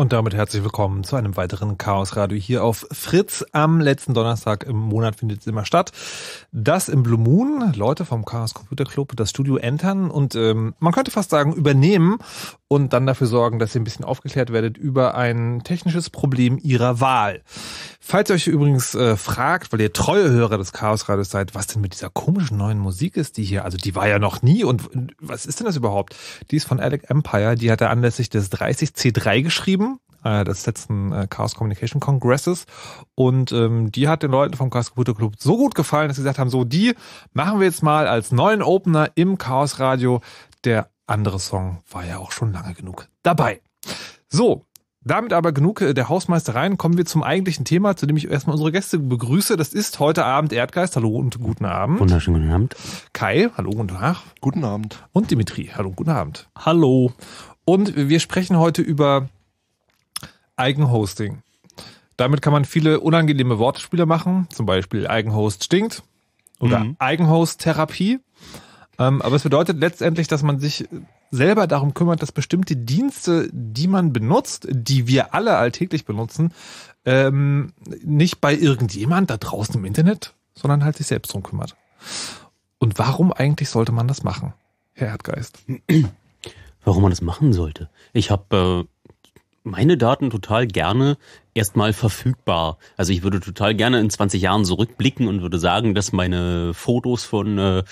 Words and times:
Und 0.00 0.14
damit 0.14 0.32
herzlich 0.32 0.62
willkommen 0.62 1.04
zu 1.04 1.16
einem 1.16 1.36
weiteren 1.36 1.76
Chaos 1.76 2.16
Radio 2.16 2.38
hier 2.38 2.64
auf 2.64 2.86
Fritz. 2.90 3.44
Am 3.52 3.82
letzten 3.82 4.14
Donnerstag 4.14 4.64
im 4.64 4.76
Monat 4.76 5.16
findet 5.16 5.40
es 5.40 5.46
immer 5.46 5.66
statt. 5.66 5.92
Das 6.52 6.88
im 6.88 7.02
Blue 7.02 7.18
Moon, 7.18 7.74
Leute 7.76 8.06
vom 8.06 8.24
Chaos 8.24 8.54
Computer 8.54 8.84
Club, 8.84 9.12
das 9.14 9.28
Studio 9.28 9.58
entern 9.58 10.10
und 10.10 10.34
ähm, 10.36 10.74
man 10.78 10.94
könnte 10.94 11.10
fast 11.10 11.28
sagen 11.28 11.52
übernehmen 11.52 12.16
und 12.72 12.92
dann 12.92 13.04
dafür 13.04 13.26
sorgen, 13.26 13.58
dass 13.58 13.74
ihr 13.74 13.80
ein 13.80 13.84
bisschen 13.84 14.04
aufgeklärt 14.04 14.52
werdet 14.52 14.78
über 14.78 15.16
ein 15.16 15.62
technisches 15.64 16.08
Problem 16.08 16.56
ihrer 16.62 17.00
Wahl. 17.00 17.42
Falls 17.98 18.30
ihr 18.30 18.36
euch 18.36 18.46
übrigens 18.46 18.94
äh, 18.94 19.16
fragt, 19.16 19.72
weil 19.72 19.80
ihr 19.80 19.92
treue 19.92 20.30
Hörer 20.30 20.56
des 20.56 20.72
Chaos 20.72 21.08
Radios 21.08 21.30
seid, 21.30 21.56
was 21.56 21.66
denn 21.66 21.82
mit 21.82 21.94
dieser 21.94 22.10
komischen 22.10 22.58
neuen 22.58 22.78
Musik 22.78 23.16
ist, 23.16 23.38
die 23.38 23.42
hier, 23.42 23.64
also 23.64 23.76
die 23.76 23.96
war 23.96 24.06
ja 24.06 24.20
noch 24.20 24.42
nie 24.42 24.62
und 24.62 24.88
was 25.18 25.46
ist 25.46 25.58
denn 25.58 25.66
das 25.66 25.74
überhaupt? 25.74 26.14
Die 26.52 26.56
ist 26.56 26.68
von 26.68 26.78
Alec 26.78 27.10
Empire, 27.10 27.56
die 27.56 27.72
hat 27.72 27.80
er 27.80 27.90
anlässlich 27.90 28.30
des 28.30 28.52
30C3 28.52 29.42
geschrieben, 29.42 29.98
äh, 30.22 30.44
des 30.44 30.64
letzten 30.64 31.10
äh, 31.10 31.26
Chaos 31.28 31.56
Communication 31.56 31.98
Congresses 31.98 32.66
und 33.16 33.50
ähm, 33.50 33.90
die 33.90 34.06
hat 34.06 34.22
den 34.22 34.30
Leuten 34.30 34.54
vom 34.54 34.70
Chaos 34.70 34.94
Computer 34.94 35.16
Club 35.16 35.34
so 35.40 35.56
gut 35.56 35.74
gefallen, 35.74 36.06
dass 36.06 36.18
sie 36.18 36.22
gesagt 36.22 36.38
haben, 36.38 36.50
so 36.50 36.62
die 36.62 36.94
machen 37.32 37.58
wir 37.58 37.66
jetzt 37.66 37.82
mal 37.82 38.06
als 38.06 38.30
neuen 38.30 38.62
Opener 38.62 39.10
im 39.16 39.38
Chaos 39.38 39.80
Radio. 39.80 40.20
Der 40.64 40.89
andere 41.10 41.38
Song 41.38 41.82
war 41.90 42.04
ja 42.04 42.18
auch 42.18 42.32
schon 42.32 42.52
lange 42.52 42.74
genug 42.74 43.08
dabei. 43.22 43.60
So, 44.28 44.64
damit 45.02 45.32
aber 45.32 45.52
genug 45.52 45.80
äh, 45.80 45.94
der 45.94 46.08
Hausmeistereien, 46.08 46.76
kommen 46.76 46.96
wir 46.96 47.06
zum 47.06 47.22
eigentlichen 47.22 47.64
Thema, 47.64 47.96
zu 47.96 48.06
dem 48.06 48.16
ich 48.16 48.30
erstmal 48.30 48.54
unsere 48.54 48.70
Gäste 48.70 48.98
begrüße. 48.98 49.56
Das 49.56 49.72
ist 49.72 49.98
heute 49.98 50.24
Abend 50.24 50.52
Erdgeist. 50.52 50.94
Hallo 50.96 51.16
und 51.16 51.38
guten 51.40 51.64
Abend. 51.64 52.00
Wunderschönen 52.00 52.42
guten 52.42 52.52
Abend. 52.52 52.76
Kai, 53.12 53.48
hallo 53.56 53.70
und 53.70 53.88
Tag. 53.88 54.18
Guten 54.40 54.64
Abend. 54.64 55.02
Und 55.12 55.30
Dimitri, 55.30 55.70
hallo 55.74 55.88
und 55.88 55.96
guten 55.96 56.10
Abend. 56.10 56.48
Hallo. 56.56 57.12
Und 57.64 57.96
wir 57.96 58.20
sprechen 58.20 58.58
heute 58.58 58.82
über 58.82 59.28
Eigenhosting. 60.56 61.42
Damit 62.16 62.42
kann 62.42 62.52
man 62.52 62.64
viele 62.66 63.00
unangenehme 63.00 63.58
Wortspiele 63.58 64.04
machen, 64.04 64.46
zum 64.52 64.66
Beispiel 64.66 65.06
Eigenhost 65.06 65.64
stinkt 65.64 66.02
oder 66.60 66.80
Mhm. 66.80 66.96
Eigenhaustherapie. 66.98 68.18
Ähm, 69.00 69.22
aber 69.22 69.36
es 69.36 69.42
bedeutet 69.42 69.78
letztendlich, 69.80 70.28
dass 70.28 70.42
man 70.42 70.60
sich 70.60 70.86
selber 71.30 71.66
darum 71.66 71.94
kümmert, 71.94 72.20
dass 72.20 72.32
bestimmte 72.32 72.76
Dienste, 72.76 73.48
die 73.50 73.88
man 73.88 74.12
benutzt, 74.12 74.68
die 74.70 75.06
wir 75.06 75.34
alle 75.34 75.56
alltäglich 75.56 76.04
benutzen, 76.04 76.52
ähm, 77.06 77.72
nicht 78.04 78.42
bei 78.42 78.54
irgendjemand 78.54 79.30
da 79.30 79.38
draußen 79.38 79.74
im 79.74 79.86
Internet, 79.86 80.34
sondern 80.54 80.84
halt 80.84 80.98
sich 80.98 81.06
selbst 81.06 81.32
drum 81.32 81.42
kümmert. 81.42 81.76
Und 82.78 82.98
warum 82.98 83.32
eigentlich 83.32 83.70
sollte 83.70 83.90
man 83.90 84.06
das 84.06 84.22
machen, 84.22 84.52
Herr 84.92 85.08
Erdgeist? 85.08 85.58
Warum 86.84 87.02
man 87.02 87.10
das 87.10 87.20
machen 87.20 87.52
sollte? 87.52 87.90
Ich 88.14 88.30
habe 88.30 88.86
äh, 88.86 89.08
meine 89.64 89.98
Daten 89.98 90.30
total 90.30 90.66
gerne 90.66 91.18
erstmal 91.52 91.92
verfügbar. 91.92 92.78
Also 92.96 93.12
ich 93.12 93.22
würde 93.22 93.40
total 93.40 93.74
gerne 93.74 94.00
in 94.00 94.08
20 94.08 94.40
Jahren 94.40 94.64
zurückblicken 94.64 95.28
und 95.28 95.42
würde 95.42 95.58
sagen, 95.58 95.94
dass 95.94 96.12
meine 96.12 96.72
Fotos 96.72 97.24
von 97.24 97.58
äh, 97.58 97.82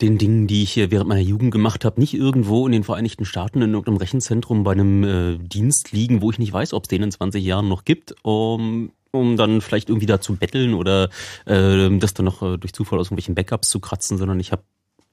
den 0.00 0.18
Dingen, 0.18 0.46
die 0.46 0.62
ich 0.62 0.76
während 0.76 1.08
meiner 1.08 1.20
Jugend 1.20 1.50
gemacht 1.50 1.84
habe, 1.84 2.00
nicht 2.00 2.14
irgendwo 2.14 2.66
in 2.66 2.72
den 2.72 2.84
Vereinigten 2.84 3.24
Staaten 3.24 3.62
in 3.62 3.70
irgendeinem 3.70 3.96
Rechenzentrum 3.96 4.62
bei 4.62 4.72
einem 4.72 5.04
äh, 5.04 5.38
Dienst 5.38 5.92
liegen, 5.92 6.22
wo 6.22 6.30
ich 6.30 6.38
nicht 6.38 6.52
weiß, 6.52 6.72
ob 6.72 6.84
es 6.84 6.88
den 6.88 7.02
in 7.02 7.10
20 7.10 7.44
Jahren 7.44 7.68
noch 7.68 7.84
gibt, 7.84 8.14
um, 8.22 8.92
um 9.10 9.36
dann 9.36 9.60
vielleicht 9.60 9.88
irgendwie 9.88 10.06
da 10.06 10.20
zu 10.20 10.36
betteln 10.36 10.74
oder 10.74 11.08
äh, 11.46 11.98
das 11.98 12.14
dann 12.14 12.26
noch 12.26 12.42
äh, 12.42 12.58
durch 12.58 12.72
Zufall 12.72 12.98
aus 12.98 13.06
irgendwelchen 13.08 13.34
Backups 13.34 13.70
zu 13.70 13.80
kratzen, 13.80 14.18
sondern 14.18 14.38
ich 14.38 14.52
habe 14.52 14.62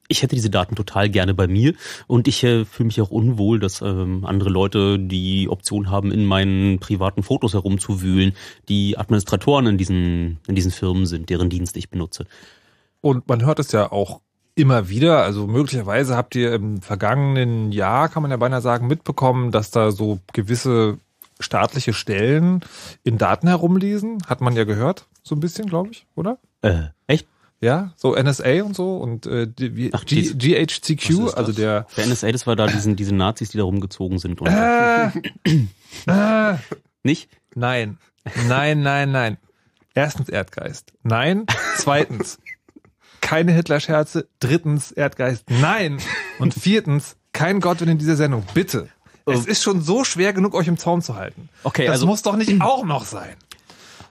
ich 0.07 0.21
hätte 0.21 0.35
diese 0.35 0.49
Daten 0.49 0.75
total 0.75 1.09
gerne 1.09 1.33
bei 1.33 1.47
mir 1.47 1.73
und 2.07 2.27
ich 2.27 2.43
äh, 2.43 2.65
fühle 2.65 2.87
mich 2.87 3.01
auch 3.01 3.09
unwohl, 3.09 3.59
dass 3.59 3.81
ähm, 3.81 4.23
andere 4.25 4.49
Leute 4.49 4.99
die 4.99 5.49
Option 5.49 5.89
haben, 5.89 6.11
in 6.11 6.25
meinen 6.25 6.79
privaten 6.79 7.23
Fotos 7.23 7.53
herumzuwühlen, 7.53 8.33
die 8.69 8.97
Administratoren 8.97 9.65
in 9.65 9.77
diesen, 9.77 10.37
in 10.47 10.55
diesen 10.55 10.71
Firmen 10.71 11.05
sind, 11.05 11.29
deren 11.29 11.49
Dienst 11.49 11.75
ich 11.77 11.89
benutze. 11.89 12.25
Und 13.01 13.27
man 13.27 13.43
hört 13.43 13.59
es 13.59 13.71
ja 13.71 13.91
auch 13.91 14.21
immer 14.55 14.89
wieder. 14.89 15.23
Also 15.23 15.47
möglicherweise 15.47 16.15
habt 16.15 16.35
ihr 16.35 16.53
im 16.53 16.81
vergangenen 16.81 17.71
Jahr, 17.71 18.09
kann 18.09 18.21
man 18.21 18.31
ja 18.31 18.37
beinahe 18.37 18.61
sagen, 18.61 18.87
mitbekommen, 18.87 19.51
dass 19.51 19.71
da 19.71 19.91
so 19.91 20.19
gewisse 20.33 20.97
staatliche 21.39 21.93
Stellen 21.93 22.61
in 23.03 23.17
Daten 23.17 23.47
herumlesen. 23.47 24.19
Hat 24.27 24.41
man 24.41 24.55
ja 24.55 24.63
gehört, 24.63 25.05
so 25.23 25.35
ein 25.35 25.39
bisschen, 25.41 25.67
glaube 25.67 25.89
ich, 25.91 26.05
oder? 26.15 26.37
Äh, 26.61 26.83
echt? 27.07 27.27
Ja, 27.61 27.93
so 27.95 28.15
NSA 28.15 28.63
und 28.63 28.75
so 28.75 28.97
und 28.97 29.25
äh, 29.27 29.47
die, 29.47 29.75
wie- 29.75 29.89
Ach, 29.93 30.05
G, 30.05 30.15
dies- 30.21 30.37
GHCQ, 30.37 31.33
also 31.35 31.51
der 31.51 31.87
Der 31.97 32.05
NSA, 32.05 32.31
das 32.31 32.45
war 32.45 32.55
da 32.55 32.67
diesen, 32.67 32.95
diese 32.95 33.15
Nazis, 33.15 33.49
die 33.49 33.57
da 33.57 33.63
rumgezogen 33.63 34.19
sind. 34.19 34.41
Und 34.41 34.47
äh, 34.49 35.07
äh, 36.07 36.55
Nicht? 37.03 37.29
Nein, 37.55 37.97
nein, 38.47 38.81
nein, 38.81 39.11
nein. 39.11 39.37
Erstens 39.93 40.27
Erdgeist. 40.29 40.91
Nein. 41.03 41.45
Zweitens 41.77 42.39
keine 43.21 43.51
Hitler-Scherze. 43.53 44.27
Drittens 44.39 44.91
Erdgeist. 44.91 45.45
Nein. 45.49 45.97
Und 46.39 46.53
viertens 46.59 47.15
kein 47.33 47.59
Godwin 47.59 47.89
in 47.89 47.97
dieser 47.97 48.15
Sendung. 48.15 48.43
Bitte. 48.53 48.89
Es 49.27 49.45
ist 49.47 49.63
schon 49.63 49.81
so 49.81 50.03
schwer 50.03 50.33
genug, 50.33 50.53
euch 50.53 50.67
im 50.67 50.77
Zaum 50.77 51.01
zu 51.01 51.15
halten. 51.15 51.49
Okay, 51.63 51.85
das 51.85 51.93
also- 51.93 52.05
muss 52.05 52.21
doch 52.21 52.35
nicht 52.35 52.51
auch 52.61 52.85
noch 52.85 53.05
sein. 53.05 53.35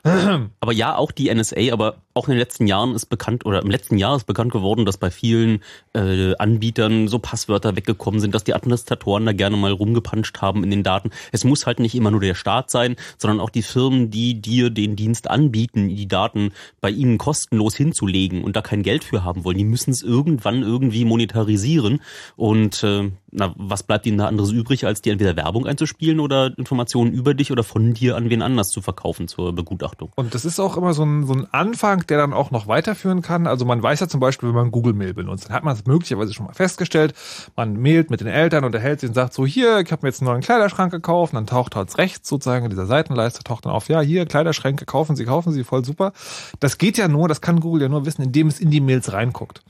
Aber 0.60 0.72
ja, 0.72 0.96
auch 0.96 1.12
die 1.12 1.34
NSA, 1.34 1.72
aber 1.72 1.96
auch 2.12 2.28
in 2.28 2.32
den 2.32 2.38
letzten 2.38 2.66
Jahren 2.66 2.94
ist 2.94 3.06
bekannt, 3.06 3.46
oder 3.46 3.62
im 3.62 3.70
letzten 3.70 3.96
Jahr 3.96 4.16
ist 4.16 4.26
bekannt 4.26 4.52
geworden, 4.52 4.84
dass 4.84 4.98
bei 4.98 5.10
vielen 5.10 5.62
äh, 5.94 6.34
Anbietern 6.36 7.08
so 7.08 7.18
Passwörter 7.18 7.74
weggekommen 7.74 8.20
sind, 8.20 8.34
dass 8.34 8.44
die 8.44 8.54
Administratoren 8.54 9.24
da 9.24 9.32
gerne 9.32 9.56
mal 9.56 9.72
rumgepanscht 9.72 10.42
haben 10.42 10.62
in 10.62 10.70
den 10.70 10.82
Daten. 10.82 11.10
Es 11.32 11.44
muss 11.44 11.66
halt 11.66 11.80
nicht 11.80 11.94
immer 11.94 12.10
nur 12.10 12.20
der 12.20 12.34
Staat 12.34 12.70
sein, 12.70 12.96
sondern 13.16 13.40
auch 13.40 13.48
die 13.48 13.62
Firmen, 13.62 14.10
die 14.10 14.40
dir 14.40 14.68
den 14.68 14.94
Dienst 14.94 15.28
anbieten, 15.28 15.88
die 15.88 16.06
Daten 16.06 16.52
bei 16.82 16.90
ihnen 16.90 17.16
kostenlos 17.16 17.74
hinzulegen 17.74 18.44
und 18.44 18.56
da 18.56 18.60
kein 18.60 18.82
Geld 18.82 19.04
für 19.04 19.24
haben 19.24 19.44
wollen. 19.44 19.58
Die 19.58 19.64
müssen 19.64 19.90
es 19.90 20.02
irgendwann 20.02 20.62
irgendwie 20.62 21.06
monetarisieren. 21.06 22.00
Und 22.36 22.84
äh, 22.84 23.10
na, 23.32 23.54
was 23.56 23.82
bleibt 23.82 24.06
ihnen 24.06 24.18
da 24.18 24.28
anderes 24.28 24.52
übrig, 24.52 24.86
als 24.86 25.02
dir 25.02 25.12
entweder 25.12 25.36
Werbung 25.36 25.66
einzuspielen 25.66 26.20
oder 26.20 26.56
Informationen 26.56 27.12
über 27.12 27.34
dich 27.34 27.50
oder 27.50 27.64
von 27.64 27.94
dir 27.94 28.16
an 28.16 28.30
wen 28.30 28.42
anders 28.42 28.68
zu 28.68 28.82
verkaufen 28.82 29.26
zur 29.26 29.52
Begutachtung. 29.52 29.94
Und 30.14 30.35
das 30.35 30.44
ist 30.44 30.61
auch 30.61 30.76
immer 30.76 30.94
so 30.94 31.05
ein, 31.05 31.26
so 31.26 31.35
ein 31.35 31.46
Anfang, 31.52 32.06
der 32.06 32.19
dann 32.19 32.32
auch 32.32 32.50
noch 32.50 32.67
weiterführen 32.67 33.23
kann. 33.23 33.46
Also 33.46 33.64
man 33.64 33.82
weiß 33.82 34.00
ja 34.00 34.08
zum 34.08 34.20
Beispiel, 34.20 34.49
wenn 34.49 34.56
man 34.56 34.70
Google 34.70 34.94
Mail 34.94 35.14
benutzt, 35.14 35.46
dann 35.46 35.55
hat 35.55 35.64
man 35.64 35.75
es 35.75 35.87
möglicherweise 35.87 36.32
schon 36.32 36.46
mal 36.46 36.52
festgestellt. 36.55 37.14
Man 37.56 37.81
mailt 37.81 38.11
mit 38.11 38.20
den 38.20 38.26
Eltern, 38.26 38.64
unterhält 38.64 39.00
sich 39.00 39.08
und 39.08 39.14
sagt 39.14 39.35
so, 39.35 39.46
hier, 39.46 39.81
ich 39.81 39.93
habe 39.93 40.02
mir 40.02 40.08
jetzt 40.08 40.20
einen 40.20 40.31
neuen 40.31 40.43
Kleiderschrank 40.43 40.91
gekauft. 40.91 41.32
Und 41.32 41.37
dann 41.37 41.46
taucht 41.46 41.76
halt 41.76 41.96
rechts 41.99 42.29
sozusagen 42.29 42.64
in 42.64 42.70
dieser 42.70 42.87
Seitenleiste, 42.87 43.44
taucht 43.44 43.67
dann 43.67 43.73
auf, 43.73 43.88
ja, 43.88 44.00
hier, 44.00 44.26
Kleiderschränke, 44.26 44.85
kaufen 44.85 45.17
Sie, 45.17 45.25
kaufen 45.25 45.52
Sie, 45.52 45.64
voll 45.64 45.85
super. 45.85 46.12
Das 46.61 46.79
geht 46.79 46.99
ja 46.99 47.08
nur, 47.08 47.29
das 47.29 47.41
kann 47.41 47.61
Google 47.61 47.82
ja 47.82 47.88
nur 47.88 48.06
wissen, 48.06 48.23
indem 48.23 48.49
es 48.49 48.61
in 48.61 48.70
die 48.70 48.81
Mails 48.81 49.12
reinguckt. 49.12 49.62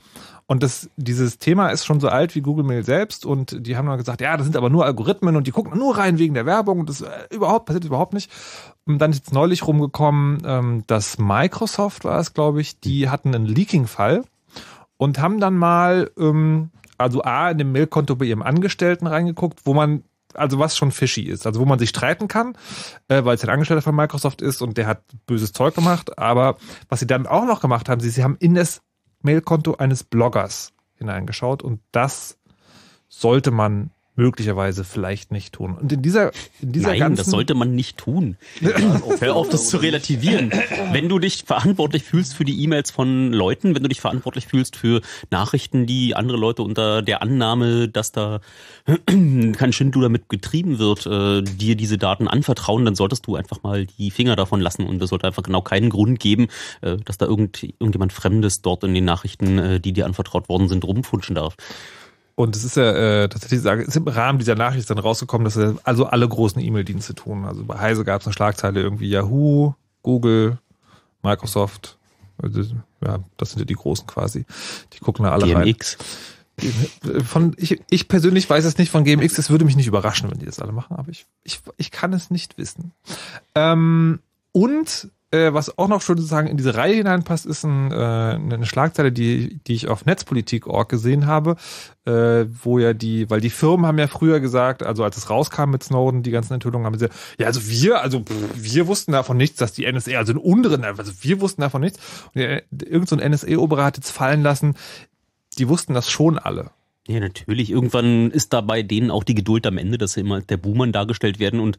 Und 0.47 0.61
das, 0.61 0.89
dieses 0.95 1.39
Thema 1.39 1.69
ist 1.69 1.85
schon 1.85 1.99
so 1.99 2.07
alt 2.07 2.35
wie 2.35 2.41
Google 2.41 2.65
Mail 2.65 2.83
selbst 2.83 3.25
und 3.25 3.65
die 3.65 3.75
haben 3.75 3.87
dann 3.87 3.97
gesagt, 3.97 4.21
ja, 4.21 4.37
das 4.37 4.45
sind 4.45 4.55
aber 4.55 4.69
nur 4.69 4.85
Algorithmen 4.85 5.35
und 5.35 5.47
die 5.47 5.51
gucken 5.51 5.77
nur 5.77 5.97
rein 5.97 6.19
wegen 6.19 6.35
der 6.35 6.45
Werbung 6.45 6.79
und 6.81 6.89
das 6.89 7.01
äh, 7.01 7.09
überhaupt 7.31 7.65
passiert 7.65 7.85
überhaupt 7.85 8.13
nicht. 8.13 8.31
Und 8.85 8.99
dann 8.99 9.09
ist 9.09 9.25
jetzt 9.25 9.33
neulich 9.33 9.65
rumgekommen, 9.65 10.43
ähm, 10.45 10.83
dass 10.85 11.17
Microsoft 11.17 12.05
war 12.05 12.19
es, 12.19 12.35
glaube 12.35 12.61
ich, 12.61 12.79
die 12.79 13.09
hatten 13.09 13.33
einen 13.33 13.47
Leaking-Fall 13.47 14.23
und 14.97 15.19
haben 15.19 15.39
dann 15.39 15.57
mal, 15.57 16.11
ähm, 16.17 16.69
also 16.99 17.23
A, 17.23 17.49
in 17.49 17.57
dem 17.57 17.71
Mailkonto 17.71 18.15
bei 18.15 18.25
ihrem 18.25 18.43
Angestellten 18.43 19.07
reingeguckt, 19.07 19.61
wo 19.65 19.73
man 19.73 20.03
also 20.35 20.59
was 20.59 20.77
schon 20.77 20.91
fishy 20.91 21.21
ist, 21.21 21.47
also 21.47 21.59
wo 21.61 21.65
man 21.65 21.79
sich 21.79 21.89
streiten 21.89 22.27
kann, 22.27 22.57
äh, 23.07 23.23
weil 23.23 23.35
es 23.35 23.43
ein 23.43 23.49
Angestellter 23.49 23.81
von 23.81 23.95
Microsoft 23.95 24.41
ist 24.41 24.61
und 24.61 24.77
der 24.77 24.85
hat 24.85 25.01
böses 25.25 25.53
Zeug 25.53 25.73
gemacht. 25.73 26.19
Aber 26.19 26.57
was 26.89 26.99
sie 26.99 27.07
dann 27.07 27.25
auch 27.25 27.45
noch 27.45 27.61
gemacht 27.61 27.89
haben, 27.89 28.01
sie, 28.01 28.09
sie 28.09 28.23
haben 28.23 28.37
in 28.39 28.53
das 28.53 28.81
Mailkonto 29.25 29.75
eines 29.75 30.03
Bloggers 30.03 30.71
hineingeschaut 30.95 31.63
und 31.63 31.81
das 31.91 32.37
sollte 33.09 33.51
man 33.51 33.91
möglicherweise 34.15 34.83
vielleicht 34.83 35.31
nicht 35.31 35.53
tun. 35.53 35.77
Und 35.79 35.91
in 35.91 36.01
dieser, 36.01 36.31
in 36.61 36.71
dieser 36.71 36.89
Nein, 36.89 36.99
ganzen 36.99 37.17
das 37.17 37.27
sollte 37.27 37.53
man 37.53 37.75
nicht 37.75 37.97
tun. 37.97 38.37
Hör 39.19 39.35
auf, 39.35 39.49
das 39.49 39.69
zu 39.69 39.77
relativieren. 39.77 40.51
Wenn 40.91 41.09
du 41.09 41.19
dich 41.19 41.43
verantwortlich 41.45 42.03
fühlst 42.03 42.33
für 42.33 42.45
die 42.45 42.63
E-Mails 42.63 42.91
von 42.91 43.33
Leuten, 43.33 43.75
wenn 43.75 43.83
du 43.83 43.89
dich 43.89 44.01
verantwortlich 44.01 44.47
fühlst 44.47 44.75
für 44.77 45.01
Nachrichten, 45.31 45.85
die 45.85 46.15
andere 46.15 46.37
Leute 46.37 46.63
unter 46.63 47.01
der 47.01 47.21
Annahme, 47.21 47.89
dass 47.89 48.11
da 48.11 48.39
kein 49.05 49.73
Schindluder 49.73 50.09
mit 50.09 50.29
getrieben 50.29 50.79
wird, 50.79 51.05
äh, 51.05 51.41
dir 51.41 51.75
diese 51.75 51.97
Daten 51.97 52.27
anvertrauen, 52.27 52.85
dann 52.85 52.95
solltest 52.95 53.27
du 53.27 53.35
einfach 53.35 53.63
mal 53.63 53.85
die 53.85 54.11
Finger 54.11 54.35
davon 54.35 54.61
lassen 54.61 54.85
und 54.85 55.01
es 55.01 55.09
sollte 55.09 55.27
einfach 55.27 55.43
genau 55.43 55.61
keinen 55.61 55.89
Grund 55.89 56.19
geben, 56.19 56.47
äh, 56.81 56.97
dass 56.97 57.17
da 57.17 57.25
irgend, 57.25 57.63
irgendjemand 57.63 58.13
Fremdes 58.13 58.61
dort 58.61 58.83
in 58.83 58.93
den 58.93 59.05
Nachrichten, 59.05 59.57
äh, 59.57 59.79
die 59.79 59.93
dir 59.93 60.05
anvertraut 60.05 60.47
worden 60.49 60.69
sind, 60.69 60.85
rumfunschen 60.85 61.35
darf. 61.35 61.55
Und 62.35 62.55
es 62.55 62.65
ist 62.65 62.75
ja 62.75 62.91
äh, 62.91 63.29
tatsächlich, 63.29 63.61
sage, 63.61 63.83
es 63.83 63.89
ist 63.89 63.95
im 63.95 64.07
Rahmen 64.07 64.39
dieser 64.39 64.55
Nachricht 64.55 64.89
dann 64.89 64.97
rausgekommen, 64.97 65.45
dass 65.45 65.55
wir 65.57 65.77
also 65.83 66.05
alle 66.05 66.27
großen 66.27 66.61
E-Mail-Dienste 66.61 67.15
tun. 67.15 67.45
Also 67.45 67.63
bei 67.63 67.79
Heise 67.79 68.03
gab 68.03 68.21
es 68.21 68.27
eine 68.27 68.33
Schlagzeile 68.33 68.81
irgendwie 68.81 69.09
Yahoo, 69.09 69.73
Google, 70.03 70.57
Microsoft. 71.23 71.97
Also, 72.41 72.61
Ja, 73.01 73.19
das 73.37 73.51
sind 73.51 73.59
ja 73.59 73.65
die 73.65 73.75
großen 73.75 74.05
quasi. 74.05 74.45
Die 74.93 74.99
gucken 74.99 75.23
da 75.23 75.31
alle 75.31 75.45
GMX. 75.45 75.97
rein. 75.97 77.23
Von, 77.25 77.53
ich, 77.57 77.81
ich 77.89 78.07
persönlich 78.07 78.49
weiß 78.49 78.65
es 78.65 78.77
nicht 78.77 78.89
von 78.91 79.03
GMX. 79.03 79.37
Es 79.37 79.49
würde 79.49 79.65
mich 79.65 79.75
nicht 79.75 79.87
überraschen, 79.87 80.29
wenn 80.29 80.39
die 80.39 80.45
das 80.45 80.59
alle 80.59 80.71
machen, 80.71 80.95
aber 80.95 81.09
ich, 81.09 81.25
ich, 81.43 81.61
ich 81.77 81.91
kann 81.91 82.13
es 82.13 82.31
nicht 82.31 82.57
wissen. 82.57 82.91
Ähm, 83.55 84.19
und 84.51 85.09
äh, 85.35 85.53
was 85.53 85.77
auch 85.77 85.87
noch 85.87 86.01
schön 86.01 86.17
sozusagen 86.17 86.47
in 86.47 86.57
diese 86.57 86.75
Reihe 86.75 86.95
hineinpasst, 86.95 87.45
ist 87.45 87.63
ein, 87.63 87.91
äh, 87.91 87.95
eine 87.95 88.65
Schlagzeile, 88.65 89.11
die, 89.11 89.59
die 89.67 89.73
ich 89.73 89.87
auf 89.87 90.05
Netzpolitik.org 90.05 90.87
gesehen 90.87 91.27
habe, 91.27 91.57
äh, 92.05 92.45
wo 92.63 92.79
ja 92.79 92.93
die, 92.93 93.29
weil 93.29 93.41
die 93.41 93.49
Firmen 93.49 93.85
haben 93.85 93.99
ja 93.99 94.07
früher 94.07 94.39
gesagt, 94.39 94.83
also 94.83 95.03
als 95.03 95.17
es 95.17 95.29
rauskam 95.29 95.71
mit 95.71 95.83
Snowden, 95.83 96.23
die 96.23 96.31
ganzen 96.31 96.53
Enthüllungen, 96.53 96.85
haben 96.85 96.97
sie, 96.97 97.09
ja, 97.37 97.47
also 97.47 97.67
wir, 97.67 98.01
also 98.01 98.21
pff, 98.21 98.33
wir 98.55 98.87
wussten 98.87 99.11
davon 99.11 99.37
nichts, 99.37 99.57
dass 99.57 99.73
die 99.73 99.91
NSA, 99.91 100.17
also 100.17 100.31
in 100.31 100.37
unteren, 100.37 100.83
also 100.83 101.11
wir 101.21 101.41
wussten 101.41 101.61
davon 101.61 101.81
nichts. 101.81 101.99
Und 102.33 102.41
äh, 102.41 102.61
irgend 102.71 103.09
so 103.09 103.17
ein 103.17 103.31
NSA-Oberer 103.31 103.83
hat 103.83 103.97
jetzt 103.97 104.11
fallen 104.11 104.41
lassen, 104.41 104.75
die 105.57 105.67
wussten 105.67 105.93
das 105.93 106.09
schon 106.09 106.39
alle. 106.39 106.71
Ja, 107.07 107.19
natürlich. 107.19 107.69
Irgendwann 107.69 108.31
ist 108.31 108.51
da 108.51 108.61
bei 108.61 108.81
denen 108.81 109.11
auch 109.11 109.23
die 109.23 109.35
Geduld 109.35 109.67
am 109.67 109.77
Ende, 109.77 109.99
dass 109.99 110.13
sie 110.13 110.21
immer 110.21 110.41
der 110.41 110.57
Buhmann 110.57 110.91
dargestellt 110.91 111.39
werden 111.39 111.59
und 111.59 111.77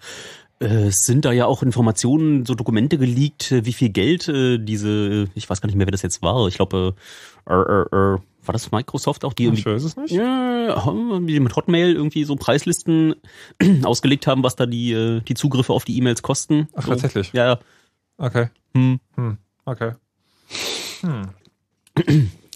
es 0.59 1.01
sind 1.05 1.25
da 1.25 1.33
ja 1.33 1.47
auch 1.47 1.63
Informationen, 1.63 2.47
so 2.47 2.55
Dokumente 2.55 2.99
geleakt, 2.99 3.53
äh, 3.53 3.65
wie 3.65 3.73
viel 3.73 3.91
Geld 3.91 4.29
äh, 4.29 4.59
diese, 4.59 5.29
ich 5.35 5.49
weiß 5.49 5.61
gar 5.61 5.67
nicht 5.67 5.77
mehr, 5.77 5.87
wer 5.87 5.93
das 5.93 6.03
jetzt 6.03 6.23
war. 6.23 6.49
Ich 6.49 6.57
glaube, 6.57 6.95
äh, 7.49 7.53
äh, 7.55 7.83
äh, 7.83 8.19
war 8.47 8.53
das 8.53 8.71
Microsoft 8.71 9.25
auch, 9.25 9.33
die 9.33 9.45
irgendwie, 9.45 9.63
Schön 9.63 9.77
ist 9.77 9.85
es 9.85 9.97
nicht? 9.97 10.13
ja, 10.13 10.93
die 11.21 11.41
mit 11.41 11.57
Hotmail 11.57 11.93
irgendwie 11.95 12.25
so 12.25 12.37
Preislisten 12.37 13.17
ausgelegt 13.83 14.27
haben, 14.27 14.43
was 14.43 14.57
da 14.57 14.67
die, 14.67 14.93
äh, 14.93 15.21
die 15.21 15.35
Zugriffe 15.35 15.73
auf 15.73 15.85
die 15.85 15.99
E-Mails 15.99 16.23
kosten. 16.23 16.69
Ach, 16.75 16.85
so. 16.85 16.91
tatsächlich? 16.91 17.33
Ja, 17.33 17.59
Okay. 18.19 18.49
hm. 18.75 18.99
Hm. 19.17 19.39
Okay. 19.65 19.93
Hm. 21.03 21.29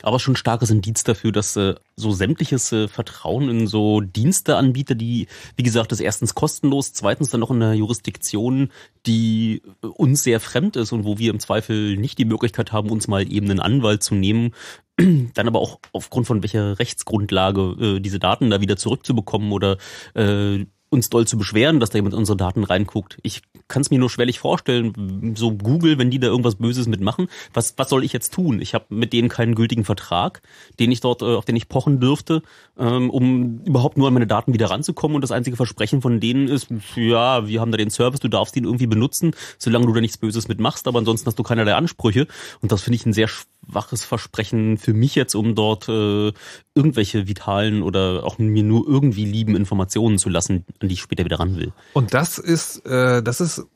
Aber 0.02 0.18
schon 0.18 0.36
starkes 0.36 0.70
Indiz 0.70 1.04
dafür, 1.04 1.32
dass 1.32 1.56
äh, 1.56 1.74
so 1.96 2.12
sämtliches 2.12 2.72
äh, 2.72 2.88
Vertrauen 2.88 3.48
in 3.48 3.66
so 3.66 4.00
Diensteanbieter, 4.00 4.94
die, 4.94 5.28
wie 5.56 5.62
gesagt, 5.62 5.92
ist 5.92 6.00
erstens 6.00 6.34
kostenlos, 6.34 6.92
zweitens 6.92 7.30
dann 7.30 7.40
noch 7.40 7.50
in 7.50 7.62
einer 7.62 7.74
Jurisdiktion, 7.74 8.70
die 9.06 9.62
äh, 9.82 9.86
uns 9.86 10.22
sehr 10.22 10.40
fremd 10.40 10.76
ist 10.76 10.92
und 10.92 11.04
wo 11.04 11.18
wir 11.18 11.30
im 11.30 11.40
Zweifel 11.40 11.96
nicht 11.96 12.18
die 12.18 12.24
Möglichkeit 12.24 12.72
haben, 12.72 12.90
uns 12.90 13.08
mal 13.08 13.30
eben 13.30 13.50
einen 13.50 13.60
Anwalt 13.60 14.02
zu 14.02 14.14
nehmen, 14.14 14.54
dann 14.96 15.48
aber 15.48 15.60
auch 15.60 15.80
aufgrund 15.92 16.26
von 16.26 16.42
welcher 16.42 16.78
Rechtsgrundlage 16.78 17.76
äh, 17.80 18.00
diese 18.00 18.18
Daten 18.18 18.50
da 18.50 18.60
wieder 18.60 18.76
zurückzubekommen 18.76 19.52
oder 19.52 19.78
äh, 20.14 20.66
uns 20.90 21.08
doll 21.08 21.26
zu 21.26 21.38
beschweren, 21.38 21.78
dass 21.78 21.90
da 21.90 21.98
jemand 21.98 22.14
unsere 22.14 22.36
Daten 22.36 22.64
reinguckt. 22.64 23.18
Ich 23.22 23.42
kann 23.68 23.82
es 23.82 23.90
mir 23.90 23.98
nur 24.00 24.10
schwerlich 24.10 24.40
vorstellen, 24.40 25.34
so 25.36 25.52
Google, 25.52 25.98
wenn 25.98 26.10
die 26.10 26.18
da 26.18 26.26
irgendwas 26.26 26.56
Böses 26.56 26.88
mitmachen, 26.88 27.28
was, 27.54 27.74
was 27.76 27.88
soll 27.88 28.02
ich 28.02 28.12
jetzt 28.12 28.34
tun? 28.34 28.60
Ich 28.60 28.74
habe 28.74 28.86
mit 28.88 29.12
denen 29.12 29.28
keinen 29.28 29.54
gültigen 29.54 29.84
Vertrag, 29.84 30.42
den 30.80 30.90
ich 30.90 31.00
dort, 31.00 31.22
äh, 31.22 31.26
auf 31.26 31.44
den 31.44 31.54
ich 31.54 31.68
pochen 31.68 32.00
dürfte, 32.00 32.42
ähm, 32.76 33.08
um 33.08 33.62
überhaupt 33.64 33.98
nur 33.98 34.08
an 34.08 34.14
meine 34.14 34.26
Daten 34.26 34.52
wieder 34.52 34.68
ranzukommen. 34.68 35.14
Und 35.14 35.22
das 35.22 35.30
einzige 35.30 35.56
Versprechen 35.56 36.02
von 36.02 36.18
denen 36.18 36.48
ist, 36.48 36.66
ja, 36.96 37.46
wir 37.46 37.60
haben 37.60 37.70
da 37.70 37.76
den 37.76 37.90
Service, 37.90 38.18
du 38.18 38.28
darfst 38.28 38.56
ihn 38.56 38.64
irgendwie 38.64 38.88
benutzen, 38.88 39.30
solange 39.58 39.86
du 39.86 39.92
da 39.92 40.00
nichts 40.00 40.18
Böses 40.18 40.48
mitmachst, 40.48 40.88
aber 40.88 40.98
ansonsten 40.98 41.28
hast 41.28 41.38
du 41.38 41.44
keinerlei 41.44 41.74
Ansprüche. 41.74 42.26
Und 42.60 42.72
das 42.72 42.82
finde 42.82 42.96
ich 42.96 43.06
ein 43.06 43.12
sehr 43.12 43.28
schwaches 43.68 44.04
Versprechen 44.04 44.78
für 44.78 44.94
mich 44.94 45.14
jetzt, 45.14 45.34
um 45.34 45.54
dort 45.54 45.88
äh, 45.88 46.32
irgendwelche 46.74 47.28
vitalen 47.28 47.82
oder 47.82 48.24
auch 48.24 48.38
mir 48.38 48.62
nur 48.62 48.86
irgendwie 48.88 49.24
lieben 49.24 49.56
Informationen 49.56 50.18
zu 50.18 50.28
lassen, 50.28 50.64
an 50.80 50.88
die 50.88 50.94
ich 50.94 51.00
später 51.00 51.24
wieder 51.24 51.40
ran 51.40 51.56
will. 51.56 51.72
Und 51.92 52.14
das 52.14 52.38
ist, 52.38 52.86
äh, 52.86 53.22
das 53.22 53.40
ist, 53.40 53.66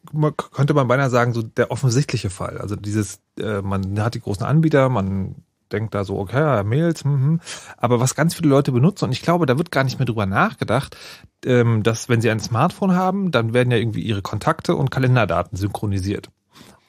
könnte 0.53 0.75
man 0.75 0.89
beinahe 0.89 1.11
sagen, 1.11 1.33
so 1.33 1.43
der 1.43 1.71
offensichtliche 1.71 2.31
Fall. 2.31 2.59
Also 2.59 2.77
dieses, 2.77 3.21
äh, 3.39 3.63
man 3.63 4.01
hat 4.01 4.15
die 4.15 4.21
großen 4.21 4.45
Anbieter, 4.45 4.89
man 4.89 5.37
denkt 5.73 5.95
da 5.95 6.05
so, 6.05 6.19
okay, 6.19 6.63
Mails, 6.63 7.05
mh, 7.05 7.39
aber 7.77 8.01
was 8.01 8.15
ganz 8.15 8.35
viele 8.35 8.49
Leute 8.49 8.73
benutzen, 8.73 9.07
und 9.07 9.13
ich 9.13 9.23
glaube, 9.23 9.47
da 9.47 9.59
wird 9.59 9.71
gar 9.71 9.85
nicht 9.85 9.99
mehr 9.99 10.07
drüber 10.07 10.27
nachgedacht, 10.27 10.97
ähm, 11.45 11.83
dass 11.83 12.09
wenn 12.09 12.21
sie 12.21 12.31
ein 12.31 12.41
Smartphone 12.41 12.95
haben, 12.95 13.31
dann 13.31 13.55
werden 13.55 13.71
ja 13.71 13.79
irgendwie 13.79 14.03
ihre 14.03 14.23
Kontakte 14.23 14.77
und 14.77 14.91
Kalenderdaten 14.91 15.57
synchronisiert. 15.57 16.31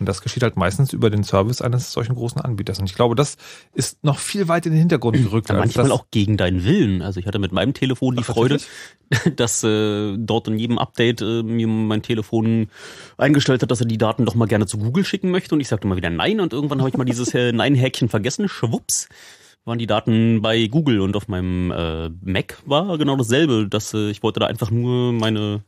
Und 0.05 0.09
das 0.09 0.21
geschieht 0.21 0.43
halt 0.43 0.55
meistens 0.55 0.93
über 0.93 1.09
den 1.09 1.23
Service 1.23 1.63
eines 1.63 1.91
solchen 1.91 2.13
großen 2.13 2.39
Anbieters. 2.39 2.77
Und 2.77 2.85
ich 2.85 2.93
glaube, 2.93 3.15
das 3.15 3.37
ist 3.73 4.03
noch 4.03 4.19
viel 4.19 4.47
weit 4.47 4.67
in 4.67 4.71
den 4.71 4.77
Hintergrund 4.77 5.17
gerückt. 5.17 5.49
Ja, 5.49 5.55
manchmal 5.55 5.91
auch 5.91 6.05
gegen 6.11 6.37
deinen 6.37 6.63
Willen. 6.63 7.01
Also 7.01 7.19
ich 7.19 7.25
hatte 7.25 7.39
mit 7.39 7.51
meinem 7.51 7.73
Telefon 7.73 8.15
die 8.15 8.21
Ach, 8.21 8.33
Freude, 8.33 8.59
dass 9.35 9.63
äh, 9.63 10.15
dort 10.15 10.47
in 10.47 10.59
jedem 10.59 10.77
Update 10.77 11.21
äh, 11.21 11.41
mir 11.41 11.67
mein 11.67 12.03
Telefon 12.03 12.67
eingestellt 13.17 13.63
hat, 13.63 13.71
dass 13.71 13.79
er 13.79 13.87
die 13.87 13.97
Daten 13.97 14.25
doch 14.25 14.35
mal 14.35 14.45
gerne 14.47 14.67
zu 14.67 14.77
Google 14.77 15.05
schicken 15.05 15.31
möchte. 15.31 15.55
Und 15.55 15.61
ich 15.61 15.69
sagte 15.69 15.87
mal 15.87 15.97
wieder 15.97 16.11
Nein. 16.11 16.39
Und 16.39 16.53
irgendwann 16.53 16.81
habe 16.81 16.89
ich 16.89 16.97
mal 16.97 17.05
dieses 17.05 17.33
äh, 17.33 17.51
Nein-Häkchen 17.51 18.07
vergessen. 18.07 18.47
Schwupps 18.47 19.09
waren 19.63 19.79
die 19.79 19.87
Daten 19.87 20.43
bei 20.43 20.67
Google 20.67 21.01
und 21.01 21.15
auf 21.15 21.27
meinem 21.27 21.71
äh, 21.71 22.09
Mac 22.21 22.61
war 22.67 22.95
genau 22.99 23.15
dasselbe. 23.15 23.67
Dass 23.67 23.95
äh, 23.95 24.11
ich 24.11 24.21
wollte 24.21 24.39
da 24.39 24.45
einfach 24.45 24.69
nur 24.69 25.13
meine 25.13 25.63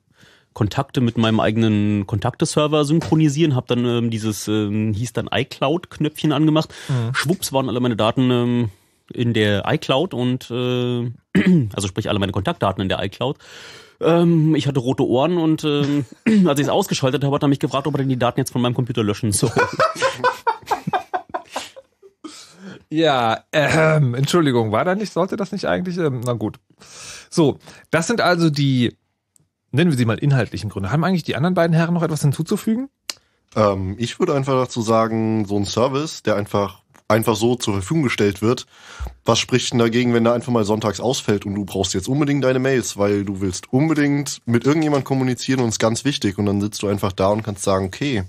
Kontakte 0.58 1.02
mit 1.02 1.20
meinem 1.20 1.40
eigenen 1.40 2.08
Kontakteserver 2.08 2.84
synchronisieren, 2.84 3.54
habe 3.54 3.68
dann 3.68 3.86
ähm, 3.86 4.10
dieses, 4.10 4.48
ähm, 4.48 4.92
hieß 4.92 5.14
dann 5.14 5.30
iCloud-Knöpfchen 5.32 6.32
angemacht. 6.32 6.74
Mhm. 6.90 7.14
Schwupps 7.14 7.54
waren 7.54 7.70
alle 7.70 7.80
meine 7.80 7.96
Daten 7.96 8.32
ähm, 8.32 8.70
in 9.14 9.36
der 9.36 9.66
iCloud 9.68 10.16
und 10.16 10.50
äh, 10.50 11.12
also 11.76 11.88
sprich 11.88 12.10
alle 12.10 12.18
meine 12.18 12.32
Kontaktdaten 12.32 12.82
in 12.82 12.90
der 12.90 13.04
iCloud. 13.04 13.38
Ähm, 14.02 14.56
ich 14.56 14.66
hatte 14.66 14.80
rote 14.80 15.06
Ohren 15.06 15.38
und 15.38 15.64
ähm, 15.64 16.06
als 16.48 16.60
ich 16.60 16.66
es 16.66 16.72
ausgeschaltet 16.72 17.24
habe, 17.24 17.36
hat 17.36 17.44
er 17.44 17.50
mich 17.50 17.60
gefragt, 17.60 17.86
ob 17.86 17.94
er 17.94 18.00
denn 18.00 18.10
die 18.10 18.18
Daten 18.18 18.40
jetzt 18.40 18.52
von 18.52 18.64
meinem 18.64 18.74
Computer 18.74 19.04
löschen 19.04 19.34
soll. 19.34 19.52
ja, 22.90 23.44
ähm, 23.52 24.16
Entschuldigung, 24.16 24.72
war 24.72 24.86
da 24.86 24.96
nicht, 24.96 25.14
sollte 25.14 25.38
das 25.38 25.52
nicht 25.52 25.66
eigentlich? 25.66 26.00
Ähm, 26.00 26.22
na 26.26 26.34
gut. 26.34 26.56
So, 27.30 27.60
das 27.92 28.08
sind 28.08 28.22
also 28.22 28.50
die 28.50 28.98
nennen 29.72 29.92
wir 29.92 29.98
sie 29.98 30.06
mal 30.06 30.18
inhaltlichen 30.18 30.70
Gründe. 30.70 30.92
Haben 30.92 31.04
eigentlich 31.04 31.24
die 31.24 31.36
anderen 31.36 31.54
beiden 31.54 31.76
Herren 31.76 31.94
noch 31.94 32.04
etwas 32.04 32.22
hinzuzufügen? 32.22 32.90
Ähm, 33.56 33.96
ich 33.98 34.20
würde 34.20 34.36
einfach 34.36 34.54
dazu 34.54 34.82
sagen, 34.82 35.46
so 35.46 35.58
ein 35.58 35.66
Service, 35.66 36.24
der 36.24 36.36
einfach 36.36 36.82
einfach 37.08 37.36
so 37.36 37.56
zur 37.56 37.76
Verfügung 37.76 38.04
gestellt 38.04 38.42
wird. 38.42 38.66
Was 39.24 39.40
spricht 39.40 39.72
denn 39.72 39.80
dagegen, 39.80 40.14
wenn 40.14 40.24
der 40.24 40.34
einfach 40.34 40.52
mal 40.52 40.66
sonntags 40.66 41.00
ausfällt 41.00 41.46
und 41.46 41.56
du 41.56 41.66
brauchst 41.66 41.94
jetzt 41.94 42.08
unbedingt 42.08 42.44
deine 42.44 42.60
Mails, 42.60 42.98
weil 42.98 43.24
du 43.24 43.40
willst 43.42 43.72
unbedingt 43.72 44.42
mit 44.46 44.66
irgendjemand 44.66 45.06
kommunizieren 45.06 45.62
und 45.62 45.70
es 45.70 45.76
ist 45.76 45.80
ganz 45.80 46.06
wichtig 46.06 46.38
und 46.38 46.46
dann 46.46 46.62
sitzt 46.62 46.84
du 46.84 46.88
einfach 46.88 47.14
da 47.14 47.30
und 47.30 47.44
kannst 47.44 47.64
sagen, 47.64 47.86
okay, 47.86 48.24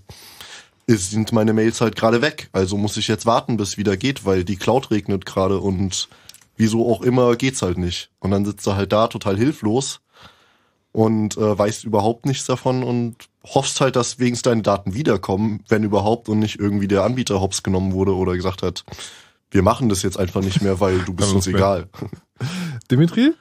es 0.87 1.11
sind 1.11 1.33
meine 1.33 1.53
Mails 1.53 1.81
halt 1.81 1.97
gerade 1.97 2.23
weg, 2.23 2.49
also 2.53 2.77
muss 2.77 2.97
ich 2.97 3.09
jetzt 3.09 3.27
warten, 3.27 3.57
bis 3.57 3.77
wieder 3.77 3.97
geht, 3.97 4.25
weil 4.25 4.45
die 4.45 4.57
Cloud 4.57 4.91
regnet 4.91 5.27
gerade 5.27 5.59
und 5.59 6.09
wieso 6.57 6.91
auch 6.91 7.03
immer 7.03 7.37
geht's 7.37 7.63
halt 7.63 7.79
nicht. 7.79 8.11
Und 8.21 8.31
dann 8.31 8.45
sitzt 8.45 8.67
du 8.67 8.75
halt 8.75 8.93
da 8.93 9.09
total 9.09 9.37
hilflos 9.37 10.01
und 10.93 11.37
äh, 11.37 11.59
weißt 11.59 11.85
überhaupt 11.85 12.27
nichts 12.27 12.47
davon 12.47 12.83
und 12.83 13.29
hoffst 13.45 13.81
halt, 13.81 13.97
dass 13.97 14.19
wenigstens 14.19 14.51
deine 14.51 14.63
Daten 14.63 14.95
wiederkommen, 14.95 15.65
wenn 15.69 15.85
überhaupt 15.85 16.29
und 16.29 16.39
nicht 16.39 16.59
irgendwie 16.59 16.89
der 16.89 17.05
Anbieter 17.05 17.41
hops 17.41 17.63
genommen 17.63 17.93
wurde 17.93 18.15
oder 18.15 18.35
gesagt 18.35 18.63
hat, 18.63 18.85
wir 19.51 19.63
machen 19.63 19.89
das 19.89 20.03
jetzt 20.03 20.19
einfach 20.19 20.43
nicht 20.43 20.61
mehr, 20.61 20.81
weil 20.81 20.99
du 21.01 21.15
bist 21.15 21.33
uns 21.35 21.47
egal. 21.47 21.89
Dimitri? 22.91 23.33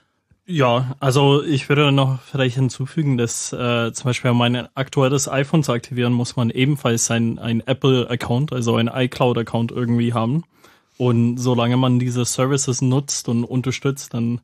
Ja, 0.49 0.95
also 1.01 1.43
ich 1.43 1.67
würde 1.67 1.91
noch 1.91 2.21
vielleicht 2.21 2.55
hinzufügen, 2.55 3.17
dass 3.17 3.51
äh, 3.51 3.91
zum 3.91 4.05
Beispiel 4.05 4.31
um 4.31 4.37
mein 4.37 4.69
aktuelles 4.75 5.27
iPhone 5.27 5.61
zu 5.61 5.73
aktivieren, 5.73 6.13
muss 6.13 6.37
man 6.37 6.49
ebenfalls 6.49 7.11
ein, 7.11 7.37
ein 7.37 7.59
Apple-Account, 7.59 8.53
also 8.53 8.77
ein 8.77 8.87
iCloud-Account 8.87 9.73
irgendwie 9.73 10.13
haben. 10.13 10.45
Und 10.97 11.37
solange 11.37 11.75
man 11.75 11.99
diese 11.99 12.23
Services 12.23 12.81
nutzt 12.81 13.27
und 13.27 13.43
unterstützt, 13.43 14.13
dann 14.13 14.39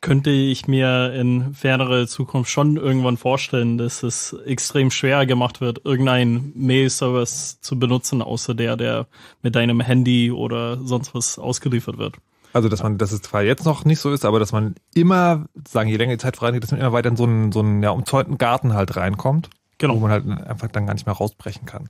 könnte 0.00 0.30
ich 0.30 0.68
mir 0.68 1.12
in 1.14 1.54
fernere 1.54 2.06
Zukunft 2.06 2.50
schon 2.50 2.76
irgendwann 2.76 3.16
vorstellen, 3.16 3.78
dass 3.78 4.02
es 4.02 4.32
extrem 4.46 4.90
schwer 4.90 5.26
gemacht 5.26 5.60
wird, 5.60 5.84
irgendeinen 5.84 6.52
Mail-Service 6.54 7.60
zu 7.60 7.78
benutzen, 7.78 8.22
außer 8.22 8.54
der, 8.54 8.76
der 8.76 9.06
mit 9.42 9.54
deinem 9.54 9.80
Handy 9.80 10.30
oder 10.30 10.78
sonst 10.78 11.14
was 11.14 11.38
ausgeliefert 11.38 11.98
wird. 11.98 12.16
Also, 12.52 12.68
dass 12.68 12.82
man, 12.82 12.98
dass 12.98 13.12
es 13.12 13.22
zwar 13.22 13.42
jetzt 13.42 13.64
noch 13.64 13.84
nicht 13.84 14.00
so 14.00 14.12
ist, 14.12 14.24
aber 14.24 14.38
dass 14.38 14.52
man 14.52 14.74
immer, 14.94 15.46
sagen, 15.68 15.90
je 15.90 15.96
länger 15.96 16.14
die 16.14 16.22
Zeit 16.22 16.36
vorangeht, 16.36 16.62
dass 16.62 16.70
man 16.70 16.80
immer 16.80 16.92
weiter 16.92 17.10
in 17.10 17.16
so 17.16 17.24
einen, 17.24 17.52
so 17.52 17.60
einen 17.60 17.82
ja, 17.82 17.90
umzäunten 17.90 18.38
Garten 18.38 18.74
halt 18.74 18.96
reinkommt. 18.96 19.50
Genau. 19.78 19.94
Wo 19.94 20.00
man 20.00 20.10
halt 20.10 20.26
einfach 20.26 20.68
dann 20.68 20.86
gar 20.86 20.94
nicht 20.94 21.06
mehr 21.06 21.14
rausbrechen 21.14 21.66
kann. 21.66 21.88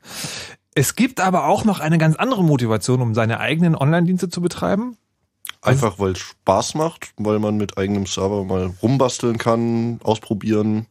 Es 0.75 0.95
gibt 0.95 1.21
aber 1.21 1.47
auch 1.47 1.65
noch 1.65 1.81
eine 1.81 1.99
ganz 1.99 2.17
andere 2.17 2.45
Motivation, 2.45 3.01
um 3.01 3.15
seine 3.15 3.41
eigenen 3.41 3.75
Online-Dienste 3.75 4.29
zu 4.29 4.41
betreiben. 4.41 4.97
Einfach 5.69 5.99
weil 5.99 6.13
es 6.13 6.19
Spaß 6.19 6.75
macht, 6.75 7.13
weil 7.17 7.39
man 7.39 7.57
mit 7.57 7.79
eigenem 7.79 8.07
Server 8.07 8.45
mal 8.45 8.73
rumbasteln 8.83 9.39
kann, 9.39 10.01
ausprobieren. 10.03 10.87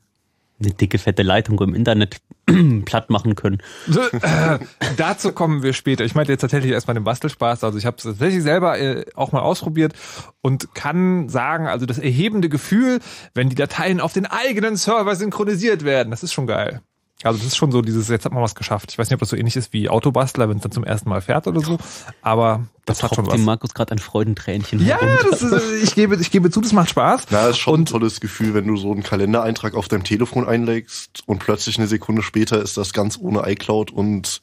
Eine 0.60 0.74
dicke, 0.74 0.98
fette 0.98 1.22
Leitung 1.22 1.60
im 1.62 1.76
Internet 1.76 2.18
platt 2.86 3.10
machen 3.10 3.36
können. 3.36 3.60
Äh, 3.88 4.60
dazu 4.98 5.32
kommen 5.32 5.62
wir 5.62 5.74
später. 5.74 6.04
Ich 6.04 6.16
meinte 6.16 6.32
jetzt 6.32 6.42
tatsächlich 6.42 6.72
erstmal 6.72 6.96
den 6.96 7.04
Bastelspaß. 7.04 7.64
Also 7.64 7.78
ich 7.78 7.86
habe 7.86 7.98
es 7.98 8.04
tatsächlich 8.04 8.42
selber 8.42 8.80
äh, 8.80 9.06
auch 9.14 9.32
mal 9.32 9.42
ausprobiert 9.42 9.94
und 10.42 10.74
kann 10.74 11.30
sagen, 11.30 11.68
also 11.68 11.86
das 11.86 12.00
erhebende 12.00 12.50
Gefühl, 12.50 13.00
wenn 13.36 13.50
die 13.50 13.56
Dateien 13.56 14.00
auf 14.00 14.14
den 14.14 14.26
eigenen 14.26 14.78
Server 14.78 15.16
synchronisiert 15.16 15.84
werden, 15.84 16.10
das 16.10 16.24
ist 16.24 16.34
schon 16.34 16.48
geil. 16.48 16.82
Also 17.24 17.40
das 17.40 17.48
ist 17.48 17.58
schon 17.58 17.72
so 17.72 17.82
dieses, 17.82 18.10
jetzt 18.10 18.26
hat 18.26 18.32
man 18.32 18.44
was 18.44 18.54
geschafft. 18.54 18.92
Ich 18.92 19.00
weiß 19.00 19.10
nicht, 19.10 19.16
ob 19.16 19.20
das 19.22 19.30
so 19.30 19.36
ähnlich 19.36 19.56
ist 19.56 19.74
wie 19.74 19.90
Autobastler, 19.90 20.50
wenn 20.50 20.58
es 20.58 20.64
dann 20.64 20.72
zum 20.72 20.84
ersten 20.84 21.10
Mal 21.10 21.22
fährt 21.22 21.48
oder 21.48 21.62
so, 21.62 21.80
aber 22.22 22.68
das, 22.86 23.00
das 23.00 23.04
hat 23.04 23.16
schon 23.16 23.26
was. 23.26 23.34
dem 23.34 23.44
Markus 23.44 23.74
gerade 23.74 23.92
ein 23.92 23.98
Freudentränchen 23.98 24.86
Ja, 24.86 25.00
das 25.30 25.42
ist, 25.42 25.84
ich 25.84 25.96
gebe, 25.96 26.16
ich 26.16 26.30
gebe 26.30 26.52
zu, 26.52 26.62
das 26.62 26.74
macht 26.74 26.92
Spaß. 26.92 27.24
Na, 27.32 27.42
das 27.42 27.52
ist 27.52 27.58
schon 27.58 27.74
und, 27.74 27.82
ein 27.82 27.86
tolles 27.86 28.20
Gefühl, 28.20 28.54
wenn 28.54 28.68
du 28.68 28.78
so 28.78 28.92
einen 28.92 29.02
Kalendereintrag 29.02 29.74
auf 29.74 29.88
deinem 29.88 30.04
Telefon 30.04 30.48
einlegst 30.48 31.24
und 31.26 31.40
plötzlich 31.40 31.80
eine 31.80 31.88
Sekunde 31.88 32.22
später 32.22 32.62
ist 32.62 32.78
das 32.78 32.94
ganz 32.94 33.18
ohne 33.20 33.50
iCloud 33.50 33.92
und 33.92 34.42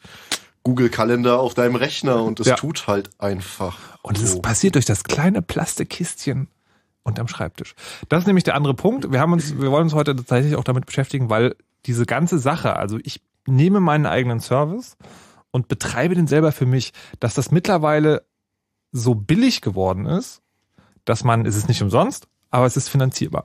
Google 0.64 0.88
Kalender 0.88 1.38
auf 1.38 1.54
deinem 1.54 1.76
Rechner 1.76 2.25
und 2.25 2.40
es 2.40 2.47
ja. 2.49 2.57
tut 2.57 2.88
halt 2.88 3.11
einfach. 3.19 3.78
Und 4.02 4.19
es 4.19 4.33
so. 4.33 4.40
passiert 4.40 4.75
durch 4.75 4.87
das 4.87 5.04
kleine 5.04 5.43
Plastikkistchen 5.43 6.49
unterm 7.04 7.28
Schreibtisch. 7.28 7.75
Das 8.09 8.21
ist 8.21 8.26
nämlich 8.26 8.45
der 8.45 8.57
andere 8.57 8.75
Punkt. 8.75 9.12
Wir 9.12 9.21
haben 9.21 9.33
uns, 9.33 9.59
wir 9.59 9.71
wollen 9.71 9.85
uns 9.85 9.95
heute 9.95 10.16
tatsächlich 10.16 10.57
auch 10.57 10.64
damit 10.64 10.87
beschäftigen, 10.87 11.28
weil 11.28 11.54
diese 11.86 12.06
ganze 12.06 12.38
Sache, 12.38 12.76
also 12.76 12.98
ich 13.02 13.20
nehme 13.46 13.80
meinen 13.80 14.06
eigenen 14.06 14.40
Service 14.40 14.96
und 15.50 15.68
betreibe 15.68 16.14
den 16.14 16.26
selber 16.26 16.52
für 16.52 16.66
mich, 16.66 16.92
dass 17.20 17.34
das 17.34 17.50
mittlerweile 17.50 18.24
so 18.92 19.14
billig 19.14 19.60
geworden 19.60 20.06
ist, 20.06 20.42
dass 21.04 21.24
man, 21.24 21.46
es 21.46 21.56
ist 21.56 21.68
nicht 21.68 21.82
umsonst, 21.82 22.26
aber 22.50 22.66
es 22.66 22.76
ist 22.76 22.88
finanzierbar. 22.88 23.44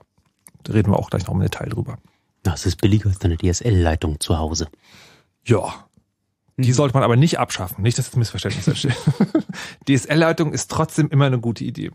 Da 0.62 0.72
reden 0.72 0.92
wir 0.92 0.98
auch 0.98 1.10
gleich 1.10 1.26
noch 1.26 1.34
im 1.34 1.40
Detail 1.40 1.68
drüber. 1.68 1.98
Das 2.42 2.66
ist 2.66 2.80
billiger 2.80 3.08
als 3.08 3.18
deine 3.18 3.36
DSL-Leitung 3.36 4.20
zu 4.20 4.38
Hause. 4.38 4.68
Ja. 5.44 5.86
Die 6.56 6.68
hm. 6.68 6.74
sollte 6.74 6.94
man 6.94 7.02
aber 7.02 7.16
nicht 7.16 7.38
abschaffen. 7.38 7.82
Nicht, 7.82 7.98
dass 7.98 8.06
das 8.06 8.16
Missverständnis 8.16 8.68
entsteht. 8.68 8.96
DSL-Leitung 9.88 10.52
ist 10.52 10.70
trotzdem 10.70 11.08
immer 11.08 11.26
eine 11.26 11.40
gute 11.40 11.64
Idee. 11.64 11.90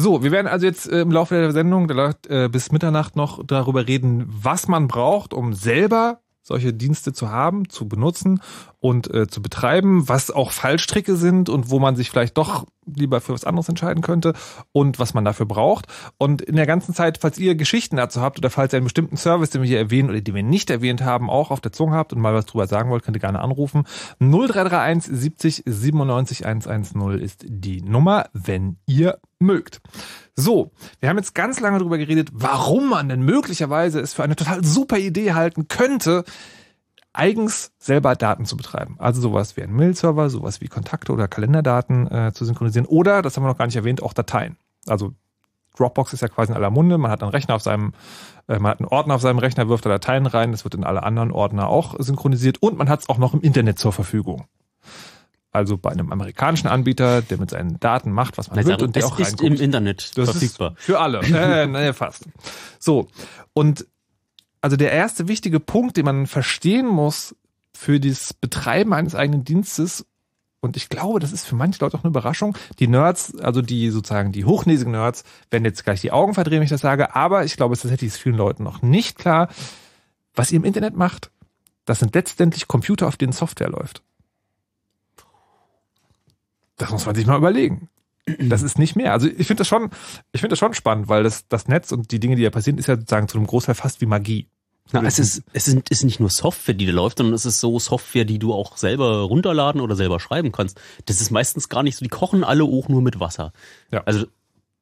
So, 0.00 0.22
wir 0.22 0.30
werden 0.30 0.46
also 0.46 0.64
jetzt 0.64 0.88
äh, 0.88 1.00
im 1.00 1.10
Laufe 1.10 1.34
der 1.34 1.50
Sendung 1.50 1.90
äh, 1.90 2.48
bis 2.48 2.70
Mitternacht 2.70 3.16
noch 3.16 3.44
darüber 3.44 3.88
reden, 3.88 4.26
was 4.28 4.68
man 4.68 4.86
braucht, 4.86 5.34
um 5.34 5.54
selber 5.54 6.20
solche 6.40 6.72
Dienste 6.72 7.12
zu 7.12 7.30
haben, 7.30 7.68
zu 7.68 7.88
benutzen 7.88 8.40
und 8.80 9.12
äh, 9.12 9.26
zu 9.26 9.42
betreiben, 9.42 10.08
was 10.08 10.30
auch 10.30 10.52
Fallstricke 10.52 11.16
sind 11.16 11.48
und 11.48 11.70
wo 11.70 11.78
man 11.78 11.96
sich 11.96 12.10
vielleicht 12.10 12.36
doch 12.38 12.66
lieber 12.86 13.20
für 13.20 13.32
was 13.32 13.44
anderes 13.44 13.68
entscheiden 13.68 14.02
könnte 14.02 14.34
und 14.72 14.98
was 14.98 15.14
man 15.14 15.24
dafür 15.24 15.46
braucht. 15.46 15.86
Und 16.16 16.42
in 16.42 16.56
der 16.56 16.66
ganzen 16.66 16.94
Zeit, 16.94 17.18
falls 17.20 17.38
ihr 17.38 17.54
Geschichten 17.54 17.96
dazu 17.96 18.20
habt 18.20 18.38
oder 18.38 18.50
falls 18.50 18.72
ihr 18.72 18.78
einen 18.78 18.84
bestimmten 18.84 19.16
Service, 19.16 19.50
den 19.50 19.62
wir 19.62 19.68
hier 19.68 19.78
erwähnen 19.78 20.08
oder 20.08 20.20
den 20.20 20.34
wir 20.34 20.42
nicht 20.42 20.70
erwähnt 20.70 21.02
haben, 21.02 21.28
auch 21.28 21.50
auf 21.50 21.60
der 21.60 21.72
Zunge 21.72 21.96
habt 21.96 22.12
und 22.12 22.20
mal 22.20 22.34
was 22.34 22.46
drüber 22.46 22.66
sagen 22.66 22.90
wollt, 22.90 23.04
könnt 23.04 23.16
ihr 23.16 23.20
gerne 23.20 23.40
anrufen. 23.40 23.84
0331 24.20 25.12
70 25.12 25.62
97 25.66 26.46
110 26.46 27.18
ist 27.20 27.44
die 27.46 27.82
Nummer, 27.82 28.26
wenn 28.32 28.78
ihr 28.86 29.18
mögt. 29.38 29.80
So, 30.34 30.70
wir 31.00 31.08
haben 31.08 31.18
jetzt 31.18 31.34
ganz 31.34 31.60
lange 31.60 31.78
darüber 31.78 31.98
geredet, 31.98 32.30
warum 32.32 32.88
man 32.88 33.08
denn 33.08 33.22
möglicherweise 33.22 34.00
es 34.00 34.14
für 34.14 34.22
eine 34.22 34.36
total 34.36 34.64
super 34.64 34.98
Idee 34.98 35.32
halten 35.32 35.68
könnte, 35.68 36.24
eigens 37.12 37.72
selber 37.78 38.14
Daten 38.16 38.44
zu 38.44 38.56
betreiben. 38.56 38.96
Also 38.98 39.20
sowas 39.20 39.56
wie 39.56 39.62
ein 39.62 39.72
Mail-Server, 39.72 40.30
sowas 40.30 40.60
wie 40.60 40.68
Kontakte 40.68 41.12
oder 41.12 41.28
Kalenderdaten 41.28 42.06
äh, 42.10 42.32
zu 42.32 42.44
synchronisieren 42.44 42.86
oder, 42.86 43.22
das 43.22 43.36
haben 43.36 43.44
wir 43.44 43.48
noch 43.48 43.58
gar 43.58 43.66
nicht 43.66 43.76
erwähnt, 43.76 44.02
auch 44.02 44.12
Dateien. 44.12 44.56
Also 44.86 45.12
Dropbox 45.76 46.12
ist 46.12 46.22
ja 46.22 46.28
quasi 46.28 46.50
in 46.52 46.56
aller 46.56 46.70
Munde. 46.70 46.98
Man 46.98 47.10
hat 47.10 47.22
einen 47.22 47.30
Rechner 47.30 47.54
auf 47.54 47.62
seinem, 47.62 47.92
äh, 48.48 48.58
man 48.58 48.70
hat 48.72 48.80
einen 48.80 48.88
Ordner 48.88 49.14
auf 49.14 49.20
seinem 49.22 49.38
Rechner, 49.38 49.68
wirft 49.68 49.86
da 49.86 49.90
Dateien 49.90 50.26
rein, 50.26 50.52
das 50.52 50.64
wird 50.64 50.74
in 50.74 50.84
alle 50.84 51.02
anderen 51.02 51.30
Ordner 51.32 51.68
auch 51.68 51.94
synchronisiert 51.98 52.58
und 52.62 52.76
man 52.78 52.88
hat 52.88 53.00
es 53.00 53.08
auch 53.08 53.18
noch 53.18 53.32
im 53.34 53.40
Internet 53.40 53.78
zur 53.78 53.92
Verfügung. 53.92 54.46
Also 55.50 55.78
bei 55.78 55.90
einem 55.90 56.12
amerikanischen 56.12 56.68
Anbieter, 56.68 57.22
der 57.22 57.38
mit 57.38 57.50
seinen 57.50 57.80
Daten 57.80 58.12
macht, 58.12 58.36
was 58.38 58.48
man 58.48 58.58
Also, 58.58 58.70
will 58.70 58.82
und 58.84 58.96
der 58.96 59.02
es 59.04 59.10
auch 59.10 59.18
ist 59.18 59.28
reinguckt. 59.28 59.50
im 59.58 59.64
Internet 59.64 60.18
Das 60.18 60.30
verfügbar. 60.30 60.74
Ist 60.76 60.84
für 60.84 61.00
alle. 61.00 61.20
Äh, 61.20 61.66
naja, 61.66 61.92
fast. 61.94 62.26
So. 62.78 63.08
Und 63.54 63.86
also 64.60 64.76
der 64.76 64.92
erste 64.92 65.28
wichtige 65.28 65.60
Punkt, 65.60 65.96
den 65.96 66.04
man 66.04 66.26
verstehen 66.26 66.86
muss 66.86 67.34
für 67.74 68.00
das 68.00 68.34
Betreiben 68.34 68.92
eines 68.92 69.14
eigenen 69.14 69.44
Dienstes, 69.44 70.04
und 70.60 70.76
ich 70.76 70.88
glaube, 70.88 71.20
das 71.20 71.32
ist 71.32 71.46
für 71.46 71.54
manche 71.54 71.80
Leute 71.80 71.96
auch 71.96 72.02
eine 72.02 72.10
Überraschung. 72.10 72.56
Die 72.80 72.88
Nerds, 72.88 73.36
also 73.36 73.62
die 73.62 73.90
sozusagen 73.90 74.32
die 74.32 74.44
hochnäsigen 74.44 74.92
Nerds, 74.92 75.22
werden 75.50 75.64
jetzt 75.64 75.84
gleich 75.84 76.00
die 76.00 76.10
Augen 76.10 76.34
verdrehen, 76.34 76.58
wenn 76.58 76.64
ich 76.64 76.70
das 76.70 76.80
sage, 76.80 77.14
aber 77.14 77.44
ich 77.44 77.56
glaube, 77.56 77.74
es 77.74 77.84
ist 77.84 77.90
tatsächlich 77.90 78.20
vielen 78.20 78.34
Leuten 78.34 78.64
noch 78.64 78.82
nicht 78.82 79.18
klar, 79.18 79.48
was 80.34 80.50
ihr 80.50 80.56
im 80.56 80.64
Internet 80.64 80.96
macht. 80.96 81.30
Das 81.84 82.00
sind 82.00 82.14
letztendlich 82.14 82.66
Computer, 82.66 83.06
auf 83.06 83.16
denen 83.16 83.32
Software 83.32 83.70
läuft. 83.70 84.02
Das 86.76 86.90
muss 86.90 87.06
man 87.06 87.14
sich 87.14 87.26
mal 87.26 87.38
überlegen. 87.38 87.88
Das 88.38 88.62
ist 88.62 88.78
nicht 88.78 88.96
mehr. 88.96 89.12
Also 89.12 89.28
ich 89.28 89.46
finde 89.46 89.60
das 89.60 89.68
schon, 89.68 89.90
ich 90.32 90.40
finde 90.40 90.52
das 90.52 90.58
schon 90.58 90.74
spannend, 90.74 91.08
weil 91.08 91.22
das, 91.22 91.48
das 91.48 91.68
Netz 91.68 91.92
und 91.92 92.10
die 92.10 92.20
Dinge, 92.20 92.36
die 92.36 92.42
da 92.42 92.50
passieren, 92.50 92.78
ist 92.78 92.86
ja 92.86 92.96
sozusagen 92.96 93.28
zu 93.28 93.38
einem 93.38 93.46
Großteil 93.46 93.74
fast 93.74 94.00
wie 94.00 94.06
Magie. 94.06 94.48
Na, 94.92 95.02
es 95.02 95.18
ist, 95.18 95.42
es 95.52 95.68
ist, 95.68 95.90
ist 95.90 96.04
nicht 96.04 96.18
nur 96.18 96.30
Software, 96.30 96.74
die 96.74 96.86
da 96.86 96.92
läuft, 96.92 97.18
sondern 97.18 97.34
es 97.34 97.44
ist 97.44 97.60
so 97.60 97.78
Software, 97.78 98.24
die 98.24 98.38
du 98.38 98.54
auch 98.54 98.78
selber 98.78 99.20
runterladen 99.20 99.82
oder 99.82 99.96
selber 99.96 100.18
schreiben 100.18 100.50
kannst. 100.50 100.80
Das 101.04 101.20
ist 101.20 101.30
meistens 101.30 101.68
gar 101.68 101.82
nicht 101.82 101.96
so, 101.96 102.04
die 102.04 102.08
kochen 102.08 102.42
alle 102.42 102.64
auch 102.64 102.88
nur 102.88 103.02
mit 103.02 103.20
Wasser. 103.20 103.52
Ja. 103.92 104.02
Also 104.04 104.26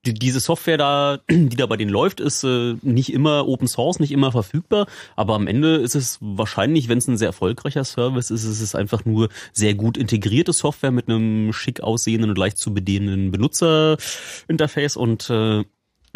die, 0.07 0.15
diese 0.15 0.41
Software 0.41 0.79
da, 0.79 1.19
die 1.31 1.57
da 1.57 1.67
bei 1.67 1.77
denen 1.77 1.91
läuft, 1.91 2.21
ist 2.21 2.45
äh, 2.45 2.77
nicht 2.83 3.13
immer 3.13 3.47
Open 3.47 3.69
Source, 3.69 4.01
nicht 4.01 4.13
immer 4.13 4.33
verfügbar, 4.33 4.87
aber 5.17 5.35
am 5.35 5.47
Ende 5.47 5.77
ist 5.77 5.95
es 5.95 6.19
wahrscheinlich, 6.21 6.89
wenn 6.89 6.99
es 6.99 7.09
ein 7.09 7.17
sehr 7.17 7.29
erfolgreicher 7.29 7.85
Service 7.85 8.31
ist, 8.31 8.45
ist 8.45 8.61
es 8.61 8.75
einfach 8.75 9.05
nur 9.05 9.29
sehr 9.53 9.75
gut 9.75 9.97
integrierte 9.97 10.53
Software 10.53 10.93
mit 10.93 11.09
einem 11.09 11.53
schick 11.53 11.81
aussehenden 11.81 12.31
und 12.31 12.39
leicht 12.39 12.59
zu 12.59 12.73
bedienenden 12.73 13.31
Benutzerinterface 13.31 14.97
und 14.97 15.29
äh, 15.31 15.65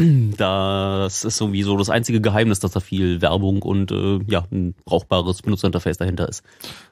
das 0.37 1.25
ist 1.25 1.37
sowieso 1.37 1.77
das 1.77 1.91
einzige 1.91 2.21
Geheimnis, 2.21 2.61
dass 2.61 2.73
da 2.73 2.81
viel 2.81 3.21
Werbung 3.21 3.63
und 3.63 3.91
äh, 3.91 4.21
ja, 4.27 4.45
ein 4.51 4.75
brauchbares 4.85 5.43
Benutzerinterface 5.43 5.99
dahinter 5.99 6.29
ist. 6.29 6.43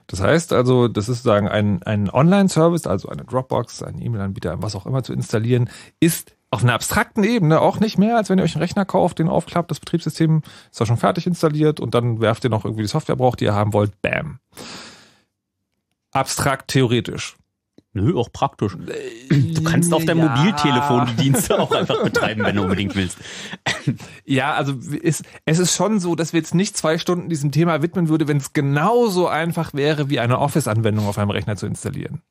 Das 0.06 0.20
heißt 0.20 0.52
also, 0.52 0.88
das 0.88 1.08
ist 1.08 1.18
sozusagen 1.18 1.48
ein, 1.48 1.82
ein 1.82 2.10
Online-Service, 2.10 2.86
also 2.86 3.08
eine 3.08 3.24
Dropbox, 3.24 3.82
ein 3.82 4.00
E-Mail-Anbieter, 4.00 4.62
was 4.62 4.74
auch 4.74 4.86
immer 4.86 5.02
zu 5.02 5.12
installieren, 5.12 5.70
ist 6.00 6.37
auf 6.50 6.62
einer 6.62 6.74
abstrakten 6.74 7.24
Ebene 7.24 7.60
auch 7.60 7.78
nicht 7.78 7.98
mehr, 7.98 8.16
als 8.16 8.30
wenn 8.30 8.38
ihr 8.38 8.44
euch 8.44 8.54
einen 8.54 8.62
Rechner 8.62 8.84
kauft, 8.84 9.18
den 9.18 9.28
aufklappt, 9.28 9.70
das 9.70 9.80
Betriebssystem 9.80 10.42
ist 10.70 10.80
da 10.80 10.86
schon 10.86 10.96
fertig 10.96 11.26
installiert 11.26 11.78
und 11.78 11.94
dann 11.94 12.20
werft 12.20 12.44
ihr 12.44 12.50
noch 12.50 12.64
irgendwie 12.64 12.84
die 12.84 12.88
Software 12.88 13.16
braucht, 13.16 13.40
die 13.40 13.44
ihr 13.44 13.54
haben 13.54 13.72
wollt, 13.72 14.00
bam. 14.00 14.38
Abstrakt 16.12 16.68
theoretisch. 16.68 17.36
Nö, 17.92 18.16
auch 18.16 18.32
praktisch. 18.32 18.76
Du 19.30 19.62
kannst 19.62 19.92
auf 19.92 20.04
deinem 20.04 20.18
Ja. 20.20 20.36
Mobiltelefon 20.36 21.06
die 21.06 21.22
Dienste 21.22 21.58
auch 21.58 21.72
einfach 21.72 22.02
betreiben, 22.02 22.44
wenn 22.44 22.56
du 22.56 22.62
unbedingt 22.62 22.94
willst. 22.94 23.18
Ja, 24.24 24.54
also 24.54 24.74
ist, 24.74 25.24
es 25.46 25.58
ist 25.58 25.74
schon 25.74 25.98
so, 25.98 26.14
dass 26.14 26.32
wir 26.32 26.40
jetzt 26.40 26.54
nicht 26.54 26.76
zwei 26.76 26.98
Stunden 26.98 27.28
diesem 27.28 27.50
Thema 27.50 27.82
widmen 27.82 28.08
würde, 28.08 28.28
wenn 28.28 28.36
es 28.36 28.52
genauso 28.52 29.26
einfach 29.26 29.74
wäre, 29.74 30.10
wie 30.10 30.20
eine 30.20 30.38
Office-Anwendung 30.38 31.06
auf 31.06 31.18
einem 31.18 31.30
Rechner 31.30 31.56
zu 31.56 31.66
installieren. 31.66 32.22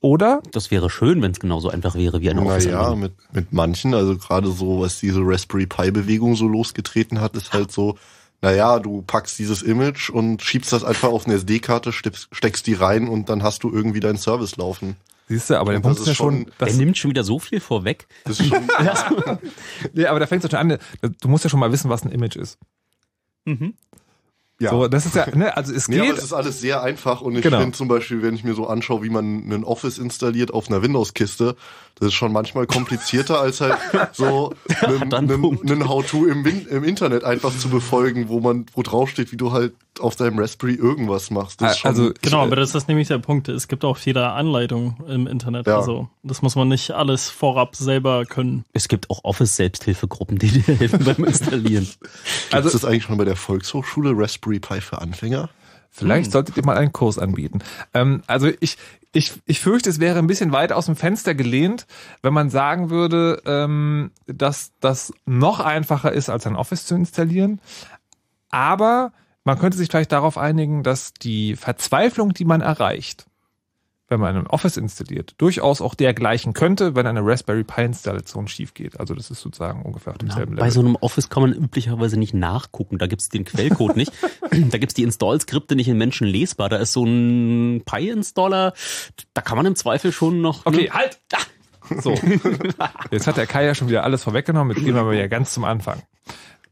Oder? 0.00 0.42
Das 0.52 0.70
wäre 0.70 0.88
schön, 0.88 1.20
wenn 1.20 1.32
es 1.32 1.40
genauso 1.40 1.68
einfach 1.68 1.94
wäre 1.94 2.20
wie 2.22 2.30
eine 2.30 2.40
office 2.42 2.64
Naja, 2.66 2.94
mit, 2.94 3.12
mit 3.32 3.52
manchen, 3.52 3.92
also 3.94 4.16
gerade 4.16 4.50
so, 4.50 4.80
was 4.80 4.98
diese 4.98 5.20
Raspberry 5.22 5.66
Pi-Bewegung 5.66 6.36
so 6.36 6.48
losgetreten 6.48 7.20
hat, 7.20 7.36
ist 7.36 7.52
halt 7.52 7.70
so, 7.70 7.98
naja, 8.40 8.78
du 8.78 9.02
packst 9.02 9.38
dieses 9.38 9.60
Image 9.60 10.08
und 10.08 10.40
schiebst 10.40 10.72
das 10.72 10.84
einfach 10.84 11.08
auf 11.10 11.26
eine 11.26 11.34
SD-Karte, 11.34 11.92
steckst, 11.92 12.66
die 12.66 12.72
rein 12.72 13.08
und 13.08 13.28
dann 13.28 13.42
hast 13.42 13.62
du 13.62 13.70
irgendwie 13.70 14.00
deinen 14.00 14.16
Service 14.16 14.56
laufen. 14.56 14.96
Siehst 15.28 15.50
du, 15.50 15.58
aber 15.60 15.72
der 15.72 15.80
Punkt 15.80 15.98
das 15.98 16.02
ist 16.02 16.08
ja 16.08 16.14
schon, 16.14 16.46
schon- 16.58 16.66
Der 16.66 16.74
nimmt 16.74 16.96
schon 16.96 17.10
wieder 17.10 17.22
so 17.22 17.38
viel 17.38 17.60
vorweg. 17.60 18.06
Das 18.24 18.40
ist 18.40 18.48
schon, 18.48 18.66
nee, 19.92 20.06
aber 20.06 20.18
da 20.18 20.26
fängt 20.26 20.42
es 20.44 20.50
schon 20.50 20.58
an, 20.58 20.78
du 21.20 21.28
musst 21.28 21.44
ja 21.44 21.50
schon 21.50 21.60
mal 21.60 21.70
wissen, 21.72 21.90
was 21.90 22.02
ein 22.04 22.10
Image 22.10 22.36
ist. 22.36 22.58
Ja. 24.60 24.70
So, 24.70 24.86
das 24.88 25.06
ist 25.06 25.14
ja, 25.16 25.26
ne, 25.34 25.56
also 25.56 25.72
es 25.74 25.88
Nee, 25.88 25.98
aber 25.98 26.08
geht. 26.08 26.18
es 26.18 26.24
ist 26.24 26.32
alles 26.32 26.60
sehr 26.60 26.82
einfach 26.82 27.20
und 27.22 27.34
ich 27.34 27.42
Genau. 27.42 27.58
finde 27.60 27.76
zum 27.76 27.88
Beispiel, 27.88 28.22
wenn 28.22 28.34
ich 28.34 28.44
mir 28.44 28.54
so 28.54 28.66
anschaue, 28.66 29.02
wie 29.02 29.10
man 29.10 29.24
einen 29.44 29.64
Office 29.64 29.98
installiert 29.98 30.52
auf 30.54 30.68
einer 30.68 30.82
Windows-Kiste, 30.82 31.56
das 31.98 32.08
ist 32.08 32.14
schon 32.14 32.32
manchmal 32.32 32.66
komplizierter 32.66 33.40
als 33.40 33.60
halt 33.60 33.76
so 34.12 34.52
einen, 34.82 35.12
einen, 35.12 35.30
einen 35.70 35.88
How-To 35.88 36.26
im, 36.26 36.44
im 36.46 36.84
Internet 36.84 37.24
einfach 37.24 37.56
zu 37.56 37.68
befolgen, 37.70 38.28
wo 38.28 38.40
man, 38.40 38.66
wo 38.74 38.82
draufsteht, 38.82 39.32
wie 39.32 39.36
du 39.36 39.52
halt 39.52 39.72
auf 39.98 40.16
deinem 40.16 40.38
Raspberry 40.38 40.74
irgendwas 40.74 41.30
machst. 41.30 41.60
Das 41.60 41.72
ist 41.72 41.78
schon, 41.80 41.88
Also, 41.88 42.12
Genau, 42.22 42.42
aber 42.42 42.56
das 42.56 42.74
ist 42.74 42.88
nämlich 42.88 43.08
der 43.08 43.18
Punkt. 43.18 43.48
Es 43.48 43.66
gibt 43.66 43.84
auch 43.84 43.98
jede 43.98 44.28
Anleitung 44.28 45.02
im 45.08 45.26
Internet. 45.26 45.66
Ja. 45.66 45.78
Also 45.78 46.08
das 46.22 46.42
muss 46.42 46.54
man 46.54 46.68
nicht 46.68 46.92
alles 46.92 47.28
vorab 47.28 47.74
selber 47.74 48.24
können. 48.26 48.64
Es 48.72 48.88
gibt 48.88 49.10
auch 49.10 49.24
Office-Selbsthilfegruppen, 49.24 50.38
die 50.38 50.48
dir 50.48 50.76
helfen 50.76 51.04
beim 51.04 51.24
Installieren. 51.24 51.88
also 52.52 52.68
ist 52.68 52.74
das 52.74 52.84
eigentlich 52.84 53.04
schon 53.04 53.16
bei 53.18 53.24
der 53.24 53.36
Volkshochschule 53.36 54.12
Raspberry 54.14 54.60
Pi 54.60 54.80
für 54.80 55.00
Anfänger? 55.00 55.50
Vielleicht 55.92 56.30
solltet 56.30 56.56
ihr 56.56 56.64
mal 56.64 56.76
einen 56.76 56.92
Kurs 56.92 57.18
anbieten. 57.18 57.60
Ähm, 57.94 58.22
also 58.28 58.48
ich, 58.60 58.76
ich, 59.12 59.32
ich 59.44 59.58
fürchte, 59.58 59.90
es 59.90 59.98
wäre 59.98 60.20
ein 60.20 60.28
bisschen 60.28 60.52
weit 60.52 60.72
aus 60.72 60.86
dem 60.86 60.94
Fenster 60.94 61.34
gelehnt, 61.34 61.86
wenn 62.22 62.32
man 62.32 62.48
sagen 62.48 62.90
würde, 62.90 63.42
ähm, 63.44 64.12
dass 64.26 64.70
das 64.80 65.12
noch 65.26 65.58
einfacher 65.58 66.12
ist, 66.12 66.30
als 66.30 66.46
ein 66.46 66.54
Office 66.54 66.86
zu 66.86 66.94
installieren. 66.94 67.60
Aber 68.50 69.12
man 69.44 69.58
könnte 69.58 69.78
sich 69.78 69.88
vielleicht 69.88 70.12
darauf 70.12 70.38
einigen, 70.38 70.82
dass 70.82 71.14
die 71.14 71.56
Verzweiflung, 71.56 72.34
die 72.34 72.44
man 72.44 72.60
erreicht, 72.60 73.26
wenn 74.10 74.20
man 74.20 74.36
ein 74.36 74.46
Office 74.48 74.76
installiert, 74.76 75.34
durchaus 75.38 75.80
auch 75.80 75.94
dergleichen 75.94 76.52
könnte, 76.52 76.96
wenn 76.96 77.06
eine 77.06 77.24
Raspberry 77.24 77.62
Pi 77.62 77.82
Installation 77.82 78.48
schief 78.48 78.74
geht. 78.74 78.98
Also 78.98 79.14
das 79.14 79.30
ist 79.30 79.40
sozusagen 79.40 79.82
ungefähr 79.82 80.12
auf 80.12 80.18
demselben 80.18 80.56
bei 80.56 80.62
Level. 80.62 80.72
so 80.72 80.80
einem 80.80 80.96
Office 80.96 81.28
kann 81.28 81.44
man 81.44 81.52
üblicherweise 81.52 82.18
nicht 82.18 82.34
nachgucken. 82.34 82.98
Da 82.98 83.06
gibt's 83.06 83.28
den 83.28 83.44
Quellcode 83.44 83.96
nicht. 83.96 84.12
Da 84.50 84.78
gibt's 84.78 84.94
die 84.94 85.04
Install-Skripte 85.04 85.76
nicht 85.76 85.86
in 85.86 85.96
Menschen 85.96 86.26
lesbar. 86.26 86.68
Da 86.68 86.78
ist 86.78 86.92
so 86.92 87.04
ein 87.04 87.82
Pi-Installer. 87.84 88.72
Da 89.32 89.42
kann 89.42 89.56
man 89.56 89.64
im 89.64 89.76
Zweifel 89.76 90.10
schon 90.10 90.40
noch. 90.40 90.66
Okay, 90.66 90.88
ne? 90.88 90.90
halt! 90.90 91.20
So. 92.02 92.14
Jetzt 93.12 93.28
hat 93.28 93.36
der 93.36 93.46
Kai 93.46 93.64
ja 93.64 93.76
schon 93.76 93.88
wieder 93.88 94.02
alles 94.02 94.24
vorweggenommen. 94.24 94.76
Jetzt 94.76 94.84
gehen 94.84 94.94
wir 94.94 95.04
mal 95.04 95.12
wieder 95.12 95.28
ganz 95.28 95.54
zum 95.54 95.64
Anfang. 95.64 96.02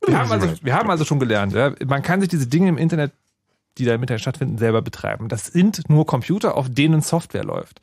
Wir 0.06 0.18
haben 0.18 0.30
also, 0.30 0.48
wir 0.62 0.74
haben 0.74 0.90
also 0.90 1.04
schon 1.04 1.18
gelernt, 1.18 1.52
ja, 1.52 1.74
man 1.87 2.02
kann 2.02 2.20
sich 2.20 2.28
diese 2.28 2.46
Dinge 2.46 2.68
im 2.68 2.78
Internet, 2.78 3.12
die 3.78 3.84
da 3.84 3.94
im 3.94 4.02
Internet 4.02 4.20
stattfinden, 4.20 4.58
selber 4.58 4.82
betreiben. 4.82 5.28
Das 5.28 5.46
sind 5.46 5.88
nur 5.88 6.06
Computer, 6.06 6.56
auf 6.56 6.68
denen 6.68 7.00
Software 7.00 7.44
läuft. 7.44 7.80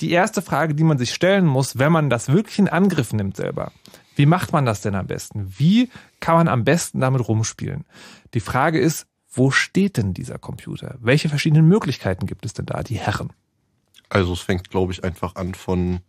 Die 0.00 0.10
erste 0.10 0.42
Frage, 0.42 0.74
die 0.74 0.84
man 0.84 0.98
sich 0.98 1.12
stellen 1.12 1.46
muss, 1.46 1.78
wenn 1.78 1.92
man 1.92 2.10
das 2.10 2.28
wirklich 2.28 2.58
in 2.58 2.68
Angriff 2.68 3.12
nimmt 3.12 3.36
selber, 3.36 3.72
wie 4.16 4.26
macht 4.26 4.52
man 4.52 4.64
das 4.64 4.80
denn 4.80 4.94
am 4.94 5.06
besten? 5.06 5.52
Wie 5.58 5.90
kann 6.20 6.36
man 6.36 6.48
am 6.48 6.64
besten 6.64 7.00
damit 7.00 7.26
rumspielen? 7.26 7.84
Die 8.32 8.40
Frage 8.40 8.78
ist, 8.78 9.06
wo 9.30 9.50
steht 9.50 9.96
denn 9.96 10.14
dieser 10.14 10.38
Computer? 10.38 10.96
Welche 11.00 11.28
verschiedenen 11.28 11.66
Möglichkeiten 11.66 12.26
gibt 12.26 12.46
es 12.46 12.54
denn 12.54 12.66
da, 12.66 12.82
die 12.82 12.98
Herren? 12.98 13.32
Also 14.08 14.32
es 14.32 14.40
fängt, 14.40 14.70
glaube 14.70 14.92
ich, 14.92 15.02
einfach 15.02 15.34
an 15.34 15.54
von 15.54 16.00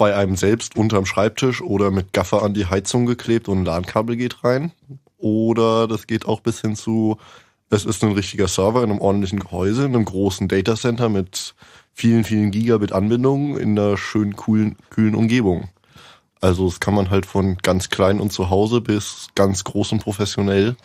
bei 0.00 0.16
einem 0.16 0.34
selbst 0.34 0.76
unterm 0.76 1.04
Schreibtisch 1.04 1.60
oder 1.60 1.90
mit 1.90 2.14
Gaffer 2.14 2.42
an 2.42 2.54
die 2.54 2.64
Heizung 2.64 3.04
geklebt 3.04 3.50
und 3.50 3.58
ein 3.58 3.64
LAN-Kabel 3.66 4.16
geht 4.16 4.42
rein. 4.42 4.72
Oder 5.18 5.86
das 5.88 6.06
geht 6.06 6.24
auch 6.24 6.40
bis 6.40 6.62
hin 6.62 6.74
zu, 6.74 7.18
es 7.68 7.84
ist 7.84 8.02
ein 8.02 8.12
richtiger 8.12 8.48
Server 8.48 8.82
in 8.82 8.92
einem 8.92 9.02
ordentlichen 9.02 9.40
Gehäuse, 9.40 9.84
in 9.84 9.94
einem 9.94 10.06
großen 10.06 10.48
Datacenter 10.48 11.10
mit 11.10 11.54
vielen, 11.92 12.24
vielen 12.24 12.50
Gigabit 12.50 12.92
Anbindungen 12.92 13.58
in 13.58 13.78
einer 13.78 13.98
schönen, 13.98 14.36
coolen, 14.36 14.76
kühlen 14.88 15.14
Umgebung. 15.14 15.68
Also 16.40 16.66
das 16.66 16.80
kann 16.80 16.94
man 16.94 17.10
halt 17.10 17.26
von 17.26 17.58
ganz 17.58 17.90
klein 17.90 18.20
und 18.20 18.32
zu 18.32 18.48
Hause 18.48 18.80
bis 18.80 19.28
ganz 19.34 19.64
groß 19.64 19.92
und 19.92 20.02
professionell 20.02 20.76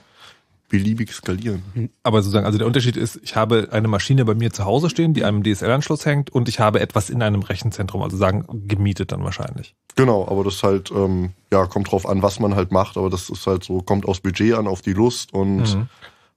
beliebig 0.69 1.12
skalieren. 1.13 1.89
Aber 2.04 2.21
sozusagen, 2.21 2.45
also 2.45 2.58
der 2.58 2.65
Unterschied 2.67 2.97
ist, 2.97 3.19
ich 3.23 3.36
habe 3.36 3.69
eine 3.71 3.88
Maschine 3.88 4.25
bei 4.25 4.34
mir 4.34 4.51
zu 4.51 4.65
Hause 4.65 4.89
stehen, 4.89 5.13
die 5.13 5.23
einem 5.23 5.43
DSL-Anschluss 5.43 6.06
hängt 6.06 6.32
und 6.32 6.49
ich 6.49 6.60
habe 6.60 6.80
etwas 6.80 7.10
in 7.10 7.21
einem 7.21 7.43
Rechenzentrum, 7.43 8.01
also 8.01 8.17
sagen 8.17 8.45
gemietet 8.67 9.12
dann 9.12 9.23
wahrscheinlich. 9.23 9.75
Genau, 9.95 10.28
aber 10.28 10.43
das 10.43 10.63
halt, 10.63 10.91
ähm, 10.91 11.32
ja, 11.51 11.65
kommt 11.67 11.91
drauf 11.91 12.08
an, 12.08 12.21
was 12.23 12.39
man 12.39 12.56
halt 12.56 12.71
macht, 12.71 12.97
aber 12.97 13.10
das 13.10 13.30
ist 13.30 13.45
halt 13.47 13.63
so, 13.63 13.82
kommt 13.82 14.06
aufs 14.06 14.19
Budget 14.21 14.54
an, 14.56 14.67
auf 14.67 14.82
die 14.82 14.93
Lust 14.93 15.34
und 15.34 15.58
Mhm. 15.75 15.88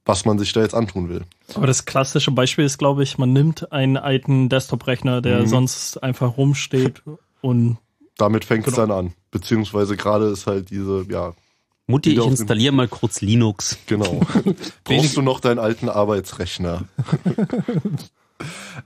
was 0.05 0.25
man 0.25 0.39
sich 0.39 0.53
da 0.53 0.61
jetzt 0.61 0.75
antun 0.75 1.09
will. 1.09 1.23
Aber 1.55 1.67
das 1.67 1.85
klassische 1.87 2.31
Beispiel 2.31 2.65
ist, 2.65 2.79
glaube 2.79 3.03
ich, 3.03 3.19
man 3.19 3.33
nimmt 3.33 3.73
einen 3.73 3.97
alten 3.97 4.49
Desktop-Rechner, 4.49 5.23
der 5.23 5.41
Mhm. 5.43 5.47
sonst 5.49 6.03
einfach 6.03 6.37
rumsteht 6.37 7.03
und 7.41 7.79
Damit 8.19 8.45
fängt 8.45 8.67
es 8.67 8.75
Genau. 8.75 8.87
dann 8.89 9.07
an. 9.07 9.13
Beziehungsweise 9.31 9.97
gerade 9.97 10.27
ist 10.27 10.47
halt 10.49 10.71
diese, 10.71 11.07
ja, 11.09 11.35
Mutti, 11.89 12.13
ich 12.13 12.25
installiere 12.25 12.73
mal 12.73 12.87
kurz 12.87 13.23
Linux. 13.23 13.79
genau. 13.87 14.21
Brauchst 14.85 15.17
du 15.17 15.23
noch 15.23 15.41
deinen 15.41 15.59
alten 15.59 15.89
Arbeitsrechner? 15.89 16.85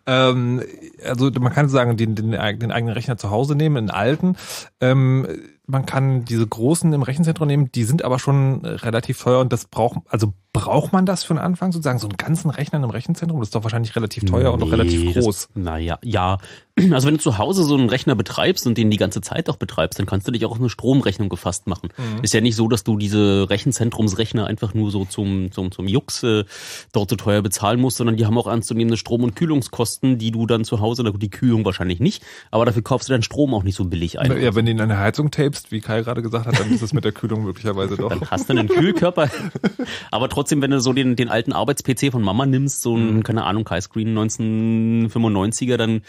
Ähm, 0.07 0.63
also 1.05 1.31
man 1.31 1.53
kann 1.53 1.69
sagen, 1.69 1.99
den, 1.99 2.15
den, 2.15 2.31
den 2.31 2.41
eigenen 2.73 2.89
Rechner 2.89 3.19
zu 3.19 3.31
Hause 3.31 3.55
nehmen, 3.55 3.77
einen 3.77 3.91
alten. 3.91 4.37
Ähm, 4.81 5.27
man 5.67 5.87
kann 5.87 6.25
diese 6.25 6.47
großen 6.47 6.93
im 6.93 7.03
Rechenzentrum 7.03 7.47
nehmen, 7.49 7.71
die 7.73 7.85
sind 7.85 8.05
aber 8.05 8.19
schon 8.19 8.65
relativ 8.65 9.23
teuer 9.23 9.41
und 9.41 9.53
das 9.53 9.67
braucht, 9.67 9.99
also 10.09 10.33
braucht 10.53 10.93
man 10.93 11.07
das 11.07 11.25
für 11.25 11.35
den 11.35 11.39
Anfang 11.39 11.73
sozusagen, 11.73 11.99
so 11.99 12.09
einen 12.09 12.17
ganzen 12.17 12.51
Rechner 12.51 12.83
im 12.83 12.91
Rechenzentrum? 12.91 13.41
Das 13.41 13.49
ist 13.49 13.55
doch 13.55 13.63
wahrscheinlich 13.63 13.95
relativ 13.95 14.25
teuer 14.25 14.53
und 14.53 14.63
auch 14.63 14.73
relativ 14.73 15.03
Nee, 15.03 15.13
groß. 15.13 15.51
Naja, 15.55 15.99
ja. 16.03 16.39
Also 16.93 17.07
wenn 17.07 17.15
du 17.17 17.21
zu 17.21 17.39
Hause 17.39 17.65
so 17.65 17.75
einen 17.77 17.89
Rechner 17.89 18.15
betreibst 18.15 18.67
und 18.67 18.77
den 18.79 18.91
die 18.91 18.97
ganze 18.97 19.21
Zeit 19.21 19.49
auch 19.51 19.57
betreibst, 19.57 19.99
dann 19.99 20.07
kannst 20.07 20.27
du 20.27 20.33
dich 20.33 20.45
auch 20.47 20.53
auf 20.53 20.59
eine 20.59 20.71
Stromrechnung 20.71 21.29
gefasst 21.29 21.67
machen. 21.67 21.91
Mhm. 21.97 22.23
Ist 22.25 22.33
ja 22.35 22.41
nicht 22.41 22.57
so, 22.57 22.67
dass 22.67 22.83
du 22.83 22.97
diese 22.97 23.47
Rechenzentrumsrechner 23.51 24.47
einfach 24.47 24.73
nur 24.75 24.91
so 24.91 25.05
zum, 25.05 25.53
zum, 25.53 25.71
zum 25.71 25.87
Jux 25.87 26.23
äh, 26.23 26.45
dort 26.93 27.11
so 27.11 27.17
teuer 27.17 27.43
bezahlen 27.43 27.79
musst, 27.81 27.99
sondern 27.99 28.17
die 28.17 28.25
haben 28.27 28.37
auch 28.39 28.47
ernstzunehmende 28.47 28.97
Strom- 28.97 29.23
und 29.23 29.37
Kühlungskosten, 29.37 30.19
die 30.19 30.31
du 30.31 30.47
dann 30.47 30.65
zu 30.65 30.81
Hause, 30.81 31.03
na 31.05 31.11
gut, 31.11 31.23
die 31.23 31.31
Kühlung 31.31 31.65
wahrscheinlich 31.65 32.01
nicht, 32.01 32.23
aber 32.51 32.65
dafür 32.65 32.83
kaufst 32.83 33.09
du 33.09 33.13
deinen 33.13 33.23
Strom 33.23 33.53
auch 33.55 33.63
nicht 33.65 33.77
so 33.77 33.85
billig 33.85 34.19
ein. 34.19 34.41
Ja, 34.41 34.55
wenn 34.55 34.65
du 34.67 34.73
in 34.73 34.81
eine 34.81 34.99
Heizung 34.99 35.31
tapest, 35.31 35.73
wie 35.73 35.81
Kai 35.81 36.01
gerade 36.03 36.23
gesagt 36.23 36.47
hat, 36.47 36.59
dann 36.59 36.71
ist 36.73 36.83
es 36.83 36.93
mit 36.95 37.05
der 37.05 37.13
Kühlung 37.13 37.45
möglicherweise 37.45 37.97
doch. 37.99 38.09
Dann 38.09 38.31
hast 38.31 38.49
du 38.49 38.55
einen 38.57 38.69
Kühlkörper. 38.69 39.29
Aber 40.11 40.29
trotzdem, 40.29 40.63
wenn 40.63 40.71
du 40.71 40.81
so 40.81 40.93
den, 40.93 41.17
den 41.17 41.29
alten 41.29 41.53
Arbeits-PC 41.53 42.11
von 42.13 42.23
Mama 42.23 42.47
nimmst, 42.47 42.81
so 42.83 42.97
Mhm. 42.97 43.19
ein, 43.19 43.23
keine 43.23 43.45
Ahnung, 43.45 43.65
Kai-Screen 43.65 44.17
1995er, 44.19 45.77
dann 45.77 46.03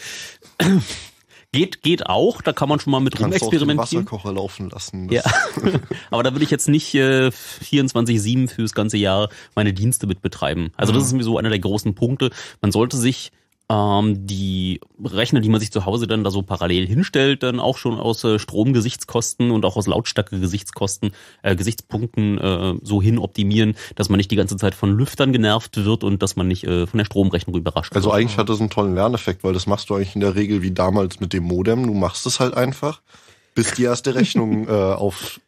geht, 1.53 1.81
geht 1.81 2.07
auch. 2.07 2.41
Da 2.41 2.51
kann 2.51 2.67
man 2.67 2.79
schon 2.79 2.91
mal 2.91 2.99
mit 2.99 3.15
Kannst 3.15 3.41
auch 3.41 3.49
den 3.49 3.59
rumexperimentieren. 3.59 4.05
Wasserkocher 4.05 4.33
laufen 4.33 4.69
lassen. 4.69 5.09
Ja. 5.09 5.23
Aber 6.11 6.23
da 6.23 6.33
würde 6.33 6.43
ich 6.43 6.51
jetzt 6.51 6.67
nicht 6.67 6.93
äh, 6.95 7.27
24-7 7.29 8.49
fürs 8.49 8.73
ganze 8.73 8.97
Jahr 8.97 9.29
meine 9.55 9.73
Dienste 9.73 10.07
mit 10.07 10.21
betreiben. 10.21 10.71
Also 10.75 10.91
das 10.91 11.03
ist 11.03 11.13
mir 11.13 11.23
so 11.23 11.37
einer 11.37 11.49
der 11.49 11.59
großen 11.59 11.95
Punkte. 11.95 12.31
Man 12.61 12.71
sollte 12.71 12.97
sich 12.97 13.31
ähm, 13.69 14.27
die 14.27 14.81
Rechner, 15.03 15.39
die 15.39 15.49
man 15.49 15.59
sich 15.59 15.71
zu 15.71 15.85
Hause 15.85 16.07
dann 16.07 16.23
da 16.23 16.31
so 16.31 16.41
parallel 16.41 16.85
hinstellt, 16.87 17.43
dann 17.43 17.59
auch 17.59 17.77
schon 17.77 17.97
aus 17.99 18.23
äh, 18.23 18.39
Stromgesichtskosten 18.39 19.51
und 19.51 19.65
auch 19.65 19.77
aus 19.77 19.87
Lautstärke-Gesichtskosten, 19.87 21.11
äh, 21.41 21.55
Gesichtspunkten 21.55 22.37
äh, 22.37 22.73
so 22.81 23.01
hin 23.01 23.17
optimieren, 23.17 23.75
dass 23.95 24.09
man 24.09 24.17
nicht 24.17 24.31
die 24.31 24.35
ganze 24.35 24.57
Zeit 24.57 24.75
von 24.75 24.95
Lüftern 24.97 25.31
genervt 25.31 25.83
wird 25.83 26.03
und 26.03 26.21
dass 26.21 26.35
man 26.35 26.47
nicht 26.47 26.65
äh, 26.65 26.87
von 26.87 26.97
der 26.97 27.05
Stromrechnung 27.05 27.55
überrascht 27.55 27.95
Also 27.95 28.09
wird. 28.09 28.19
eigentlich 28.19 28.37
hat 28.37 28.49
das 28.49 28.59
einen 28.59 28.69
tollen 28.69 28.95
Lerneffekt, 28.95 29.43
weil 29.43 29.53
das 29.53 29.65
machst 29.67 29.89
du 29.89 29.95
eigentlich 29.95 30.15
in 30.15 30.21
der 30.21 30.35
Regel 30.35 30.61
wie 30.61 30.71
damals 30.71 31.19
mit 31.19 31.33
dem 31.33 31.43
Modem. 31.43 31.87
Du 31.87 31.93
machst 31.93 32.25
es 32.25 32.39
halt 32.39 32.55
einfach, 32.55 33.01
bis 33.55 33.73
die 33.73 33.83
erste 33.83 34.15
Rechnung 34.15 34.67
äh, 34.67 34.71
auf 34.71 35.39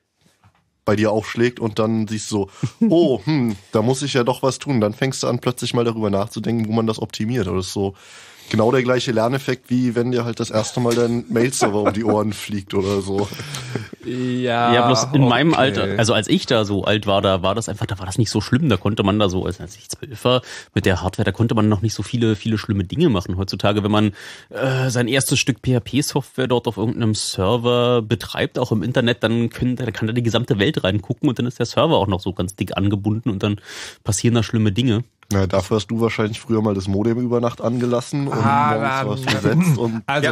bei 0.85 0.95
dir 0.95 1.11
aufschlägt 1.11 1.59
und 1.59 1.79
dann 1.79 2.07
siehst 2.07 2.31
du 2.31 2.47
so, 2.47 2.49
oh, 2.89 3.19
hm, 3.25 3.55
da 3.71 3.81
muss 3.81 4.03
ich 4.03 4.13
ja 4.13 4.23
doch 4.23 4.43
was 4.43 4.59
tun. 4.59 4.79
Dann 4.79 4.93
fängst 4.93 5.23
du 5.23 5.27
an, 5.27 5.39
plötzlich 5.39 5.73
mal 5.73 5.83
darüber 5.83 6.09
nachzudenken, 6.09 6.67
wo 6.67 6.71
man 6.71 6.87
das 6.87 7.01
optimiert. 7.01 7.47
Ist 7.47 7.73
so 7.73 7.95
genau 8.49 8.71
der 8.71 8.83
gleiche 8.83 9.11
Lerneffekt, 9.11 9.69
wie 9.69 9.95
wenn 9.95 10.11
dir 10.11 10.25
halt 10.25 10.39
das 10.39 10.51
erste 10.51 10.79
Mal 10.79 10.95
dein 10.95 11.25
Mail-Server 11.29 11.81
um 11.81 11.93
die 11.93 12.03
Ohren 12.03 12.33
fliegt 12.33 12.73
oder 12.73 13.01
so. 13.01 13.27
Ja, 14.05 14.73
Ja, 14.73 14.85
bloß 14.85 15.07
in 15.13 15.27
meinem 15.27 15.53
okay. 15.53 15.59
Alter, 15.59 15.87
also 15.97 16.13
als 16.13 16.27
ich 16.27 16.45
da 16.45 16.63
so 16.63 16.83
alt 16.83 17.07
war, 17.07 17.21
da 17.21 17.41
war 17.41 17.55
das 17.55 17.69
einfach, 17.69 17.85
da 17.85 17.97
war 17.97 18.05
das 18.05 18.17
nicht 18.17 18.29
so 18.29 18.39
schlimm. 18.39 18.69
Da 18.69 18.77
konnte 18.77 19.03
man 19.03 19.17
da 19.17 19.29
so, 19.29 19.45
als 19.45 19.59
als 19.59 19.75
ich 19.77 19.89
zwölf 19.89 20.23
war, 20.23 20.41
mit 20.73 20.85
der 20.85 21.01
Hardware, 21.01 21.25
da 21.25 21.31
konnte 21.31 21.55
man 21.55 21.69
noch 21.69 21.81
nicht 21.81 21.93
so 21.93 22.03
viele, 22.03 22.35
viele 22.35 22.57
schlimme 22.57 22.83
Dinge 22.83 23.09
machen. 23.09 23.37
Heutzutage, 23.37 23.83
wenn 23.83 23.91
man 23.91 24.13
äh, 24.49 24.89
sein 24.89 25.07
erstes 25.07 25.39
Stück 25.39 25.57
PHP-Software 25.61 26.47
dort 26.47 26.67
auf 26.67 26.77
irgendeinem 26.77 27.15
Server 27.15 28.01
betreibt, 28.01 28.59
auch 28.59 28.71
im 28.71 28.83
Internet, 28.83 29.23
dann, 29.23 29.49
können, 29.49 29.75
da 29.75 29.89
kann 29.91 30.07
da 30.07 30.13
die 30.13 30.23
gesamte 30.23 30.59
Welt 30.59 30.83
reingucken 30.83 31.27
und 31.27 31.39
dann 31.39 31.47
ist 31.47 31.59
der 31.59 31.65
Server 31.65 31.95
auch 31.97 32.07
noch 32.07 32.19
so 32.19 32.33
ganz 32.33 32.55
dick 32.55 32.77
angebunden 32.77 33.29
und 33.29 33.41
dann 33.41 33.59
passieren 34.03 34.35
da 34.35 34.43
schlimme 34.43 34.71
Dinge. 34.71 35.03
Na, 35.31 35.47
dafür 35.47 35.77
hast 35.77 35.87
du 35.87 35.99
wahrscheinlich 36.01 36.39
früher 36.39 36.61
mal 36.61 36.75
das 36.75 36.87
Modem 36.87 37.17
über 37.19 37.41
Nacht 37.41 37.59
angelassen 37.61 38.27
und 38.27 38.37
Ah, 38.37 38.99
morgens 39.01 39.25
dann- 39.25 39.33
was 39.33 39.41
gesetzt 39.65 39.77
und 39.79 40.03
Also, 40.07 40.29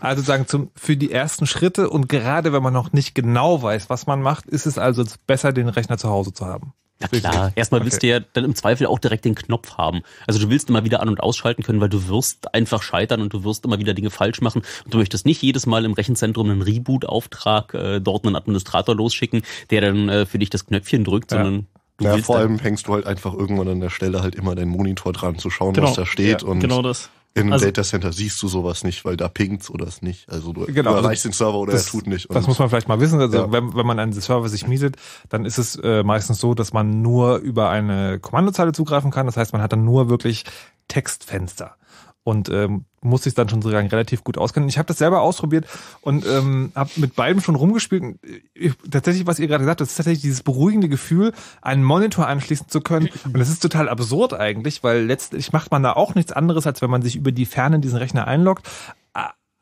also 0.00 0.22
sagen 0.22 0.46
zum, 0.46 0.70
für 0.74 0.96
die 0.96 1.12
ersten 1.12 1.46
Schritte 1.46 1.90
und 1.90 2.08
gerade 2.08 2.52
wenn 2.52 2.62
man 2.62 2.72
noch 2.72 2.92
nicht 2.92 3.14
genau 3.14 3.62
weiß, 3.62 3.90
was 3.90 4.06
man 4.06 4.22
macht, 4.22 4.46
ist 4.46 4.66
es 4.66 4.78
also 4.78 5.04
besser, 5.26 5.52
den 5.52 5.68
Rechner 5.68 5.98
zu 5.98 6.08
Hause 6.08 6.32
zu 6.32 6.46
haben. 6.46 6.72
Ja 7.02 7.08
klar, 7.08 7.52
erstmal 7.54 7.82
willst 7.82 8.02
du 8.02 8.08
ja 8.08 8.20
dann 8.20 8.44
im 8.44 8.54
Zweifel 8.54 8.86
auch 8.86 8.98
direkt 8.98 9.24
den 9.24 9.34
Knopf 9.34 9.78
haben. 9.78 10.02
Also 10.26 10.38
du 10.38 10.50
willst 10.50 10.68
immer 10.68 10.84
wieder 10.84 11.00
an- 11.00 11.08
und 11.08 11.20
ausschalten 11.20 11.62
können, 11.62 11.80
weil 11.80 11.88
du 11.88 12.08
wirst 12.08 12.52
einfach 12.54 12.82
scheitern 12.82 13.22
und 13.22 13.32
du 13.32 13.42
wirst 13.42 13.64
immer 13.64 13.78
wieder 13.78 13.94
Dinge 13.94 14.10
falsch 14.10 14.42
machen. 14.42 14.60
Und 14.84 14.92
du 14.92 14.98
möchtest 14.98 15.24
nicht 15.24 15.40
jedes 15.40 15.64
Mal 15.64 15.86
im 15.86 15.94
Rechenzentrum 15.94 16.50
einen 16.50 16.60
Reboot-Auftrag, 16.60 17.72
äh, 17.72 18.00
dort 18.00 18.26
einen 18.26 18.36
Administrator 18.36 18.94
losschicken, 18.94 19.42
der 19.70 19.80
dann 19.80 20.08
äh, 20.10 20.26
für 20.26 20.38
dich 20.38 20.50
das 20.50 20.66
Knöpfchen 20.66 21.04
drückt, 21.04 21.32
Ja. 21.32 21.38
sondern 21.42 21.66
du 22.00 22.06
ja, 22.06 22.18
vor 22.18 22.36
allem 22.38 22.58
hängst 22.58 22.88
du 22.88 22.94
halt 22.94 23.06
einfach 23.06 23.32
irgendwann 23.34 23.68
an 23.68 23.80
der 23.80 23.90
Stelle 23.90 24.22
halt 24.22 24.34
immer 24.34 24.54
deinen 24.54 24.70
Monitor 24.70 25.12
dran 25.12 25.38
zu 25.38 25.50
schauen, 25.50 25.74
Genau. 25.74 25.88
was 25.88 25.94
da 25.96 26.04
steht. 26.06 26.42
Ja, 26.42 26.48
und 26.48 26.60
genau 26.60 26.82
das. 26.82 27.10
in 27.34 27.42
einem 27.42 27.52
Also- 27.52 27.66
Datacenter 27.66 28.12
siehst 28.12 28.42
du 28.42 28.48
sowas 28.48 28.82
nicht, 28.82 29.04
weil 29.04 29.16
da 29.16 29.28
pingt's 29.28 29.70
oder 29.70 29.86
es 29.86 30.02
nicht. 30.02 30.28
Also 30.28 30.52
du, 30.52 30.66
Genau, 30.66 30.90
du 30.90 30.96
also 30.96 31.06
erreichst 31.06 31.24
den 31.26 31.30
Server 31.32 31.58
oder 31.58 31.72
das, 31.72 31.86
er 31.86 31.90
tut 31.92 32.08
nicht. 32.08 32.26
Das 32.28 32.38
Und 32.38 32.48
muss 32.48 32.58
man 32.58 32.68
vielleicht 32.68 32.88
mal 32.88 32.98
wissen. 32.98 33.20
Also 33.20 33.36
Ja. 33.38 33.52
wenn, 33.52 33.72
wenn 33.76 33.86
man 33.86 34.00
einen 34.00 34.12
Server 34.12 34.48
sich 34.48 34.66
mietet, 34.66 34.96
dann 35.28 35.44
ist 35.44 35.56
es 35.58 35.76
äh, 35.76 36.02
meistens 36.02 36.40
so, 36.40 36.54
dass 36.54 36.72
man 36.72 37.02
nur 37.02 37.36
über 37.36 37.70
eine 37.70 38.18
Kommandozeile 38.18 38.72
zugreifen 38.72 39.12
kann. 39.12 39.26
Das 39.26 39.36
heißt, 39.36 39.52
man 39.52 39.62
hat 39.62 39.72
dann 39.72 39.84
nur 39.84 40.08
wirklich 40.08 40.44
Textfenster 40.88 41.76
und 42.22 42.48
ähm, 42.50 42.84
muss 43.02 43.22
sich 43.22 43.34
dann 43.34 43.48
schon 43.48 43.62
sozusagen 43.62 43.88
relativ 43.88 44.24
gut 44.24 44.36
auskennen. 44.36 44.68
Ich 44.68 44.78
habe 44.78 44.86
das 44.86 44.98
selber 44.98 45.22
ausprobiert 45.22 45.66
und 46.02 46.26
ähm, 46.26 46.70
habe 46.74 46.90
mit 46.96 47.16
beidem 47.16 47.40
schon 47.40 47.54
rumgespielt. 47.54 48.18
Äh, 48.54 48.70
tatsächlich, 48.90 49.26
was 49.26 49.38
ihr 49.38 49.48
gerade 49.48 49.62
gesagt 49.62 49.80
habt, 49.80 49.90
ist 49.90 49.96
tatsächlich 49.96 50.22
dieses 50.22 50.42
beruhigende 50.42 50.88
Gefühl, 50.88 51.32
einen 51.62 51.82
Monitor 51.82 52.26
anschließen 52.26 52.68
zu 52.68 52.80
können. 52.80 53.08
Und 53.24 53.38
das 53.38 53.48
ist 53.48 53.60
total 53.60 53.88
absurd 53.88 54.34
eigentlich, 54.34 54.84
weil 54.84 55.04
letztlich 55.04 55.52
macht 55.52 55.70
man 55.70 55.82
da 55.82 55.94
auch 55.94 56.14
nichts 56.14 56.32
anderes, 56.32 56.66
als 56.66 56.82
wenn 56.82 56.90
man 56.90 57.02
sich 57.02 57.16
über 57.16 57.32
die 57.32 57.46
Ferne 57.46 57.76
in 57.76 57.82
diesen 57.82 57.98
Rechner 57.98 58.26
einloggt. 58.26 58.68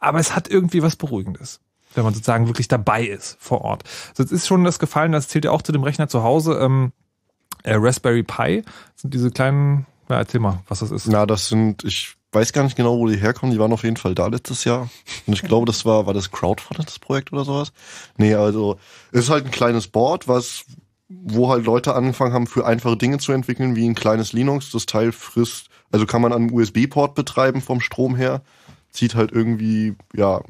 Aber 0.01 0.19
es 0.19 0.35
hat 0.35 0.49
irgendwie 0.49 0.83
was 0.83 0.97
Beruhigendes 0.97 1.61
wenn 1.95 2.05
man 2.05 2.15
sozusagen 2.15 2.47
wirklich 2.47 2.69
dabei 2.69 3.07
ist 3.07 3.39
vor 3.41 3.63
Ort. 3.63 3.83
Also 4.11 4.23
es 4.23 4.31
ist 4.31 4.47
schon 4.47 4.63
das 4.63 4.79
Gefallen, 4.79 5.11
das 5.11 5.27
zählt 5.27 5.47
ja 5.47 5.51
auch 5.51 5.63
zu 5.63 5.73
dem 5.73 5.83
Rechner 5.83 6.07
zu 6.07 6.23
Hause. 6.23 6.59
Ähm, 6.61 6.93
äh, 7.65 7.75
Raspberry 7.77 8.23
Pi 8.23 8.63
das 8.63 9.03
sind 9.03 9.15
diese 9.15 9.31
kleinen, 9.31 9.87
ja, 10.09 10.19
erzähl 10.19 10.39
mal, 10.39 10.63
was 10.69 10.81
das 10.81 10.91
ist. 10.91 11.09
Na, 11.09 11.27
das 11.27 11.49
sind, 11.49 11.83
ich 11.85 12.18
weiß 12.33 12.53
gar 12.53 12.65
nicht 12.65 12.77
genau, 12.77 12.99
wo 12.99 13.07
die 13.07 13.17
herkommen. 13.17 13.53
Die 13.53 13.59
waren 13.59 13.73
auf 13.73 13.85
jeden 13.85 13.97
Fall 13.97 14.15
da 14.15 14.27
letztes 14.27 14.65
Jahr. 14.65 14.91
Und 15.27 15.33
ich 15.33 15.43
glaube, 15.43 15.67
das 15.67 15.85
war, 15.85 16.07
war 16.07 16.15
das 16.15 16.31
Crowdfunded, 16.31 16.87
das 16.87 16.99
Projekt 16.99 17.33
oder 17.33 17.45
sowas? 17.45 17.73
Nee, 18.17 18.35
also, 18.35 18.79
es 19.13 19.25
ist 19.25 19.31
halt 19.31 19.47
ein 19.47 19.51
kleines 19.51 19.89
Board, 19.89 20.29
was, 20.29 20.65
wo 21.09 21.49
halt 21.49 21.65
Leute 21.65 21.95
angefangen 21.95 22.35
haben, 22.35 22.47
für 22.47 22.67
einfache 22.67 22.97
Dinge 22.97 23.19
zu 23.19 23.33
entwickeln, 23.33 23.77
wie 23.77 23.89
ein 23.89 23.95
kleines 23.95 24.33
Linux. 24.33 24.71
Das 24.71 24.87
Teil 24.87 25.13
frisst, 25.13 25.69
also 25.91 26.07
kann 26.07 26.23
man 26.23 26.33
an 26.33 26.43
einem 26.43 26.53
USB-Port 26.53 27.15
betreiben 27.15 27.63
vom 27.63 27.81
Strom 27.81 28.15
her. 28.15 28.43
Zieht 28.91 29.15
halt 29.15 29.33
irgendwie, 29.33 29.95
ja, 30.15 30.43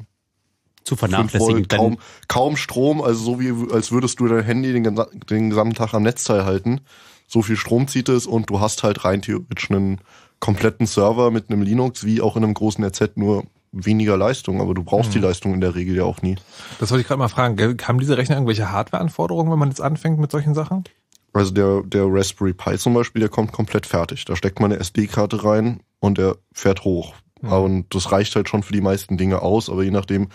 zu 0.83 0.95
5 0.95 0.99
vernachlässigen. 0.99 1.55
Volt, 1.55 1.69
kaum, 1.69 1.97
kaum 2.27 2.57
Strom, 2.57 3.01
also 3.01 3.23
so 3.23 3.39
wie, 3.39 3.53
als 3.73 3.91
würdest 3.91 4.19
du 4.19 4.27
dein 4.27 4.43
Handy 4.43 4.73
den, 4.73 4.99
den 5.29 5.49
gesamten 5.49 5.75
Tag 5.75 5.93
am 5.93 6.03
Netzteil 6.03 6.45
halten. 6.45 6.81
So 7.27 7.41
viel 7.41 7.57
Strom 7.57 7.87
zieht 7.87 8.09
es 8.09 8.25
und 8.25 8.49
du 8.49 8.59
hast 8.59 8.83
halt 8.83 9.05
rein 9.05 9.21
theoretisch 9.21 9.69
einen 9.69 10.01
kompletten 10.39 10.85
Server 10.85 11.31
mit 11.31 11.49
einem 11.49 11.61
Linux, 11.61 12.05
wie 12.05 12.21
auch 12.21 12.35
in 12.37 12.43
einem 12.43 12.53
großen 12.53 12.83
RZ, 12.83 13.17
nur 13.17 13.43
weniger 13.71 14.17
Leistung, 14.17 14.61
aber 14.61 14.73
du 14.73 14.83
brauchst 14.83 15.13
die 15.13 15.19
Leistung 15.19 15.53
in 15.53 15.61
der 15.61 15.75
Regel 15.75 15.95
ja 15.95 16.03
auch 16.03 16.21
nie. 16.21 16.37
Das 16.79 16.89
wollte 16.89 17.01
ich 17.01 17.07
gerade 17.07 17.19
mal 17.19 17.27
fragen. 17.27 17.77
Haben 17.83 17.99
diese 17.99 18.17
Rechner 18.17 18.35
irgendwelche 18.35 18.71
Hardwareanforderungen, 18.71 19.51
wenn 19.51 19.59
man 19.59 19.69
jetzt 19.69 19.81
anfängt 19.81 20.19
mit 20.19 20.31
solchen 20.31 20.55
Sachen? 20.55 20.85
Also 21.33 21.51
der, 21.51 21.83
der 21.83 22.05
Raspberry 22.07 22.53
Pi 22.53 22.77
zum 22.77 22.95
Beispiel, 22.95 23.19
der 23.19 23.29
kommt 23.29 23.51
komplett 23.51 23.85
fertig. 23.85 24.25
Da 24.25 24.35
steckt 24.35 24.59
man 24.59 24.71
eine 24.71 24.79
SD-Karte 24.79 25.43
rein 25.43 25.81
und 25.99 26.17
der 26.17 26.37
fährt 26.51 26.83
hoch. 26.83 27.13
Und 27.41 27.93
das 27.93 28.11
reicht 28.11 28.35
halt 28.35 28.49
schon 28.49 28.63
für 28.63 28.73
die 28.73 28.81
meisten 28.81 29.17
Dinge 29.17 29.41
aus, 29.41 29.69
aber 29.69 29.83
je 29.83 29.91
nachdem, 29.91 30.29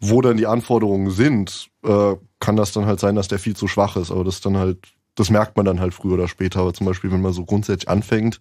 wo 0.00 0.20
dann 0.20 0.36
die 0.36 0.46
Anforderungen 0.46 1.10
sind, 1.10 1.70
äh, 1.84 2.16
kann 2.40 2.56
das 2.56 2.72
dann 2.72 2.86
halt 2.86 3.00
sein, 3.00 3.14
dass 3.14 3.28
der 3.28 3.38
viel 3.38 3.56
zu 3.56 3.68
schwach 3.68 3.96
ist. 3.96 4.10
Aber 4.10 4.24
das 4.24 4.36
ist 4.36 4.46
dann 4.46 4.56
halt, 4.56 4.78
das 5.14 5.30
merkt 5.30 5.56
man 5.56 5.64
dann 5.64 5.80
halt 5.80 5.94
früher 5.94 6.14
oder 6.14 6.28
später. 6.28 6.60
Aber 6.60 6.74
zum 6.74 6.86
Beispiel, 6.86 7.12
wenn 7.12 7.22
man 7.22 7.32
so 7.32 7.44
grundsätzlich 7.44 7.88
anfängt, 7.88 8.40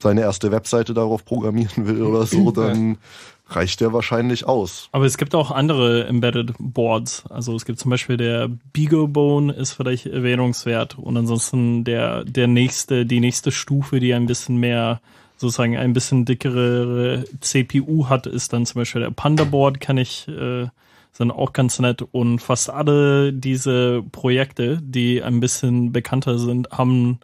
seine 0.00 0.20
erste 0.20 0.52
Webseite 0.52 0.94
darauf 0.94 1.24
programmieren 1.24 1.86
will 1.86 2.02
oder 2.02 2.26
so, 2.26 2.50
dann 2.52 2.98
reicht 3.48 3.80
der 3.80 3.92
wahrscheinlich 3.92 4.46
aus. 4.46 4.88
Aber 4.92 5.06
es 5.06 5.16
gibt 5.16 5.34
auch 5.34 5.50
andere 5.50 6.06
Embedded 6.06 6.52
Boards. 6.58 7.24
Also 7.30 7.54
es 7.56 7.64
gibt 7.64 7.78
zum 7.78 7.90
Beispiel 7.90 8.16
der 8.16 8.48
BeagleBone 8.72 9.52
ist 9.52 9.72
vielleicht 9.72 10.06
erwähnungswert 10.06 10.98
und 10.98 11.16
ansonsten 11.16 11.84
der, 11.84 12.24
der 12.24 12.46
nächste, 12.46 13.06
die 13.06 13.20
nächste 13.20 13.50
Stufe, 13.50 14.00
die 14.00 14.12
ein 14.14 14.26
bisschen 14.26 14.58
mehr 14.58 15.00
sozusagen 15.38 15.76
ein 15.76 15.92
bisschen 15.92 16.24
dickere 16.24 17.24
CPU 17.40 18.08
hat, 18.08 18.26
ist 18.26 18.52
dann 18.52 18.66
zum 18.66 18.80
Beispiel 18.80 19.02
der 19.02 19.10
Panda 19.12 19.44
Board, 19.44 19.80
kann 19.80 19.96
ich, 19.96 20.28
äh, 20.28 20.66
sind 21.12 21.30
auch 21.30 21.52
ganz 21.52 21.78
nett 21.78 22.02
und 22.02 22.40
fast 22.40 22.70
alle 22.70 23.32
diese 23.32 24.02
Projekte, 24.12 24.78
die 24.82 25.22
ein 25.22 25.40
bisschen 25.40 25.92
bekannter 25.92 26.38
sind, 26.38 26.70
haben 26.70 27.20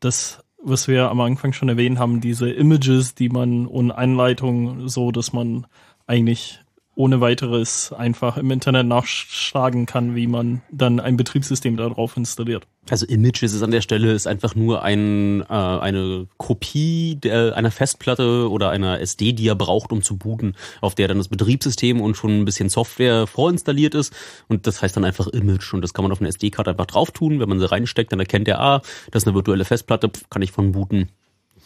das 0.00 0.38
was 0.66 0.88
wir 0.88 1.10
am 1.10 1.20
Anfang 1.20 1.52
schon 1.52 1.68
erwähnt 1.68 1.98
haben, 1.98 2.20
diese 2.20 2.50
Images, 2.50 3.14
die 3.14 3.28
man 3.28 3.66
und 3.66 3.92
Einleitungen 3.92 4.88
so, 4.88 5.12
dass 5.12 5.32
man 5.32 5.66
eigentlich 6.06 6.60
ohne 6.96 7.20
weiteres 7.20 7.92
einfach 7.92 8.38
im 8.38 8.50
Internet 8.50 8.86
nachschlagen 8.86 9.86
kann, 9.86 10.14
wie 10.16 10.26
man 10.26 10.62
dann 10.70 10.98
ein 10.98 11.16
Betriebssystem 11.16 11.76
darauf 11.76 12.16
installiert. 12.16 12.66
Also 12.88 13.04
Images 13.04 13.52
ist 13.52 13.62
an 13.62 13.70
der 13.70 13.82
Stelle 13.82 14.12
ist 14.12 14.26
einfach 14.26 14.54
nur 14.54 14.82
ein, 14.82 15.42
äh, 15.42 15.44
eine 15.52 16.26
Kopie 16.38 17.16
der, 17.16 17.54
einer 17.54 17.70
Festplatte 17.70 18.50
oder 18.50 18.70
einer 18.70 19.00
SD, 19.00 19.32
die 19.32 19.46
er 19.46 19.56
braucht, 19.56 19.92
um 19.92 20.02
zu 20.02 20.16
booten, 20.16 20.54
auf 20.80 20.94
der 20.94 21.08
dann 21.08 21.18
das 21.18 21.28
Betriebssystem 21.28 22.00
und 22.00 22.16
schon 22.16 22.40
ein 22.40 22.44
bisschen 22.46 22.70
Software 22.70 23.26
vorinstalliert 23.26 23.94
ist. 23.94 24.14
Und 24.48 24.66
das 24.66 24.80
heißt 24.80 24.96
dann 24.96 25.04
einfach 25.04 25.26
Image. 25.26 25.74
Und 25.74 25.82
das 25.82 25.92
kann 25.92 26.04
man 26.04 26.12
auf 26.12 26.20
eine 26.20 26.28
SD-Karte 26.28 26.70
einfach 26.70 26.86
drauf 26.86 27.10
tun. 27.10 27.40
Wenn 27.40 27.48
man 27.48 27.60
sie 27.60 27.70
reinsteckt, 27.70 28.10
dann 28.10 28.20
erkennt 28.20 28.48
er, 28.48 28.60
ah, 28.60 28.82
das 29.10 29.24
ist 29.24 29.26
eine 29.26 29.34
virtuelle 29.34 29.66
Festplatte, 29.66 30.10
kann 30.30 30.42
ich 30.42 30.52
von 30.52 30.72
booten. 30.72 31.10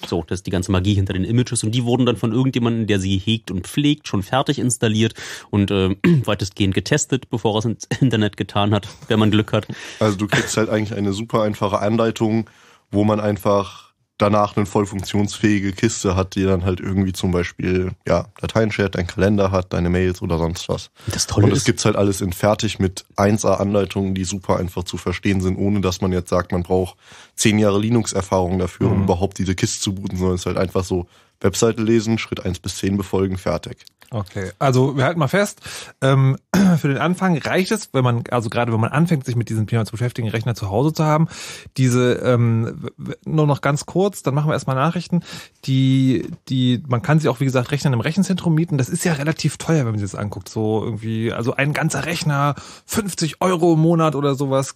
So, 0.06 0.24
das 0.26 0.40
ist 0.40 0.46
die 0.46 0.50
ganze 0.50 0.72
Magie 0.72 0.94
hinter 0.94 1.12
den 1.12 1.24
Images 1.24 1.62
und 1.62 1.72
die 1.72 1.84
wurden 1.84 2.06
dann 2.06 2.16
von 2.16 2.32
irgendjemandem, 2.32 2.86
der 2.86 3.00
sie 3.00 3.18
hegt 3.18 3.50
und 3.50 3.66
pflegt, 3.66 4.08
schon 4.08 4.22
fertig 4.22 4.58
installiert 4.58 5.14
und 5.50 5.70
äh, 5.70 5.96
weitestgehend 6.24 6.74
getestet, 6.74 7.30
bevor 7.30 7.54
er 7.54 7.58
es 7.58 7.64
ins 7.64 7.88
Internet 8.00 8.36
getan 8.36 8.72
hat, 8.72 8.88
wenn 9.08 9.18
man 9.18 9.30
Glück 9.30 9.52
hat. 9.52 9.66
Also 9.98 10.16
du 10.16 10.26
kriegst 10.26 10.56
halt 10.56 10.68
eigentlich 10.68 10.96
eine 10.96 11.12
super 11.12 11.42
einfache 11.42 11.78
Anleitung, 11.78 12.48
wo 12.90 13.04
man 13.04 13.20
einfach 13.20 13.89
danach 14.20 14.56
eine 14.56 14.66
voll 14.66 14.86
funktionsfähige 14.86 15.72
Kiste 15.72 16.16
hat, 16.16 16.34
die 16.34 16.44
dann 16.44 16.64
halt 16.64 16.80
irgendwie 16.80 17.12
zum 17.12 17.30
Beispiel 17.30 17.92
ja 18.06 18.26
Dateien 18.40 18.70
shared, 18.70 18.94
dein 18.94 19.06
Kalender 19.06 19.50
hat, 19.50 19.72
deine 19.72 19.90
Mails 19.90 20.22
oder 20.22 20.38
sonst 20.38 20.68
was. 20.68 20.90
Das 21.06 21.26
Tolle 21.26 21.46
Und 21.46 21.52
es 21.52 21.58
ist, 21.58 21.64
gibt's 21.64 21.84
halt 21.84 21.96
alles 21.96 22.20
in 22.20 22.32
fertig 22.32 22.78
mit 22.78 23.04
1A 23.16 23.54
Anleitungen, 23.54 24.14
die 24.14 24.24
super 24.24 24.58
einfach 24.58 24.84
zu 24.84 24.96
verstehen 24.96 25.40
sind, 25.40 25.56
ohne 25.56 25.80
dass 25.80 26.00
man 26.00 26.12
jetzt 26.12 26.28
sagt, 26.28 26.52
man 26.52 26.62
braucht 26.62 26.96
zehn 27.34 27.58
Jahre 27.58 27.80
Linux-Erfahrung 27.80 28.58
dafür, 28.58 28.90
um 28.90 29.04
überhaupt 29.04 29.38
diese 29.38 29.54
Kiste 29.54 29.80
zu 29.80 29.94
booten, 29.94 30.16
sondern 30.16 30.34
es 30.34 30.42
ist 30.42 30.46
halt 30.46 30.58
einfach 30.58 30.84
so 30.84 31.06
Webseite 31.40 31.82
lesen, 31.82 32.18
Schritt 32.18 32.44
eins 32.44 32.58
bis 32.58 32.76
zehn 32.76 32.96
befolgen, 32.96 33.38
fertig. 33.38 33.86
Okay, 34.12 34.50
also 34.58 34.96
wir 34.96 35.04
halten 35.04 35.20
mal 35.20 35.28
fest, 35.28 35.60
ähm, 36.00 36.36
für 36.78 36.88
den 36.88 36.98
Anfang 36.98 37.38
reicht 37.38 37.70
es, 37.70 37.90
wenn 37.92 38.02
man, 38.02 38.24
also 38.30 38.50
gerade 38.50 38.72
wenn 38.72 38.80
man 38.80 38.90
anfängt, 38.90 39.24
sich 39.24 39.36
mit 39.36 39.48
diesem 39.48 39.68
Thema 39.68 39.84
zu 39.84 39.92
beschäftigen, 39.92 40.28
Rechner 40.28 40.56
zu 40.56 40.68
Hause 40.68 40.92
zu 40.92 41.04
haben. 41.04 41.28
Diese, 41.76 42.14
ähm, 42.14 42.88
nur 43.24 43.46
noch 43.46 43.60
ganz 43.60 43.86
kurz, 43.86 44.24
dann 44.24 44.34
machen 44.34 44.48
wir 44.48 44.54
erstmal 44.54 44.74
Nachrichten. 44.74 45.22
Die, 45.64 46.28
die, 46.48 46.82
man 46.88 47.02
kann 47.02 47.20
sie 47.20 47.28
auch, 47.28 47.38
wie 47.38 47.44
gesagt, 47.44 47.70
Rechner 47.70 47.92
im 47.92 48.00
Rechenzentrum 48.00 48.52
mieten. 48.52 48.78
Das 48.78 48.88
ist 48.88 49.04
ja 49.04 49.12
relativ 49.12 49.58
teuer, 49.58 49.84
wenn 49.84 49.92
man 49.92 50.00
sich 50.00 50.10
das 50.10 50.18
anguckt. 50.18 50.48
So 50.48 50.82
irgendwie, 50.82 51.32
also 51.32 51.54
ein 51.54 51.72
ganzer 51.72 52.04
Rechner, 52.04 52.56
50 52.86 53.40
Euro 53.40 53.74
im 53.74 53.80
Monat 53.80 54.16
oder 54.16 54.34
sowas. 54.34 54.74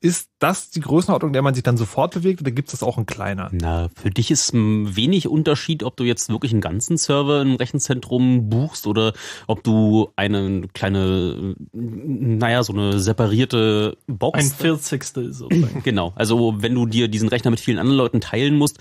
Ist 0.00 0.28
das 0.38 0.68
die 0.68 0.80
Größenordnung, 0.80 1.32
der 1.32 1.40
man 1.40 1.54
sich 1.54 1.62
dann 1.62 1.78
sofort 1.78 2.12
bewegt 2.12 2.42
oder 2.42 2.50
gibt 2.50 2.68
es 2.68 2.72
das 2.72 2.82
auch 2.82 2.98
in 2.98 3.06
kleiner? 3.06 3.48
na, 3.52 3.88
für 3.94 4.10
dich 4.10 4.30
ist 4.30 4.52
wenig 4.52 5.28
Unterschied, 5.28 5.82
ob 5.82 5.96
du 5.96 6.04
jetzt 6.04 6.28
wirklich 6.28 6.52
einen 6.52 6.60
ganzen 6.60 6.98
Server 6.98 7.40
im 7.40 7.56
Rechenzentrum 7.56 8.50
buchst 8.50 8.65
oder 8.86 9.12
ob 9.46 9.62
du 9.62 10.10
eine 10.16 10.68
kleine, 10.72 11.54
naja, 11.72 12.62
so 12.62 12.72
eine 12.72 12.98
separierte 12.98 13.96
Box 14.06 14.38
Ein 14.38 14.50
Vierzigstel 14.50 15.32
sozusagen. 15.32 15.82
Genau. 15.86 16.12
Also 16.16 16.54
wenn 16.58 16.74
du 16.74 16.86
dir 16.86 17.06
diesen 17.06 17.28
Rechner 17.28 17.50
mit 17.50 17.60
vielen 17.60 17.78
anderen 17.78 17.98
Leuten 17.98 18.20
teilen 18.20 18.56
musst, 18.56 18.78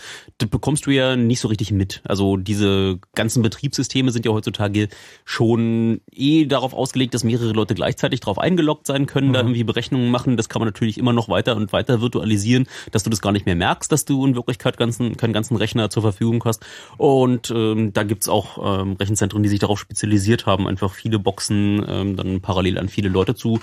bekommst 0.50 0.86
du 0.88 0.92
ja 0.92 1.16
nicht 1.16 1.40
so 1.40 1.48
richtig 1.48 1.72
mit. 1.72 2.02
Also 2.04 2.38
diese 2.38 3.00
ganzen 3.14 3.44
Betriebssysteme 3.44 4.12
sind 4.12 4.26
ja 4.26 4.32
heutzutage 4.32 4.88
schon 5.24 6.02
eh 6.12 6.46
darauf 6.46 6.74
ausgelegt, 6.74 7.14
dass 7.14 7.24
mehrere 7.24 7.52
Leute 7.52 7.76
gleichzeitig 7.76 8.22
drauf 8.22 8.40
eingeloggt 8.40 8.88
sein 8.88 9.06
können, 9.06 9.34
da 9.34 9.42
irgendwie 9.42 9.64
Berechnungen 9.64 10.10
machen. 10.10 10.38
Das 10.38 10.50
kann 10.50 10.62
man 10.62 10.68
natürlich 10.68 10.98
immer 10.98 11.14
noch 11.14 11.30
weiter 11.30 11.56
und 11.56 11.74
weiter 11.74 12.02
virtualisieren, 12.02 12.68
dass 12.92 13.04
du 13.04 13.10
das 13.10 13.22
gar 13.22 13.32
nicht 13.32 13.46
mehr 13.46 13.56
merkst, 13.56 13.92
dass 13.92 14.06
du 14.06 14.26
in 14.26 14.36
Wirklichkeit 14.36 14.78
ganzen, 14.78 15.18
keinen 15.18 15.34
ganzen 15.34 15.56
Rechner 15.58 15.90
zur 15.90 16.02
Verfügung 16.02 16.44
hast. 16.46 16.66
Und 16.98 17.52
ähm, 17.52 17.94
da 17.94 18.04
gibt's 18.04 18.30
auch 18.30 18.82
ähm, 18.82 18.94
Rechenzentren, 18.94 19.44
die 19.44 19.50
sich 19.50 19.60
darauf 19.60 19.75
spezialisiert 19.78 20.46
haben, 20.46 20.68
einfach 20.68 20.94
viele 20.94 21.20
Boxen 21.20 21.86
ähm, 21.88 22.16
dann 22.16 22.42
parallel 22.42 22.78
an 22.78 22.90
viele 22.90 23.10
Leute 23.10 23.36
zu 23.36 23.60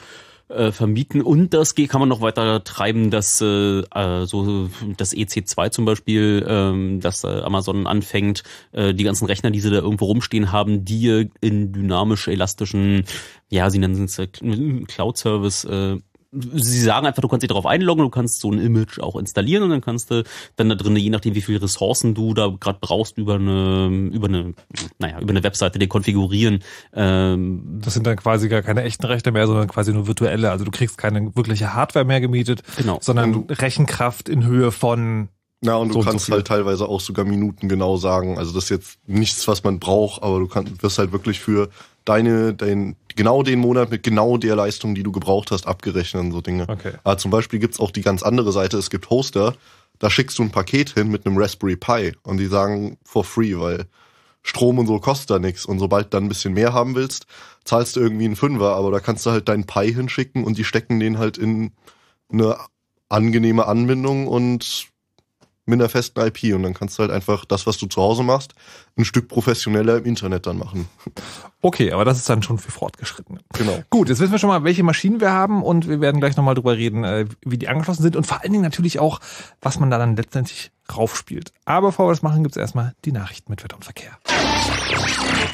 äh, 0.49 0.73
vermieten. 0.73 1.23
Und 1.23 1.55
das 1.55 1.75
kann 1.75 2.01
man 2.01 2.09
noch 2.09 2.21
weiter 2.21 2.63
treiben, 2.65 3.11
dass 3.11 3.41
äh, 3.41 3.81
äh, 3.81 4.27
so 4.27 4.69
das 4.97 5.15
EC2 5.15 5.71
zum 5.71 5.85
Beispiel, 5.85 6.45
ähm, 6.47 7.01
dass 7.01 7.25
äh, 7.25 7.41
Amazon 7.41 7.87
anfängt, 7.87 8.43
äh, 8.73 8.95
die 8.95 9.05
ganzen 9.05 9.27
Rechner, 9.27 9.51
die 9.51 9.61
sie 9.61 9.71
da 9.71 9.77
irgendwo 9.77 10.07
rumstehen 10.07 10.53
haben, 10.53 10.85
die 10.85 11.31
in 11.41 11.73
dynamisch 11.73 12.29
elastischen, 12.29 13.05
ja, 13.51 13.71
sie 13.71 13.79
nennen 13.79 14.05
es 14.05 14.19
äh, 14.19 14.27
Cloud-Service 14.27 15.65
äh, 15.65 15.99
Sie 16.35 16.81
sagen 16.81 17.07
einfach, 17.07 17.21
du 17.21 17.29
kannst 17.29 17.43
dich 17.43 17.49
darauf 17.49 17.67
einloggen, 17.67 18.05
du 18.05 18.09
kannst 18.11 18.41
so 18.41 18.51
ein 18.51 18.59
Image 18.59 18.99
auch 19.01 19.17
installieren 19.17 19.65
und 19.65 19.71
dann 19.71 19.83
kannst 19.83 20.11
du 20.11 20.25
dann 20.57 20.71
da 20.71 20.75
drin, 20.77 20.97
je 20.97 21.11
nachdem 21.11 21.35
wie 21.35 21.43
viele 21.43 21.61
Ressourcen 21.61 22.15
du 22.15 22.33
da 22.33 22.49
gerade 22.59 22.79
brauchst, 22.81 23.19
über 23.19 23.35
eine, 23.35 24.11
über 24.13 24.29
eine, 24.29 24.55
naja, 24.99 25.21
über 25.21 25.29
eine 25.31 25.43
Webseite 25.45 25.79
dir 25.79 25.89
konfigurieren. 25.89 26.61
Ähm, 26.95 27.81
Das 27.85 27.93
sind 27.93 28.07
dann 28.07 28.17
quasi 28.17 28.49
gar 28.49 28.63
keine 28.63 28.83
echten 28.83 29.05
Rechner 29.05 29.33
mehr, 29.33 29.47
sondern 29.47 29.69
quasi 29.69 29.93
nur 29.93 30.07
virtuelle. 30.07 30.51
Also 30.51 30.65
du 30.65 30.71
kriegst 30.71 30.97
keine 30.97 31.37
wirkliche 31.37 31.75
Hardware 31.75 32.07
mehr 32.07 32.23
gemietet, 32.23 32.63
Genau. 32.79 32.99
sondern 33.03 33.45
Rechenkraft 33.51 34.31
in 34.31 34.47
Höhe 34.47 34.73
von 34.73 35.29
Na, 35.61 35.77
und 35.77 35.89
du 35.89 35.93
So 35.93 35.99
und 35.99 36.05
so 36.07 36.11
kannst 36.11 36.25
viel. 36.27 36.35
halt 36.37 36.47
teilweise 36.47 36.89
auch 36.89 37.01
sogar 37.01 37.27
Minuten 37.27 37.69
genau 37.69 37.99
sagen. 37.99 38.39
Also 38.39 38.55
das 38.55 38.65
ist 38.65 38.71
jetzt 38.71 38.99
nichts, 39.07 39.47
was 39.49 39.65
man 39.65 39.79
braucht, 39.81 40.23
aber 40.23 40.39
du 40.39 40.49
kannst, 40.49 40.83
wirst 40.83 40.99
halt 40.99 41.13
wirklich 41.13 41.41
für 41.41 41.69
deine, 42.05 42.53
dein, 42.55 42.97
genau 43.17 43.43
den 43.43 43.59
Monat 43.59 43.91
mit 43.91 44.03
genau 44.03 44.37
der 44.37 44.57
Leistung, 44.57 44.95
die 44.95 45.03
du 45.03 45.13
gebraucht 45.13 45.51
hast, 45.51 45.67
abgerechnet 45.67 46.23
und 46.23 46.33
so 46.33 46.41
Dinge. 46.41 46.67
Okay. 46.69 46.93
Aber 47.05 47.19
zum 47.19 47.31
Beispiel 47.31 47.59
gibt's 47.59 47.81
auch 47.81 47.91
die 47.91 48.03
ganz 48.03 48.23
andere 48.23 48.53
Seite, 48.53 48.79
es 48.79 48.91
gibt 48.91 49.11
Hoster, 49.11 49.55
da 49.99 50.11
schickst 50.11 50.39
du 50.39 50.43
ein 50.43 50.51
Paket 50.51 50.91
hin 50.91 51.09
mit 51.09 51.27
einem 51.27 51.39
Raspberry 51.39 51.77
Pi 51.77 52.13
und 52.23 52.39
die 52.39 52.47
sagen 52.47 52.99
for 53.05 53.25
free, 53.25 53.59
weil 53.59 53.87
Strom 54.43 54.79
und 54.79 54.87
so 54.87 54.99
kostet 54.99 55.31
da 55.31 55.39
nichts. 55.39 55.65
Und 55.65 55.79
sobald 55.79 56.07
du 56.07 56.11
dann 56.11 56.25
ein 56.25 56.29
bisschen 56.29 56.55
mehr 56.55 56.73
haben 56.73 56.95
willst, 56.95 57.27
zahlst 57.65 57.97
du 57.97 58.01
irgendwie 58.01 58.25
einen 58.25 58.37
Fünfer, 58.37 58.75
aber 58.75 58.91
da 58.91 59.01
kannst 59.01 59.25
du 59.25 59.31
halt 59.31 59.49
deinen 59.49 59.67
Pi 59.67 59.93
hinschicken 59.93 60.45
und 60.45 60.59
die 60.59 60.65
stecken 60.65 60.99
den 60.99 61.19
halt 61.19 61.39
in 61.39 61.73
eine 62.33 62.57
angenehme 63.09 63.67
Anbindung 63.67 64.27
und 64.27 64.89
mit 65.65 65.81
einer 65.81 65.89
festen 65.89 66.21
IP 66.21 66.55
und 66.55 66.63
dann 66.65 66.75
kannst 66.75 66.99
du 66.99 67.03
halt 67.03 67.13
einfach 67.13 67.45
das, 67.45 67.67
was 67.67 67.79
du 67.79 67.87
zu 67.87 68.03
Hause 68.03 68.23
machst, 68.23 68.55
ein 68.97 69.05
Stück 69.05 69.29
professioneller 69.29 69.99
im 69.99 70.05
Internet 70.05 70.47
dann 70.47 70.59
machen. 70.59 70.89
Okay, 71.61 71.93
aber 71.93 72.05
das 72.05 72.19
ist 72.19 72.29
dann 72.29 72.43
schon 72.43 72.59
für 72.59 72.73
Fortgeschrittene. 72.73 73.39
Genau. 73.53 73.83
Gut, 73.89 74.09
jetzt 74.09 74.19
wissen 74.19 74.33
wir 74.33 74.39
schon 74.41 74.49
mal, 74.49 74.65
welche 74.65 74.83
Maschinen 74.83 75.21
wir 75.21 75.31
haben 75.31 75.63
und 75.63 75.89
wir 75.89 76.01
werden 76.01 76.21
gleich 76.21 76.37
nochmal 76.37 76.57
drüber 76.57 76.77
reden, 76.77 77.05
äh, 77.05 77.27
wie 77.45 77.59
die 77.59 77.69
angeschlossen 77.69 78.03
sind 78.03 78.17
und 78.17 78.27
vor 78.27 78.43
allen 78.43 78.51
Dingen 78.51 78.65
natürlich 78.65 78.99
auch, 78.99 79.21
was 79.61 79.79
man 79.79 79.89
da 79.91 79.99
dann 79.99 80.17
letztendlich 80.17 80.73
raufspielt. 80.95 81.53
Aber 81.65 81.89
bevor 81.89 82.09
wir 82.09 82.13
das 82.13 82.23
machen, 82.23 82.43
gibt's 82.43 82.57
erstmal 82.57 82.95
die 83.05 83.13
Nachrichten 83.13 83.51
mit 83.53 83.63
Wetter 83.63 83.77
und 83.77 83.85
Verkehr. 83.85 84.19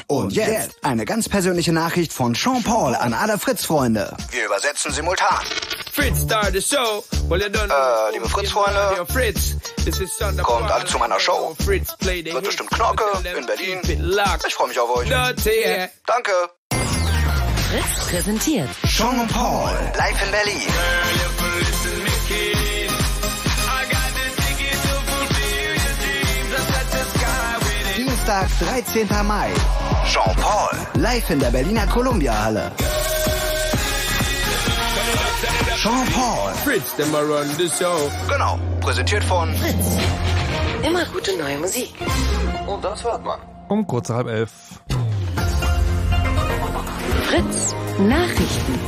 Und 0.07 0.33
jetzt 0.33 0.83
eine 0.83 1.05
ganz 1.05 1.29
persönliche 1.29 1.71
Nachricht 1.71 2.11
von 2.13 2.33
Sean 2.33 2.63
Paul 2.63 2.95
an 2.95 3.13
alle 3.13 3.37
Fritz-Freunde. 3.37 4.17
Wir 4.31 4.45
übersetzen 4.45 4.91
simultan. 4.91 5.45
Fritz 5.99 6.21
start 6.21 6.53
the 6.53 6.61
show. 6.61 7.03
Well, 7.27 7.41
you 7.41 7.49
don't 7.49 7.69
Äh, 7.69 8.11
liebe 8.13 8.29
Fritz-Freunde, 8.29 8.95
know 8.95 9.05
Fritz. 9.05 9.57
This 9.83 9.99
is 9.99 10.15
Thunder 10.17 10.43
kommt 10.43 10.71
alle 10.71 10.85
zu 10.85 10.97
meiner 10.97 11.19
Show. 11.19 11.53
Fritz 11.65 11.93
play 11.97 12.23
the 12.23 12.31
Wird 12.31 12.45
bestimmt 12.45 12.69
Knocke 12.71 13.03
Let 13.21 13.37
in 13.37 13.45
Berlin. 13.45 13.81
Ich 14.47 14.55
freue 14.55 14.69
mich 14.69 14.79
auf 14.79 14.89
euch. 14.95 15.09
Danke. 15.09 16.31
Fritz 17.69 18.07
präsentiert 18.09 18.69
Sean 18.87 19.19
und 19.19 19.27
Paul, 19.27 19.71
live 19.97 20.23
in 20.23 20.31
Berlin. 20.31 20.67
Dienstag, 27.97 28.47
13. 28.59 29.07
Mai. 29.27 29.49
Sean 30.05 30.35
Paul, 30.37 30.77
live 30.93 31.29
in 31.29 31.39
der 31.39 31.51
Berliner 31.51 31.85
Columbia 31.87 32.41
Halle. 32.41 32.71
Sean 35.81 36.05
Paul, 36.07 36.51
Fritz, 36.65 36.91
them 36.95 37.15
a 37.15 37.23
run 37.23 37.47
the 37.55 37.69
show. 37.69 38.11
genau, 38.27 38.59
präsentiert 38.81 39.23
von 39.23 39.55
immer 40.83 41.05
gute 41.05 41.37
neue 41.37 41.57
Musik. 41.57 41.93
Und 42.67 42.83
das 42.83 43.01
hört 43.01 43.23
man. 43.23 43.39
Um 43.69 43.87
kurz 43.87 44.09
nach 44.09 44.17
halb 44.17 44.27
elf. 44.27 44.51
Fritz 47.23 47.73
Nachrichten. 47.97 48.79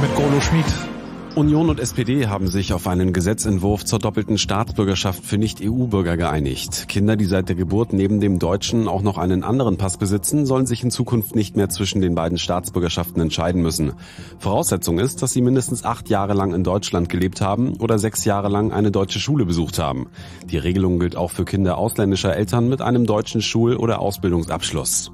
Mit 0.00 0.14
Golo 0.14 0.40
Schmid. 0.40 0.89
Union 1.36 1.70
und 1.70 1.78
SPD 1.78 2.26
haben 2.26 2.48
sich 2.48 2.72
auf 2.72 2.88
einen 2.88 3.12
Gesetzentwurf 3.12 3.84
zur 3.84 4.00
doppelten 4.00 4.36
Staatsbürgerschaft 4.36 5.24
für 5.24 5.38
Nicht-EU-Bürger 5.38 6.16
geeinigt. 6.16 6.88
Kinder, 6.88 7.14
die 7.14 7.24
seit 7.24 7.48
der 7.48 7.54
Geburt 7.54 7.92
neben 7.92 8.18
dem 8.18 8.40
deutschen 8.40 8.88
auch 8.88 9.02
noch 9.02 9.16
einen 9.16 9.44
anderen 9.44 9.76
Pass 9.76 9.96
besitzen, 9.96 10.44
sollen 10.44 10.66
sich 10.66 10.82
in 10.82 10.90
Zukunft 10.90 11.36
nicht 11.36 11.56
mehr 11.56 11.68
zwischen 11.68 12.00
den 12.00 12.16
beiden 12.16 12.36
Staatsbürgerschaften 12.36 13.22
entscheiden 13.22 13.62
müssen. 13.62 13.92
Voraussetzung 14.40 14.98
ist, 14.98 15.22
dass 15.22 15.32
sie 15.32 15.40
mindestens 15.40 15.84
acht 15.84 16.08
Jahre 16.08 16.34
lang 16.34 16.52
in 16.52 16.64
Deutschland 16.64 17.08
gelebt 17.08 17.40
haben 17.40 17.74
oder 17.76 18.00
sechs 18.00 18.24
Jahre 18.24 18.48
lang 18.48 18.72
eine 18.72 18.90
deutsche 18.90 19.20
Schule 19.20 19.46
besucht 19.46 19.78
haben. 19.78 20.08
Die 20.50 20.58
Regelung 20.58 20.98
gilt 20.98 21.14
auch 21.14 21.30
für 21.30 21.44
Kinder 21.44 21.78
ausländischer 21.78 22.34
Eltern 22.34 22.68
mit 22.68 22.82
einem 22.82 23.06
deutschen 23.06 23.40
Schul- 23.40 23.76
oder 23.76 24.00
Ausbildungsabschluss. 24.00 25.12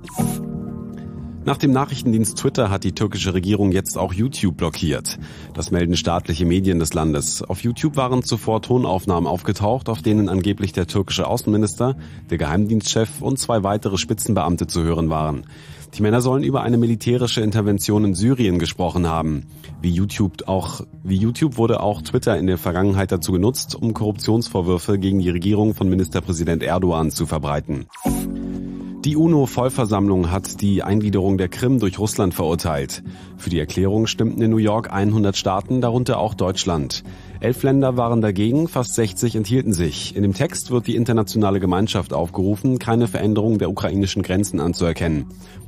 Nach 1.47 1.57
dem 1.57 1.71
Nachrichtendienst 1.71 2.37
Twitter 2.39 2.71
hat 2.71 2.83
die 2.83 2.91
türkische 2.91 3.33
Regierung 3.33 3.71
jetzt 3.71 3.97
auch 3.97 4.13
YouTube 4.13 4.57
blockiert. 4.57 5.17
Das 5.55 5.71
melden 5.71 5.97
staatliche 5.97 6.45
Medien 6.45 6.81
des 6.81 6.93
Landes. 6.93 7.41
Auf 7.41 7.61
YouTube 7.61 7.95
waren 7.95 8.25
zuvor 8.25 8.63
Tonaufnahmen 8.63 9.29
aufgetaucht, 9.29 9.89
auf 9.89 10.03
denen 10.03 10.29
angeblich 10.29 10.73
der 10.73 10.89
türkische 10.89 11.29
Außenminister, 11.29 11.97
der 12.31 12.39
Geheimdienstchef 12.39 13.23
und 13.23 13.39
zwei 13.39 13.63
weitere 13.63 13.97
Spitzenbeamte 13.97 14.67
zu 14.67 14.83
hören 14.83 15.09
waren. 15.09 15.45
Die 15.95 16.03
Männer 16.03 16.21
sollen 16.21 16.43
über 16.43 16.63
eine 16.63 16.79
militärische 16.79 17.43
Intervention 17.43 18.05
in 18.05 18.15
Syrien 18.17 18.59
gesprochen 18.59 19.07
haben. 19.07 19.45
Wie 19.81 19.91
YouTube 19.91 20.49
auch, 20.49 20.81
wie 21.05 21.17
YouTube 21.17 21.59
wurde 21.59 21.79
auch 21.79 22.03
Twitter 22.03 22.37
in 22.37 22.49
der 22.49 22.59
Vergangenheit 22.59 23.13
dazu 23.13 23.31
genutzt, 23.31 23.77
um 23.77 23.95
Korruptionsvorwürfe 23.95 24.99
gegen 24.99 25.21
die 25.21 25.31
Regierung 25.31 25.75
von 25.75 25.89
Ministerpräsident 25.89 26.65
Erdogan 26.65 27.13
zu 27.13 27.25
verbreiten. 27.25 27.87
Die 29.07 29.15
UNO-Vollversammlung 29.15 30.33
hat 30.33 30.61
die 30.61 30.83
Eingliederung 30.83 31.39
der 31.39 31.47
Krim 31.47 31.79
durch 31.79 32.01
Russland 32.01 32.35
verurteilt. 32.35 33.05
Für 33.37 33.51
die 33.51 33.61
Erklärung 33.61 34.09
stimmten 34.09 34.43
in 34.43 34.51
New 34.51 34.57
York 34.57 34.93
100 34.93 35.37
Staaten, 35.37 35.81
darunter 35.81 36.19
auch 36.19 36.35
Deutschland. 36.35 37.05
Elf 37.39 37.63
Länder 37.63 37.97
waren 37.97 38.21
dagegen, 38.21 38.67
fast 38.67 38.97
60 38.97 39.37
enthielten 39.37 39.73
sich. 39.73 40.17
In 40.17 40.25
dem 40.25 40.35
Text 40.35 40.73
wird 40.73 40.89
die 40.89 40.97
internationale 40.97 41.61
Gemeinschaft 41.61 42.13
aufgerufen, 42.13 42.81
keine 42.81 43.07
Veränderung 43.07 43.59
der 43.59 43.71
ukrainischen 43.71 44.25
Grenzen 44.25 44.59
anzuerkennen. 44.59 45.27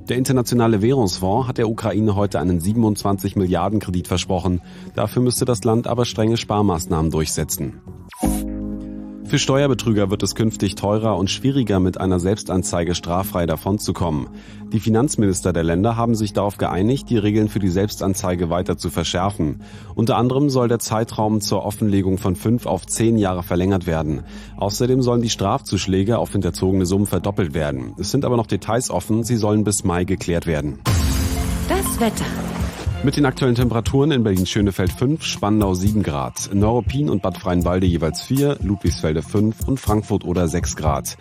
Der 0.08 0.16
Internationale 0.16 0.82
Währungsfonds 0.82 1.46
hat 1.46 1.58
der 1.58 1.68
Ukraine 1.68 2.16
heute 2.16 2.40
einen 2.40 2.58
27 2.58 3.36
Milliarden 3.36 3.78
Kredit 3.78 4.08
versprochen. 4.08 4.62
Dafür 4.96 5.22
müsste 5.22 5.44
das 5.44 5.62
Land 5.62 5.86
aber 5.86 6.06
strenge 6.06 6.38
Sparmaßnahmen 6.38 7.12
durchsetzen. 7.12 7.74
Für 9.28 9.38
Steuerbetrüger 9.38 10.10
wird 10.10 10.22
es 10.22 10.34
künftig 10.34 10.74
teurer 10.74 11.18
und 11.18 11.28
schwieriger, 11.28 11.80
mit 11.80 12.00
einer 12.00 12.18
Selbstanzeige 12.18 12.94
straffrei 12.94 13.44
davonzukommen. 13.44 14.28
Die 14.72 14.80
Finanzminister 14.80 15.52
der 15.52 15.64
Länder 15.64 15.96
haben 15.98 16.14
sich 16.14 16.32
darauf 16.32 16.56
geeinigt, 16.56 17.10
die 17.10 17.18
Regeln 17.18 17.48
für 17.48 17.58
die 17.58 17.68
Selbstanzeige 17.68 18.48
weiter 18.48 18.78
zu 18.78 18.88
verschärfen. 18.88 19.60
Unter 19.94 20.16
anderem 20.16 20.48
soll 20.48 20.68
der 20.68 20.78
Zeitraum 20.78 21.42
zur 21.42 21.66
Offenlegung 21.66 22.16
von 22.16 22.36
fünf 22.36 22.64
auf 22.64 22.86
zehn 22.86 23.18
Jahre 23.18 23.42
verlängert 23.42 23.86
werden. 23.86 24.22
Außerdem 24.56 25.02
sollen 25.02 25.20
die 25.20 25.28
Strafzuschläge 25.28 26.16
auf 26.16 26.32
hinterzogene 26.32 26.86
Summen 26.86 27.06
verdoppelt 27.06 27.52
werden. 27.52 27.92
Es 27.98 28.10
sind 28.10 28.24
aber 28.24 28.38
noch 28.38 28.46
Details 28.46 28.88
offen, 28.88 29.24
sie 29.24 29.36
sollen 29.36 29.62
bis 29.62 29.84
Mai 29.84 30.04
geklärt 30.04 30.46
werden. 30.46 30.78
Das 31.68 32.00
Wetter. 32.00 32.24
Mit 33.04 33.16
den 33.16 33.26
aktuellen 33.26 33.54
Temperaturen 33.54 34.10
in 34.10 34.24
Berlin-Schönefeld 34.24 34.92
5, 34.92 35.24
Spandau 35.24 35.72
7 35.72 36.02
Grad, 36.02 36.48
in 36.52 36.58
Neuruppin 36.58 37.08
und 37.08 37.22
Bad 37.22 37.38
Freienwalde 37.38 37.86
jeweils 37.86 38.22
4, 38.22 38.58
Ludwigsfelde 38.60 39.22
5 39.22 39.68
und 39.68 39.78
Frankfurt 39.78 40.24
oder 40.24 40.48
6 40.48 40.74
Grad. 40.74 41.16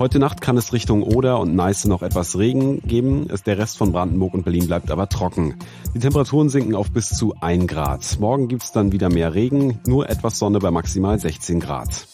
Heute 0.00 0.18
Nacht 0.18 0.40
kann 0.40 0.56
es 0.56 0.72
Richtung 0.72 1.04
Oder 1.04 1.38
und 1.38 1.54
Neiße 1.54 1.88
noch 1.88 2.02
etwas 2.02 2.38
Regen 2.38 2.82
geben. 2.82 3.28
Der 3.46 3.56
Rest 3.56 3.78
von 3.78 3.92
Brandenburg 3.92 4.34
und 4.34 4.42
Berlin 4.44 4.66
bleibt 4.66 4.90
aber 4.90 5.08
trocken. 5.08 5.54
Die 5.94 6.00
Temperaturen 6.00 6.48
sinken 6.48 6.74
auf 6.74 6.90
bis 6.90 7.10
zu 7.10 7.34
1 7.40 7.68
Grad. 7.68 8.18
Morgen 8.18 8.48
gibt's 8.48 8.72
dann 8.72 8.90
wieder 8.90 9.08
mehr 9.08 9.32
Regen, 9.32 9.78
nur 9.86 10.10
etwas 10.10 10.40
Sonne 10.40 10.58
bei 10.58 10.72
maximal 10.72 11.20
16 11.20 11.60
Grad. 11.60 12.08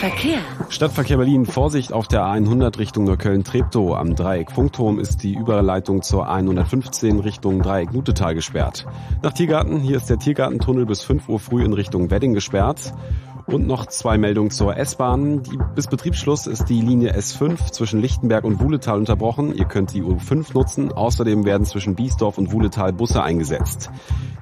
Verkehr. 0.00 0.38
Stadtverkehr 0.70 1.18
Berlin, 1.18 1.44
Vorsicht 1.44 1.92
auf 1.92 2.08
der 2.08 2.22
A100 2.22 2.78
Richtung 2.78 3.04
Neukölln-Treptow. 3.04 3.94
Am 3.98 4.16
Dreieck 4.16 4.50
Funkturm 4.50 4.98
ist 4.98 5.22
die 5.22 5.34
Überleitung 5.34 6.00
zur 6.00 6.26
A115 6.26 7.22
Richtung 7.22 7.60
Dreieck 7.60 7.92
Lutetal 7.92 8.34
gesperrt. 8.34 8.86
Nach 9.20 9.34
Tiergarten, 9.34 9.78
hier 9.78 9.98
ist 9.98 10.08
der 10.08 10.18
Tiergartentunnel 10.18 10.86
bis 10.86 11.02
5 11.02 11.28
Uhr 11.28 11.38
früh 11.38 11.62
in 11.62 11.74
Richtung 11.74 12.10
Wedding 12.10 12.32
gesperrt. 12.32 12.94
Und 13.50 13.66
noch 13.66 13.86
zwei 13.86 14.16
Meldungen 14.16 14.52
zur 14.52 14.76
S-Bahn. 14.76 15.42
Bis 15.74 15.88
Betriebsschluss 15.88 16.46
ist 16.46 16.66
die 16.68 16.80
Linie 16.80 17.16
S5 17.16 17.72
zwischen 17.72 18.00
Lichtenberg 18.00 18.44
und 18.44 18.60
Wuhletal 18.60 18.98
unterbrochen. 18.98 19.52
Ihr 19.54 19.64
könnt 19.64 19.92
die 19.92 20.02
U5 20.02 20.54
nutzen. 20.54 20.92
Außerdem 20.92 21.44
werden 21.44 21.66
zwischen 21.66 21.96
Biesdorf 21.96 22.38
und 22.38 22.52
Wuhletal 22.52 22.92
Busse 22.92 23.24
eingesetzt. 23.24 23.90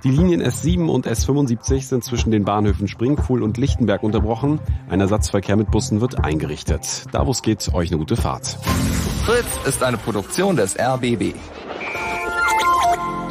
Die 0.05 0.11
Linien 0.11 0.43
S7 0.43 0.89
und 0.89 1.07
S75 1.07 1.85
sind 1.85 2.05
zwischen 2.05 2.31
den 2.31 2.45
Bahnhöfen 2.45 2.87
Springfuhl 2.87 3.43
und 3.43 3.57
Lichtenberg 3.57 4.03
unterbrochen. 4.03 4.61
Ein 4.91 5.01
Ersatzverkehr 5.01 5.57
mit 5.57 5.71
Bussen 5.71 6.03
wird 6.03 6.23
eingerichtet. 6.23 7.07
Da 7.11 7.27
wo 7.27 7.31
es 7.31 7.41
geht, 7.41 7.73
euch 7.73 7.91
eine 7.91 7.99
gute 7.99 8.17
Fahrt. 8.17 8.59
Fritz 9.25 9.67
ist 9.67 9.83
eine 9.83 9.97
Produktion 9.97 10.55
des 10.57 10.79
RBB. 10.79 11.35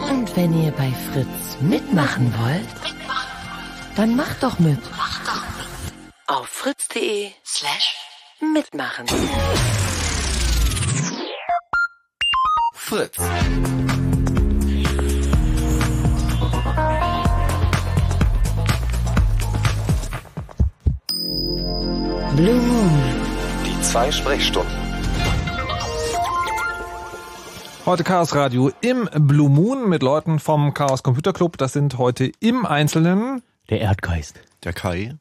Und 0.10 0.36
wenn 0.36 0.64
ihr 0.64 0.72
bei 0.72 0.92
Fritz 1.14 1.58
mitmachen 1.62 2.34
wollt, 2.40 2.96
dann 3.96 4.16
macht 4.16 4.42
doch 4.42 4.58
mit. 4.60 4.80
Auf 6.30 6.50
fritz.de 6.50 7.32
slash 7.46 7.96
mitmachen. 8.42 9.08
Fritz. 12.74 13.16
Blue 22.36 22.56
Moon. 22.56 22.92
Die 23.66 23.82
zwei 23.82 24.12
Sprechstunden. 24.12 24.70
Heute 27.86 28.04
Chaos 28.04 28.36
Radio 28.36 28.74
im 28.82 29.10
Blue 29.14 29.50
Moon 29.50 29.88
mit 29.88 30.04
Leuten 30.04 30.40
vom 30.40 30.74
Chaos 30.74 31.04
Computer 31.04 31.32
Club. 31.32 31.58
Das 31.58 31.72
sind 31.72 31.98
heute 31.98 32.30
im 32.42 32.66
Einzelnen 32.66 33.44
Der 33.70 33.80
Erdgeist. 33.80 34.42
Der 34.66 34.74
Kai. 34.74 35.16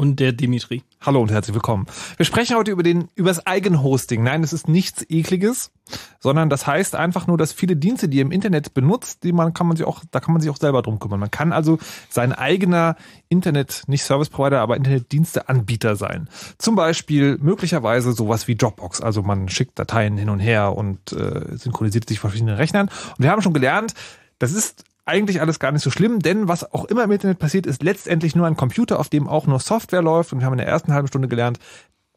Und 0.00 0.18
der 0.18 0.32
Dimitri. 0.32 0.82
Hallo 1.02 1.20
und 1.20 1.30
herzlich 1.30 1.52
willkommen. 1.52 1.84
Wir 2.16 2.24
sprechen 2.24 2.56
heute 2.56 2.70
über 2.70 2.82
den 2.82 3.08
über 3.16 3.28
das 3.28 3.46
Eigenhosting. 3.46 4.22
Nein, 4.22 4.42
es 4.42 4.54
ist 4.54 4.66
nichts 4.66 5.04
ekliges, 5.10 5.72
sondern 6.20 6.48
das 6.48 6.66
heißt 6.66 6.94
einfach 6.94 7.26
nur, 7.26 7.36
dass 7.36 7.52
viele 7.52 7.76
Dienste, 7.76 8.08
die 8.08 8.16
ihr 8.16 8.22
im 8.22 8.30
Internet 8.32 8.72
benutzt, 8.72 9.24
die 9.24 9.32
man 9.32 9.52
kann 9.52 9.66
man 9.66 9.76
sich 9.76 9.84
auch 9.84 10.02
da 10.10 10.20
kann 10.20 10.32
man 10.32 10.40
sich 10.40 10.50
auch 10.50 10.56
selber 10.56 10.80
drum 10.80 11.00
kümmern. 11.00 11.20
Man 11.20 11.30
kann 11.30 11.52
also 11.52 11.78
sein 12.08 12.32
eigener 12.32 12.96
Internet 13.28 13.82
nicht 13.88 14.02
Service 14.02 14.30
Provider, 14.30 14.62
aber 14.62 14.78
Internetdiensteanbieter 14.78 15.96
sein. 15.96 16.30
Zum 16.56 16.76
Beispiel 16.76 17.36
möglicherweise 17.36 18.12
sowas 18.12 18.48
wie 18.48 18.56
Dropbox. 18.56 19.02
Also 19.02 19.20
man 19.20 19.50
schickt 19.50 19.78
Dateien 19.78 20.16
hin 20.16 20.30
und 20.30 20.40
her 20.40 20.78
und 20.78 21.12
äh, 21.12 21.58
synchronisiert 21.58 22.08
sich 22.08 22.20
verschiedenen 22.20 22.56
Rechnern. 22.56 22.88
Und 23.18 23.22
wir 23.22 23.30
haben 23.30 23.42
schon 23.42 23.52
gelernt, 23.52 23.92
das 24.38 24.52
ist 24.52 24.82
eigentlich 25.10 25.40
alles 25.40 25.58
gar 25.58 25.72
nicht 25.72 25.82
so 25.82 25.90
schlimm, 25.90 26.20
denn 26.20 26.46
was 26.46 26.72
auch 26.72 26.84
immer 26.84 27.02
im 27.04 27.10
Internet 27.10 27.40
passiert, 27.40 27.66
ist 27.66 27.82
letztendlich 27.82 28.36
nur 28.36 28.46
ein 28.46 28.56
Computer, 28.56 29.00
auf 29.00 29.08
dem 29.08 29.28
auch 29.28 29.46
nur 29.46 29.58
Software 29.58 30.02
läuft. 30.02 30.32
Und 30.32 30.38
wir 30.38 30.46
haben 30.46 30.54
in 30.54 30.58
der 30.58 30.68
ersten 30.68 30.94
halben 30.94 31.08
Stunde 31.08 31.26
gelernt, 31.26 31.58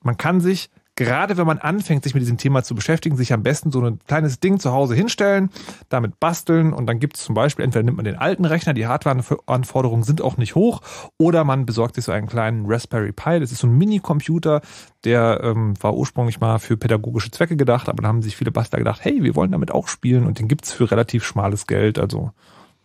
man 0.02 0.18
kann 0.18 0.42
sich, 0.42 0.70
gerade 0.96 1.38
wenn 1.38 1.48
man 1.48 1.58
anfängt, 1.58 2.04
sich 2.04 2.14
mit 2.14 2.22
diesem 2.22 2.38
Thema 2.38 2.62
zu 2.62 2.76
beschäftigen, 2.76 3.16
sich 3.16 3.34
am 3.34 3.42
besten 3.42 3.72
so 3.72 3.82
ein 3.82 3.98
kleines 4.06 4.40
Ding 4.40 4.60
zu 4.60 4.72
Hause 4.72 4.94
hinstellen, 4.94 5.50
damit 5.90 6.20
basteln. 6.20 6.72
Und 6.72 6.86
dann 6.86 7.00
gibt 7.00 7.18
es 7.18 7.24
zum 7.24 7.34
Beispiel, 7.34 7.66
entweder 7.66 7.84
nimmt 7.84 7.98
man 7.98 8.06
den 8.06 8.18
alten 8.18 8.46
Rechner, 8.46 8.74
die 8.74 8.86
Hardwareanforderungen 8.86 10.04
sind 10.04 10.22
auch 10.22 10.38
nicht 10.38 10.54
hoch, 10.54 10.82
oder 11.18 11.46
man 11.46 11.66
besorgt 11.66 11.96
sich 11.96 12.06
so 12.06 12.12
einen 12.12 12.28
kleinen 12.28 12.66
Raspberry 12.68 13.12
Pi, 13.12 13.40
das 13.40 13.52
ist 13.52 13.60
so 13.60 13.68
ein 13.68 13.78
Mini-Computer, 13.78 14.62
der 15.04 15.42
ähm, 15.42 15.74
war 15.82 15.96
ursprünglich 15.96 16.40
mal 16.40 16.60
für 16.60 16.78
pädagogische 16.78 17.32
Zwecke 17.32 17.56
gedacht, 17.56 17.90
aber 17.90 18.04
da 18.04 18.10
haben 18.10 18.22
sich 18.22 18.38
viele 18.38 18.52
Bastler 18.52 18.80
gedacht, 18.80 19.00
hey, 19.04 19.24
wir 19.24 19.36
wollen 19.36 19.52
damit 19.52 19.72
auch 19.72 19.88
spielen. 19.88 20.28
Und 20.28 20.38
den 20.38 20.48
gibt's 20.48 20.72
für 20.72 20.92
relativ 20.92 21.24
schmales 21.24 21.66
Geld, 21.66 21.98
also 21.98 22.32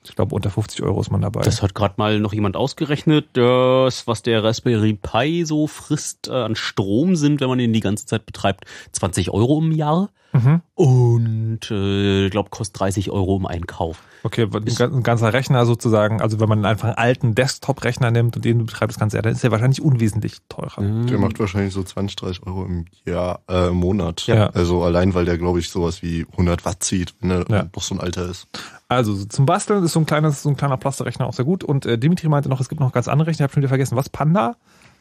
ich 0.08 0.16
glaube, 0.16 0.34
unter 0.34 0.50
50 0.50 0.82
Euro 0.82 1.00
ist 1.00 1.10
man 1.10 1.20
dabei. 1.20 1.40
Das 1.42 1.62
hat 1.62 1.74
gerade 1.74 1.94
mal 1.98 2.18
noch 2.20 2.32
jemand 2.32 2.56
ausgerechnet, 2.56 3.26
das, 3.34 4.06
was 4.06 4.22
der 4.22 4.42
Raspberry 4.44 4.94
Pi 4.94 5.44
so 5.44 5.66
frisst 5.66 6.28
äh, 6.28 6.32
an 6.32 6.56
Strom 6.56 7.16
sind, 7.16 7.40
wenn 7.40 7.48
man 7.48 7.60
ihn 7.60 7.72
die 7.72 7.80
ganze 7.80 8.06
Zeit 8.06 8.26
betreibt, 8.26 8.64
20 8.92 9.30
Euro 9.30 9.58
im 9.60 9.72
Jahr. 9.72 10.10
Mhm. 10.32 10.60
Und 10.74 11.70
äh, 11.70 12.26
ich 12.26 12.30
glaube, 12.30 12.50
kostet 12.50 12.80
30 12.80 13.10
Euro 13.10 13.36
im 13.38 13.46
Einkauf. 13.46 14.02
Okay, 14.24 14.46
ein 14.52 15.02
ganzer 15.02 15.32
Rechner 15.32 15.64
sozusagen, 15.64 16.20
also 16.20 16.38
wenn 16.40 16.48
man 16.48 16.64
einfach 16.66 16.88
einen 16.88 16.98
alten 16.98 17.34
Desktop-Rechner 17.34 18.10
nimmt 18.10 18.36
und 18.36 18.44
den 18.44 18.58
betreibt 18.66 18.92
das 18.92 18.98
Ganze, 18.98 19.22
dann 19.22 19.32
ist 19.32 19.42
der 19.42 19.52
wahrscheinlich 19.52 19.80
unwesentlich 19.80 20.36
teurer. 20.48 20.82
Der 20.82 21.18
macht 21.18 21.38
wahrscheinlich 21.38 21.72
so 21.72 21.82
20, 21.82 22.16
30 22.16 22.46
Euro 22.46 22.64
im 22.66 22.84
Jahr, 23.06 23.40
äh, 23.48 23.68
im 23.68 23.76
Monat. 23.76 24.26
Ja. 24.26 24.48
Also 24.50 24.82
allein, 24.82 25.14
weil 25.14 25.24
der, 25.24 25.38
glaube 25.38 25.60
ich, 25.60 25.70
sowas 25.70 26.02
wie 26.02 26.26
100 26.32 26.64
Watt 26.64 26.82
zieht, 26.82 27.14
wenn 27.20 27.30
er 27.30 27.44
Ja. 27.48 27.66
noch 27.74 27.82
so 27.82 27.94
ein 27.94 28.00
alter 28.00 28.28
ist. 28.28 28.48
Also 28.88 29.24
zum 29.26 29.44
Basteln 29.44 29.84
ist 29.84 29.92
so 29.92 30.00
ein 30.00 30.06
kleines, 30.06 30.42
so 30.42 30.48
ein 30.48 30.56
kleiner 30.56 30.78
Plasterrechner 30.78 31.26
auch 31.26 31.34
sehr 31.34 31.44
gut. 31.44 31.62
Und 31.62 31.84
äh, 31.84 31.98
Dimitri 31.98 32.28
meinte 32.28 32.48
noch, 32.48 32.60
es 32.60 32.68
gibt 32.68 32.80
noch 32.80 32.92
ganz 32.92 33.06
andere 33.06 33.28
Rechner, 33.28 33.44
ich 33.44 33.48
habe 33.48 33.52
schon 33.52 33.62
wieder 33.62 33.68
vergessen. 33.68 33.96
Was? 33.96 34.08
Panda? 34.08 34.56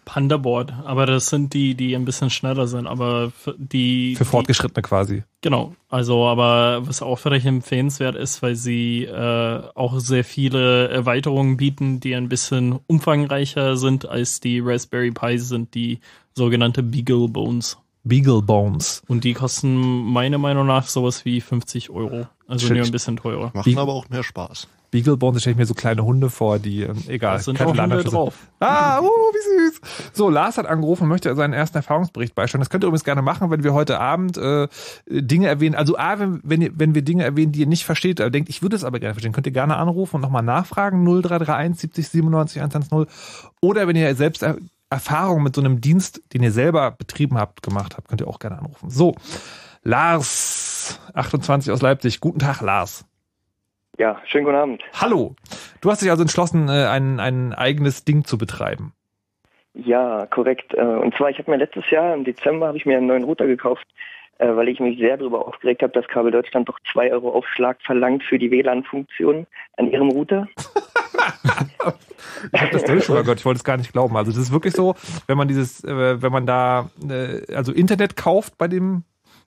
Pandaboard, 0.08 0.72
aber 0.86 1.06
das 1.06 1.26
sind 1.26 1.54
die, 1.54 1.76
die 1.76 1.94
ein 1.94 2.06
bisschen 2.06 2.30
schneller 2.30 2.68
sind, 2.68 2.88
aber 2.88 3.30
für 3.30 3.56
die. 3.58 4.16
Für 4.16 4.24
Fortgeschrittene 4.24 4.82
quasi. 4.82 5.24
Genau, 5.42 5.76
also 5.90 6.26
aber 6.26 6.88
was 6.88 7.02
auch 7.02 7.20
vielleicht 7.20 7.46
empfehlenswert 7.46 8.16
ist, 8.16 8.42
weil 8.42 8.56
sie 8.56 9.04
äh, 9.04 9.64
auch 9.76 10.00
sehr 10.00 10.24
viele 10.24 10.88
Erweiterungen 10.88 11.58
bieten, 11.58 12.00
die 12.00 12.16
ein 12.16 12.30
bisschen 12.30 12.80
umfangreicher 12.88 13.76
sind 13.76 14.08
als 14.08 14.40
die 14.40 14.62
Raspberry 14.62 15.12
Pi 15.12 15.38
sind, 15.40 15.76
die 15.76 16.00
sogenannte 16.34 16.84
Beagle 16.84 17.28
Bones. 17.28 17.78
Beagle 18.08 18.42
Bones. 18.42 19.04
Und 19.08 19.24
die 19.24 19.34
kosten 19.34 20.04
meiner 20.06 20.38
Meinung 20.38 20.68
nach 20.68 20.88
sowas 20.88 21.26
wie 21.26 21.42
50 21.42 21.90
Euro. 21.90 22.28
Also 22.48 22.74
nur 22.74 22.84
ein 22.84 22.92
bisschen 22.92 23.18
teurer. 23.18 23.52
Machen 23.54 23.66
Wie- 23.66 23.78
aber 23.78 23.94
auch 23.94 24.10
mehr 24.10 24.24
Spaß. 24.24 24.68
Beagle 24.90 25.18
Bones, 25.18 25.36
da 25.36 25.40
stelle 25.42 25.52
ich 25.52 25.58
mir 25.58 25.66
so 25.66 25.74
kleine 25.74 26.06
Hunde 26.06 26.30
vor, 26.30 26.60
die, 26.60 26.84
ähm, 26.84 27.04
egal. 27.08 27.38
Da 27.38 27.44
sind 27.44 27.58
keine 27.58 27.72
auch 27.72 27.78
Hunde 27.78 28.04
drauf. 28.06 28.36
Ah, 28.60 29.00
uh, 29.00 29.04
wie 29.04 29.70
süß. 29.70 29.82
So, 30.14 30.30
Lars 30.30 30.58
hat 30.58 30.66
angerufen 30.66 31.04
und 31.04 31.10
möchte 31.10 31.36
seinen 31.36 31.52
ersten 31.54 31.78
Erfahrungsbericht 31.78 32.34
beisteuern. 32.36 32.62
Das 32.62 32.70
könnt 32.70 32.86
ihr 32.86 32.88
übrigens 32.88 33.04
gerne 33.04 33.22
machen, 33.22 33.52
wenn 33.52 33.64
wir 33.64 33.74
heute 33.74 34.00
Abend 34.00 34.38
äh, 34.38 34.70
Dinge 35.10 35.48
erwähnen. 35.48 35.76
Also 35.76 35.98
A, 35.98 36.20
wenn, 36.20 36.40
wenn, 36.44 36.80
wenn 36.80 36.96
wir 36.96 37.02
Dinge 37.02 37.26
erwähnen, 37.26 37.52
die 37.52 37.60
ihr 37.60 37.68
nicht 37.68 37.84
versteht, 37.84 38.22
oder 38.22 38.30
denkt, 38.30 38.48
ich 38.48 38.62
würde 38.62 38.78
es 38.78 38.86
aber 38.86 39.00
gerne 39.00 39.14
verstehen, 39.14 39.34
könnt 39.34 39.46
ihr 39.46 39.52
gerne 39.52 39.76
anrufen 39.76 40.16
und 40.16 40.22
nochmal 40.22 40.44
nachfragen. 40.44 41.04
0331 41.04 41.82
70 41.82 42.08
97 42.08 42.62
110. 42.62 43.08
Oder 43.60 43.88
wenn 43.88 43.98
ihr 43.98 44.16
selbst 44.16 44.46
er 44.90 44.96
Erfahrungen 44.96 45.44
mit 45.44 45.56
so 45.56 45.62
einem 45.62 45.82
Dienst, 45.82 46.22
den 46.34 46.44
ihr 46.44 46.52
selber 46.52 46.92
betrieben 46.92 47.38
habt, 47.38 47.62
gemacht 47.62 47.96
habt, 47.98 48.08
könnt 48.08 48.22
ihr 48.22 48.28
auch 48.28 48.40
gerne 48.40 48.60
anrufen. 48.60 48.90
So, 48.90 49.16
Lars, 49.84 51.00
28 51.14 51.72
aus 51.72 51.82
Leipzig. 51.82 52.20
Guten 52.20 52.40
Tag, 52.40 52.62
Lars. 52.62 53.06
Ja, 53.98 54.22
schönen 54.26 54.46
guten 54.46 54.58
Abend. 54.58 54.84
Hallo. 54.94 55.36
Du 55.82 55.90
hast 55.90 56.02
dich 56.02 56.10
also 56.12 56.22
entschlossen, 56.22 56.70
äh, 56.70 56.86
ein, 56.86 57.20
ein 57.20 57.54
eigenes 57.54 58.06
Ding 58.06 58.26
zu 58.26 58.38
betreiben. 58.38 58.94
Ja, 59.74 60.26
korrekt. 60.28 60.74
Äh, 60.74 60.82
Und 60.82 61.16
zwar, 61.16 61.30
ich 61.30 61.40
habe 61.40 61.52
mir 61.52 61.58
letztes 61.58 61.90
Jahr 61.90 62.14
im 62.14 62.24
Dezember 62.24 62.68
habe 62.68 62.78
ich 62.78 62.86
mir 62.86 62.98
einen 62.98 63.08
neuen 63.08 63.24
Router 63.24 63.48
gekauft, 63.48 63.88
äh, 64.40 64.56
weil 64.56 64.70
ich 64.70 64.80
mich 64.80 65.00
sehr 65.00 65.18
darüber 65.18 65.48
aufgeregt 65.48 65.82
habe, 65.82 65.94
dass 65.94 66.08
Kabel 66.08 66.32
Deutschland 66.32 66.70
doch 66.70 66.80
2 66.92 67.12
Euro 67.12 67.32
Aufschlag 67.32 67.78
verlangt 67.82 68.24
für 68.24 68.40
die 68.40 68.52
WLAN-Funktion 68.52 69.48
an 69.78 69.92
ihrem 69.92 70.10
Router. 70.10 70.48
Ich 72.54 72.62
habe 72.62 72.72
das 72.72 72.84
gehört, 72.84 73.40
ich 73.40 73.46
wollte 73.46 73.58
es 73.58 73.64
gar 73.64 73.78
nicht 73.78 73.92
glauben. 73.92 74.16
Also 74.16 74.32
das 74.32 74.40
ist 74.40 74.52
wirklich 74.52 74.74
so, 74.74 74.96
wenn 75.26 75.38
man 75.38 75.48
dieses, 75.48 75.84
äh, 75.84 76.22
wenn 76.22 76.32
man 76.32 76.46
da 76.46 76.90
äh, 77.10 77.54
also 77.54 77.72
Internet 77.72 78.16
kauft 78.16 78.58
bei 78.58 78.68
dem, 78.68 79.04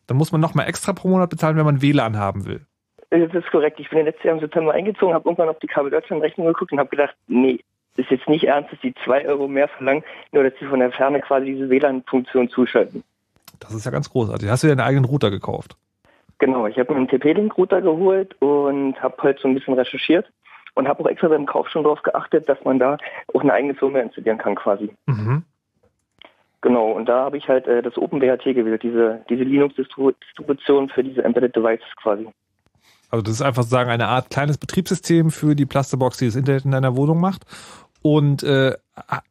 dann 0.07 0.17
muss 0.17 0.33
man 0.33 0.41
nochmal 0.41 0.69
extra 0.69 0.93
pro 0.93 1.09
Monat 1.09 1.31
bezahlen, 1.31 1.57
wenn 1.57 1.65
man 1.65 1.83
WLAN 1.83 2.19
haben 2.19 2.47
will. 2.47 2.67
Das 3.11 3.33
ist 3.33 3.51
korrekt. 3.51 3.79
Ich 3.81 3.91
bin 3.91 4.05
letztes 4.05 4.25
Jahr 4.25 4.35
im 4.35 4.41
September 4.41 4.73
eingezogen, 4.73 5.15
habe 5.15 5.29
irgendwann 5.29 5.49
auf 5.49 5.59
die 5.59 5.67
Kabel 5.67 5.91
Deutschland-Rechnung 5.91 6.47
geguckt 6.49 6.73
und 6.73 6.79
habe 6.79 6.91
gedacht, 6.91 7.15
nee, 7.29 7.61
ist 7.97 8.11
jetzt 8.11 8.29
nicht 8.29 8.45
ernst, 8.45 8.73
dass 8.73 8.81
die 8.81 8.95
2 9.05 9.27
Euro 9.27 9.49
mehr 9.49 9.69
verlangen, 9.69 10.05
nur 10.33 10.45
dass 10.45 10.53
sie 10.59 10.67
von 10.67 10.81
der 10.81 10.93
Ferne 10.93 11.21
quasi 11.21 11.47
diese 11.47 11.71
WLAN-Funktion 11.71 12.49
zuschalten. 12.49 13.05
Das 13.61 13.75
ist 13.75 13.85
ja 13.85 13.91
ganz 13.91 14.11
großartig. 14.11 14.49
Hast 14.49 14.63
du 14.63 14.67
dir 14.67 14.73
einen 14.73 14.81
eigenen 14.81 15.05
Router 15.05 15.31
gekauft? 15.31 15.77
Genau, 16.39 16.67
ich 16.67 16.79
habe 16.79 16.93
mir 16.93 16.99
einen 16.99 17.09
TP-Link-Router 17.09 17.83
geholt 17.83 18.35
und 18.41 19.01
habe 19.03 19.23
halt 19.23 19.39
so 19.41 19.49
ein 19.49 19.55
bisschen 19.55 19.75
recherchiert 19.75 20.27
und 20.75 20.89
habe 20.89 21.05
auch 21.05 21.09
extra 21.09 21.29
beim 21.29 21.47
Kauf 21.47 21.69
schon 21.69 21.85
darauf 21.85 22.03
geachtet, 22.03 22.49
dass 22.49 22.63
man 22.65 22.79
da 22.79 22.97
auch 23.35 23.43
eine 23.43 23.53
eigene 23.53 23.75
Firmware 23.75 24.05
installieren 24.05 24.39
kann 24.39 24.55
quasi. 24.55 24.91
Mhm. 25.07 25.45
Genau, 26.63 26.93
und 26.93 27.09
da 27.09 27.25
habe 27.25 27.37
ich 27.37 27.49
halt 27.49 27.67
äh, 27.67 27.83
das 27.83 27.97
OpenWrt 27.97 28.45
gewählt, 28.45 28.83
diese, 28.83 29.25
diese 29.29 29.45
Linux-Distribution 29.45 30.89
für 30.91 31.03
diese 31.03 31.23
Embedded 31.25 31.57
Devices 31.57 31.89
quasi. 32.03 32.29
Also 33.11 33.23
das 33.23 33.35
ist 33.35 33.43
einfach 33.43 33.63
sozusagen 33.63 33.91
eine 33.91 34.09
Art 34.09 34.31
kleines 34.31 34.59
Betriebssystem 34.59 35.31
für 35.31 35.55
die 35.55 35.67
Plastebox, 35.67 36.19
die 36.19 36.27
das 36.27 36.37
Internet 36.37 36.65
in 36.65 36.71
deiner 36.71 36.97
Wohnung 36.97 37.21
macht. 37.21 37.45
Und 38.03 38.43
äh, 38.43 38.75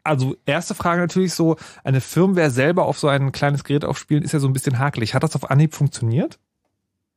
also 0.04 0.36
erste 0.46 0.76
Frage 0.76 1.02
natürlich 1.02 1.34
so, 1.34 1.56
eine 1.84 2.02
Firmware 2.02 2.50
selber 2.50 2.86
auf 2.86 2.98
so 3.00 3.08
ein 3.08 3.32
kleines 3.32 3.64
Gerät 3.64 3.86
aufspielen, 3.86 4.24
ist 4.24 4.34
ja 4.34 4.40
so 4.40 4.48
ein 4.48 4.54
bisschen 4.54 4.80
hakelig. 4.80 5.14
Hat 5.14 5.24
das 5.24 5.36
auf 5.36 5.50
Anhieb 5.50 5.74
funktioniert? 5.74 6.40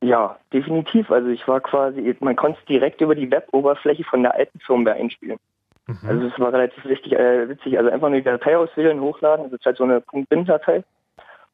Ja, 0.03 0.37
definitiv. 0.53 1.11
Also 1.11 1.29
ich 1.29 1.47
war 1.47 1.61
quasi, 1.61 2.17
man 2.21 2.37
konnte 2.37 2.59
es 2.61 2.67
direkt 2.67 3.01
über 3.01 3.15
die 3.15 3.31
Web-Oberfläche 3.31 4.05
von 4.05 4.23
der 4.23 4.35
alten 4.35 4.59
Firmware 4.61 4.97
einspielen. 4.97 5.39
Also 6.07 6.27
es 6.27 6.39
war 6.39 6.53
relativ 6.53 6.85
wichtig, 6.85 7.13
äh, 7.13 7.49
witzig. 7.49 7.77
Also 7.77 7.91
einfach 7.91 8.09
nur 8.09 8.19
die 8.19 8.25
Datei 8.25 8.57
auswählen, 8.57 9.01
hochladen. 9.01 9.51
Das 9.51 9.61
ist 9.61 9.67
halt 9.67 9.77
so 9.77 9.85
eine 9.85 10.01
.bin-Datei. 10.01 10.85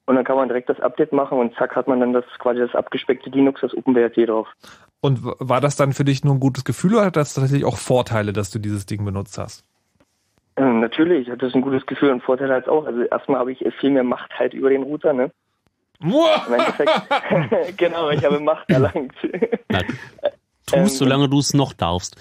Und 0.06 0.16
dann 0.16 0.24
kann 0.24 0.36
man 0.36 0.48
direkt 0.48 0.68
das 0.68 0.80
Update 0.80 1.12
machen 1.12 1.38
und 1.38 1.54
zack 1.56 1.76
hat 1.76 1.88
man 1.88 2.00
dann 2.00 2.12
das 2.12 2.24
quasi 2.38 2.60
das 2.60 2.74
abgespeckte 2.74 3.28
Linux, 3.30 3.60
das 3.60 3.74
OpenWrt 3.74 4.16
drauf. 4.16 4.48
Und 5.00 5.20
war 5.22 5.60
das 5.60 5.76
dann 5.76 5.92
für 5.92 6.04
dich 6.04 6.24
nur 6.24 6.34
ein 6.34 6.40
gutes 6.40 6.64
Gefühl 6.64 6.94
oder 6.94 7.06
hat 7.06 7.16
das 7.16 7.34
tatsächlich 7.34 7.66
auch 7.66 7.76
Vorteile, 7.76 8.32
dass 8.32 8.50
du 8.50 8.58
dieses 8.58 8.86
Ding 8.86 9.04
benutzt 9.04 9.36
hast? 9.38 9.64
Ähm, 10.58 10.80
natürlich 10.80 11.30
das 11.38 11.54
ein 11.54 11.62
gutes 11.62 11.86
Gefühl 11.86 12.10
und 12.10 12.22
Vorteil 12.22 12.50
halt 12.50 12.68
auch. 12.68 12.84
Also 12.84 13.02
erstmal 13.02 13.40
habe 13.40 13.52
ich 13.52 13.64
viel 13.80 13.90
mehr 13.90 14.04
Macht 14.04 14.38
halt 14.38 14.54
über 14.54 14.70
den 14.70 14.82
Router, 14.82 15.12
ne? 15.12 15.30
Im 16.46 16.54
Endeffekt, 16.54 16.90
genau, 17.76 18.10
ich 18.10 18.24
habe 18.24 18.40
Macht 18.40 18.70
erlangt. 18.70 19.14
Na, 19.68 19.80
tust, 20.66 20.72
Ähm, 20.72 20.86
solange 20.88 21.28
du 21.28 21.38
es 21.38 21.54
noch 21.54 21.72
darfst. 21.72 22.16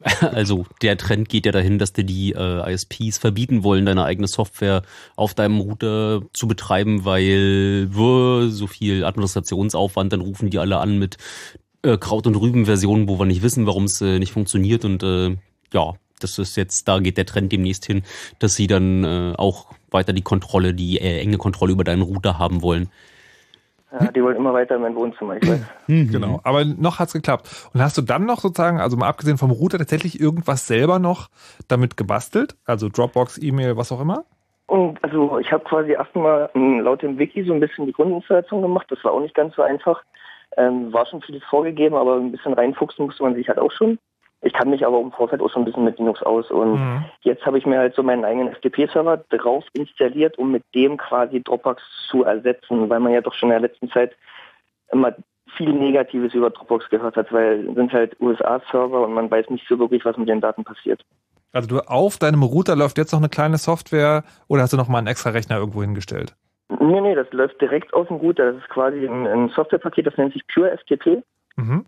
Also 0.20 0.64
der 0.80 0.96
Trend 0.96 1.28
geht 1.28 1.44
ja 1.44 1.50
dahin, 1.50 1.80
dass 1.80 1.92
dir 1.92 2.04
die 2.04 2.32
äh, 2.32 2.72
ISPs 2.72 3.18
verbieten 3.18 3.64
wollen, 3.64 3.84
deine 3.84 4.04
eigene 4.04 4.28
Software 4.28 4.82
auf 5.16 5.34
deinem 5.34 5.58
Router 5.58 6.22
zu 6.32 6.46
betreiben, 6.46 7.04
weil 7.04 7.88
wuh, 7.90 8.46
so 8.46 8.68
viel 8.68 9.04
Administrationsaufwand, 9.04 10.12
dann 10.12 10.20
rufen 10.20 10.50
die 10.50 10.60
alle 10.60 10.78
an 10.78 11.00
mit 11.00 11.16
äh, 11.82 11.96
Kraut- 11.98 12.28
und 12.28 12.36
Rüben-Versionen, 12.36 13.08
wo 13.08 13.18
wir 13.18 13.26
nicht 13.26 13.42
wissen, 13.42 13.66
warum 13.66 13.84
es 13.84 14.00
äh, 14.00 14.20
nicht 14.20 14.32
funktioniert. 14.32 14.84
Und 14.84 15.02
äh, 15.02 15.36
ja, 15.72 15.94
das 16.22 16.38
ist 16.38 16.56
jetzt, 16.56 16.88
da 16.88 16.98
geht 17.00 17.16
der 17.16 17.26
Trend 17.26 17.52
demnächst 17.52 17.84
hin, 17.84 18.02
dass 18.38 18.54
sie 18.54 18.66
dann 18.66 19.04
äh, 19.04 19.34
auch 19.36 19.66
weiter 19.90 20.12
die 20.12 20.22
Kontrolle, 20.22 20.74
die 20.74 20.98
äh, 20.98 21.20
enge 21.20 21.38
Kontrolle 21.38 21.72
über 21.72 21.84
deinen 21.84 22.02
Router 22.02 22.38
haben 22.38 22.62
wollen. 22.62 22.90
Ja, 23.90 24.12
die 24.12 24.22
wollen 24.22 24.36
immer 24.36 24.52
weiter 24.52 24.76
in 24.76 24.82
mein 24.82 24.94
Wohnzimmer, 24.94 25.36
ich 25.36 25.48
weiß. 25.48 25.60
Genau. 25.86 26.40
Aber 26.44 26.64
noch 26.64 26.98
hat's 26.98 27.14
geklappt. 27.14 27.70
Und 27.72 27.80
hast 27.80 27.96
du 27.96 28.02
dann 28.02 28.26
noch 28.26 28.40
sozusagen, 28.40 28.80
also 28.80 28.96
mal 28.96 29.08
abgesehen 29.08 29.38
vom 29.38 29.50
Router, 29.50 29.78
tatsächlich 29.78 30.20
irgendwas 30.20 30.66
selber 30.66 30.98
noch 30.98 31.28
damit 31.68 31.96
gebastelt? 31.96 32.56
Also 32.66 32.90
Dropbox, 32.90 33.38
E-Mail, 33.38 33.78
was 33.78 33.90
auch 33.90 34.00
immer? 34.00 34.24
Und 34.66 35.02
also 35.02 35.38
ich 35.38 35.50
habe 35.50 35.64
quasi 35.64 35.92
erstmal 35.92 36.50
ähm, 36.54 36.80
laut 36.80 37.00
dem 37.00 37.18
Wiki 37.18 37.42
so 37.44 37.54
ein 37.54 37.60
bisschen 37.60 37.86
die 37.86 37.92
Grundinstallation 37.92 38.60
gemacht. 38.60 38.86
Das 38.90 39.02
war 39.02 39.12
auch 39.12 39.20
nicht 39.20 39.34
ganz 39.34 39.56
so 39.56 39.62
einfach. 39.62 40.02
Ähm, 40.58 40.92
war 40.92 41.06
schon 41.06 41.22
vieles 41.22 41.42
vorgegeben, 41.44 41.94
aber 41.94 42.16
ein 42.16 42.32
bisschen 42.32 42.52
reinfuchsen 42.52 43.06
musste 43.06 43.22
man 43.22 43.34
sich 43.34 43.48
halt 43.48 43.58
auch 43.58 43.72
schon. 43.72 43.98
Ich 44.40 44.52
kann 44.52 44.70
mich 44.70 44.86
aber 44.86 45.00
im 45.00 45.10
Vorfeld 45.10 45.42
auch 45.42 45.50
schon 45.50 45.62
ein 45.62 45.64
bisschen 45.64 45.84
mit 45.84 45.98
Linux 45.98 46.22
aus. 46.22 46.50
Und 46.50 46.74
Mhm. 46.74 47.04
jetzt 47.22 47.44
habe 47.44 47.58
ich 47.58 47.66
mir 47.66 47.78
halt 47.78 47.94
so 47.94 48.02
meinen 48.02 48.24
eigenen 48.24 48.52
FTP-Server 48.54 49.16
drauf 49.30 49.64
installiert, 49.72 50.38
um 50.38 50.52
mit 50.52 50.62
dem 50.74 50.96
quasi 50.96 51.42
Dropbox 51.42 51.82
zu 52.08 52.24
ersetzen, 52.24 52.88
weil 52.88 53.00
man 53.00 53.12
ja 53.12 53.20
doch 53.20 53.34
schon 53.34 53.48
in 53.48 53.60
der 53.60 53.68
letzten 53.68 53.90
Zeit 53.90 54.16
immer 54.92 55.14
viel 55.56 55.72
Negatives 55.72 56.34
über 56.34 56.50
Dropbox 56.50 56.88
gehört 56.88 57.16
hat, 57.16 57.32
weil 57.32 57.66
es 57.68 57.74
sind 57.74 57.92
halt 57.92 58.20
USA-Server 58.20 59.00
und 59.02 59.12
man 59.14 59.30
weiß 59.30 59.50
nicht 59.50 59.66
so 59.68 59.78
wirklich, 59.78 60.04
was 60.04 60.16
mit 60.16 60.28
den 60.28 60.40
Daten 60.40 60.62
passiert. 60.62 61.04
Also 61.52 61.66
du 61.68 61.80
auf 61.80 62.18
deinem 62.18 62.42
Router 62.42 62.76
läuft 62.76 62.98
jetzt 62.98 63.12
noch 63.12 63.18
eine 63.20 63.30
kleine 63.30 63.56
Software 63.58 64.22
oder 64.46 64.62
hast 64.62 64.72
du 64.72 64.76
noch 64.76 64.88
mal 64.88 64.98
einen 64.98 65.06
extra 65.06 65.30
Rechner 65.30 65.56
irgendwo 65.56 65.80
hingestellt? 65.80 66.36
Nee, 66.80 67.00
nee, 67.00 67.14
das 67.14 67.26
läuft 67.32 67.60
direkt 67.60 67.94
aus 67.94 68.06
dem 68.08 68.18
Router. 68.18 68.52
Das 68.52 68.62
ist 68.62 68.68
quasi 68.68 69.06
ein, 69.06 69.26
ein 69.26 69.48
Softwarepaket, 69.48 70.06
das 70.06 70.16
nennt 70.18 70.34
sich 70.34 70.46
Pure 70.46 70.76
FTP. 70.76 71.22
Mhm. 71.56 71.86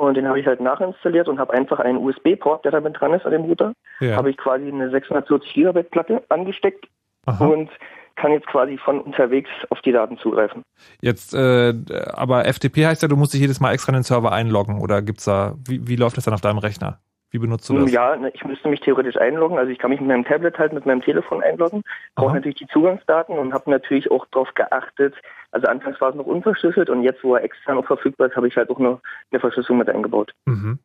Und 0.00 0.16
den 0.16 0.26
habe 0.26 0.40
ich 0.40 0.46
halt 0.46 0.60
nachinstalliert 0.60 1.28
und 1.28 1.38
habe 1.38 1.52
einfach 1.52 1.78
einen 1.78 1.98
USB-Port, 1.98 2.64
der 2.64 2.72
damit 2.72 2.98
dran 2.98 3.12
ist 3.12 3.26
an 3.26 3.32
dem 3.32 3.42
Router, 3.42 3.74
Ja. 4.00 4.16
habe 4.16 4.30
ich 4.30 4.38
quasi 4.38 4.66
eine 4.66 4.88
640 4.90 5.52
Gigabyte 5.52 5.90
Platte 5.90 6.22
angesteckt 6.30 6.86
Aha. 7.26 7.44
und 7.44 7.68
kann 8.16 8.32
jetzt 8.32 8.46
quasi 8.46 8.78
von 8.78 8.98
unterwegs 9.02 9.50
auf 9.68 9.82
die 9.82 9.92
Daten 9.92 10.16
zugreifen. 10.16 10.62
Jetzt, 11.02 11.34
äh, 11.34 11.74
aber 12.14 12.46
FTP 12.46 12.86
heißt 12.86 13.02
ja, 13.02 13.08
du 13.08 13.16
musst 13.16 13.34
dich 13.34 13.42
jedes 13.42 13.60
Mal 13.60 13.74
extra 13.74 13.90
in 13.92 13.98
den 13.98 14.02
Server 14.02 14.32
einloggen 14.32 14.80
oder 14.80 15.02
gibt's 15.02 15.26
da, 15.26 15.54
wie, 15.68 15.86
wie 15.86 15.96
läuft 15.96 16.16
das 16.16 16.24
dann 16.24 16.32
auf 16.32 16.40
deinem 16.40 16.58
Rechner? 16.58 16.98
Wie 17.30 17.38
benutzt 17.38 17.68
du 17.68 17.78
das? 17.78 17.92
Ja, 17.92 18.16
ne, 18.16 18.30
ich 18.34 18.44
müsste 18.44 18.68
mich 18.68 18.80
theoretisch 18.80 19.16
einloggen. 19.16 19.58
Also 19.58 19.70
ich 19.70 19.78
kann 19.78 19.90
mich 19.90 20.00
mit 20.00 20.08
meinem 20.08 20.24
Tablet 20.24 20.58
halt 20.58 20.72
mit 20.72 20.84
meinem 20.84 21.00
Telefon 21.00 21.42
einloggen, 21.42 21.82
brauche 22.16 22.34
natürlich 22.34 22.58
die 22.58 22.66
Zugangsdaten 22.66 23.38
und 23.38 23.52
habe 23.52 23.70
natürlich 23.70 24.10
auch 24.10 24.26
darauf 24.32 24.52
geachtet. 24.54 25.14
Also 25.52 25.68
anfangs 25.68 26.00
war 26.00 26.10
es 26.10 26.16
noch 26.16 26.26
unverschlüsselt 26.26 26.90
und 26.90 27.02
jetzt, 27.02 27.22
wo 27.22 27.36
er 27.36 27.44
extern 27.44 27.78
auch 27.78 27.86
verfügbar 27.86 28.28
ist, 28.28 28.36
habe 28.36 28.48
ich 28.48 28.56
halt 28.56 28.70
auch 28.70 28.78
noch 28.78 29.00
eine 29.30 29.40
Verschlüsselung 29.40 29.78
mit 29.78 29.88
eingebaut. 29.88 30.32
Mhm. 30.46 30.80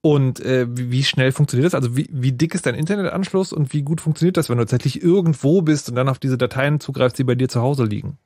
Und 0.00 0.40
äh, 0.40 0.66
wie, 0.68 1.02
schnell 1.02 1.32
funktioniert 1.32 1.66
das? 1.66 1.74
Also 1.74 1.96
wie, 1.96 2.08
wie 2.12 2.32
dick 2.32 2.54
ist 2.54 2.66
dein 2.66 2.76
Internetanschluss 2.76 3.52
und 3.52 3.72
wie 3.72 3.82
gut 3.82 4.00
funktioniert 4.00 4.36
das, 4.36 4.48
wenn 4.48 4.58
du 4.58 4.62
tatsächlich 4.62 5.02
irgendwo 5.02 5.62
bist 5.62 5.88
und 5.88 5.96
dann 5.96 6.08
auf 6.08 6.18
diese 6.18 6.38
Dateien 6.38 6.78
zugreifst, 6.78 7.18
die 7.18 7.24
bei 7.24 7.34
dir 7.34 7.48
zu 7.48 7.60
Hause 7.60 7.84
liegen? 7.84 8.18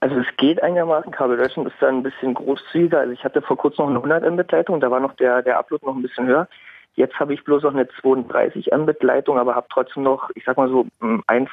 Also 0.00 0.16
es 0.16 0.26
geht 0.36 0.62
einigermaßen. 0.62 1.10
Kabel 1.12 1.38
ist 1.38 1.56
da 1.80 1.88
ein 1.88 2.02
bisschen 2.02 2.34
großzügiger. 2.34 3.00
Also 3.00 3.12
ich 3.12 3.24
hatte 3.24 3.40
vor 3.40 3.56
kurzem 3.56 3.94
noch 3.94 4.04
eine 4.04 4.14
100 4.14 4.32
Mbit 4.32 4.52
Leitung, 4.52 4.80
da 4.80 4.90
war 4.90 5.00
noch 5.00 5.14
der, 5.14 5.42
der 5.42 5.58
Upload 5.58 5.86
noch 5.86 5.96
ein 5.96 6.02
bisschen 6.02 6.26
höher. 6.26 6.48
Jetzt 6.96 7.20
habe 7.20 7.34
ich 7.34 7.44
bloß 7.44 7.62
noch 7.62 7.74
eine 7.74 7.88
32 8.00 8.70
Mbit 8.76 9.02
Leitung, 9.02 9.38
aber 9.38 9.54
habe 9.54 9.66
trotzdem 9.70 10.02
noch, 10.02 10.30
ich 10.34 10.44
sag 10.44 10.56
mal 10.56 10.68
so, 10.68 10.86
1,8, 11.00 11.48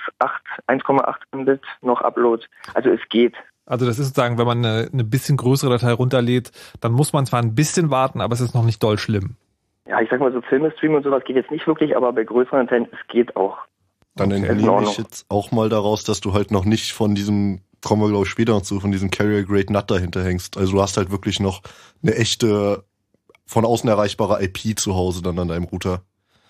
1,8 0.67 1.15
Mbit 1.35 1.61
noch 1.81 2.01
Upload. 2.01 2.45
Also 2.73 2.89
es 2.89 3.01
geht. 3.09 3.35
Also 3.65 3.85
das 3.85 3.99
ist 3.99 4.07
sozusagen, 4.07 4.37
wenn 4.37 4.47
man 4.47 4.65
eine, 4.65 4.89
eine 4.91 5.03
bisschen 5.03 5.37
größere 5.37 5.69
Datei 5.71 5.93
runterlädt, 5.93 6.51
dann 6.81 6.91
muss 6.91 7.13
man 7.13 7.25
zwar 7.25 7.41
ein 7.41 7.55
bisschen 7.55 7.89
warten, 7.89 8.21
aber 8.21 8.33
es 8.33 8.41
ist 8.41 8.55
noch 8.55 8.65
nicht 8.65 8.81
doll 8.81 8.97
schlimm. 8.97 9.35
Ja, 9.85 10.01
ich 10.01 10.09
sag 10.09 10.19
mal 10.19 10.31
so 10.31 10.41
Filme 10.41 10.71
streamen 10.71 10.97
und 10.97 11.03
sowas 11.03 11.23
geht 11.25 11.35
jetzt 11.35 11.51
nicht 11.51 11.67
wirklich, 11.67 11.95
aber 11.95 12.11
bei 12.13 12.23
größeren 12.23 12.65
Dateien, 12.67 12.87
es 12.91 13.07
geht 13.07 13.35
auch. 13.35 13.57
Dann 14.15 14.31
Okay. 14.31 14.47
entnehme 14.47 14.77
in 14.77 14.83
ich 14.83 14.97
jetzt 14.97 15.25
auch 15.29 15.51
mal 15.51 15.69
daraus, 15.69 16.03
dass 16.03 16.21
du 16.21 16.33
halt 16.33 16.51
noch 16.51 16.65
nicht 16.65 16.93
von 16.93 17.15
diesem, 17.15 17.61
kommen 17.81 18.01
wir 18.01 18.09
glaube 18.09 18.25
ich 18.25 18.31
später 18.31 18.53
noch 18.53 18.61
zu, 18.61 18.79
von 18.79 18.91
diesem 18.91 19.11
Carrier 19.11 19.43
Grade 19.43 19.73
Nut 19.73 19.89
dahinter 19.89 20.23
hängst. 20.23 20.57
Also 20.57 20.73
du 20.73 20.81
hast 20.81 20.97
halt 20.97 21.11
wirklich 21.11 21.39
noch 21.39 21.61
eine 22.01 22.15
echte, 22.15 22.83
von 23.45 23.65
außen 23.65 23.89
erreichbare 23.89 24.43
IP 24.43 24.77
zu 24.77 24.95
Hause 24.95 25.21
dann 25.21 25.39
an 25.39 25.47
deinem 25.47 25.65
Router. 25.65 26.01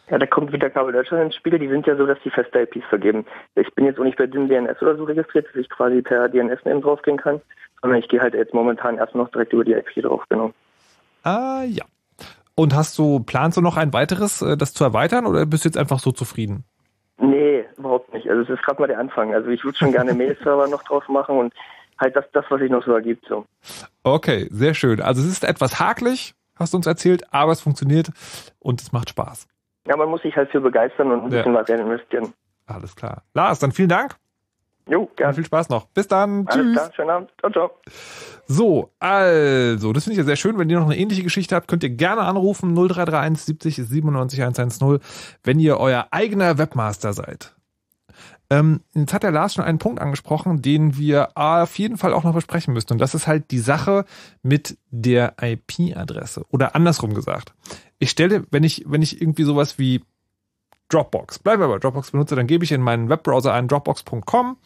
Ja, 0.10 0.18
da 0.18 0.26
kommt 0.26 0.52
wieder 0.52 0.70
Kabel 0.70 0.94
Deutschland 0.94 1.26
ins 1.26 1.36
Spiel. 1.36 1.58
Die 1.58 1.70
sind 1.70 1.88
ja 1.88 1.96
so, 1.96 2.06
dass 2.06 2.18
die 2.24 2.30
feste 2.30 2.60
IPs 2.60 2.86
vergeben. 2.90 3.26
Ich 3.56 3.74
bin 3.74 3.86
jetzt 3.86 4.00
auch 4.00 4.04
nicht 4.04 4.18
bei 4.18 4.28
DIN 4.28 4.48
DNS 4.48 4.82
oder 4.82 4.98
so 4.98 5.06
registriert, 5.06 5.48
dass 5.48 5.56
ich 5.56 5.70
quasi 5.70 6.02
per 6.02 6.30
DNS-Name 6.30 6.82
draufgehen 6.82 7.18
kann, 7.18 7.42
sondern 7.82 8.00
ich 8.00 8.10
gehe 8.10 8.22
halt 8.22 8.34
jetzt 8.34 8.54
momentan 8.54 8.98
erst 8.98 9.16
noch 9.16 9.30
direkt 9.30 9.54
über 9.54 9.64
die 9.64 9.74
IP 9.74 10.02
drauf, 10.02 10.24
genau. 10.30 10.52
Ah, 11.24 11.64
ja. 11.66 11.86
Und 12.56 12.76
hast 12.76 12.98
du, 12.98 13.22
planst 13.22 13.58
du 13.58 13.62
noch 13.62 13.78
ein 13.78 13.94
weiteres, 13.94 14.42
äh, 14.42 14.58
das 14.58 14.74
zu 14.74 14.84
erweitern 14.84 15.26
oder 15.26 15.46
bist 15.46 15.66
du 15.66 15.70
jetzt 15.70 15.78
einfach 15.78 16.00
so 16.00 16.12
zufrieden? 16.12 16.66
Nee, 17.18 17.66
überhaupt 17.78 18.14
nicht. 18.14 18.30
Also 18.30 18.44
es 18.44 18.50
ist 18.50 18.64
gerade 18.64 18.82
mal 18.82 18.88
der 18.88 19.00
Anfang. 19.00 19.34
Also 19.34 19.50
ich 19.50 19.64
würde 19.64 19.78
schon 19.78 19.92
gerne 19.92 20.14
Mail-Server 20.14 20.68
noch 20.68 20.84
drauf 20.84 21.08
machen 21.08 21.38
und 21.38 21.54
halt 22.00 22.16
das, 22.16 22.26
das, 22.34 22.46
was 22.50 22.60
sich 22.60 22.70
noch 22.70 22.86
so 22.86 22.92
ergibt. 22.94 23.26
So. 23.28 23.46
Okay, 24.04 24.48
sehr 24.52 24.74
schön. 24.74 25.02
Also 25.02 25.22
es 25.22 25.28
ist 25.28 25.44
etwas 25.44 25.80
hakelig, 25.80 26.36
hast 26.56 26.74
du 26.74 26.78
uns 26.78 26.88
erzählt, 26.88 27.24
aber 27.34 27.52
es 27.52 27.62
funktioniert 27.62 28.12
und 28.60 28.82
es 28.82 28.92
macht 28.92 29.10
Spaß. 29.10 29.48
Ja, 29.88 29.98
man 29.98 30.10
muss 30.10 30.22
sich 30.22 30.36
halt 30.36 30.50
für 30.52 30.62
begeistern 30.62 31.12
und 31.12 31.26
ein 31.26 31.32
Ja. 31.32 31.38
bisschen 31.40 31.54
was 31.54 31.70
investieren. 31.70 32.34
Alles 32.66 32.96
klar. 32.96 33.24
Lars, 33.34 33.60
dann 33.60 33.72
vielen 33.72 33.90
Dank. 33.90 34.16
Jo, 34.88 35.10
gerne. 35.16 35.34
Viel 35.34 35.46
Spaß 35.46 35.70
noch. 35.70 35.86
Bis 35.88 36.08
dann. 36.10 36.46
Alles 36.48 36.56
Tschüss. 36.66 36.74
klar, 36.76 36.92
schönen 36.94 37.10
Abend. 37.10 37.32
Ciao, 37.40 37.52
ciao. 37.52 37.72
So, 38.48 38.90
also, 39.00 39.94
das 39.94 40.04
finde 40.04 40.14
ich 40.14 40.18
ja 40.18 40.24
sehr 40.26 40.36
schön. 40.36 40.58
Wenn 40.58 40.70
ihr 40.70 40.78
noch 40.80 40.86
eine 40.88 40.98
ähnliche 40.98 41.24
Geschichte 41.24 41.56
habt, 41.56 41.70
könnt 41.70 41.84
ihr 41.84 41.90
gerne 41.90 42.22
anrufen. 42.22 42.74
0331 42.76 43.46
70 43.46 43.76
97 43.78 44.42
110, 44.42 45.00
wenn 45.44 45.60
ihr 45.60 45.78
euer 45.80 46.08
eigener 46.12 46.58
Webmaster 46.58 47.14
seid. 47.14 47.56
Ähm, 48.50 48.82
jetzt 48.94 49.14
hat 49.14 49.24
der 49.24 49.32
Lars 49.32 49.54
schon 49.54 49.66
einen 49.66 49.80
Punkt 49.80 50.02
angesprochen, 50.02 50.62
den 50.62 50.98
wir 50.98 51.30
auf 51.36 51.78
jeden 51.78 51.98
Fall 51.98 52.14
auch 52.14 52.24
noch 52.24 52.34
besprechen 52.34 52.74
müssen. 52.74 52.94
Und 52.94 53.00
das 53.00 53.16
ist 53.16 53.28
halt 53.28 53.52
die 53.52 53.60
Sache 53.60 54.06
mit 54.42 54.78
der 54.92 55.36
IP-Adresse. 55.42 56.46
Oder 56.50 56.76
andersrum 56.76 57.14
gesagt. 57.14 57.54
Ich 58.00 58.12
stelle, 58.12 58.46
wenn 58.52 58.64
ich, 58.64 58.84
wenn 58.88 59.02
ich 59.02 59.22
irgendwie 59.22 59.44
sowas 59.44 59.80
wie 59.80 60.02
Dropbox, 60.90 61.40
bleiben 61.40 61.62
wir 61.62 61.68
bei 61.70 61.80
Dropbox 61.80 62.12
benutze, 62.12 62.36
dann 62.36 62.48
gebe 62.48 62.64
ich 62.64 62.72
in 62.72 62.82
meinen 62.82 63.10
Webbrowser 63.10 63.54
ein 63.54 63.68
dropbox.com. 63.68 64.58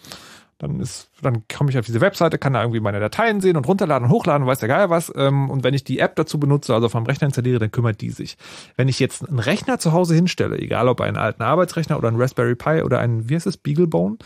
Dann 0.60 0.80
ist, 0.80 1.12
dann 1.22 1.44
komme 1.48 1.70
ich 1.70 1.78
auf 1.78 1.86
diese 1.86 2.02
Webseite, 2.02 2.40
kann 2.40 2.54
da 2.54 2.62
irgendwie 2.62 2.80
meine 2.80 3.00
Dateien 3.00 3.42
sehen 3.42 3.58
und 3.58 3.68
runterladen 3.68 4.08
und 4.08 4.12
hochladen, 4.12 4.48
weiß 4.48 4.58
der 4.58 4.68
Geil 4.70 4.90
was. 4.90 5.14
Ähm, 5.16 5.52
Und 5.52 5.64
wenn 5.64 5.76
ich 5.76 5.84
die 5.84 6.00
App 6.00 6.16
dazu 6.16 6.40
benutze, 6.40 6.74
also 6.74 6.90
vom 6.90 7.06
Rechner 7.06 7.28
installiere, 7.28 7.60
dann 7.60 7.70
kümmert 7.72 8.02
die 8.02 8.10
sich. 8.10 8.38
Wenn 8.76 8.88
ich 8.88 9.00
jetzt 9.00 9.28
einen 9.28 9.38
Rechner 9.38 9.78
zu 9.78 9.92
Hause 9.92 10.16
hinstelle, 10.16 10.58
egal 10.58 10.88
ob 10.88 11.00
einen 11.02 11.18
alten 11.18 11.44
Arbeitsrechner 11.44 11.96
oder 11.98 12.08
einen 12.08 12.20
Raspberry 12.20 12.56
Pi 12.56 12.82
oder 12.82 12.98
einen, 13.00 13.30
wie 13.30 13.36
heißt 13.36 13.46
es, 13.46 13.58
Beaglebone, 13.58 14.18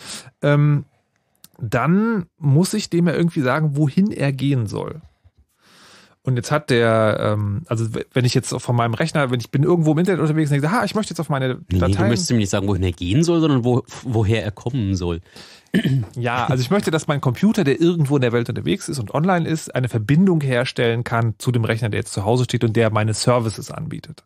ähm, 0.42 0.86
dann 1.60 2.28
muss 2.38 2.74
ich 2.74 2.90
dem 2.90 3.08
ja 3.08 3.14
irgendwie 3.14 3.42
sagen, 3.42 3.76
wohin 3.76 4.12
er 4.12 4.32
gehen 4.32 4.68
soll. 4.68 5.02
Und 6.24 6.36
jetzt 6.38 6.52
hat 6.52 6.70
der, 6.70 7.18
ähm, 7.20 7.64
also 7.66 7.88
wenn 8.14 8.26
ich 8.26 8.36
jetzt 8.36 8.54
von 8.56 8.76
meinem 8.76 8.94
Rechner, 8.94 9.32
wenn 9.32 9.40
ich 9.40 9.50
bin 9.52 9.64
irgendwo 9.64 9.92
im 9.94 9.98
Internet 9.98 10.22
unterwegs 10.22 10.52
und 10.52 10.62
denke, 10.62 10.72
ha, 10.72 10.84
ich 10.86 10.94
möchte 10.96 11.12
jetzt 11.12 11.20
auf 11.20 11.30
meine 11.30 11.60
Nee, 11.72 11.80
Dateien. 11.80 11.98
du 11.98 12.04
möchtest 12.04 12.30
ihm 12.32 12.38
nicht 12.38 12.52
sagen, 12.52 12.68
wohin 12.68 12.84
er 12.84 12.92
gehen 12.92 13.24
soll, 13.24 13.42
sondern 13.42 13.66
wo, 13.66 13.84
woher 14.04 14.44
er 14.44 14.52
kommen 14.52 14.96
soll. 14.96 15.22
Ja, 16.16 16.48
also 16.48 16.62
ich 16.62 16.70
möchte, 16.70 16.92
dass 16.92 17.08
mein 17.08 17.22
Computer, 17.22 17.64
der 17.64 17.80
irgendwo 17.80 18.18
in 18.18 18.22
der 18.22 18.34
Welt 18.34 18.50
unterwegs 18.50 18.90
ist 18.90 19.00
und 19.00 19.14
online 19.14 19.48
ist, 19.48 19.74
eine 19.74 19.88
Verbindung 19.88 20.42
herstellen 20.42 21.04
kann 21.04 21.36
zu 21.38 21.52
dem 21.52 21.64
Rechner, 21.64 21.90
der 21.90 22.02
jetzt 22.02 22.14
zu 22.14 22.26
Hause 22.26 22.44
steht 22.44 22.64
und 22.64 22.76
der 22.76 22.92
meine 22.92 23.14
Services 23.14 23.72
anbietet. 23.72 24.24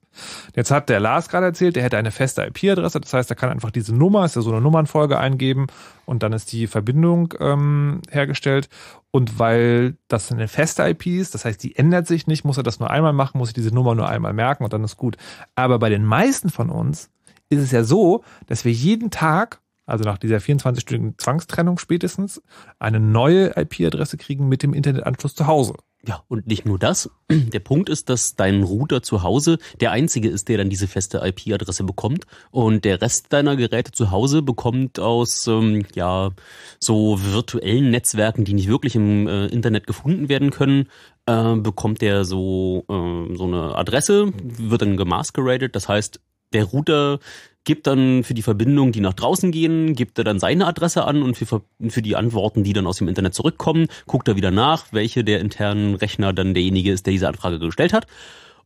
Jetzt 0.55 0.71
hat 0.71 0.89
der 0.89 0.99
Lars 0.99 1.29
gerade 1.29 1.45
erzählt, 1.45 1.75
der 1.75 1.83
hätte 1.83 1.97
eine 1.97 2.11
feste 2.11 2.43
IP-Adresse, 2.43 2.99
das 2.99 3.13
heißt, 3.13 3.29
er 3.29 3.35
kann 3.35 3.49
einfach 3.49 3.71
diese 3.71 3.93
Nummer, 3.93 4.25
ist 4.25 4.35
ja 4.35 4.41
so 4.41 4.51
eine 4.51 4.61
Nummernfolge 4.61 5.19
eingeben 5.19 5.67
und 6.05 6.23
dann 6.23 6.33
ist 6.33 6.51
die 6.51 6.67
Verbindung 6.67 7.33
ähm, 7.39 8.01
hergestellt. 8.09 8.69
Und 9.11 9.39
weil 9.39 9.95
das 10.07 10.31
eine 10.31 10.47
feste 10.47 10.83
IP 10.83 11.05
ist, 11.07 11.35
das 11.35 11.45
heißt, 11.45 11.63
die 11.63 11.75
ändert 11.75 12.07
sich 12.07 12.27
nicht, 12.27 12.43
muss 12.43 12.57
er 12.57 12.63
das 12.63 12.79
nur 12.79 12.89
einmal 12.89 13.13
machen, 13.13 13.37
muss 13.37 13.49
ich 13.49 13.53
diese 13.53 13.73
Nummer 13.73 13.95
nur 13.95 14.09
einmal 14.09 14.33
merken 14.33 14.63
und 14.63 14.73
dann 14.73 14.83
ist 14.83 14.97
gut. 14.97 15.15
Aber 15.55 15.79
bei 15.79 15.89
den 15.89 16.03
meisten 16.03 16.49
von 16.49 16.69
uns 16.69 17.09
ist 17.49 17.61
es 17.61 17.71
ja 17.71 17.83
so, 17.83 18.23
dass 18.47 18.65
wir 18.65 18.71
jeden 18.71 19.11
Tag 19.11 19.61
also 19.85 20.03
nach 20.03 20.17
dieser 20.17 20.37
24-stündigen 20.37 21.17
Zwangstrennung 21.17 21.77
spätestens, 21.77 22.41
eine 22.79 22.99
neue 22.99 23.55
IP-Adresse 23.55 24.17
kriegen 24.17 24.47
mit 24.47 24.63
dem 24.63 24.73
Internetanschluss 24.73 25.35
zu 25.35 25.47
Hause. 25.47 25.75
Ja, 26.07 26.23
und 26.27 26.45
nicht 26.45 26.65
nur 26.65 26.77
das. 26.77 27.09
Der 27.31 27.59
Punkt 27.59 27.89
ist, 27.89 28.09
dass 28.09 28.35
dein 28.35 28.63
Router 28.63 29.01
zu 29.01 29.23
Hause 29.23 29.57
der 29.81 29.91
einzige 29.91 30.29
ist, 30.29 30.49
der 30.49 30.57
dann 30.57 30.69
diese 30.69 30.87
feste 30.87 31.21
IP-Adresse 31.23 31.83
bekommt. 31.83 32.25
Und 32.51 32.85
der 32.85 33.01
Rest 33.01 33.33
deiner 33.33 33.55
Geräte 33.55 33.91
zu 33.91 34.11
Hause 34.11 34.41
bekommt 34.41 34.99
aus 34.99 35.47
ähm, 35.47 35.85
ja 35.95 36.31
so 36.79 37.19
virtuellen 37.19 37.89
Netzwerken, 37.89 38.45
die 38.45 38.53
nicht 38.53 38.67
wirklich 38.67 38.95
im 38.95 39.27
äh, 39.27 39.47
Internet 39.47 39.87
gefunden 39.87 40.29
werden 40.29 40.51
können, 40.51 40.89
äh, 41.25 41.55
bekommt 41.55 42.01
der 42.01 42.23
so 42.23 42.85
äh, 42.87 43.35
so 43.35 43.45
eine 43.45 43.75
Adresse, 43.75 44.31
wird 44.43 44.83
dann 44.83 44.97
gemasqueradet. 44.97 45.75
Das 45.75 45.89
heißt, 45.89 46.19
der 46.53 46.65
Router 46.65 47.19
gibt 47.65 47.87
dann 47.87 48.23
für 48.23 48.33
die 48.33 48.41
Verbindungen, 48.41 48.93
die 48.93 49.01
nach 49.01 49.13
draußen 49.13 49.51
gehen, 49.51 49.95
gibt 49.95 50.17
er 50.17 50.23
dann 50.23 50.39
seine 50.39 50.67
Adresse 50.67 51.03
an 51.03 51.21
und 51.23 51.35
für, 51.35 51.61
für 51.89 52.01
die 52.01 52.15
Antworten, 52.15 52.63
die 52.63 52.73
dann 52.73 52.87
aus 52.87 52.99
dem 52.99 53.07
Internet 53.07 53.33
zurückkommen, 53.33 53.87
guckt 54.05 54.27
er 54.27 54.35
wieder 54.35 54.51
nach, 54.51 54.85
welche 54.91 55.23
der 55.23 55.41
internen 55.41 55.95
Rechner 55.95 56.31
dann 56.31 56.53
derjenige 56.53 56.91
ist, 56.91 57.05
der 57.05 57.11
diese 57.11 57.27
Anfrage 57.27 57.59
gestellt 57.59 57.91
hat. 57.91 58.07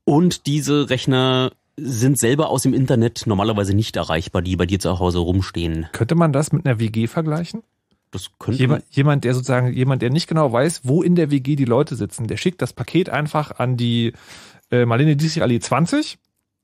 Und 0.04 0.45
diese 0.45 0.89
Rechner 0.89 1.52
sind 1.78 2.20
selber 2.20 2.50
aus 2.50 2.64
dem 2.64 2.74
Internet 2.74 3.24
normalerweise 3.26 3.74
nicht 3.74 3.95
erreichbar, 3.95 4.41
die 4.41 4.58
bei 4.58 4.66
dir 4.66 4.80
zu 4.80 5.00
Hause 5.00 5.20
rumstehen. 5.20 5.88
Könnte 5.93 6.16
man 6.16 6.34
das 6.34 6.52
mit 6.52 6.66
einer 6.66 6.80
WG 6.80 7.08
vergleichen? 7.08 7.64
Das 8.12 8.32
könnte 8.38 8.60
jemand, 8.60 8.84
jemand, 8.89 9.24
der 9.24 9.34
sozusagen, 9.34 9.72
jemand, 9.72 10.02
der 10.02 10.10
nicht 10.10 10.28
genau 10.28 10.52
weiß, 10.52 10.82
wo 10.84 11.02
in 11.04 11.16
der 11.16 11.32
WG 11.32 11.56
die 11.56 11.66
Leute 11.66 11.95
sitzen, 11.95 12.28
der 12.28 12.38
schickt 12.38 12.62
das 12.62 12.74
Paket 12.74 13.10
einfach 13.10 13.60
an 13.60 13.78
die 13.78 14.14
äh, 14.72 14.86
Marlene 14.86 15.16
Dietrich 15.16 15.41
Allee 15.41 15.60
20 15.60 16.18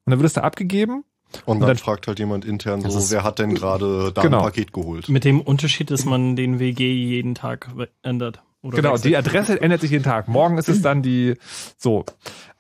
und 0.06 0.12
dann 0.12 0.20
wird 0.20 0.28
es 0.28 0.34
da 0.34 0.42
abgegeben 0.42 1.06
und, 1.46 1.60
dann, 1.60 1.68
dann, 1.68 1.78
fragt 1.78 2.08
halt 2.08 2.20
jemand 2.20 2.46
intern 2.46 2.82
so, 2.82 3.12
wer 3.12 3.24
hat 3.24 3.40
denn 3.40 3.56
gerade 3.56 4.12
da 4.14 4.22
genau. 4.22 4.38
ein 4.38 4.44
Paket 4.44 4.74
geholt? 4.74 5.10
Mit 5.10 5.26
dem 5.26 5.42
Unterschied, 5.42 5.92
dass 5.92 6.06
man 6.06 6.36
den 6.36 6.60
WG 6.60 6.94
jeden 6.94 7.36
Tag 7.36 7.70
ändert. 8.04 8.42
genau, 8.64 8.94
wechselt. 8.94 9.06
die 9.06 9.18
Adresse 9.18 9.62
ändert 9.62 9.82
sich 9.82 9.92
jeden 9.92 10.04
Tag. 10.04 10.28
Morgen 10.28 10.58
ist 10.58 10.70
es 10.70 10.82
dann 10.82 11.02
die, 11.02 11.36
so. 11.78 12.06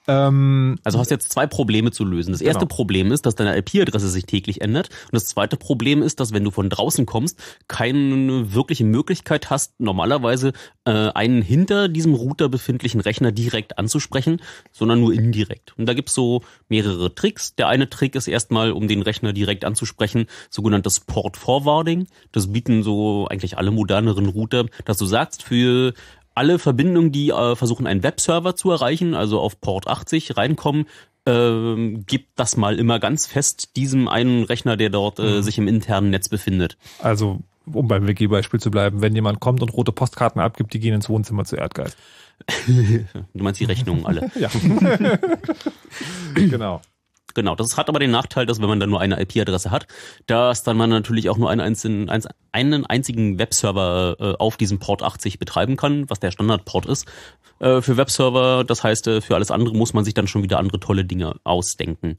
Ähm, 0.07 0.77
also 0.83 0.99
hast 0.99 1.11
jetzt 1.11 1.31
zwei 1.31 1.47
Probleme 1.47 1.91
zu 1.91 2.05
lösen. 2.05 2.31
Das 2.31 2.41
erste 2.41 2.65
genau. 2.65 2.75
Problem 2.75 3.11
ist, 3.11 3.25
dass 3.25 3.35
deine 3.35 3.57
IP-Adresse 3.57 4.09
sich 4.09 4.25
täglich 4.25 4.61
ändert. 4.61 4.89
Und 5.05 5.13
das 5.13 5.25
zweite 5.25 5.57
Problem 5.57 6.01
ist, 6.01 6.19
dass 6.19 6.33
wenn 6.33 6.43
du 6.43 6.51
von 6.51 6.69
draußen 6.69 7.05
kommst, 7.05 7.41
keine 7.67 8.53
wirkliche 8.53 8.83
Möglichkeit 8.83 9.49
hast, 9.49 9.79
normalerweise 9.79 10.53
äh, 10.85 10.91
einen 10.91 11.41
hinter 11.41 11.87
diesem 11.87 12.13
Router 12.13 12.49
befindlichen 12.49 13.01
Rechner 13.01 13.31
direkt 13.31 13.77
anzusprechen, 13.77 14.41
sondern 14.71 14.99
nur 14.99 15.13
indirekt. 15.13 15.73
Und 15.77 15.87
da 15.87 15.93
gibt's 15.93 16.13
so 16.13 16.41
mehrere 16.69 17.13
Tricks. 17.15 17.55
Der 17.55 17.67
eine 17.67 17.89
Trick 17.89 18.15
ist 18.15 18.27
erstmal, 18.27 18.71
um 18.71 18.87
den 18.87 19.01
Rechner 19.01 19.33
direkt 19.33 19.65
anzusprechen, 19.65 20.27
sogenanntes 20.49 20.99
Port 20.99 21.37
Forwarding. 21.37 22.07
Das 22.31 22.51
bieten 22.51 22.83
so 22.83 23.27
eigentlich 23.29 23.57
alle 23.57 23.71
moderneren 23.71 24.27
Router, 24.27 24.65
dass 24.85 24.97
du 24.97 25.05
sagst, 25.05 25.43
für 25.43 25.93
alle 26.35 26.59
Verbindungen, 26.59 27.11
die 27.11 27.29
äh, 27.29 27.55
versuchen, 27.55 27.87
einen 27.87 28.03
Webserver 28.03 28.55
zu 28.55 28.71
erreichen, 28.71 29.13
also 29.13 29.39
auf 29.39 29.59
Port 29.61 29.87
80 29.87 30.37
reinkommen, 30.37 30.85
äh, 31.25 31.93
gibt 32.05 32.39
das 32.39 32.57
mal 32.57 32.77
immer 32.77 32.99
ganz 32.99 33.25
fest 33.25 33.75
diesem 33.75 34.07
einen 34.07 34.43
Rechner, 34.43 34.77
der 34.77 34.89
dort 34.89 35.19
äh, 35.19 35.41
sich 35.41 35.57
im 35.57 35.67
internen 35.67 36.11
Netz 36.11 36.29
befindet. 36.29 36.77
Also, 36.99 37.39
um 37.65 37.87
beim 37.87 38.07
WG-Beispiel 38.07 38.59
zu 38.59 38.69
bleiben, 38.69 39.01
wenn 39.01 39.15
jemand 39.15 39.39
kommt 39.39 39.61
und 39.61 39.69
rote 39.69 39.91
Postkarten 39.91 40.39
abgibt, 40.41 40.73
die 40.73 40.79
gehen 40.79 40.93
ins 40.93 41.09
Wohnzimmer 41.09 41.45
zu 41.45 41.55
Erdgeist. 41.55 41.97
du 42.67 43.43
meinst 43.43 43.59
die 43.59 43.65
Rechnungen 43.65 44.05
alle. 44.05 44.29
ja. 44.39 44.49
genau. 46.35 46.81
Genau, 47.35 47.53
das 47.53 47.77
hat 47.77 47.89
aber 47.89 47.99
den 47.99 48.11
Nachteil, 48.11 48.45
dass 48.45 48.61
wenn 48.61 48.69
man 48.69 48.79
dann 48.79 48.89
nur 48.89 49.01
eine 49.01 49.21
IP-Adresse 49.21 49.69
hat, 49.69 49.87
dass 50.25 50.63
dann 50.63 50.77
man 50.77 50.89
natürlich 50.89 51.29
auch 51.29 51.37
nur 51.37 51.49
einen 51.49 51.61
einzigen, 51.61 52.09
einen 52.53 52.85
einzigen 52.85 53.37
Webserver 53.37 54.15
äh, 54.19 54.33
auf 54.39 54.55
diesem 54.57 54.79
Port 54.79 55.03
80 55.03 55.37
betreiben 55.37 55.75
kann, 55.75 56.09
was 56.09 56.21
der 56.21 56.31
Standardport 56.31 56.85
ist 56.85 57.07
äh, 57.59 57.81
für 57.81 57.97
Webserver. 57.97 58.63
Das 58.63 58.83
heißt, 58.83 59.07
äh, 59.07 59.21
für 59.21 59.35
alles 59.35 59.51
andere 59.51 59.75
muss 59.75 59.93
man 59.93 60.05
sich 60.05 60.13
dann 60.13 60.27
schon 60.27 60.43
wieder 60.43 60.59
andere 60.59 60.79
tolle 60.79 61.03
Dinge 61.03 61.35
ausdenken. 61.43 62.15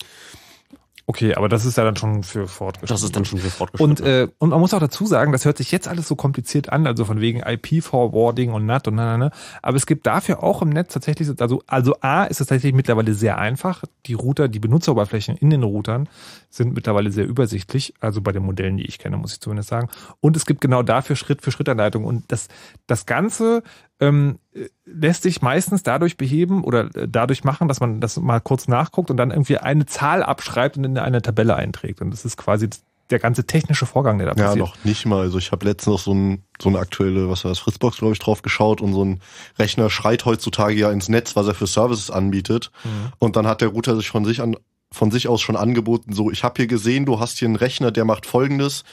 Okay, 1.08 1.36
aber 1.36 1.48
das 1.48 1.64
ist 1.64 1.76
ja 1.76 1.84
dann 1.84 1.94
schon 1.94 2.24
für 2.24 2.48
fortgeschritten. 2.48 2.94
Das 2.94 3.04
ist 3.04 3.14
dann 3.14 3.24
schon 3.24 3.38
für 3.38 3.48
fortgeschritten. 3.48 3.90
Und, 3.90 4.00
äh, 4.00 4.26
und 4.38 4.50
man 4.50 4.58
muss 4.58 4.74
auch 4.74 4.80
dazu 4.80 5.06
sagen, 5.06 5.30
das 5.30 5.44
hört 5.44 5.56
sich 5.56 5.70
jetzt 5.70 5.86
alles 5.86 6.08
so 6.08 6.16
kompliziert 6.16 6.70
an, 6.70 6.84
also 6.84 7.04
von 7.04 7.20
wegen 7.20 7.40
IP-Forwarding 7.40 8.52
und 8.52 8.66
NAT 8.66 8.88
und 8.88 8.96
na, 8.96 9.16
na, 9.16 9.28
na. 9.28 9.30
Aber 9.62 9.76
es 9.76 9.86
gibt 9.86 10.06
dafür 10.06 10.42
auch 10.42 10.62
im 10.62 10.70
Netz 10.70 10.92
tatsächlich, 10.92 11.28
also, 11.38 11.62
also 11.68 11.94
A 12.00 12.24
ist 12.24 12.40
es 12.40 12.48
tatsächlich 12.48 12.74
mittlerweile 12.74 13.14
sehr 13.14 13.38
einfach. 13.38 13.84
Die 14.06 14.14
Router, 14.14 14.48
die 14.48 14.58
Benutzeroberflächen 14.58 15.36
in 15.36 15.50
den 15.50 15.62
Routern 15.62 16.08
sind 16.56 16.74
mittlerweile 16.74 17.10
sehr 17.10 17.26
übersichtlich, 17.26 17.94
also 18.00 18.20
bei 18.20 18.32
den 18.32 18.42
Modellen, 18.42 18.76
die 18.76 18.86
ich 18.86 18.98
kenne, 18.98 19.16
muss 19.16 19.32
ich 19.34 19.40
zumindest 19.40 19.68
sagen. 19.68 19.88
Und 20.20 20.36
es 20.36 20.46
gibt 20.46 20.60
genau 20.60 20.82
dafür 20.82 21.16
Schritt-für-Schritt-Anleitungen. 21.16 22.06
Und 22.08 22.24
das, 22.28 22.48
das 22.86 23.06
Ganze 23.06 23.62
ähm, 24.00 24.38
lässt 24.84 25.22
sich 25.22 25.42
meistens 25.42 25.82
dadurch 25.82 26.16
beheben 26.16 26.64
oder 26.64 26.84
dadurch 26.90 27.44
machen, 27.44 27.68
dass 27.68 27.80
man 27.80 28.00
das 28.00 28.16
mal 28.18 28.40
kurz 28.40 28.68
nachguckt 28.68 29.10
und 29.10 29.16
dann 29.16 29.30
irgendwie 29.30 29.58
eine 29.58 29.86
Zahl 29.86 30.22
abschreibt 30.22 30.76
und 30.76 30.84
in 30.84 30.98
eine 30.98 31.22
Tabelle 31.22 31.56
einträgt. 31.56 32.00
Und 32.00 32.10
das 32.10 32.24
ist 32.24 32.36
quasi 32.36 32.68
der 33.10 33.18
ganze 33.18 33.44
technische 33.44 33.86
Vorgang, 33.86 34.18
der 34.18 34.28
da 34.28 34.40
Ja, 34.40 34.48
passiert. 34.48 34.66
noch 34.66 34.84
nicht 34.84 35.06
mal. 35.06 35.20
Also 35.20 35.38
ich 35.38 35.52
habe 35.52 35.64
letztens 35.64 35.92
noch 35.92 36.00
so, 36.00 36.12
ein, 36.12 36.42
so 36.60 36.68
eine 36.68 36.78
aktuelle, 36.78 37.28
was 37.28 37.44
war 37.44 37.50
das, 37.50 37.58
Fritzbox, 37.60 37.98
glaube 37.98 38.14
ich, 38.14 38.18
drauf 38.18 38.42
geschaut 38.42 38.80
und 38.80 38.92
so 38.92 39.04
ein 39.04 39.20
Rechner 39.58 39.90
schreit 39.90 40.24
heutzutage 40.24 40.74
ja 40.74 40.90
ins 40.90 41.08
Netz, 41.08 41.36
was 41.36 41.46
er 41.46 41.54
für 41.54 41.66
Services 41.66 42.10
anbietet. 42.10 42.72
Mhm. 42.84 43.12
Und 43.18 43.36
dann 43.36 43.46
hat 43.46 43.60
der 43.60 43.68
Router 43.68 43.96
sich 43.96 44.08
von 44.10 44.24
sich 44.24 44.40
an 44.40 44.56
von 44.92 45.10
sich 45.10 45.28
aus 45.28 45.40
schon 45.42 45.56
angeboten, 45.56 46.12
so, 46.12 46.30
ich 46.30 46.44
habe 46.44 46.54
hier 46.56 46.66
gesehen, 46.66 47.06
du 47.06 47.20
hast 47.20 47.38
hier 47.38 47.46
einen 47.48 47.56
Rechner, 47.56 47.90
der 47.90 48.04
macht 48.04 48.26
folgendes, 48.26 48.84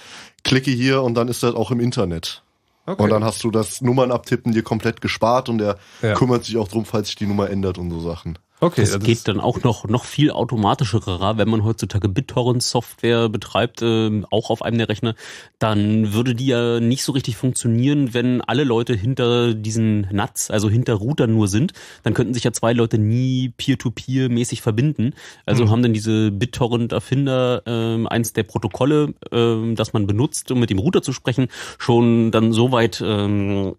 klicke 0.44 0.72
hier 0.72 1.02
und 1.04 1.14
dann 1.16 1.28
ist 1.28 1.44
das 1.44 1.56
auch 1.56 1.72
im 1.72 1.80
Internet. 1.80 2.44
Okay. 2.86 3.02
Und 3.02 3.10
dann 3.12 3.24
hast 3.24 3.44
du 3.44 3.52
das 3.52 3.80
Nummern 3.82 4.12
abtippen 4.12 4.52
dir 4.52 4.64
komplett 4.64 5.00
gespart 5.00 5.48
und 5.48 5.60
der 5.60 5.78
Ja. 6.02 6.16
kümmert 6.16 6.44
sich 6.44 6.58
auch 6.58 6.68
drum, 6.68 6.84
falls 6.86 7.08
sich 7.08 7.16
die 7.16 7.26
Nummer 7.28 7.50
ändert 7.50 7.78
und 7.78 7.89
so 7.91 8.00
Sachen. 8.02 8.38
Okay, 8.64 8.82
das 8.82 8.93
also 8.93 9.05
geht 9.05 9.28
dann 9.28 9.41
auch 9.41 9.61
noch, 9.64 9.89
noch 9.89 10.05
viel 10.05 10.32
automatischerer, 10.32 11.38
wenn 11.38 11.49
man 11.49 11.66
heutzutage 11.66 12.07
BitTorrent-Software 12.07 13.28
betreibt, 13.28 13.82
ähm, 13.82 14.26
auch 14.32 14.49
auf 14.49 14.61
einem 14.61 14.78
der 14.78 14.88
Rechner, 14.88 15.16
dann 15.59 16.14
würde 16.14 16.34
die 16.34 16.47
ja 16.47 16.80
nicht 16.80 17.03
so 17.03 17.11
richtig 17.11 17.36
funktionieren, 17.36 18.14
wenn 18.14 18.39
alle 18.39 18.64
Leute 18.64 18.93
hinter 18.93 19.53
diesen 19.53 20.07
NATs, 20.11 20.49
also 20.49 20.70
hinter 20.70 20.93
Routern 20.93 21.34
nur 21.34 21.49
sind. 21.49 21.74
Dann 22.03 22.14
könnten 22.14 22.34
sich 22.34 22.45
ja 22.45 22.53
zwei 22.53 22.72
Leute 22.72 22.97
nie 22.97 23.49
Peer-to-Peer-mäßig 23.49 24.61
verbinden. 24.61 25.14
Also 25.45 25.66
Mhm. 25.66 25.70
haben 25.70 25.82
dann 25.84 25.93
diese 25.93 26.32
BitTorrent-Erfinder 26.32 27.64
ähm, 27.66 28.07
eins 28.07 28.32
der 28.32 28.43
Protokolle, 28.43 29.14
ähm, 29.32 29.76
das 29.76 29.91
man 29.91 30.07
benutzt, 30.07 30.51
um 30.51 30.59
mit 30.61 30.70
dem 30.70 30.80
Router 30.80 31.01
zu 31.01 31.11
sprechen, 31.11 31.47
schon 31.80 32.32
dann 32.32 32.53
soweit 32.53 33.03
ähm, 33.05 33.76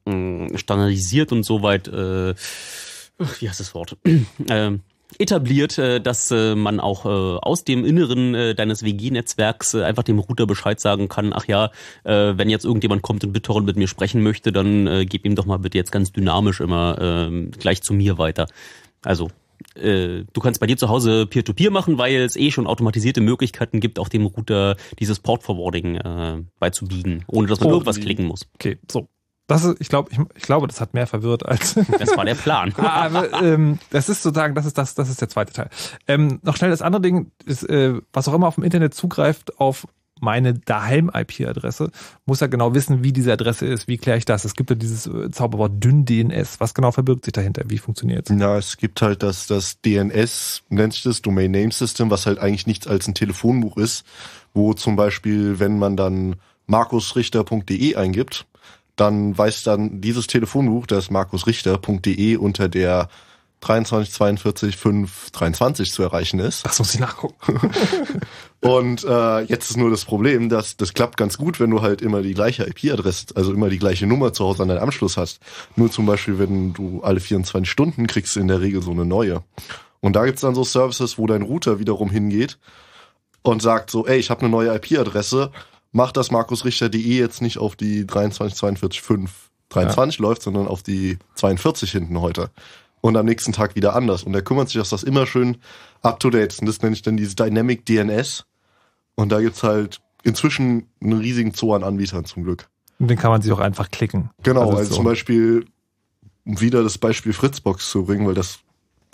standardisiert 0.57 1.33
und 1.33 1.43
soweit 1.43 1.89
äh, 1.89 2.35
Ach, 2.37 2.84
wie 3.19 3.49
heißt 3.49 3.61
das 3.61 3.75
Wort? 3.75 3.97
ähm, 4.49 4.81
etabliert, 5.19 5.79
äh, 5.79 6.01
dass 6.01 6.31
äh, 6.31 6.55
man 6.55 6.81
auch 6.81 7.05
äh, 7.05 7.09
aus 7.09 7.65
dem 7.65 7.85
Inneren 7.85 8.33
deines 8.57 8.83
WG-Netzwerks 8.83 9.75
einfach 9.75 10.03
dem 10.03 10.19
Router 10.19 10.47
Bescheid 10.47 10.81
sagen 10.81 11.09
kann, 11.09 11.33
ach 11.33 11.47
ja, 11.47 11.71
wenn 12.05 12.51
jetzt 12.51 12.65
irgendjemand 12.65 13.03
kommt 13.03 13.25
und 13.25 13.33
BitTorrent 13.33 13.67
mit 13.67 13.77
mir 13.77 13.89
sprechen 13.89 14.23
möchte, 14.23 14.53
dann 14.53 15.07
gib 15.07 15.25
ihm 15.25 15.35
doch 15.35 15.47
mal 15.47 15.59
bitte 15.59 15.79
jetzt 15.79 15.93
ganz 15.93 16.13
dynamisch 16.13 16.61
immer 16.61 17.29
äh, 17.31 17.47
gleich 17.59 17.83
zu 17.83 17.95
mir 17.95 18.19
weiter. 18.19 18.47
Also 19.03 19.31
du 19.77 20.41
kannst 20.41 20.61
bei 20.61 20.67
dir 20.67 20.77
zu 20.77 20.89
Hause 20.89 21.27
Peer-to-Peer 21.27 21.71
machen, 21.71 21.99
weil 21.99 22.17
es 22.17 22.37
eh 22.37 22.51
schon 22.51 22.67
automatisierte 22.67 23.21
Möglichkeiten 23.21 23.81
gibt, 23.81 23.99
auch 23.99 24.09
dem 24.09 24.27
Router 24.27 24.77
dieses 24.99 25.19
Port-Forwarding 25.19 25.97
äh, 25.97 26.43
beizubiegen, 26.59 27.25
ohne 27.27 27.49
dass 27.49 27.61
man 27.61 27.71
Oh, 27.71 27.73
irgendwas 27.75 28.01
klicken 28.01 28.27
muss. 28.27 28.47
Okay, 28.55 28.79
so. 28.91 29.09
Das 29.47 29.65
ist, 29.65 29.79
ich 29.79 29.89
glaube, 29.89 30.11
ich, 30.11 30.19
ich 30.37 30.43
glaube, 30.45 30.67
das 30.67 30.81
hat 30.81 30.95
mehr 30.95 31.07
verwirrt 31.07 31.45
als. 31.45 31.75
Das 31.99 32.17
war 32.17 32.25
der 32.25 32.35
Plan. 32.35 32.73
Aber 32.77 33.33
ähm, 33.43 33.79
das 33.91 34.09
ist 34.09 34.23
sozusagen, 34.23 34.55
das 34.55 34.67
ist 34.67 34.79
das, 34.79 34.95
das 34.95 35.09
ist 35.09 35.21
der 35.21 35.29
zweite 35.29 35.53
Teil. 35.53 35.69
Ähm, 36.09 36.41
noch 36.43 36.57
schnell 36.57 36.71
das 36.71 36.83
andere 36.83 37.03
Ding 37.03 37.31
ist, 37.45 37.69
äh, 37.69 38.01
was 38.13 38.29
auch 38.29 38.35
immer 38.35 38.49
auf 38.49 38.55
dem 38.55 38.65
Internet 38.65 38.95
zugreift 38.95 39.61
auf 39.61 39.87
meine 40.21 40.55
Daheim-IP-Adresse, 40.55 41.91
muss 42.25 42.41
ja 42.41 42.47
genau 42.47 42.75
wissen, 42.75 43.05
wie 43.05 43.13
diese 43.13 43.33
Adresse 43.33 43.67
ist. 43.67 43.89
Wie 43.89 43.99
kläre 43.99 44.19
ich 44.19 44.25
das? 44.25 44.45
Es 44.45 44.55
gibt 44.55 44.71
ja 44.71 44.77
dieses 44.77 45.07
äh, 45.07 45.31
Zauberwort 45.31 45.73
dünn 45.83 46.05
DNS. 46.05 46.61
Was 46.61 46.75
genau 46.75 46.93
verbirgt 46.93 47.25
sich 47.25 47.33
dahinter? 47.33 47.65
Wie 47.67 47.79
funktioniert's? 47.79 48.31
Ja, 48.31 48.57
es 48.57 48.77
gibt 48.77 49.03
halt 49.03 49.23
das, 49.23 49.47
das 49.47 49.81
DNS, 49.83 50.63
nennt 50.69 50.95
sich 50.95 51.03
das 51.03 51.23
Domain 51.23 51.51
Name 51.51 51.73
System, 51.73 52.11
was 52.11 52.27
halt 52.27 52.39
eigentlich 52.39 52.67
nichts 52.67 52.87
als 52.87 53.07
ein 53.07 53.15
Telefonbuch 53.15 53.77
ist, 53.77 54.05
wo 54.55 54.73
zum 54.75 54.97
Beispiel, 54.97 55.59
wenn 55.59 55.79
man 55.79 55.97
dann 55.97 56.37
markusrichter.de 56.67 57.97
eingibt, 57.97 58.47
dann 58.97 59.37
weiß 59.37 59.65
dann 59.65 60.01
dieses 60.01 60.27
Telefonbuch, 60.27 60.87
das 60.87 61.11
markusrichter.de 61.11 62.37
unter 62.37 62.69
der 62.69 63.09
23 63.65 64.13
42 64.13 64.77
5 64.77 65.31
23 65.31 65.91
zu 65.91 66.03
erreichen 66.03 66.39
ist. 66.39 66.67
Das 66.67 66.79
muss 66.79 66.95
ich 66.95 67.01
nachgucken. 67.01 67.37
Und 68.61 69.05
äh, 69.05 69.41
jetzt 69.43 69.71
ist 69.71 69.77
nur 69.77 69.91
das 69.91 70.05
Problem, 70.05 70.49
dass 70.49 70.77
das 70.77 70.93
klappt 70.93 71.17
ganz 71.17 71.39
gut, 71.39 71.61
wenn 71.61 71.71
du 71.71 71.81
halt 71.81 72.03
immer 72.03 72.23
die 72.23 72.35
gleiche 72.35 72.65
IP-Adresse, 72.65 73.29
also 73.35 73.53
immer 73.53 73.71
die 73.71 73.79
gleiche 73.79 74.07
Nummer 74.07 74.33
zu 74.33 74.45
Hause 74.45 74.63
an 74.63 74.69
deinem 74.69 74.83
Anschluss 74.83 75.17
hast. 75.17 75.41
Nur 75.77 75.91
zum 75.91 76.05
Beispiel, 76.07 76.39
wenn 76.39 76.75
du 76.75 77.01
alle 77.03 77.21
24 77.21 77.71
Stunden 77.71 78.07
kriegst 78.07 78.37
in 78.37 78.49
der 78.49 78.61
Regel 78.61 78.83
so 78.83 78.91
eine 78.91 79.07
neue. 79.07 79.43
Und 80.01 80.15
da 80.17 80.27
gibt's 80.27 80.43
dann 80.43 80.55
so 80.55 80.65
Services, 80.65 81.17
wo 81.17 81.27
dein 81.27 81.43
Router 81.43 81.79
wiederum 81.79 82.11
hingeht 82.11 82.59
und 83.43 83.63
sagt 83.63 83.91
so, 83.91 84.07
ey, 84.07 84.19
ich 84.19 84.29
habe 84.29 84.43
eine 84.43 84.51
neue 84.51 84.75
IP-Adresse, 84.75 85.51
mach 85.95 86.13
das 86.13 86.31
markusrichter.de 86.31 86.99
jetzt 87.01 87.41
nicht 87.41 87.57
auf 87.57 87.77
die 87.77 88.07
23 88.07 88.59
42 88.59 89.01
5 89.01 89.31
23 89.71 90.19
läuft, 90.19 90.43
sondern 90.43 90.69
auf 90.69 90.83
die 90.83 91.19
42 91.37 91.91
hinten 91.91 92.21
heute. 92.21 92.51
Und 93.01 93.17
am 93.17 93.27
nächsten 93.27 93.53
Tag 93.53 93.75
wieder 93.77 93.95
anders. 93.95 94.23
Und 94.23 94.35
er 94.35 94.43
kümmert 94.43 94.69
sich, 94.69 94.79
dass 94.79 94.91
das 94.91 95.03
immer 95.03 95.27
schön 95.27 95.59
up 96.03 96.21
to 96.21 96.31
date 96.31 96.53
ist. 96.53 96.61
Und 96.61 96.67
das 96.67 96.81
nenne 96.83 96.95
ich 96.95 97.03
dann 97.03 97.17
dieses 97.17 97.35
Dynamic 97.35 97.85
DNS. 97.87 98.45
Und 99.15 99.31
da 99.31 99.41
gibt's 99.41 99.63
halt 99.63 100.01
inzwischen 100.23 100.89
einen 101.03 101.19
riesigen 101.19 101.53
Zoo 101.53 101.75
an 101.75 101.85
Anbietern 101.85 102.25
zum 102.25 102.45
Glück. 102.45 102.69
Und 102.99 103.09
den 103.09 103.19
kann 103.19 103.31
man 103.31 103.43
sich 103.43 103.53
auch 103.53 103.59
einfach 103.59 103.91
klicken. 103.91 104.31
Genau, 104.43 104.71
also, 104.71 104.85
so. 104.85 104.95
zum 104.97 105.05
Beispiel, 105.05 105.67
um 106.45 106.61
wieder 106.61 106.83
das 106.83 106.99
Beispiel 106.99 107.33
Fritzbox 107.33 107.91
zu 107.91 108.05
bringen, 108.05 108.27
weil 108.27 108.35
das 108.35 108.61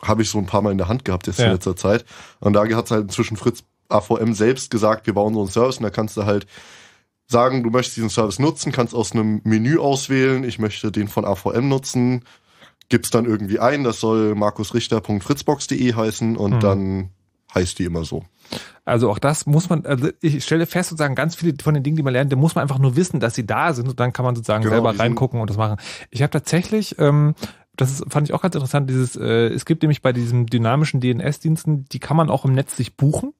habe 0.02 0.22
ich 0.22 0.30
so 0.30 0.38
ein 0.38 0.46
paar 0.46 0.62
Mal 0.62 0.72
in 0.72 0.78
der 0.78 0.88
Hand 0.88 1.04
gehabt 1.04 1.26
jetzt 1.26 1.38
Ja. 1.40 1.46
in 1.46 1.52
letzter 1.52 1.76
Zeit. 1.76 2.04
Und 2.38 2.52
da 2.52 2.64
hat's 2.64 2.90
halt 2.90 3.02
inzwischen 3.02 3.36
Fritz 3.36 3.64
AVM 3.90 4.32
selbst 4.34 4.70
gesagt, 4.70 5.06
wir 5.06 5.14
bauen 5.14 5.34
so 5.34 5.40
einen 5.40 5.50
Service 5.50 5.78
und 5.78 5.84
da 5.84 5.90
kannst 5.90 6.16
du 6.16 6.24
halt 6.24 6.46
sagen, 7.26 7.62
du 7.62 7.70
möchtest 7.70 7.96
diesen 7.96 8.10
Service 8.10 8.38
nutzen, 8.38 8.72
kannst 8.72 8.94
aus 8.94 9.12
einem 9.12 9.40
Menü 9.44 9.78
auswählen, 9.78 10.42
ich 10.44 10.58
möchte 10.58 10.90
den 10.90 11.08
von 11.08 11.24
AVM 11.24 11.68
nutzen, 11.68 12.24
gibst 12.88 13.14
dann 13.14 13.24
irgendwie 13.24 13.60
ein, 13.60 13.84
das 13.84 14.00
soll 14.00 14.34
markusrichter.fritzbox.de 14.34 15.94
heißen 15.94 16.36
und 16.36 16.56
Mhm. 16.56 16.60
dann 16.60 17.10
heißt 17.54 17.78
die 17.78 17.84
immer 17.84 18.04
so. 18.04 18.24
Also 18.84 19.10
auch 19.10 19.18
das 19.18 19.46
muss 19.46 19.68
man, 19.68 19.86
also 19.86 20.08
ich 20.20 20.42
stelle 20.44 20.66
fest 20.66 20.90
sozusagen 20.90 21.14
ganz 21.14 21.36
viele 21.36 21.54
von 21.62 21.74
den 21.74 21.82
Dingen, 21.82 21.96
die 21.96 22.02
man 22.02 22.12
lernt, 22.12 22.32
da 22.32 22.36
muss 22.36 22.54
man 22.56 22.62
einfach 22.62 22.78
nur 22.78 22.96
wissen, 22.96 23.20
dass 23.20 23.34
sie 23.34 23.46
da 23.46 23.72
sind 23.72 23.88
und 23.88 24.00
dann 24.00 24.12
kann 24.12 24.24
man 24.24 24.34
sozusagen 24.34 24.62
Genau, 24.62 24.74
selber 24.74 24.98
reingucken 24.98 25.40
und 25.40 25.50
das 25.50 25.56
machen. 25.56 25.76
Ich 26.10 26.22
habe 26.22 26.30
tatsächlich, 26.30 26.98
ähm, 26.98 27.34
das 27.76 27.92
ist, 27.92 28.04
fand 28.08 28.28
ich 28.28 28.34
auch 28.34 28.42
ganz 28.42 28.54
interessant, 28.56 28.90
dieses, 28.90 29.14
äh, 29.16 29.48
es 29.48 29.64
gibt 29.64 29.82
nämlich 29.82 30.02
bei 30.02 30.12
diesen 30.12 30.46
dynamischen 30.46 31.00
DNS-Diensten, 31.00 31.84
die 31.92 32.00
kann 32.00 32.16
man 32.16 32.28
auch 32.30 32.44
im 32.44 32.52
Netz 32.54 32.76
sich 32.76 32.96
buchen 32.96 33.32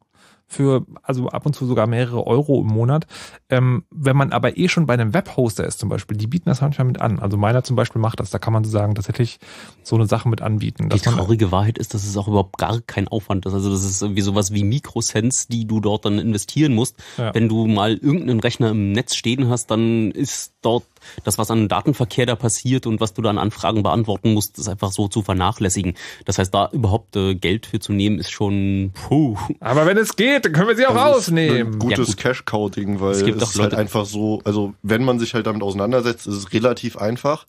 für 0.51 0.85
also 1.03 1.29
ab 1.29 1.47
und 1.47 1.55
zu 1.55 1.65
sogar 1.65 1.87
mehrere 1.87 2.27
Euro 2.27 2.61
im 2.61 2.67
Monat. 2.67 3.07
Ähm, 3.49 3.85
wenn 3.91 4.17
man 4.17 4.33
aber 4.33 4.59
eh 4.59 4.69
schon 4.69 4.85
bei 4.85 4.95
einem 4.95 5.15
Webhoster 5.15 5.65
ist 5.65 5.79
zum 5.79 5.89
Beispiel, 5.89 6.17
die 6.17 6.27
bieten 6.27 6.49
das 6.49 6.61
manchmal 6.61 6.89
mit 6.89 7.01
an. 7.01 7.21
Also 7.21 7.37
meiner 7.37 7.63
zum 7.63 7.77
Beispiel 7.77 8.01
macht 8.03 8.19
das, 8.19 8.31
da 8.31 8.41
kann 8.41 8.53
man 8.53 8.65
sozusagen 8.65 8.97
tatsächlich 8.97 9.39
so 9.85 9.95
eine 9.95 10.07
Sache 10.07 10.29
mit 10.29 10.43
anbieten. 10.43 10.89
Die 10.89 10.99
traurige 10.99 11.53
Wahrheit 11.53 11.79
ist, 11.79 11.95
dass 11.95 12.05
es 12.05 12.17
auch 12.17 12.27
überhaupt 12.27 12.59
gar 12.59 12.81
kein 12.81 13.07
Aufwand 13.07 13.47
ist. 13.47 13.55
Also 13.55 13.71
das 13.71 13.85
ist 13.85 14.03
irgendwie 14.03 14.23
sowas 14.23 14.53
wie 14.53 14.65
Mikrocents, 14.65 15.47
die 15.47 15.67
du 15.67 15.79
dort 15.79 16.05
dann 16.05 16.19
investieren 16.19 16.75
musst. 16.75 16.97
Ja. 17.17 17.33
Wenn 17.33 17.49
du 17.49 17.69
mal 17.69 17.95
irgendeinen 17.95 18.41
Rechner 18.41 18.71
im 18.71 18.91
Netz 18.91 19.15
stehen 19.15 19.49
hast, 19.49 19.71
dann 19.71 20.11
ist 20.11 20.55
dort 20.63 20.85
das, 21.25 21.39
was 21.39 21.51
an 21.51 21.69
Datenverkehr 21.69 22.27
da 22.27 22.37
passiert 22.37 22.87
und 22.87 23.01
was 23.01 23.15
du 23.15 23.23
da 23.23 23.31
an 23.31 23.39
Anfragen 23.39 23.83
beantworten 23.83 24.35
musst, 24.35 24.59
ist 24.59 24.69
einfach 24.69 24.93
so 24.93 25.09
zu 25.09 25.23
vernachlässigen. 25.23 25.95
Das 26.25 26.39
heißt, 26.39 26.53
da 26.55 26.69
überhaupt 26.73 27.17
äh, 27.17 27.35
Geld 27.35 27.67
für 27.67 27.81
zu 27.81 27.93
nehmen, 27.93 28.19
ist 28.19 28.31
schon 28.31 28.93
puh. 29.09 29.37
aber 29.61 29.87
wenn 29.87 29.97
es 29.99 30.17
geht, 30.17 30.45
dann 30.45 30.53
können 30.53 30.69
wir 30.69 30.77
sie 30.77 30.87
auch 30.87 30.95
Also 30.95 31.19
es 31.19 31.27
rausnehmen. 31.29 31.75
Ein 31.75 31.79
gutes 31.79 32.09
gut. 32.09 32.17
Cash-Cow-Ding, 32.19 33.01
weil 33.01 33.13
Es 33.13 33.19
es, 33.19 33.25
gibt 33.25 33.43
auch 33.43 33.51
ist 33.51 33.59
halt 33.59 33.75
einfach 33.75 34.05
so, 34.07 34.41
also 34.45 34.75
wenn 34.83 35.05
man 35.05 35.19
sich 35.19 35.35
halt 35.35 35.47
damit 35.47 35.63
auseinandersetzt, 35.63 36.27
ist 36.27 36.35
es 36.37 36.53
relativ 36.53 36.97
einfach. 36.97 37.47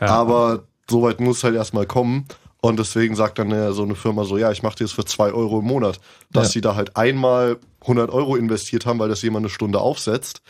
Ja. 0.00 0.08
Aber 0.08 0.64
soweit 0.88 1.20
muss 1.20 1.38
es 1.38 1.44
halt 1.44 1.54
erstmal 1.54 1.86
kommen. 1.86 2.26
Und 2.62 2.78
deswegen 2.78 3.16
sagt 3.16 3.38
dann 3.38 3.50
ja 3.50 3.72
so 3.72 3.82
eine 3.84 3.94
Firma 3.94 4.24
so, 4.24 4.36
ja, 4.36 4.52
ich 4.52 4.62
mache 4.62 4.76
dir 4.76 4.84
das 4.84 4.92
für 4.92 5.04
zwei 5.06 5.32
Euro 5.32 5.60
im 5.60 5.64
Monat. 5.64 5.98
Dass 6.30 6.48
Ja. 6.48 6.52
sie 6.52 6.60
da 6.60 6.74
halt 6.74 6.94
einmal 6.96 7.56
100 7.82 8.10
Euro 8.10 8.36
investiert 8.36 8.84
haben, 8.84 8.98
weil 8.98 9.08
das 9.08 9.22
jemand 9.22 9.44
eine 9.44 9.50
Stunde 9.50 9.80
aufsetzt. 9.80 10.42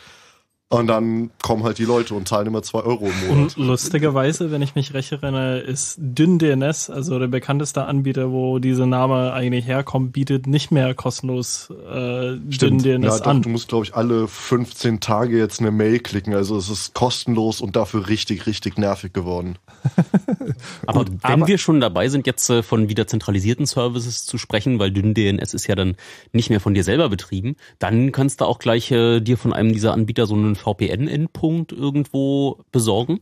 Und 0.71 0.87
dann 0.87 1.31
kommen 1.41 1.63
halt 1.63 1.77
die 1.79 1.83
Leute 1.85 2.13
und 2.13 2.27
zahlen 2.29 2.47
immer 2.47 2.63
zwei 2.63 2.79
Euro 2.79 3.05
im 3.07 3.27
Monat. 3.27 3.57
Und 3.57 3.67
lustigerweise, 3.67 4.51
wenn 4.51 4.61
ich 4.61 4.73
mich 4.73 4.93
recht 4.93 5.11
erinnere, 5.11 5.59
ist 5.59 5.97
DynDNS, 5.99 6.89
also 6.89 7.19
der 7.19 7.27
bekannteste 7.27 7.83
Anbieter, 7.85 8.31
wo 8.31 8.57
dieser 8.59 8.85
Name 8.85 9.33
eigentlich 9.33 9.67
herkommt, 9.67 10.13
bietet 10.13 10.47
nicht 10.47 10.71
mehr 10.71 10.93
kostenlos 10.95 11.69
äh, 11.71 12.37
Stimmt. 12.49 12.85
DynDNS 12.85 13.05
Ja, 13.05 13.19
doch, 13.19 13.25
an. 13.27 13.41
du 13.41 13.49
musst, 13.49 13.67
glaube 13.67 13.85
ich, 13.85 13.95
alle 13.95 14.29
15 14.29 15.01
Tage 15.01 15.37
jetzt 15.37 15.59
eine 15.59 15.71
Mail 15.71 15.99
klicken. 15.99 16.33
Also 16.33 16.55
es 16.55 16.69
ist 16.69 16.93
kostenlos 16.93 17.59
und 17.59 17.75
dafür 17.75 18.07
richtig, 18.07 18.45
richtig 18.47 18.77
nervig 18.77 19.11
geworden. 19.11 19.57
Aber 20.87 21.05
Gut, 21.05 21.13
wenn 21.23 21.31
aber- 21.33 21.47
wir 21.47 21.57
schon 21.57 21.81
dabei 21.81 22.07
sind, 22.09 22.27
jetzt 22.27 22.49
äh, 22.49 22.63
von 22.63 22.87
wieder 22.89 23.07
zentralisierten 23.07 23.65
Services 23.65 24.25
zu 24.25 24.37
sprechen, 24.37 24.79
weil 24.79 24.91
DynDNS 24.91 25.53
ist 25.53 25.67
ja 25.67 25.75
dann 25.75 25.95
nicht 26.33 26.49
mehr 26.49 26.59
von 26.59 26.73
dir 26.73 26.83
selber 26.83 27.09
betrieben, 27.09 27.55
dann 27.79 28.11
kannst 28.11 28.41
du 28.41 28.45
auch 28.45 28.59
gleich 28.59 28.91
äh, 28.91 29.19
dir 29.19 29.37
von 29.37 29.53
einem 29.53 29.73
dieser 29.73 29.93
Anbieter 29.93 30.25
so 30.27 30.35
einen 30.35 30.55
VPN-Endpunkt 30.61 31.71
irgendwo 31.71 32.59
besorgen. 32.71 33.19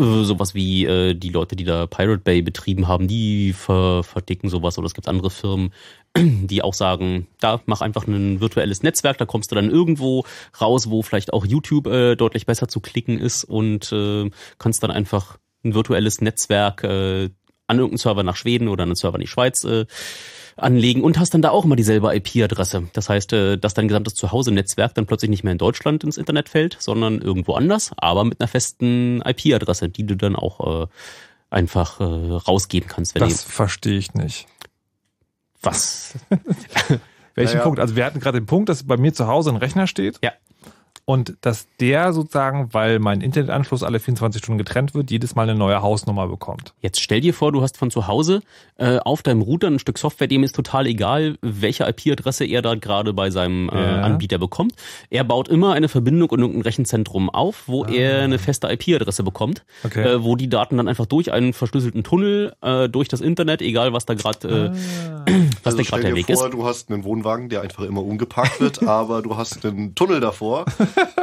Äh, 0.00 0.24
sowas 0.24 0.54
wie 0.54 0.86
äh, 0.86 1.14
die 1.14 1.28
Leute, 1.28 1.56
die 1.56 1.64
da 1.64 1.86
Pirate 1.86 2.22
Bay 2.22 2.40
betrieben 2.40 2.88
haben, 2.88 3.06
die 3.06 3.52
ver 3.52 4.02
verdicken 4.02 4.48
sowas. 4.48 4.78
Oder 4.78 4.86
es 4.86 4.94
gibt 4.94 5.08
andere 5.08 5.30
Firmen, 5.30 5.72
die 6.16 6.62
auch 6.62 6.74
sagen, 6.74 7.26
da 7.40 7.60
mach 7.66 7.82
einfach 7.82 8.06
ein 8.06 8.40
virtuelles 8.40 8.82
Netzwerk, 8.82 9.18
da 9.18 9.26
kommst 9.26 9.50
du 9.50 9.56
dann 9.56 9.70
irgendwo 9.70 10.24
raus, 10.60 10.88
wo 10.88 11.02
vielleicht 11.02 11.32
auch 11.32 11.44
YouTube 11.44 11.86
äh, 11.86 12.16
deutlich 12.16 12.46
besser 12.46 12.68
zu 12.68 12.80
klicken 12.80 13.18
ist 13.18 13.44
und 13.44 13.92
äh, 13.92 14.30
kannst 14.58 14.82
dann 14.82 14.90
einfach 14.90 15.38
ein 15.64 15.74
virtuelles 15.74 16.20
Netzwerk 16.22 16.82
äh, 16.84 17.28
an 17.66 17.78
irgendeinen 17.78 17.98
Server 17.98 18.22
nach 18.22 18.36
Schweden 18.36 18.68
oder 18.68 18.84
einen 18.84 18.96
Server 18.96 19.16
in 19.16 19.22
die 19.22 19.26
Schweiz 19.26 19.64
äh, 19.64 19.84
anlegen 20.60 21.02
und 21.02 21.18
hast 21.18 21.34
dann 21.34 21.42
da 21.42 21.50
auch 21.50 21.64
immer 21.64 21.76
dieselbe 21.76 22.14
IP-Adresse. 22.14 22.88
Das 22.92 23.08
heißt, 23.08 23.32
äh, 23.32 23.58
dass 23.58 23.74
dein 23.74 23.88
gesamtes 23.88 24.14
Zuhause-Netzwerk 24.14 24.94
dann 24.94 25.06
plötzlich 25.06 25.30
nicht 25.30 25.44
mehr 25.44 25.52
in 25.52 25.58
Deutschland 25.58 26.04
ins 26.04 26.16
Internet 26.16 26.48
fällt, 26.48 26.76
sondern 26.80 27.20
irgendwo 27.20 27.54
anders, 27.54 27.92
aber 27.96 28.24
mit 28.24 28.40
einer 28.40 28.48
festen 28.48 29.22
IP-Adresse, 29.24 29.88
die 29.88 30.04
du 30.04 30.16
dann 30.16 30.36
auch 30.36 30.84
äh, 30.84 30.86
einfach 31.50 32.00
äh, 32.00 32.04
rausgeben 32.04 32.88
kannst. 32.88 33.14
Wenn 33.14 33.28
Das 33.28 33.42
verstehe 33.42 33.98
ich 33.98 34.14
nicht. 34.14 34.46
Was? 35.62 36.14
Welchen 37.34 37.54
Naja. 37.54 37.64
Punkt? 37.64 37.80
Also 37.80 37.96
wir 37.96 38.04
hatten 38.04 38.20
gerade 38.20 38.40
den 38.40 38.46
Punkt, 38.46 38.68
dass 38.68 38.84
bei 38.84 38.96
mir 38.96 39.12
zu 39.12 39.26
Hause 39.26 39.50
ein 39.50 39.56
Rechner 39.56 39.86
steht. 39.86 40.18
Ja. 40.22 40.32
Und 41.04 41.34
dass 41.40 41.66
der 41.80 42.12
sozusagen, 42.12 42.68
weil 42.72 43.00
mein 43.00 43.20
Internetanschluss 43.20 43.82
alle 43.82 43.98
24 43.98 44.40
Stunden 44.42 44.58
getrennt 44.58 44.94
wird, 44.94 45.10
jedes 45.10 45.34
Mal 45.34 45.42
eine 45.48 45.56
neue 45.58 45.82
Hausnummer 45.82 46.28
bekommt. 46.28 46.72
Jetzt 46.80 47.00
stell 47.00 47.20
dir 47.20 47.34
vor, 47.34 47.50
du 47.50 47.62
hast 47.62 47.76
von 47.76 47.90
zu 47.90 48.06
Hause 48.06 48.42
äh, 48.76 48.98
auf 48.98 49.22
deinem 49.22 49.42
Router 49.42 49.66
ein 49.68 49.78
Stück 49.80 49.98
Software, 49.98 50.28
dem 50.28 50.44
ist 50.44 50.54
total 50.54 50.86
egal, 50.86 51.36
welche 51.42 51.84
IP-Adresse 51.88 52.44
er 52.44 52.62
da 52.62 52.76
gerade 52.76 53.12
bei 53.12 53.30
seinem 53.30 53.68
äh, 53.70 53.74
Ja. 53.80 54.02
Anbieter 54.02 54.38
bekommt. 54.38 54.74
Er 55.10 55.24
baut 55.24 55.48
immer 55.48 55.72
eine 55.72 55.88
Verbindung 55.88 56.30
in 56.30 56.38
irgendein 56.40 56.62
Rechenzentrum 56.62 57.28
auf, 57.30 57.64
wo 57.66 57.84
Ah. 57.84 57.88
er 57.90 58.22
eine 58.22 58.38
feste 58.38 58.68
IP-Adresse 58.70 59.22
bekommt, 59.24 59.64
Okay. 59.84 60.02
äh, 60.06 60.22
wo 60.22 60.36
die 60.36 60.48
Daten 60.48 60.76
dann 60.76 60.86
einfach 60.86 61.06
durch 61.06 61.32
einen 61.32 61.52
verschlüsselten 61.52 62.04
Tunnel, 62.04 62.52
äh, 62.62 62.88
durch 62.88 63.08
das 63.08 63.20
Internet, 63.20 63.62
egal 63.62 63.92
was 63.92 64.06
da 64.06 64.14
gerade 64.14 64.48
äh, 64.48 64.70
was 65.64 65.74
Also 65.74 65.78
der 65.78 65.84
stell 65.84 65.84
gerade 65.84 66.02
der 66.02 66.10
dir 66.12 66.16
Weg 66.28 66.36
vor, 66.36 66.46
ist. 66.46 66.54
du 66.54 66.64
hast 66.66 66.90
einen 66.90 67.04
Wohnwagen, 67.04 67.48
der 67.48 67.62
einfach 67.62 67.82
immer 67.84 68.02
umgeparkt 68.02 68.60
wird, 68.60 68.82
aber 68.86 69.22
du 69.22 69.36
hast 69.36 69.64
einen 69.66 69.94
Tunnel 69.94 70.20
davor, 70.20 70.64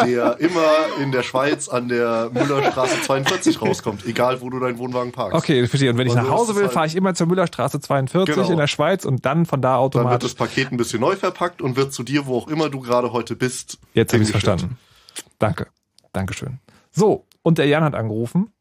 der 0.06 0.40
immer 0.40 0.62
in 1.02 1.12
der 1.12 1.24
Schweiz 1.24 1.68
an 1.70 1.88
der 1.90 2.30
Müllerstraße 2.34 3.02
42 3.02 3.62
rauskommt, 3.62 4.06
egal 4.06 4.42
wo 4.42 4.50
du 4.50 4.60
deinen 4.60 4.78
Wohnwagen 4.78 5.12
parkst. 5.12 5.36
Okay, 5.38 5.68
verstehe. 5.68 5.92
Und 5.92 5.98
wenn 5.98 6.08
ich 6.08 6.14
Und 6.14 6.24
nach 6.24 6.30
Hause 6.30 6.56
will, 6.56 6.64
es 6.66 6.72
fahre 6.72 6.82
halt- 6.82 6.92
ich 6.92 6.96
immer 6.98 7.14
zur 7.14 7.28
Müllerstraße 7.28 7.80
42 7.80 8.36
Genau. 8.36 8.50
in 8.50 8.58
der 8.58 8.68
Schweiz 8.68 9.06
und 9.06 9.26
dann 9.26 9.46
von 9.46 9.62
da 9.62 9.74
Dann 9.74 9.84
wird 9.84 9.96
automatisch. 9.96 10.30
das 10.30 10.36
Paket 10.36 10.72
ein 10.72 10.78
bisschen 10.78 11.02
neu 11.02 11.16
verpackt 11.16 11.62
und 11.62 11.76
wird 11.76 11.94
zu 11.94 12.04
dir, 12.04 12.26
wo 12.26 12.38
auch 12.38 12.48
immer 12.48 12.70
du 12.70 12.80
gerade 12.82 13.12
heute 13.14 13.36
bist. 13.36 13.80
Jetzt 13.94 14.14
habe 14.14 14.24
ich 14.24 14.30
hingestellt. 14.30 14.60
verstanden. 14.62 14.78
Danke. 15.40 15.68
Dankeschön. 16.14 16.60
So, 16.92 17.26
und 17.44 17.58
der 17.58 17.68
Jan 17.68 17.84
hat 17.84 17.94
angerufen 17.96 18.52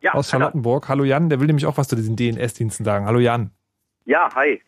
Ja, 0.00 0.14
aus 0.14 0.30
Charlottenburg. 0.30 0.88
Hallo 0.88 1.04
Jan, 1.04 1.28
der 1.28 1.40
will 1.40 1.46
nämlich 1.46 1.66
auch 1.66 1.76
was 1.76 1.88
zu 1.88 1.96
diesen 1.96 2.14
DNS-Diensten 2.16 2.84
sagen. 2.84 3.06
Hallo 3.06 3.18
Jan. 3.18 3.50
Ja, 4.04 4.28
hi. 4.34 4.60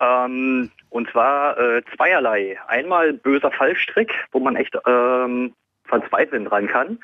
Ähm, 0.00 0.70
und 0.90 1.10
zwar 1.10 1.58
äh, 1.58 1.82
zweierlei. 1.96 2.58
Einmal 2.66 3.12
böser 3.12 3.50
Fallstrick, 3.50 4.12
wo 4.32 4.40
man 4.40 4.56
echt 4.56 4.76
ähm, 4.86 5.54
verzweifeln 5.84 6.44
dran 6.44 6.68
kann. 6.68 6.98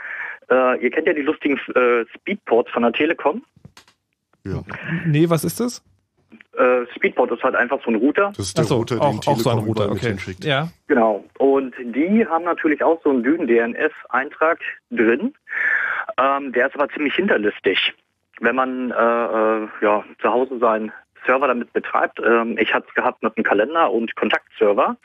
Äh, 0.51 0.83
ihr 0.83 0.91
kennt 0.91 1.07
ja 1.07 1.13
die 1.13 1.23
lustigen 1.23 1.59
äh, 1.75 2.05
Speedports 2.15 2.71
von 2.71 2.83
der 2.83 2.93
Telekom. 2.93 3.43
Nee, 5.07 5.29
was 5.31 5.45
ist 5.45 5.61
das? 5.61 5.83
Äh, 6.57 6.87
Speedport 6.95 7.33
ist 7.33 7.43
halt 7.43 7.57
einfach 7.57 7.81
so 7.85 7.91
ein 7.91 7.97
Router. 7.97 8.33
Das 8.37 8.47
ist 8.47 8.59
der 8.59 8.65
so, 8.65 8.77
Router, 8.77 8.97
den 8.97 9.03
auch, 9.03 9.27
auch 9.27 9.39
so 9.39 9.51
ein 9.51 9.57
Telekom 9.57 9.65
Router, 9.65 9.91
okay. 9.91 10.09
hinschickt. 10.09 10.45
Ja. 10.45 10.69
Genau. 10.87 11.25
Und 11.39 11.75
die 11.79 12.27
haben 12.27 12.45
natürlich 12.45 12.83
auch 12.83 13.01
so 13.03 13.11
einen 13.11 13.23
Dünen-DNS-Eintrag 13.23 14.61
drin. 14.91 15.35
Ähm, 16.19 16.53
der 16.53 16.69
ist 16.69 16.75
aber 16.75 16.89
ziemlich 16.91 17.15
hinterlistig. 17.15 17.95
Wenn 18.41 18.57
man 18.57 18.91
äh, 18.91 18.95
äh, 18.95 19.69
ja, 19.83 20.05
zu 20.21 20.29
Hause 20.29 20.59
seinen 20.59 20.93
Server 21.25 21.49
damit 21.49 21.73
betreibt, 21.73 22.21
ähm, 22.25 22.57
ich 22.59 22.73
hatte 22.73 22.87
es 22.89 22.95
gehabt 22.95 23.23
mit 23.23 23.37
einem 23.37 23.45
Kalender 23.45 23.91
und 23.91 24.15
Kontaktserver, 24.17 24.97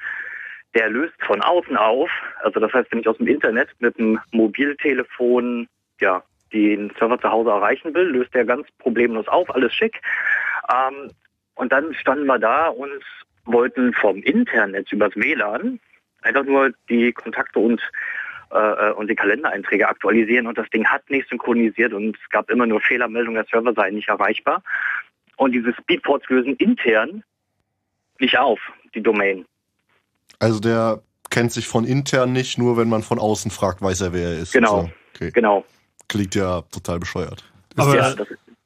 der 0.76 0.90
löst 0.90 1.16
von 1.26 1.42
außen 1.42 1.78
auf. 1.78 2.10
Also 2.44 2.60
das 2.60 2.74
heißt, 2.74 2.92
wenn 2.92 3.00
ich 3.00 3.08
aus 3.08 3.18
dem 3.18 3.28
Internet 3.28 3.70
mit 3.80 3.98
einem 4.00 4.20
Mobiltelefon 4.32 5.68
ja, 6.00 6.24
den 6.54 6.92
Server 6.98 7.20
zu 7.20 7.32
Hause 7.32 7.50
erreichen 7.50 7.94
will, 7.94 8.08
löst 8.08 8.34
der 8.34 8.46
ganz 8.46 8.68
problemlos 8.80 9.28
auf, 9.28 9.54
alles 9.54 9.74
schick. 9.74 10.02
Ähm, 10.72 11.12
und 11.56 11.72
dann 11.72 11.94
standen 11.94 12.26
wir 12.26 12.40
da 12.40 12.68
und 12.68 13.04
wollten 13.46 13.94
vom 13.94 14.22
Internet 14.24 14.92
übers 14.92 15.16
WLAN 15.16 15.80
einfach 16.22 16.44
nur 16.44 16.72
die 16.90 17.12
Kontakte 17.14 17.60
und 17.60 17.82
äh, 18.52 18.92
und 18.92 19.10
die 19.10 19.16
Kalendereinträge 19.16 19.88
aktualisieren 19.88 20.48
und 20.48 20.58
das 20.58 20.70
Ding 20.70 20.86
hat 20.88 21.10
nicht 21.10 21.30
synchronisiert 21.30 21.94
und 21.94 22.18
es 22.18 22.30
gab 22.30 22.50
immer 22.50 22.66
nur 22.66 22.82
Fehlermeldungen, 22.82 23.36
der 23.36 23.46
Server 23.46 23.74
sei 23.74 23.92
nicht 23.92 24.10
erreichbar. 24.10 24.64
Und 25.40 25.54
diese 25.54 25.74
Speedports 25.74 26.28
lösen 26.30 26.56
intern 26.58 27.24
nicht 28.20 28.38
auf, 28.38 28.60
die 28.94 29.02
Domain. 29.02 29.46
Also 30.40 30.60
der 30.60 31.02
kennt 31.30 31.54
sich 31.54 31.66
von 31.66 31.86
intern 31.86 32.34
nicht, 32.34 32.58
nur 32.58 32.76
wenn 32.76 32.90
man 32.90 33.04
von 33.04 33.20
außen 33.20 33.50
fragt, 33.50 33.82
weiß 33.82 34.02
er, 34.02 34.14
wer 34.14 34.32
er 34.32 34.40
ist. 34.40 34.52
Genau. 34.52 34.82
So, 34.82 34.90
okay. 35.16 35.32
Genau. 35.32 35.64
Klingt 36.10 36.36
ja 36.36 36.64
total 36.64 37.00
bescheuert. 37.00 37.46
Aber, 37.78 37.96
ja, 37.96 38.16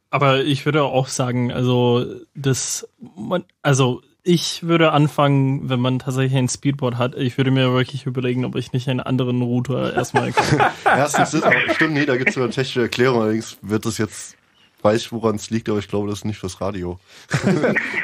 aber 0.10 0.44
ich 0.44 0.66
würde 0.66 0.82
auch 0.82 1.08
sagen, 1.08 1.52
also 1.52 2.06
das, 2.34 2.88
man, 3.16 3.44
also 3.62 4.02
ich 4.24 4.64
würde 4.64 4.94
anfangen, 4.94 5.70
wenn 5.70 5.80
man 5.80 6.00
tatsächlich 6.00 6.36
ein 6.36 6.48
Speedboard 6.48 6.98
hat, 6.98 7.16
ich 7.16 7.38
würde 7.38 7.52
mir 7.52 7.72
wirklich 7.74 8.08
überlegen, 8.08 8.46
ob 8.46 8.56
ich 8.56 8.74
nicht 8.74 8.88
einen 8.88 9.02
anderen 9.02 9.44
Router 9.44 9.94
erstmal. 9.94 10.34
Erstens 10.86 11.36
ist, 11.36 11.44
aber 11.44 11.56
stimmt, 11.76 11.94
nee, 11.94 12.06
da 12.06 12.16
gibt 12.16 12.30
es 12.30 12.36
sogar 12.36 12.48
eine 12.48 12.54
technische 12.54 12.82
Erklärung, 12.82 13.22
allerdings 13.22 13.58
wird 13.62 13.86
das 13.86 13.98
jetzt, 14.00 14.38
weiß 14.84 15.02
ich, 15.02 15.12
woran 15.12 15.36
es 15.36 15.50
liegt, 15.50 15.68
aber 15.70 15.80
ich 15.80 15.88
glaube, 15.88 16.10
das 16.10 16.20
ist 16.20 16.26
nicht 16.26 16.38
fürs 16.40 16.62
Radio. 16.62 17.00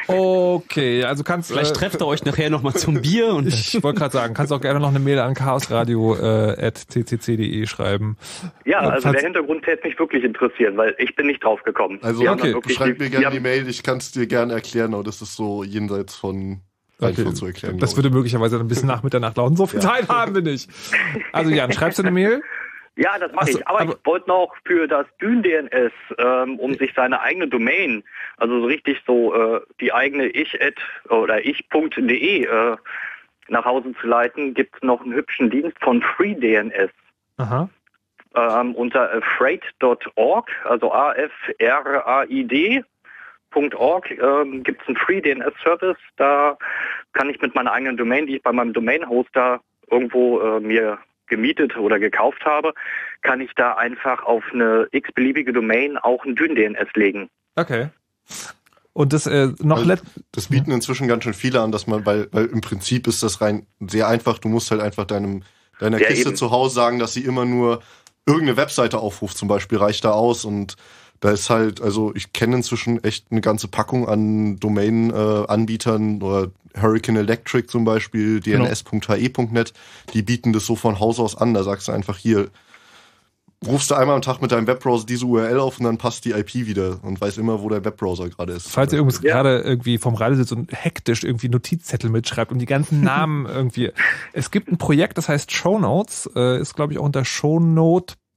Okay, 0.07 1.03
also 1.03 1.23
kannst 1.23 1.51
Vielleicht 1.51 1.71
äh, 1.71 1.80
trefft 1.80 2.01
ihr 2.01 2.07
euch 2.07 2.23
nachher 2.25 2.49
nochmal 2.49 2.73
zum 2.73 3.01
Bier 3.01 3.34
und 3.34 3.47
Ich 3.47 3.73
wollte 3.84 3.99
gerade 3.99 4.11
sagen, 4.13 4.34
kannst 4.34 4.51
auch 4.51 4.61
gerne 4.61 4.80
noch 4.80 4.89
eine 4.89 4.97
Mail 4.99 5.19
an 5.19 5.34
chaosradio.ccc.de 5.36 7.65
schreiben. 7.67 8.17
ja, 8.65 8.80
also 8.80 9.01
falls- 9.03 9.17
der 9.17 9.23
Hintergrund 9.25 9.65
hätte 9.67 9.88
mich 9.88 9.97
wirklich 9.99 10.23
interessieren, 10.23 10.77
weil 10.77 10.95
ich 10.97 11.15
bin 11.15 11.27
nicht 11.27 11.43
drauf 11.43 11.61
gekommen. 11.63 11.99
Also, 12.01 12.27
okay, 12.27 12.55
schreib 12.69 12.97
mir 12.99 13.09
gerne 13.09 13.30
die 13.32 13.39
Mail, 13.39 13.67
ich 13.67 13.84
kann 13.84 13.97
es 13.97 14.11
dir 14.11 14.25
gerne 14.27 14.53
erklären, 14.53 14.93
aber 14.93 15.03
das 15.03 15.21
ist 15.21 15.36
so 15.36 15.63
jenseits 15.63 16.15
von 16.15 16.61
einfach 17.01 17.23
Okay, 17.23 17.34
zu 17.34 17.45
erklären. 17.45 17.77
das 17.80 17.95
würde 17.95 18.09
möglicherweise 18.09 18.57
dann 18.57 18.65
ein 18.65 18.69
bisschen 18.69 18.88
nach 18.88 19.03
Mitternacht 19.03 19.38
lauten. 19.38 19.55
So 19.55 19.67
viel 19.67 19.80
Zeit 19.80 20.09
haben 20.09 20.36
wir 20.36 20.41
nicht. 20.41 20.69
Also 21.32 21.49
Jan, 21.51 21.71
schreibst 21.71 21.97
du 21.99 22.03
eine 22.03 22.11
Mail? 22.11 22.41
Ja, 22.95 23.17
das 23.17 23.31
mache 23.31 23.45
Ach 23.45 23.53
so, 23.53 23.59
ich. 23.59 23.67
Aber, 23.67 23.79
aber- 23.81 23.93
ich 23.93 24.05
wollte 24.05 24.29
noch 24.29 24.53
für 24.65 24.87
das 24.87 25.05
Dyn-DNS, 25.21 25.93
ähm, 26.17 26.59
um 26.59 26.73
sich 26.73 26.91
seine 26.95 27.21
eigene 27.21 27.47
Domain, 27.47 28.03
also 28.37 28.59
so 28.59 28.65
richtig 28.67 29.01
so 29.05 29.33
äh, 29.33 29.61
die 29.79 29.93
eigene 29.93 30.27
ich 30.27 30.57
oder 31.09 31.45
ich.de 31.45 32.45
äh, 32.45 32.75
nach 33.47 33.65
Hause 33.65 33.93
zu 33.99 34.07
leiten, 34.07 34.53
gibt 34.53 34.75
es 34.75 34.83
noch 34.83 35.01
einen 35.01 35.13
hübschen 35.13 35.49
Dienst 35.49 35.77
von 35.81 36.01
FreeDNS. 36.01 36.91
Aha. 37.37 37.69
Ähm, 38.35 38.75
unter 38.75 39.11
afraid.org, 39.11 40.51
also 40.65 40.93
A-F-R-A-I-D.org, 40.93 42.81
ähm, 44.11 44.63
gibt 44.63 44.81
es 44.83 44.87
einen 44.87 44.97
Free-DNS-Service. 44.97 45.97
Da 46.17 46.57
kann 47.13 47.29
ich 47.29 47.41
mit 47.41 47.55
meiner 47.55 47.71
eigenen 47.71 47.97
Domain, 47.97 48.27
die 48.27 48.35
ich 48.35 48.43
bei 48.43 48.51
meinem 48.51 48.73
Domain-Hoster 48.73 49.61
irgendwo 49.89 50.39
äh, 50.41 50.59
mir 50.59 50.99
gemietet 51.30 51.77
oder 51.77 51.99
gekauft 51.99 52.43
habe, 52.45 52.73
kann 53.21 53.41
ich 53.41 53.51
da 53.55 53.73
einfach 53.73 54.23
auf 54.23 54.43
eine 54.53 54.88
x-beliebige 54.91 55.53
Domain 55.53 55.97
auch 55.97 56.25
ein 56.25 56.36
Dyn-DNS 56.36 56.89
legen. 56.95 57.30
Okay. 57.55 57.89
Und 58.93 59.13
das 59.13 59.27
äh, 59.27 59.49
noch 59.59 59.77
Also, 59.77 59.95
Das 60.32 60.47
bieten 60.47 60.71
inzwischen 60.71 61.07
ganz 61.07 61.23
schön 61.23 61.34
viele 61.34 61.61
an, 61.61 61.71
dass 61.71 61.88
man, 61.88 62.05
weil, 62.05 62.27
weil 62.32 62.45
im 62.47 62.61
Prinzip 62.61 63.07
ist 63.07 63.23
das 63.23 63.39
rein 63.39 63.65
sehr 63.80 64.07
einfach. 64.07 64.39
Du 64.39 64.49
musst 64.49 64.71
halt 64.71 64.82
einfach 64.82 65.05
deinem, 65.05 65.43
deiner 65.80 65.99
Ja, 65.99 66.07
Kiste 66.07 66.30
eben. 66.30 66.38
zu 66.38 66.51
Hause 66.51 66.75
sagen, 66.75 66.99
dass 66.99 67.13
sie 67.13 67.23
immer 67.23 67.45
nur 67.45 67.82
irgendeine 68.25 68.57
Webseite 68.57 68.99
aufruft, 68.99 69.38
zum 69.38 69.47
Beispiel, 69.47 69.77
reicht 69.77 70.03
da 70.03 70.11
aus. 70.11 70.43
Und 70.43 70.75
da 71.22 71.32
ist 71.32 71.49
halt, 71.49 71.82
also 71.82 72.13
ich 72.15 72.32
kenne 72.34 72.57
inzwischen 72.57 73.03
echt 73.03 73.26
eine 73.32 73.41
ganze 73.41 73.67
Packung 73.67 74.07
an 74.07 74.57
Domain-Anbietern 74.59 76.22
oder 76.22 76.51
Hurricane 76.80 77.17
Electric 77.17 77.67
zum 77.67 77.84
Beispiel, 77.86 78.39
Genau. 78.41 78.65
dns.he.net, 78.65 79.74
die 80.13 80.22
bieten 80.22 80.53
das 80.53 80.65
so 80.65 80.76
von 80.76 80.99
Haus 80.99 81.20
aus 81.20 81.36
an. 81.36 81.53
Da 81.53 81.63
sagst 81.63 81.88
du 81.88 81.91
einfach 81.91 82.17
hier, 82.17 82.49
rufst 83.67 83.91
du 83.91 83.95
einmal 83.95 84.15
am 84.15 84.22
Tag 84.22 84.41
mit 84.41 84.51
deinem 84.53 84.67
Webbrowser 84.67 85.05
diese 85.05 85.26
URL 85.26 85.59
auf 85.59 85.80
und 85.80 85.84
dann 85.86 85.97
passt 85.97 86.24
die 86.24 86.32
IP 86.32 86.53
wieder 86.53 86.99
und 87.03 87.20
weiß 87.20 87.38
immer, 87.39 87.61
wo 87.61 87.67
der 87.67 87.84
Webbrowser 87.84 88.30
gerade 88.30 88.53
ist. 88.53 88.70
falls 88.70 88.93
ihr 88.93 88.99
übrigens 88.99 89.22
gerade 89.22 89.59
irgendwie 89.59 89.97
vom 89.97 90.15
Radio 90.15 90.38
sitzt 90.38 90.53
und 90.53 90.72
hektisch 90.72 91.24
irgendwie 91.26 91.49
Notizzettel 91.49 92.09
mitschreibt 92.09 92.51
und 92.53 92.59
die 92.59 92.65
ganzen 92.65 93.01
Namen 93.03 93.45
irgendwie. 93.47 93.91
Es 94.32 94.51
gibt 94.51 94.70
ein 94.72 94.78
Projekt, 94.78 95.17
das 95.17 95.28
heißt 95.28 95.51
Show 95.51 95.78
Notes, 95.80 96.30
äh, 96.36 96.61
ist 96.61 96.76
glaube 96.76 96.93
ich 96.93 96.99
auch 96.99 97.03
unter 97.03 97.26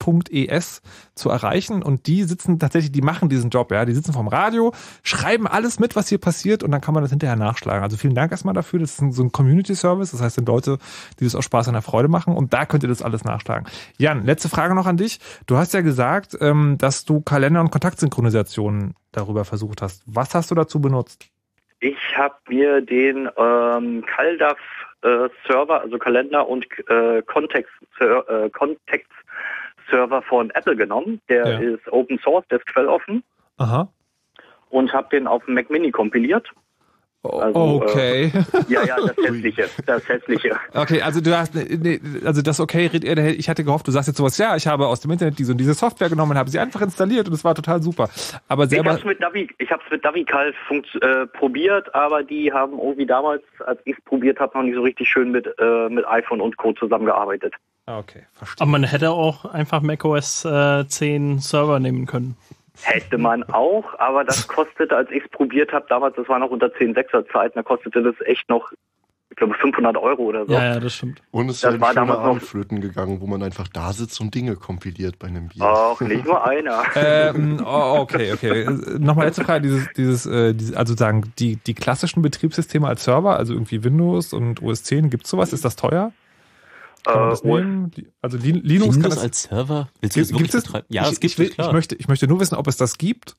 shownote.es 0.02 0.82
zu 1.14 1.30
erreichen 1.30 1.82
und 1.82 2.06
die 2.06 2.22
sitzen 2.24 2.58
tatsächlich, 2.58 2.92
die 2.92 3.02
machen 3.02 3.28
diesen 3.28 3.50
Job, 3.50 3.70
ja, 3.70 3.84
die 3.84 3.92
sitzen 3.92 4.12
vom 4.12 4.28
Radio, 4.28 4.72
schreiben 5.02 5.46
alles 5.46 5.78
mit, 5.78 5.96
was 5.96 6.08
hier 6.08 6.18
passiert 6.18 6.62
und 6.62 6.70
dann 6.70 6.80
kann 6.80 6.94
man 6.94 7.02
das 7.02 7.10
hinterher 7.10 7.36
nachschlagen. 7.36 7.82
Also 7.82 7.96
vielen 7.96 8.14
Dank 8.14 8.32
erstmal 8.32 8.54
dafür, 8.54 8.80
das 8.80 8.92
ist 8.92 9.02
ein, 9.02 9.12
so 9.12 9.22
ein 9.22 9.32
Community 9.32 9.74
Service, 9.74 10.10
das 10.10 10.22
heißt, 10.22 10.36
sind 10.36 10.48
Leute, 10.48 10.78
die 11.20 11.24
das 11.24 11.34
aus 11.34 11.44
Spaß 11.44 11.68
an 11.68 11.74
der 11.74 11.82
Freude 11.82 12.08
machen 12.08 12.34
und 12.34 12.52
da 12.52 12.66
könnt 12.66 12.82
ihr 12.82 12.88
das 12.88 13.02
alles 13.02 13.24
nachschlagen. 13.24 13.66
Jan, 13.98 14.24
letzte 14.24 14.48
Frage 14.48 14.74
noch 14.74 14.86
an 14.86 14.96
dich. 14.96 15.20
Du 15.46 15.56
hast 15.56 15.74
ja 15.74 15.80
gesagt, 15.80 16.36
ähm, 16.40 16.76
dass 16.78 17.04
du 17.04 17.20
Kalender- 17.20 17.60
und 17.60 17.70
Kontaktsynchronisationen 17.70 18.94
darüber 19.12 19.44
versucht 19.44 19.82
hast. 19.82 20.02
Was 20.06 20.34
hast 20.34 20.50
du 20.50 20.54
dazu 20.54 20.80
benutzt? 20.80 21.28
Ich 21.80 22.16
habe 22.16 22.34
mir 22.48 22.80
den 22.80 23.28
ähm, 23.36 24.04
CalDAV 24.06 24.56
äh, 25.02 25.28
Server, 25.46 25.80
also 25.80 25.98
Kalender 25.98 26.48
und 26.48 26.66
äh, 26.88 27.22
Kontext, 27.22 27.72
äh, 27.98 28.48
Kontext 28.50 29.10
Server 29.90 30.22
von 30.22 30.50
Apple 30.50 30.76
genommen. 30.76 31.20
Der 31.28 31.46
Ja. 31.46 31.58
ist 31.58 31.90
Open 31.92 32.18
Source, 32.18 32.44
der 32.50 32.58
ist 32.58 32.66
quelloffen. 32.66 33.22
Aha. 33.58 33.88
und 34.70 34.92
habe 34.94 35.08
den 35.12 35.26
auf 35.26 35.44
dem 35.44 35.54
Mac 35.54 35.68
Mini 35.68 35.90
kompiliert. 35.90 36.48
Also, 37.22 37.82
okay. 37.82 38.32
Äh, 38.34 38.42
ja, 38.68 38.82
ja, 38.84 38.96
das 38.96 39.16
hässliche, 39.24 39.68
das 39.86 40.08
hässliche. 40.08 40.56
Okay, 40.74 41.02
also 41.02 41.20
du 41.20 41.36
hast, 41.38 41.54
nee, 41.54 42.00
also 42.24 42.42
das 42.42 42.58
okay, 42.58 42.90
ich 42.92 43.48
hatte 43.48 43.62
gehofft, 43.62 43.86
du 43.86 43.92
sagst 43.92 44.08
jetzt 44.08 44.16
sowas, 44.16 44.38
ja, 44.38 44.56
ich 44.56 44.66
habe 44.66 44.88
aus 44.88 45.00
dem 45.00 45.12
Internet 45.12 45.38
diese 45.38 45.52
und 45.52 45.58
diese 45.58 45.74
Software 45.74 46.08
genommen, 46.08 46.36
habe 46.36 46.50
sie 46.50 46.58
einfach 46.58 46.80
installiert 46.80 47.28
und 47.28 47.34
es 47.34 47.44
war 47.44 47.54
total 47.54 47.80
super. 47.80 48.08
Aber 48.48 48.66
selber. 48.66 48.86
Ich 48.86 48.88
habe 48.90 48.98
es 49.00 49.04
mit 49.04 49.22
Davi, 49.22 49.48
ich 49.58 49.70
habe 49.70 49.82
es 49.84 49.90
mit 49.92 50.04
Davical 50.04 50.52
äh, 51.00 51.26
probiert, 51.26 51.94
aber 51.94 52.24
die 52.24 52.52
haben 52.52 52.76
irgendwie 52.78 53.06
damals, 53.06 53.42
als 53.66 53.80
ich 53.84 53.96
es 53.96 54.04
probiert 54.04 54.40
habe, 54.40 54.56
noch 54.58 54.64
nicht 54.64 54.74
so 54.74 54.82
richtig 54.82 55.08
schön 55.08 55.30
mit 55.30 55.46
äh, 55.58 55.88
mit 55.90 56.04
iPhone 56.08 56.40
und 56.40 56.56
Co 56.56 56.72
zusammengearbeitet. 56.72 57.54
Ah, 57.86 57.98
okay, 57.98 58.22
verstehe. 58.32 58.62
Aber 58.62 58.70
man 58.70 58.84
hätte 58.84 59.10
auch 59.10 59.44
einfach 59.44 59.82
macOS 59.82 60.44
äh, 60.44 60.86
10 60.86 61.40
Server 61.40 61.80
nehmen 61.80 62.06
können. 62.06 62.36
Hätte 62.80 63.18
man 63.18 63.42
auch, 63.44 63.98
aber 63.98 64.24
das 64.24 64.46
kostete, 64.48 64.96
als 64.96 65.10
ich 65.10 65.24
es 65.24 65.30
probiert 65.30 65.72
habe, 65.72 65.86
damals, 65.88 66.16
das 66.16 66.28
war 66.28 66.38
noch 66.38 66.50
unter 66.50 66.66
10,6er 66.66 67.30
Zeiten, 67.32 67.54
da 67.56 67.62
kostete 67.62 68.02
das 68.02 68.14
echt 68.24 68.48
noch, 68.48 68.72
ich 69.30 69.36
glaube, 69.36 69.54
500 69.54 69.96
Euro 69.96 70.22
oder 70.22 70.46
so. 70.46 70.52
Ja, 70.52 70.74
ja 70.74 70.80
das 70.80 70.94
stimmt. 70.94 71.22
Und 71.32 71.48
es 71.48 71.56
ist 71.56 71.64
das 71.64 71.74
ja 71.74 71.80
war 71.80 71.92
damals 71.92 72.20
noch 72.20 72.40
Flöten 72.40 72.80
gegangen, 72.80 73.20
wo 73.20 73.26
man 73.26 73.42
einfach 73.42 73.66
da 73.66 73.92
sitzt 73.92 74.20
und 74.20 74.32
Dinge 74.32 74.54
kompiliert 74.54 75.18
bei 75.18 75.26
einem 75.26 75.48
Bier. 75.48 75.64
Ach, 75.64 76.00
nicht 76.00 76.24
nur 76.24 76.46
einer. 76.46 76.84
ähm, 76.94 77.60
oh, 77.64 77.98
okay, 77.98 78.32
okay. 78.32 78.64
Nochmal 78.98 79.26
letzte 79.26 79.44
Frage, 79.44 79.62
dieses, 79.62 79.92
dieses, 79.94 80.26
äh, 80.26 80.54
dieses, 80.54 80.76
also 80.76 80.94
sagen, 80.94 81.32
die, 81.38 81.56
die 81.56 81.74
klassischen 81.74 82.22
Betriebssysteme 82.22 82.86
als 82.86 83.04
Server, 83.04 83.36
also 83.36 83.54
irgendwie 83.54 83.82
Windows 83.82 84.32
und 84.32 84.62
OS 84.62 84.84
10, 84.84 85.10
gibt's 85.10 85.30
sowas? 85.30 85.52
Ist 85.52 85.64
das 85.64 85.74
teuer? 85.74 86.12
Kann 87.04 87.20
man 87.20 87.30
das 87.30 87.44
nehmen? 87.44 87.90
Also 88.20 88.38
Linux 88.38 88.68
Windows 88.68 89.00
kann 89.00 89.10
das 89.10 89.18
als 89.18 89.42
Server? 89.42 89.88
Willst 90.00 90.16
du 90.16 90.20
das 90.20 90.28
wirklich 90.30 90.50
gibt 90.50 90.54
es? 90.54 90.64
betreiben? 90.64 90.86
Ja, 90.88 91.02
ich, 91.02 91.12
es 91.12 91.20
gibt 91.20 91.32
ich, 91.32 91.38
will, 91.38 91.48
es, 91.48 91.54
klar. 91.54 91.68
ich 91.68 91.72
möchte, 91.72 91.94
ich 91.96 92.08
möchte 92.08 92.28
nur 92.28 92.40
wissen, 92.40 92.54
ob 92.54 92.66
es 92.68 92.76
das 92.76 92.98
gibt 92.98 93.36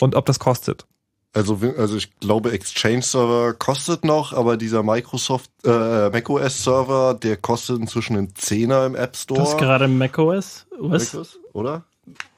und 0.00 0.14
ob 0.14 0.26
das 0.26 0.38
kostet. 0.38 0.86
Also, 1.34 1.58
also 1.76 1.96
ich 1.96 2.16
glaube, 2.20 2.52
Exchange 2.52 3.02
Server 3.02 3.54
kostet 3.54 4.04
noch, 4.04 4.32
aber 4.32 4.56
dieser 4.56 4.84
Microsoft 4.84 5.50
äh, 5.64 6.08
macOS 6.10 6.62
Server, 6.62 7.14
der 7.14 7.36
kostet 7.36 7.80
inzwischen 7.80 8.16
einen 8.16 8.34
Zehner 8.36 8.86
im 8.86 8.94
App 8.94 9.16
Store. 9.16 9.40
Das 9.40 9.50
ist 9.50 9.58
gerade 9.58 9.88
macOS, 9.88 10.66
was? 10.78 11.12
macOS, 11.12 11.40
oder? 11.52 11.84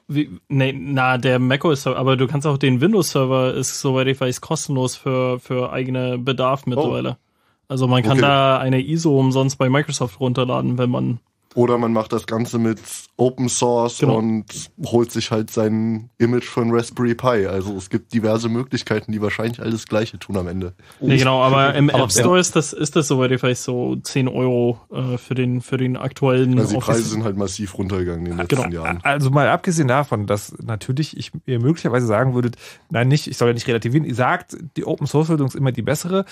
Wie, 0.09 0.41
nee, 0.49 0.73
na, 0.73 1.19
der 1.19 1.39
macOS 1.39 1.83
Server, 1.83 1.99
aber 1.99 2.17
du 2.17 2.27
kannst 2.27 2.47
auch 2.47 2.57
den 2.57 2.81
Windows 2.81 3.11
Server 3.11 3.53
ist, 3.53 3.81
soweit 3.83 4.07
ich 4.07 4.19
weiß, 4.19 4.41
kostenlos 4.41 4.97
für, 4.97 5.41
für 5.41 5.73
eigene 5.73 6.17
Bedarf 6.17 6.65
mittlerweile. 6.65 7.19
Oh. 7.21 7.26
Also 7.69 7.87
man 7.89 8.03
kann 8.03 8.13
Okay. 8.13 8.21
da 8.23 8.59
eine 8.59 8.81
ISO 8.81 9.19
umsonst 9.19 9.59
bei 9.59 9.69
Microsoft 9.69 10.21
runterladen, 10.21 10.79
wenn 10.79 10.91
man 10.91 11.19
Oder 11.57 11.79
man 11.79 11.91
macht 11.95 12.13
das 12.13 12.27
Ganze 12.27 12.59
mit 12.59 12.79
Open 13.17 13.49
Source 13.49 13.99
Genau. 14.01 14.17
und 14.19 14.45
holt 14.85 15.11
sich 15.11 15.31
halt 15.31 15.51
sein 15.51 16.11
Image 16.19 16.45
von 16.45 16.71
Raspberry 16.71 17.15
Pi. 17.15 17.47
Also 17.47 17.75
es 17.79 17.89
gibt 17.89 18.13
diverse 18.13 18.51
Möglichkeiten, 18.51 19.11
die 19.11 19.23
wahrscheinlich 19.23 19.59
alles 19.63 19.87
Gleiche 19.87 20.19
tun 20.19 20.37
am 20.37 20.49
Ende. 20.49 20.75
Nee, 21.01 21.17
genau, 21.17 21.43
aber 21.43 21.75
im 21.75 21.89
Aber- 21.95 22.05
App 22.05 22.13
Store 22.13 22.39
ist 22.39 22.57
das, 22.57 22.75
ist 22.75 22.95
das 22.95 23.09
soweit 23.09 23.31
ich 23.33 23.43
weiß, 23.43 23.65
so 23.65 23.97
10 23.97 24.29
Euro 24.29 24.79
äh, 24.93 25.17
für 25.17 25.35
den, 25.35 25.63
für 25.63 25.79
den 25.79 25.97
aktuellen 25.97 26.59
Also 26.59 26.73
die 26.73 26.77
Office. 26.77 26.87
Preise 26.97 27.09
sind 27.09 27.25
halt 27.25 27.39
massiv 27.39 27.79
runtergegangen 27.79 28.27
in 28.27 28.33
den 28.33 28.39
letzten 28.39 28.71
Genau. 28.71 28.85
Jahren. 28.85 29.01
Also 29.03 29.31
mal 29.31 29.49
abgesehen 29.49 29.89
davon, 29.89 30.27
dass 30.27 30.55
natürlich 30.63 31.17
ich 31.17 31.33
ihr 31.47 31.59
möglicherweise 31.59 32.07
sagen 32.07 32.35
würdet, 32.35 32.57
nein, 32.91 33.09
nicht, 33.09 33.29
ich 33.29 33.39
soll 33.39 33.49
ja 33.49 33.55
nicht 33.55 33.67
relativieren, 33.67 34.05
ihr 34.07 34.15
sagt, 34.15 34.59
die 34.77 34.85
Open 34.85 35.07
Source 35.07 35.31
Lösung 35.31 35.47
ist 35.49 35.57
immer 35.57 35.73
die 35.73 35.81
bessere. 35.83 36.27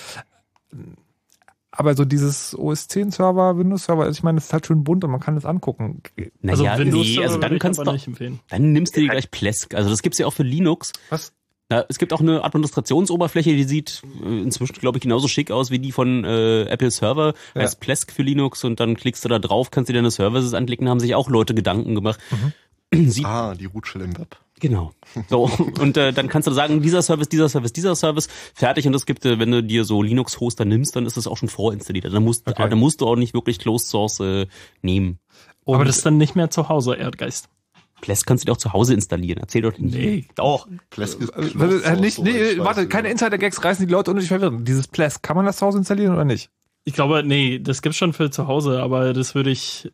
Aber 1.75 1.95
so 1.95 2.05
dieses 2.05 2.57
OS 2.57 2.87
10 2.87 3.11
Server, 3.11 3.57
Windows 3.57 3.85
Server, 3.85 4.03
also 4.03 4.17
ich 4.17 4.23
meine, 4.23 4.37
es 4.37 4.45
ist 4.45 4.53
halt 4.53 4.65
schön 4.65 4.83
bunt 4.83 5.03
und 5.03 5.11
man 5.11 5.19
kann 5.19 5.35
es 5.37 5.45
angucken. 5.45 6.01
also 6.47 6.63
Naja, 6.63 6.77
Windows 6.79 7.05
nee, 7.05 7.13
Server 7.13 7.27
also 7.27 7.37
dann 7.39 7.53
ich 7.53 7.59
kannst 7.59 7.79
du, 7.79 7.91
nicht 7.91 8.07
empfehlen. 8.07 8.39
dann 8.49 8.71
nimmst 8.71 8.95
du 8.95 9.01
dir 9.01 9.09
gleich 9.09 9.29
Plesk. 9.29 9.75
Also 9.75 9.89
das 9.89 10.01
gibt's 10.01 10.17
ja 10.17 10.25
auch 10.25 10.33
für 10.33 10.43
Linux. 10.43 10.93
Was? 11.09 11.33
Ja, 11.71 11.83
es 11.89 11.97
gibt 11.97 12.13
auch 12.13 12.19
eine 12.21 12.43
Administrationsoberfläche, 12.43 13.49
die 13.55 13.63
sieht 13.63 14.03
äh, 14.23 14.41
inzwischen, 14.41 14.73
glaube 14.75 14.99
ich, 14.99 15.01
genauso 15.01 15.27
schick 15.27 15.49
aus 15.51 15.71
wie 15.71 15.79
die 15.79 15.91
von 15.91 16.23
äh, 16.23 16.63
Apple 16.65 16.91
Server. 16.91 17.33
Ja. 17.55 17.61
Heißt 17.61 17.79
Plesk 17.79 18.11
für 18.11 18.21
Linux 18.21 18.63
und 18.63 18.79
dann 18.79 18.95
klickst 18.95 19.25
du 19.25 19.29
da 19.29 19.39
drauf, 19.39 19.71
kannst 19.71 19.89
dir 19.89 19.93
deine 19.93 20.11
Services 20.11 20.53
anklicken, 20.53 20.87
haben 20.89 20.99
sich 20.99 21.15
auch 21.15 21.27
Leute 21.29 21.55
Gedanken 21.55 21.95
gemacht. 21.95 22.19
Sieht 22.93 23.25
Ah, 23.25 23.55
die 23.55 23.65
Rootshell 23.65 24.03
im 24.03 24.17
Web. 24.17 24.37
Genau. 24.61 24.93
So, 25.29 25.49
und 25.81 25.97
äh, 25.97 26.13
dann 26.13 26.29
kannst 26.29 26.47
du 26.47 26.51
sagen, 26.51 26.81
dieser 26.81 27.01
Service, 27.01 27.27
dieser 27.29 27.49
Service, 27.49 27.73
dieser 27.73 27.95
Service, 27.95 28.29
fertig. 28.53 28.87
Und 28.87 28.93
es 28.93 29.05
gibt, 29.05 29.25
äh, 29.25 29.37
wenn 29.37 29.51
du 29.51 29.61
dir 29.61 29.83
so 29.83 30.01
Linux-Hoster 30.01 30.63
nimmst, 30.65 30.95
dann 30.95 31.05
ist 31.05 31.17
das 31.17 31.27
auch 31.27 31.37
schon 31.37 31.49
vorinstalliert. 31.49 32.05
Dann 32.05 32.23
musst, 32.23 32.47
Okay. 32.47 32.69
dann 32.69 32.79
musst 32.79 33.01
du 33.01 33.07
auch 33.07 33.15
nicht 33.17 33.33
wirklich 33.33 33.59
Closed 33.59 33.87
Source 33.87 34.19
äh, 34.21 34.47
nehmen. 34.81 35.19
aber 35.65 35.83
das 35.83 35.97
ist 35.97 36.05
dann 36.05 36.17
nicht 36.17 36.35
mehr 36.35 36.49
zu 36.49 36.69
Hause, 36.69 36.95
Erdgeist. 36.95 37.49
Plesk 38.01 38.27
kannst 38.27 38.43
du 38.43 38.45
dir 38.47 38.51
auch 38.53 38.57
zu 38.57 38.71
Hause 38.73 38.93
installieren. 38.93 39.39
Erzähl 39.41 39.61
doch 39.61 39.77
nicht. 39.77 39.95
Nee. 39.95 40.27
Doch. 40.35 40.67
Plesk 40.89 41.19
ist 41.21 41.29
äh, 41.29 41.95
nicht, 41.99 42.19
nee, 42.19 42.57
warte, 42.57 42.87
keine 42.87 43.09
Insider-Gags 43.09 43.63
reißen 43.63 43.85
die 43.87 43.91
Leute 43.91 44.11
unnötig 44.11 44.29
verwirren. 44.29 44.63
Dieses 44.63 44.87
Plesk, 44.87 45.23
kann 45.23 45.35
man 45.35 45.45
das 45.45 45.57
zu 45.57 45.65
Hause 45.65 45.79
installieren 45.79 46.13
oder 46.13 46.25
nicht? 46.25 46.49
Ich 46.83 46.93
glaube, 46.93 47.23
nee, 47.23 47.57
das 47.59 47.81
gibt's 47.81 47.97
schon 47.97 48.13
für 48.13 48.29
zu 48.29 48.47
Hause, 48.47 48.81
aber 48.83 49.13
das 49.13 49.33
würde 49.33 49.49
ich, 49.49 49.91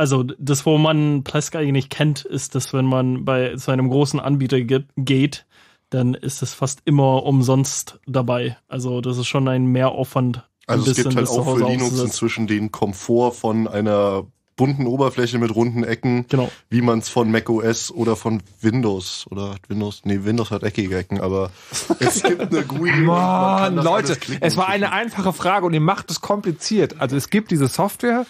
also 0.00 0.22
das, 0.38 0.64
wo 0.64 0.78
man 0.78 1.24
Plesk 1.24 1.54
eigentlich 1.56 1.90
kennt, 1.90 2.24
ist, 2.24 2.54
dass 2.54 2.72
wenn 2.72 2.86
man 2.86 3.26
bei 3.26 3.54
so 3.58 3.70
einem 3.70 3.90
großen 3.90 4.18
Anbieter 4.18 4.62
gibt, 4.62 4.90
geht, 4.96 5.44
dann 5.90 6.14
ist 6.14 6.40
es 6.42 6.54
fast 6.54 6.80
immer 6.86 7.24
umsonst 7.24 8.00
dabei. 8.06 8.56
Also 8.66 9.02
das 9.02 9.18
ist 9.18 9.26
schon 9.26 9.46
ein 9.46 9.66
Mehraufwand. 9.66 10.38
ein 10.66 10.78
Also 10.78 10.90
es 10.90 10.96
gibt 10.96 11.08
bisschen 11.08 11.18
halt 11.18 11.28
zu 11.28 11.40
auch 11.42 11.58
für 11.58 11.68
Linux 11.68 12.00
inzwischen 12.00 12.46
den 12.46 12.72
Komfort 12.72 13.32
von 13.32 13.68
einer 13.68 14.24
bunten 14.56 14.86
Oberfläche 14.86 15.38
mit 15.38 15.54
runden 15.54 15.84
Ecken, 15.84 16.24
Genau. 16.28 16.50
wie 16.70 16.80
man 16.80 17.00
es 17.00 17.10
von 17.10 17.30
macOS 17.30 17.90
oder 17.90 18.16
von 18.16 18.42
Windows 18.62 19.26
oder 19.30 19.50
hat 19.50 19.68
Windows, 19.68 20.00
nee, 20.04 20.20
Windows 20.22 20.50
hat 20.50 20.62
eckige 20.62 20.96
Ecken, 20.96 21.20
aber 21.20 21.50
es 21.98 22.22
gibt 22.22 22.40
eine 22.40 22.64
GUI. 22.64 22.90
man 22.90 23.04
Mann, 23.04 23.76
das 23.76 23.84
Leute, 23.84 24.16
es 24.40 24.56
war 24.56 24.68
eine 24.68 24.92
einfache 24.92 25.34
Frage 25.34 25.66
und 25.66 25.74
ihr 25.74 25.80
macht 25.80 26.10
es 26.10 26.22
kompliziert. 26.22 27.00
Also 27.00 27.16
es 27.16 27.28
gibt 27.28 27.50
diese 27.50 27.68
Software 27.68 28.24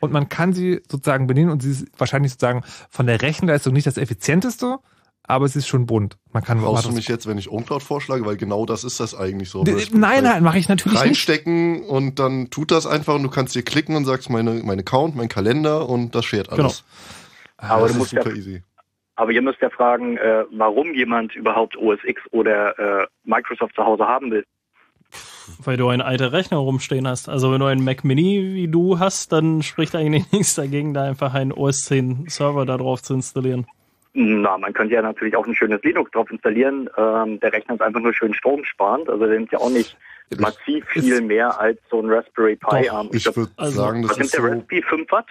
und 0.00 0.12
man 0.12 0.28
kann 0.28 0.52
sie 0.52 0.80
sozusagen 0.88 1.26
bedienen 1.26 1.50
und 1.50 1.62
sie 1.62 1.70
ist 1.70 1.86
wahrscheinlich 1.98 2.32
sozusagen 2.32 2.62
von 2.90 3.06
der 3.06 3.22
Rechenleistung 3.22 3.72
nicht 3.72 3.86
das 3.86 3.98
effizienteste, 3.98 4.78
aber 5.24 5.46
sie 5.46 5.58
ist 5.58 5.68
schon 5.68 5.86
bunt. 5.86 6.16
Man 6.32 6.42
kann 6.42 6.60
Brauchst 6.60 6.86
du 6.86 6.92
mich 6.92 7.06
jetzt, 7.08 7.26
wenn 7.26 7.36
ich 7.36 7.50
OwnCloud 7.50 7.82
vorschlage, 7.82 8.24
weil 8.24 8.36
genau 8.36 8.64
das 8.64 8.82
ist 8.82 8.98
das 8.98 9.14
eigentlich 9.14 9.50
so. 9.50 9.62
Nein, 9.62 9.76
Pi. 9.86 10.22
nein, 10.22 10.42
mache 10.42 10.58
ich 10.58 10.68
natürlich 10.68 10.98
nicht. 10.98 11.06
reinstecken 11.06 11.82
und 11.84 12.18
dann 12.18 12.50
tut 12.50 12.70
das 12.70 12.86
einfach 12.86 13.14
und 13.14 13.22
du 13.22 13.28
kannst 13.28 13.52
hier 13.52 13.62
klicken 13.62 13.94
und 13.94 14.04
sagst 14.06 14.30
meine, 14.30 14.62
mein 14.64 14.78
Account, 14.78 15.16
mein 15.16 15.28
Kalender 15.28 15.88
und 15.88 16.14
das 16.14 16.24
shared 16.24 16.50
alles. 16.50 16.84
Aber 17.58 17.82
das 17.82 17.88
du 17.88 17.94
ist 17.94 17.98
musst 17.98 18.12
ja, 18.12 18.22
super 18.22 18.36
easy. 18.36 18.62
aber 19.16 19.32
ihr 19.32 19.42
müsst 19.42 19.60
ja 19.60 19.68
fragen, 19.68 20.16
äh, 20.16 20.44
warum 20.52 20.94
jemand 20.94 21.34
überhaupt 21.34 21.76
OS 21.76 21.98
X 22.04 22.22
oder 22.30 22.78
äh, 23.02 23.06
Microsoft 23.24 23.74
zu 23.74 23.84
Hause 23.84 24.04
haben 24.06 24.30
will. 24.30 24.44
Weil 25.64 25.76
du 25.76 25.88
einen 25.88 26.02
alten 26.02 26.24
Rechner 26.24 26.58
rumstehen 26.58 27.06
hast. 27.08 27.28
Also 27.28 27.52
wenn 27.52 27.60
du 27.60 27.66
einen 27.66 27.84
Mac 27.84 28.04
Mini 28.04 28.54
wie 28.54 28.68
du 28.68 28.98
hast, 28.98 29.32
dann 29.32 29.62
spricht 29.62 29.94
eigentlich 29.94 30.24
nichts 30.32 30.54
dagegen, 30.54 30.94
da 30.94 31.04
einfach 31.04 31.34
einen 31.34 31.52
OS 31.52 31.80
10 31.86 32.26
Server 32.28 32.64
da 32.66 32.76
drauf 32.76 33.02
zu 33.02 33.14
installieren. 33.14 33.66
Na, 34.14 34.58
man 34.58 34.72
könnte 34.72 34.94
ja 34.94 35.02
natürlich 35.02 35.36
auch 35.36 35.46
ein 35.46 35.54
schönes 35.54 35.82
Linux 35.82 36.10
drauf 36.12 36.30
installieren. 36.30 36.88
Ähm, 36.96 37.38
der 37.40 37.52
Rechner 37.52 37.74
ist 37.74 37.82
einfach 37.82 38.00
nur 38.00 38.12
schön 38.14 38.34
stromsparend. 38.34 39.08
Also 39.08 39.26
der 39.26 39.38
nimmt 39.38 39.52
ja 39.52 39.58
auch 39.58 39.70
nicht 39.70 39.96
massiv 40.38 40.84
viel 40.88 41.20
mehr 41.20 41.58
als 41.60 41.78
so 41.90 42.00
ein 42.00 42.10
Raspberry 42.10 42.56
Pi 42.56 42.84
Doch, 42.86 42.92
Arm. 42.92 43.08
Ich 43.12 43.24
würde 43.34 43.50
Also, 43.56 43.76
sagen, 43.76 44.02
das 44.02 44.10
Was 44.12 44.16
nimmt 44.18 44.26
ist 44.26 44.34
der 44.34 44.40
so. 44.42 44.46
Raspberry 44.48 44.82
5 44.82 45.12
Watt? 45.12 45.26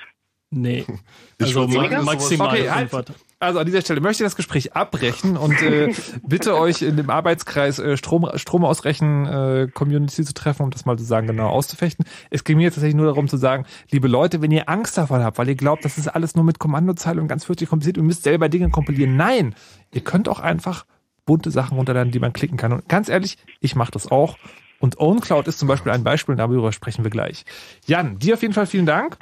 Nee. 0.51 0.85
Ich 1.39 1.55
Also 1.55 1.67
sagen, 1.67 1.73
ma 1.75 1.87
das 1.89 1.99
ist 1.99 2.05
maximal 2.05 2.47
Okay, 2.47 2.69
5 2.69 2.93
halt. 2.93 3.13
Also 3.39 3.59
an 3.59 3.67
dieser 3.67 3.81
Stelle 3.81 4.01
möchte 4.01 4.23
ich 4.23 4.25
das 4.25 4.35
Gespräch 4.35 4.73
abbrechen 4.73 5.37
und 5.37 5.61
äh, 5.61 5.93
bitte 6.27 6.57
euch 6.57 6.81
in 6.81 6.97
dem 6.97 7.11
Arbeitskreis 7.11 7.77
äh, 7.77 7.95
Strom, 7.95 8.27
Stromausrechen 8.33 9.25
äh, 9.27 9.67
Community 9.71 10.23
zu 10.23 10.33
treffen, 10.33 10.63
um 10.63 10.71
das 10.71 10.85
mal 10.85 10.97
sozusagen 10.97 11.27
genau 11.27 11.49
auszufechten. 11.49 12.05
Es 12.31 12.43
ging 12.43 12.57
mir 12.57 12.63
jetzt 12.63 12.75
tatsächlich 12.75 12.95
nur 12.95 13.05
darum 13.05 13.27
zu 13.27 13.37
sagen, 13.37 13.67
liebe 13.91 14.07
Leute, 14.07 14.41
wenn 14.41 14.49
ihr 14.49 14.67
Angst 14.67 14.97
davon 14.97 15.23
habt, 15.23 15.37
weil 15.37 15.47
ihr 15.49 15.55
glaubt, 15.55 15.85
das 15.85 15.99
ist 15.99 16.07
alles 16.07 16.35
nur 16.35 16.45
mit 16.45 16.57
Kommandozeile 16.57 17.21
und 17.21 17.27
ganz 17.27 17.45
fürchterlich 17.45 17.69
kompliziert 17.69 17.99
und 17.99 18.05
ihr 18.05 18.07
müsst 18.07 18.23
selber 18.23 18.49
Dinge 18.49 18.71
kompilieren. 18.71 19.15
Nein, 19.15 19.53
ihr 19.93 20.01
könnt 20.01 20.27
auch 20.29 20.39
einfach 20.39 20.85
bunte 21.27 21.51
Sachen 21.51 21.77
runterladen, 21.77 22.11
die 22.11 22.19
man 22.19 22.33
klicken 22.33 22.57
kann. 22.57 22.73
Und 22.73 22.89
ganz 22.89 23.07
ehrlich, 23.07 23.37
ich 23.59 23.75
mache 23.75 23.91
das 23.91 24.09
auch. 24.09 24.37
Und 24.79 24.99
OwnCloud 24.99 25.47
ist 25.47 25.59
zum 25.59 25.67
Beispiel 25.67 25.91
ein 25.91 26.03
Beispiel, 26.03 26.33
und 26.33 26.39
darüber 26.39 26.71
sprechen 26.71 27.03
wir 27.03 27.11
gleich. 27.11 27.45
Jan, 27.85 28.17
dir 28.17 28.33
auf 28.33 28.41
jeden 28.41 28.53
Fall 28.55 28.65
vielen 28.65 28.85
Dank. 28.87 29.17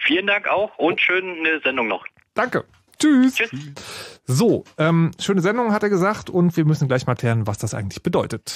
Vielen 0.00 0.26
Dank 0.26 0.48
auch 0.48 0.78
und 0.78 0.98
schöne 1.00 1.60
Sendung 1.62 1.88
noch. 1.88 2.06
Danke. 2.34 2.64
Tschüss. 2.98 3.34
Tschüss. 3.34 3.50
So, 4.26 4.64
ähm, 4.78 5.10
schöne 5.18 5.40
Sendung, 5.40 5.72
hat 5.72 5.82
er 5.82 5.88
gesagt, 5.88 6.30
und 6.30 6.56
wir 6.56 6.64
müssen 6.64 6.88
gleich 6.88 7.06
mal 7.06 7.14
klären, 7.14 7.46
was 7.46 7.58
das 7.58 7.74
eigentlich 7.74 8.02
bedeutet. 8.02 8.54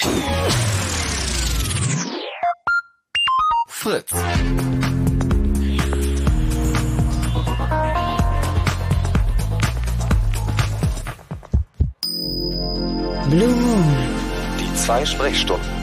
Fritz. 3.67 4.11
Blue 13.29 13.49
Moon. 13.49 13.83
Die 14.59 14.73
zwei 14.75 15.05
Sprechstunden. 15.05 15.76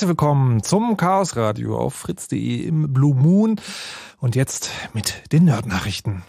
Herzlich 0.00 0.16
willkommen 0.16 0.62
zum 0.62 0.96
Chaos 0.96 1.36
Radio 1.36 1.76
auf 1.76 1.92
fritz.de 1.92 2.62
im 2.62 2.90
Blue 2.90 3.14
Moon 3.14 3.60
und 4.18 4.34
jetzt 4.34 4.70
mit 4.94 5.30
den 5.30 5.44
Nerd-Nachrichten. 5.44 6.22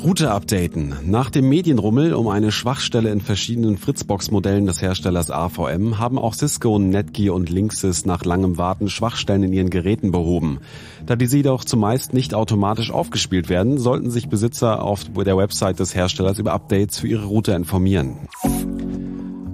Route 0.00 0.30
updaten. 0.30 0.94
Nach 1.04 1.30
dem 1.30 1.48
Medienrummel 1.48 2.14
um 2.14 2.28
eine 2.28 2.52
Schwachstelle 2.52 3.10
in 3.10 3.20
verschiedenen 3.20 3.76
Fritzbox-Modellen 3.76 4.66
des 4.66 4.80
Herstellers 4.80 5.32
AVM 5.32 5.98
haben 5.98 6.16
auch 6.16 6.32
Cisco, 6.34 6.78
Netgear 6.78 7.34
und 7.34 7.50
Linksys 7.50 8.06
nach 8.06 8.24
langem 8.24 8.56
Warten 8.56 8.88
Schwachstellen 8.88 9.42
in 9.42 9.52
ihren 9.52 9.70
Geräten 9.70 10.12
behoben. 10.12 10.60
Da 11.04 11.16
diese 11.16 11.38
jedoch 11.38 11.64
zumeist 11.64 12.14
nicht 12.14 12.34
automatisch 12.34 12.92
aufgespielt 12.92 13.48
werden, 13.48 13.78
sollten 13.78 14.12
sich 14.12 14.28
Besitzer 14.28 14.84
auf 14.84 15.06
der 15.12 15.36
Website 15.36 15.80
des 15.80 15.96
Herstellers 15.96 16.38
über 16.38 16.52
Updates 16.52 17.00
für 17.00 17.08
ihre 17.08 17.24
Router 17.24 17.56
informieren. 17.56 18.28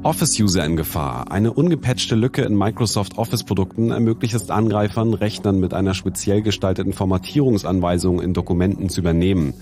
Office-User 0.06 0.64
in 0.64 0.76
Gefahr. 0.76 1.32
Eine 1.32 1.52
ungepatchte 1.52 2.14
Lücke 2.14 2.42
in 2.42 2.56
Microsoft 2.56 3.18
Office-Produkten 3.18 3.90
ermöglicht 3.90 4.36
es 4.36 4.50
Angreifern, 4.50 5.14
Rechnern 5.14 5.58
mit 5.58 5.74
einer 5.74 5.94
speziell 5.94 6.42
gestalteten 6.42 6.92
Formatierungsanweisung 6.92 8.22
in 8.22 8.32
Dokumenten 8.32 8.88
zu 8.88 9.00
übernehmen. 9.00 9.52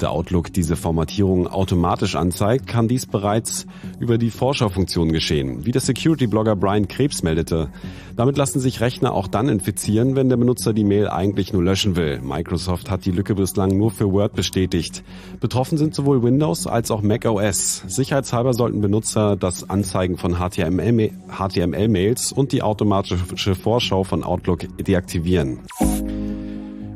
Der 0.00 0.10
Outlook 0.10 0.54
diese 0.54 0.76
Formatierung 0.76 1.48
automatisch 1.48 2.16
anzeigt, 2.16 2.66
kann 2.66 2.88
dies 2.88 3.04
bereits 3.04 3.66
über 3.98 4.16
die 4.16 4.30
Vorschaufunktion 4.30 5.12
geschehen, 5.12 5.66
wie 5.66 5.72
der 5.72 5.82
Security-Blogger 5.82 6.56
Brian 6.56 6.88
Krebs 6.88 7.22
meldete. 7.22 7.68
Damit 8.16 8.38
lassen 8.38 8.58
sich 8.58 8.80
Rechner 8.80 9.12
auch 9.12 9.28
dann 9.28 9.50
infizieren, 9.50 10.16
wenn 10.16 10.30
der 10.30 10.38
Benutzer 10.38 10.72
die 10.72 10.84
Mail 10.84 11.08
eigentlich 11.08 11.52
nur 11.52 11.62
löschen 11.62 11.96
will. 11.96 12.22
Microsoft 12.22 12.90
hat 12.90 13.04
die 13.04 13.10
Lücke 13.10 13.34
bislang 13.34 13.76
nur 13.76 13.90
für 13.90 14.10
Word 14.10 14.34
bestätigt. 14.34 15.04
Betroffen 15.40 15.76
sind 15.76 15.94
sowohl 15.94 16.22
Windows 16.22 16.66
als 16.66 16.90
auch 16.90 17.02
Mac 17.02 17.26
OS. 17.26 17.84
Sicherheitshalber 17.86 18.54
sollten 18.54 18.80
Benutzer 18.80 19.36
das 19.36 19.68
Anzeigen 19.68 19.89
von 20.16 20.36
HTML-Mails 20.38 22.32
und 22.32 22.52
die 22.52 22.62
automatische 22.62 23.54
Vorschau 23.54 24.04
von 24.04 24.22
Outlook 24.24 24.66
deaktivieren. 24.78 25.60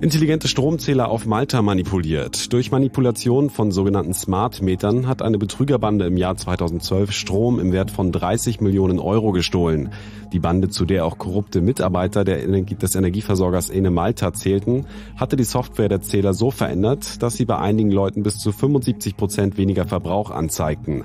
Intelligente 0.04 0.48
Stromzähler 0.48 1.08
auf 1.08 1.24
Malta 1.24 1.62
manipuliert. 1.62 2.52
Durch 2.52 2.70
Manipulation 2.70 3.48
von 3.48 3.72
sogenannten 3.72 4.12
Smart-Metern 4.12 5.06
hat 5.06 5.22
eine 5.22 5.38
Betrügerbande 5.38 6.04
im 6.04 6.18
Jahr 6.18 6.36
2012 6.36 7.10
Strom 7.10 7.58
im 7.58 7.72
Wert 7.72 7.90
von 7.90 8.12
30 8.12 8.60
Millionen 8.60 8.98
Euro 8.98 9.32
gestohlen. 9.32 9.94
Die 10.34 10.40
Bande, 10.40 10.68
zu 10.68 10.84
der 10.84 11.06
auch 11.06 11.16
korrupte 11.16 11.62
Mitarbeiter 11.62 12.26
Energie 12.26 12.74
des 12.74 12.96
Energieversorgers 12.96 13.70
Ene 13.70 13.90
Malta 13.90 14.34
zählten, 14.34 14.84
hatte 15.16 15.36
die 15.36 15.44
Software 15.44 15.88
der 15.88 16.02
Zähler 16.02 16.34
so 16.34 16.50
verändert, 16.50 17.22
dass 17.22 17.36
sie 17.36 17.46
bei 17.46 17.56
einigen 17.56 17.90
Leuten 17.90 18.24
bis 18.24 18.36
zu 18.36 18.52
75 18.52 19.16
Prozent 19.16 19.56
weniger 19.56 19.86
Verbrauch 19.86 20.30
anzeigten. 20.30 21.04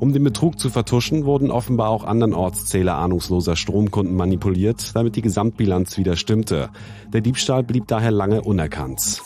Um 0.00 0.14
den 0.14 0.24
Betrug 0.24 0.58
zu 0.58 0.70
vertuschen, 0.70 1.26
wurden 1.26 1.50
offenbar 1.50 1.90
auch 1.90 2.04
andernorts 2.04 2.64
Zähler 2.64 2.96
ahnungsloser 2.96 3.54
Stromkunden 3.54 4.16
manipuliert, 4.16 4.96
damit 4.96 5.14
die 5.14 5.20
Gesamtbilanz 5.20 5.98
wieder 5.98 6.16
stimmte. 6.16 6.70
Der 7.12 7.20
Diebstahl 7.20 7.62
blieb 7.62 7.86
daher 7.86 8.10
lange 8.10 8.40
unerkannt. 8.40 9.20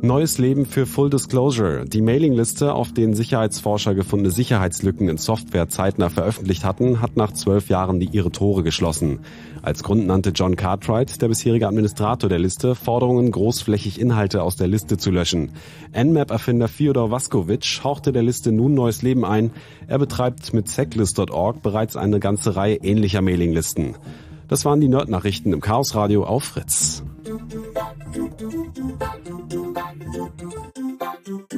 Neues 0.00 0.38
Leben 0.38 0.64
für 0.64 0.86
Full 0.86 1.10
Disclosure. 1.10 1.84
Die 1.84 2.02
Mailingliste, 2.02 2.72
auf 2.72 2.92
denen 2.92 3.14
Sicherheitsforscher 3.14 3.96
gefundene 3.96 4.30
Sicherheitslücken 4.30 5.08
in 5.08 5.18
Software 5.18 5.68
zeitnah 5.68 6.08
veröffentlicht 6.08 6.64
hatten, 6.64 7.02
hat 7.02 7.16
nach 7.16 7.32
zwölf 7.32 7.68
Jahren 7.68 7.98
die 7.98 8.08
ihre 8.12 8.30
Tore 8.30 8.62
geschlossen. 8.62 9.20
Als 9.60 9.82
Grund 9.82 10.06
nannte 10.06 10.30
John 10.30 10.54
Cartwright, 10.54 11.20
der 11.20 11.26
bisherige 11.26 11.66
Administrator 11.66 12.28
der 12.28 12.38
Liste, 12.38 12.76
Forderungen, 12.76 13.32
großflächig 13.32 14.00
Inhalte 14.00 14.42
aus 14.42 14.54
der 14.54 14.68
Liste 14.68 14.98
zu 14.98 15.10
löschen. 15.10 15.50
Nmap-Erfinder 15.92 16.68
Fyodor 16.68 17.10
Vaskovic 17.10 17.80
hauchte 17.82 18.12
der 18.12 18.22
Liste 18.22 18.52
nun 18.52 18.74
neues 18.74 19.02
Leben 19.02 19.24
ein. 19.24 19.50
Er 19.88 19.98
betreibt 19.98 20.54
mit 20.54 20.68
seclist.org 20.68 21.60
bereits 21.60 21.96
eine 21.96 22.20
ganze 22.20 22.54
Reihe 22.54 22.76
ähnlicher 22.76 23.20
Mailinglisten. 23.20 23.96
Das 24.48 24.64
waren 24.64 24.80
die 24.80 24.88
Nerd-Nachrichten 24.88 25.52
im 25.52 25.60
Chaos 25.60 25.94
Radio 25.94 26.24
auf 26.24 26.44
Fritz. 26.44 27.02
do 30.36 30.48
do 30.74 30.96
do 30.98 31.18
do 31.24 31.46
do 31.48 31.57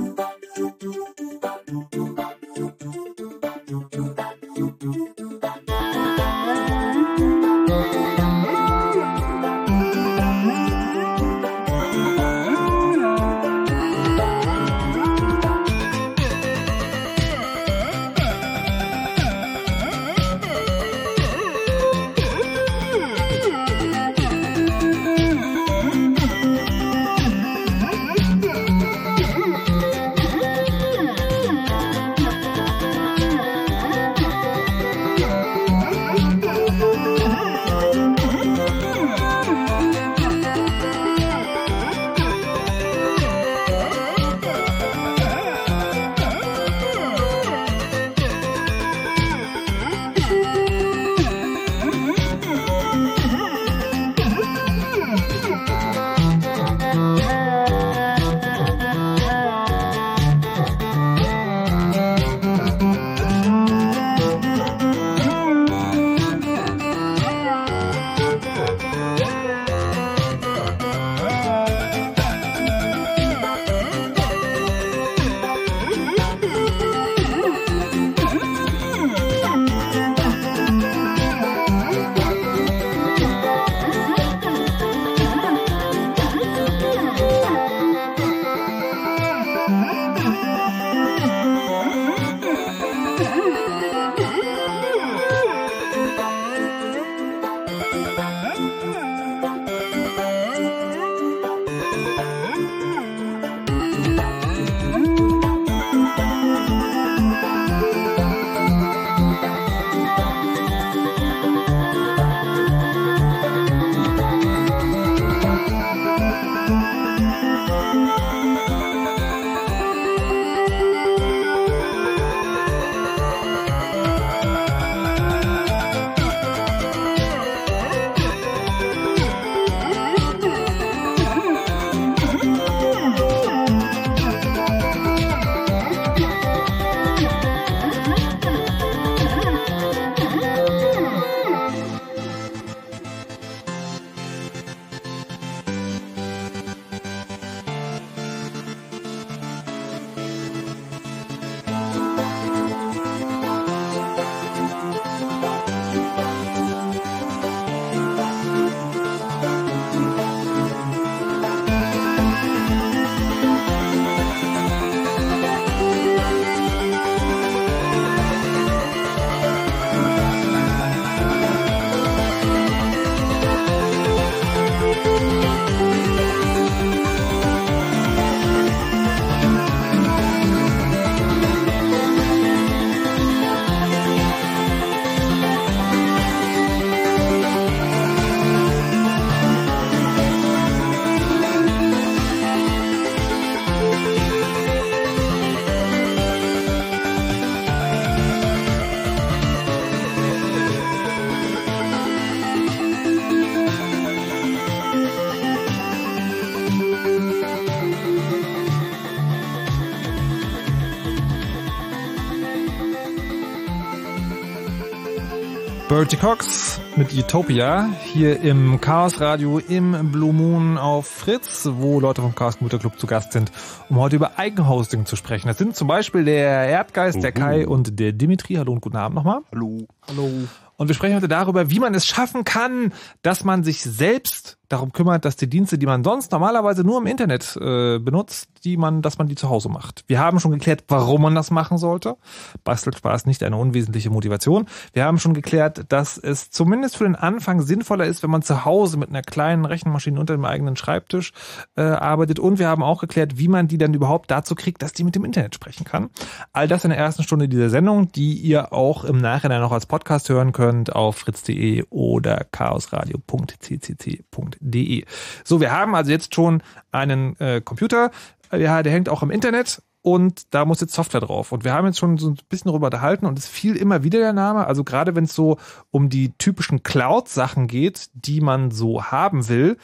Bertie 216.01 216.17
Cox 216.17 216.81
mit 216.97 217.13
Utopia 217.13 217.91
hier 218.03 218.41
im 218.41 218.81
Chaos 218.81 219.21
Radio 219.21 219.59
im 219.59 220.11
Blue 220.11 220.33
Moon 220.33 220.79
auf 220.79 221.07
Fritz, 221.07 221.69
wo 221.71 222.01
Leute 222.01 222.23
vom 222.23 222.35
Chaos 222.35 222.57
Computer 222.57 222.79
Club 222.79 222.99
zu 222.99 223.07
Gast 223.07 223.33
sind, 223.33 223.53
um 223.91 223.99
heute 223.99 224.17
über 224.17 224.39
Eigenhosting 224.39 225.05
zu 225.05 225.15
sprechen. 225.17 225.49
Das 225.49 225.59
sind 225.59 225.77
zum 225.77 225.89
Beispiel 225.89 226.25
der 226.25 226.69
Erdgeist, 226.69 227.23
der 227.23 227.33
Kai 227.33 227.67
und 227.67 228.01
der 228.01 228.13
Dimitri. 228.13 228.55
Hallo 228.55 228.73
und 228.73 228.81
guten 228.81 228.97
Abend 228.97 229.15
nochmal. 229.17 229.43
Hallo. 229.53 229.87
Hallo. 230.09 230.31
Und 230.79 230.89
wir 230.89 230.95
sprechen 230.95 231.17
heute 231.17 231.29
darüber, 231.29 231.71
wie 231.71 231.81
man 231.81 231.95
es 231.95 232.07
schaffen 232.07 232.45
kann, 232.45 232.95
dass 233.21 233.45
man 233.45 233.63
sich 233.63 233.83
selbst 233.83 234.57
darum 234.71 234.93
kümmert, 234.93 235.25
dass 235.25 235.37
die 235.37 235.51
Dienste, 235.51 235.79
die 235.79 235.87
man 235.87 236.05
sonst 236.05 236.33
normalerweise 236.33 236.85
nur 236.85 236.99
im 236.99 237.07
Internet 237.07 237.57
äh, 237.61 237.99
benutzt, 237.99 238.49
die 238.65 238.77
man, 238.77 239.03
dass 239.03 239.19
man 239.19 239.27
die 239.27 239.35
zu 239.35 239.51
Hause 239.51 239.69
macht. 239.69 240.05
Wir 240.07 240.21
haben 240.21 240.39
schon 240.39 240.53
geklärt, 240.53 240.85
warum 240.89 241.23
man 241.23 241.35
das 241.35 241.51
machen 241.51 241.77
sollte. 241.77 242.17
Bastelspaß 242.63 243.27
nicht 243.27 243.43
eine 243.43 243.57
unwesentliche 243.57 244.11
Motivation. 244.11 244.67
Wir 244.93 245.05
haben 245.05 245.19
schon 245.19 245.35
geklärt, 245.35 245.87
dass 245.89 246.19
es 246.19 246.51
zumindest 246.51 246.97
für 246.97 247.05
den 247.05 247.17
Anfang 247.17 247.63
sinnvoller 247.63 248.05
ist, 248.07 248.23
wenn 248.23 248.31
man 248.31 248.43
zu 248.43 248.65
Hause 248.65 248.97
mit 248.97 249.09
einer 249.09 249.23
kleinen 249.23 249.65
Rechenmaschine 249.65 250.21
unter 250.21 250.35
dem 250.35 250.45
eigenen 250.45 250.77
Schreibtisch 250.77 251.33
äh, 251.77 251.83
arbeitet. 251.83 252.39
Und 252.39 252.61
wir 252.61 252.69
haben 252.69 252.85
auch 252.85 253.01
geklärt, 253.01 253.39
wie 253.39 253.49
man 253.49 253.67
die 253.67 253.79
dann 253.79 253.93
überhaupt 253.93 254.31
dazu 254.31 254.55
kriegt, 254.55 254.83
dass 254.83 254.93
die 254.93 255.03
mit 255.03 255.17
dem 255.17 255.25
Internet 255.25 255.57
sprechen 255.57 255.85
kann. 255.85 256.11
All 256.53 256.69
das 256.69 256.85
in 256.85 256.91
der 256.91 256.99
ersten 256.99 257.25
Stunde 257.25 257.49
dieser 257.49 257.71
Sendung, 257.71 258.13
die 258.13 258.35
ihr 258.35 258.73
auch 258.73 259.03
im 259.05 259.19
Nachhinein 259.19 259.61
noch 259.61 259.73
als 259.73 259.87
Podcast 259.87 260.29
hören 260.29 260.53
könnt 260.53 260.95
auf 260.95 261.17
fritz.de 261.17 261.85
oder 261.91 262.47
chaosradio.ccc.de 262.53 264.21
de. 264.61 265.05
So, 265.45 265.61
wir 265.61 265.73
haben 265.73 265.95
also 265.95 266.11
jetzt 266.11 266.35
schon 266.35 266.63
einen 266.93 267.39
äh, 267.41 267.61
Computer, 267.61 268.11
ja, 268.53 268.83
der 268.83 268.93
hängt 268.93 269.09
auch 269.09 269.23
im 269.23 269.31
Internet 269.31 269.83
und 270.03 270.55
da 270.55 270.65
muss 270.65 270.81
jetzt 270.81 270.95
Software 270.95 271.21
drauf. 271.21 271.53
Und 271.53 271.65
wir 271.65 271.75
haben 271.75 271.87
jetzt 271.87 271.99
schon 271.99 272.17
so 272.17 272.31
ein 272.31 272.39
bisschen 272.49 272.71
darüber 272.71 272.87
unterhalten 272.87 273.27
und 273.27 273.39
es 273.39 273.47
fiel 273.47 273.77
immer 273.77 274.03
wieder 274.03 274.19
der 274.19 274.33
Name. 274.33 274.67
Also 274.67 274.83
gerade 274.83 275.15
wenn 275.15 275.25
es 275.25 275.35
so 275.35 275.59
um 275.91 276.09
die 276.09 276.33
typischen 276.39 276.83
Cloud-Sachen 276.83 277.67
geht, 277.67 278.09
die 278.15 278.41
man 278.41 278.71
so 278.71 279.05
haben 279.05 279.49
will, 279.49 279.77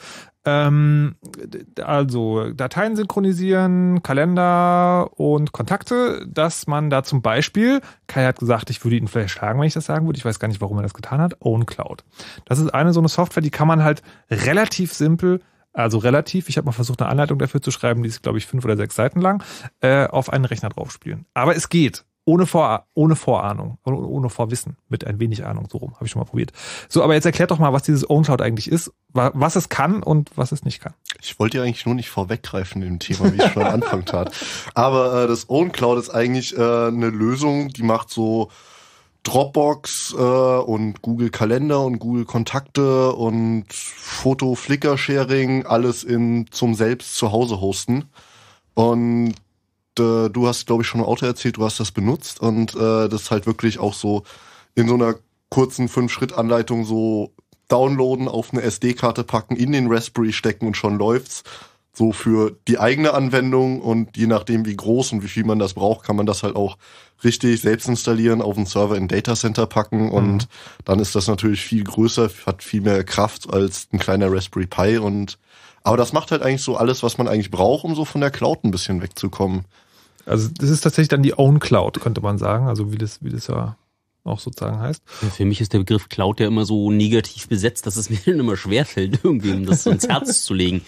ähm, 0.47 1.15
also 1.83 2.51
Dateien 2.51 2.95
synchronisieren, 2.95 4.01
Kalender 4.01 5.09
und 5.19 5.51
Kontakte, 5.51 6.25
dass 6.25 6.67
man 6.67 6.89
da 6.89 7.03
zum 7.03 7.21
Beispiel, 7.21 7.81
Kai 8.07 8.25
hat 8.25 8.39
gesagt, 8.39 8.69
ich 8.69 8.83
würde 8.85 8.95
ihn 8.95 9.09
vielleicht 9.09 9.31
schlagen, 9.31 9.59
wenn 9.59 9.67
ich 9.67 9.73
das 9.73 9.85
sagen 9.85 10.05
würde. 10.05 10.17
Ich 10.17 10.23
weiß 10.23 10.39
gar 10.39 10.47
nicht, 10.47 10.61
warum 10.61 10.77
er 10.77 10.83
das 10.83 10.93
getan 10.93 11.19
hat. 11.19 11.35
OwnCloud. 11.41 12.05
Das 12.45 12.59
ist 12.59 12.73
eine 12.73 12.93
so 12.93 13.01
eine 13.01 13.09
Software, 13.09 13.43
die 13.43 13.49
kann 13.49 13.67
man 13.67 13.83
halt 13.83 14.01
relativ 14.31 14.93
simpel 14.93 15.41
also 15.73 15.99
relativ, 15.99 16.49
ich 16.49 16.57
habe 16.57 16.65
mal 16.65 16.71
versucht, 16.71 17.03
eine 17.03 17.11
Anleitung 17.11 17.37
dafür 17.37 17.61
zu 17.61 17.69
schreiben, 17.69 18.01
die 18.01 18.09
ist, 18.09 18.23
glaube 18.23 18.39
ich, 18.39 18.47
fünf 18.47 18.65
oder 18.65 18.75
sechs 18.75 18.95
Seiten 18.95 19.21
lang, 19.21 19.43
äh, 19.79 20.07
auf 20.07 20.33
einen 20.33 20.45
Rechner 20.45 20.69
drauf 20.69 20.91
spielen. 20.91 21.27
Aber 21.35 21.55
es 21.55 21.69
geht 21.69 22.03
ohne, 22.27 22.45
Vor 22.45 22.85
ohne 22.93 23.15
Vorahnung, 23.15 23.77
ohne 23.85 24.29
Vorwissen, 24.29 24.75
mit 24.89 25.07
ein 25.07 25.17
wenig 25.17 25.45
Ahnung, 25.45 25.69
so 25.71 25.77
rum, 25.77 25.93
habe 25.95 26.05
ich 26.05 26.11
schon 26.11 26.19
mal 26.19 26.25
probiert. 26.25 26.51
So, 26.89 27.01
aber 27.01 27.13
jetzt 27.13 27.25
erklärt 27.25 27.51
doch 27.51 27.57
mal, 27.57 27.71
was 27.71 27.83
dieses 27.83 28.09
OwnCloud 28.09 28.41
eigentlich 28.41 28.69
ist, 28.69 28.91
was 29.13 29.55
es 29.55 29.69
kann 29.69 30.03
und 30.03 30.29
was 30.35 30.51
es 30.51 30.65
nicht 30.65 30.81
kann. 30.81 30.93
Ich 31.21 31.39
wollte 31.39 31.57
ja 31.57 31.63
eigentlich 31.63 31.85
nur 31.85 31.95
nicht 31.95 32.09
vorweggreifen 32.09 32.81
im 32.81 32.99
Thema, 32.99 33.31
wie 33.31 33.37
ich 33.41 33.51
schon 33.53 33.63
am 33.63 33.73
Anfang 33.75 34.03
tat. 34.03 34.35
Aber 34.73 35.23
äh, 35.23 35.27
das 35.27 35.49
OwnCloud 35.49 35.99
ist 35.99 36.09
eigentlich 36.09 36.57
äh, 36.57 36.87
eine 36.87 37.09
Lösung, 37.09 37.69
die 37.69 37.83
macht 37.83 38.09
so 38.09 38.49
Dropbox 39.23 40.13
äh, 40.17 40.21
und 40.21 41.01
Google 41.01 41.29
Kalender 41.29 41.85
und 41.85 41.99
Google 41.99 42.25
Kontakte 42.25 43.13
und 43.13 43.71
Foto 43.71 44.55
Flickr 44.55 44.97
Sharing 44.97 45.65
alles 45.65 46.03
in 46.03 46.47
zum 46.51 46.75
selbst 46.75 47.15
zu 47.15 47.31
Hause 47.31 47.61
hosten 47.61 48.09
und 48.73 49.35
äh, 49.99 50.29
du 50.29 50.47
hast, 50.47 50.67
glaube 50.67 50.83
ich, 50.83 50.87
schon 50.87 51.01
im 51.01 51.07
Auto 51.07 51.25
erzählt, 51.25 51.57
du 51.57 51.63
hast 51.63 51.79
das 51.79 51.91
benutzt 51.91 52.41
und 52.41 52.75
äh, 52.75 53.07
das 53.09 53.31
halt 53.31 53.45
wirklich 53.45 53.79
auch 53.79 53.93
so 53.93 54.23
in 54.75 54.87
so 54.87 54.93
einer 54.93 55.15
kurzen 55.49 55.87
Fünf-Schritt-Anleitung 55.87 56.85
so 56.85 57.33
downloaden, 57.67 58.27
auf 58.27 58.53
eine 58.53 58.61
SD-Karte 58.61 59.23
packen, 59.23 59.55
in 59.55 59.71
den 59.71 59.91
Raspberry 59.91 60.33
stecken 60.33 60.67
und 60.67 60.77
schon 60.77 60.97
läuft's. 60.97 61.43
So 61.93 62.11
für 62.11 62.55
die 62.67 62.77
eigene 62.77 63.15
Anwendung 63.15 63.81
und 63.81 64.15
je 64.15 64.27
nachdem, 64.27 64.67
wie 64.67 64.75
groß 64.75 65.13
und 65.13 65.23
wie 65.23 65.27
viel 65.27 65.43
man 65.43 65.57
das 65.57 65.73
braucht, 65.73 66.05
kann 66.05 66.15
man 66.15 66.27
das 66.27 66.43
halt 66.43 66.55
auch 66.55 66.77
richtig 67.23 67.59
selbst 67.61 67.87
installieren, 67.87 68.43
auf 68.43 68.53
den 68.53 68.67
Server 68.67 68.95
in 68.95 69.07
Datacenter 69.07 69.65
packen 69.65 70.11
und 70.11 70.43
mhm. 70.43 70.83
dann 70.85 70.99
ist 70.99 71.15
das 71.15 71.27
natürlich 71.27 71.61
viel 71.61 71.83
größer, 71.83 72.29
hat 72.45 72.61
viel 72.61 72.81
mehr 72.81 73.03
Kraft 73.03 73.51
als 73.51 73.87
ein 73.91 73.97
kleiner 73.97 74.31
Raspberry 74.31 74.67
Pi 74.67 74.99
und 74.99 75.39
aber 75.87 75.95
das 75.95 76.11
macht 76.11 76.31
halt 76.31 76.41
eigentlich 76.43 76.63
so 76.63 76.75
alles, 76.75 77.01
was 77.01 77.17
man 77.17 77.29
eigentlich 77.29 77.49
braucht, 77.49 77.85
um 77.85 77.95
so 77.95 78.03
von 78.03 78.19
der 78.19 78.29
Cloud 78.29 78.65
ein 78.65 78.71
bisschen 78.71 79.01
wegzukommen. 79.01 79.63
Also 80.27 80.49
das 80.55 80.69
ist 80.69 80.81
tatsächlich 80.81 81.07
dann 81.07 81.23
die 81.23 81.37
Own 81.37 81.59
Cloud, 81.59 81.99
könnte 81.99 82.21
man 82.21 82.37
sagen, 82.37 82.67
also 82.67 82.91
wie 82.91 82.97
das, 82.97 83.23
wie 83.23 83.29
das 83.29 83.47
ja 83.47 83.77
auch 84.23 84.39
sozusagen 84.39 84.79
heißt. 84.79 85.01
Ja, 85.21 85.29
für 85.29 85.45
mich 85.45 85.61
ist 85.61 85.73
der 85.73 85.79
Begriff 85.79 86.09
Cloud 86.09 86.39
ja 86.39 86.47
immer 86.47 86.65
so 86.65 86.91
negativ 86.91 87.47
besetzt, 87.47 87.85
dass 87.85 87.95
es 87.95 88.09
mir 88.09 88.19
dann 88.25 88.39
immer 88.39 88.57
schwerfällt, 88.57 89.23
irgendwem 89.23 89.65
das 89.65 89.83
so 89.83 89.91
ins 89.91 90.07
Herz 90.07 90.43
zu 90.43 90.53
legen. 90.53 90.81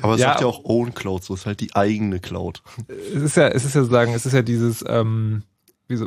Aber 0.00 0.14
es 0.14 0.20
ja, 0.20 0.28
sagt 0.28 0.40
ja 0.40 0.46
auch 0.46 0.64
Own 0.64 0.94
Cloud, 0.94 1.24
so 1.24 1.34
ist 1.34 1.46
halt 1.46 1.60
die 1.60 1.74
eigene 1.74 2.20
Cloud. 2.20 2.62
Es 2.88 3.22
ist 3.22 3.36
ja, 3.36 3.48
es 3.48 3.64
ist 3.64 3.74
ja 3.74 3.82
sozusagen, 3.82 4.12
es 4.14 4.26
ist 4.26 4.32
ja 4.32 4.42
dieses, 4.42 4.84
ähm, 4.86 5.42
wie 5.88 5.96
so, 5.96 6.06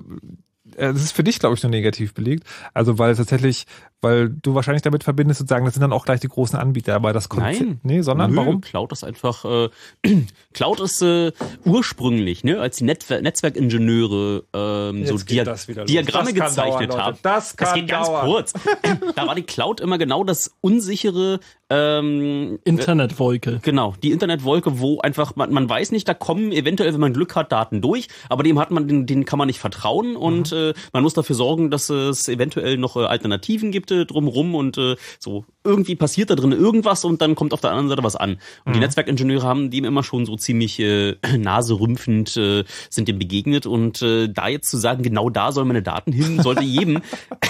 äh, 0.75 0.93
das 0.93 1.03
ist 1.03 1.11
für 1.13 1.23
dich, 1.23 1.39
glaube 1.39 1.55
ich, 1.55 1.63
nur 1.63 1.69
negativ 1.69 2.13
belegt. 2.13 2.43
Also 2.73 2.99
weil 2.99 3.15
tatsächlich, 3.15 3.65
weil 4.01 4.29
du 4.29 4.53
wahrscheinlich 4.53 4.83
damit 4.83 5.03
verbindest 5.03 5.39
sozusagen, 5.39 5.65
das 5.65 5.73
sind 5.73 5.81
dann 5.81 5.93
auch 5.93 6.05
gleich 6.05 6.19
die 6.19 6.27
großen 6.27 6.57
Anbieter, 6.57 6.95
aber 6.95 7.13
das 7.13 7.29
Konzept, 7.29 7.59
Nein, 7.59 7.79
nee, 7.83 8.01
sondern 8.01 8.31
Nö, 8.31 8.37
warum? 8.37 8.61
Cloud 8.61 8.91
ist 8.91 9.03
einfach, 9.03 9.43
äh, 9.45 9.69
Cloud 10.53 10.79
ist 10.81 11.01
äh, 11.01 11.31
ursprünglich, 11.65 12.43
ne, 12.43 12.59
als 12.59 12.77
die 12.77 12.83
Netzwer 12.83 13.21
Netzwerkingenieure 13.21 14.43
ähm, 14.53 15.05
so 15.05 15.17
Dia 15.17 15.43
Diagramme 15.43 16.33
gezeichnet 16.33 16.91
dauern, 16.91 17.01
haben. 17.01 17.17
Das, 17.23 17.55
kann 17.55 17.65
das 17.65 17.73
geht 17.73 17.91
dauern. 17.91 18.03
ganz 18.03 18.53
kurz. 18.53 18.53
da 19.15 19.27
war 19.27 19.35
die 19.35 19.43
Cloud 19.43 19.79
immer 19.79 19.97
genau 19.97 20.23
das 20.23 20.55
unsichere 20.61 21.39
ähm, 21.69 22.59
Internetwolke. 22.63 23.59
Genau, 23.63 23.95
die 24.01 24.11
Internetwolke, 24.11 24.79
wo 24.79 24.99
einfach 24.99 25.35
man, 25.35 25.51
man 25.51 25.67
weiß 25.67 25.91
nicht, 25.91 26.07
da 26.07 26.13
kommen 26.13 26.51
eventuell, 26.51 26.93
wenn 26.93 27.01
man 27.01 27.13
Glück 27.13 27.35
hat, 27.35 27.51
Daten 27.51 27.81
durch, 27.81 28.07
aber 28.29 28.43
dem 28.43 28.59
hat 28.59 28.71
man, 28.71 28.87
den, 28.87 29.05
den 29.05 29.25
kann 29.25 29.39
man 29.39 29.47
nicht 29.47 29.59
vertrauen 29.59 30.15
und 30.15 30.51
mhm. 30.51 30.57
äh, 30.57 30.73
man 30.93 31.03
muss 31.03 31.13
dafür 31.13 31.35
sorgen, 31.35 31.71
dass 31.71 31.89
es 31.89 32.27
eventuell 32.29 32.77
noch 32.77 32.95
äh, 32.95 33.05
Alternativen 33.05 33.71
gibt 33.71 33.86
äh, 33.91 34.05
drumrum 34.05 34.55
und 34.55 34.77
äh, 34.77 34.95
so 35.19 35.45
irgendwie 35.63 35.95
passiert 35.95 36.29
da 36.29 36.35
drin 36.35 36.51
irgendwas 36.51 37.03
und 37.03 37.21
dann 37.21 37.35
kommt 37.35 37.53
auf 37.53 37.61
der 37.61 37.71
anderen 37.71 37.89
Seite 37.89 38.03
was 38.03 38.15
an. 38.15 38.37
Und 38.65 38.69
mhm. 38.69 38.73
die 38.73 38.79
Netzwerkingenieure 38.79 39.45
haben 39.45 39.69
dem 39.69 39.85
immer 39.85 40.03
schon 40.03 40.25
so 40.25 40.35
ziemlich 40.37 40.79
äh, 40.79 41.17
naserümpfend 41.37 42.37
äh, 42.37 42.63
sind 42.89 43.07
dem 43.07 43.19
begegnet 43.19 43.65
und 43.65 44.01
äh, 44.01 44.29
da 44.29 44.47
jetzt 44.47 44.69
zu 44.69 44.77
sagen, 44.77 45.03
genau 45.03 45.29
da 45.29 45.51
sollen 45.51 45.67
meine 45.67 45.83
Daten 45.83 46.11
hin, 46.11 46.41
sollte 46.41 46.63
jedem, 46.63 47.01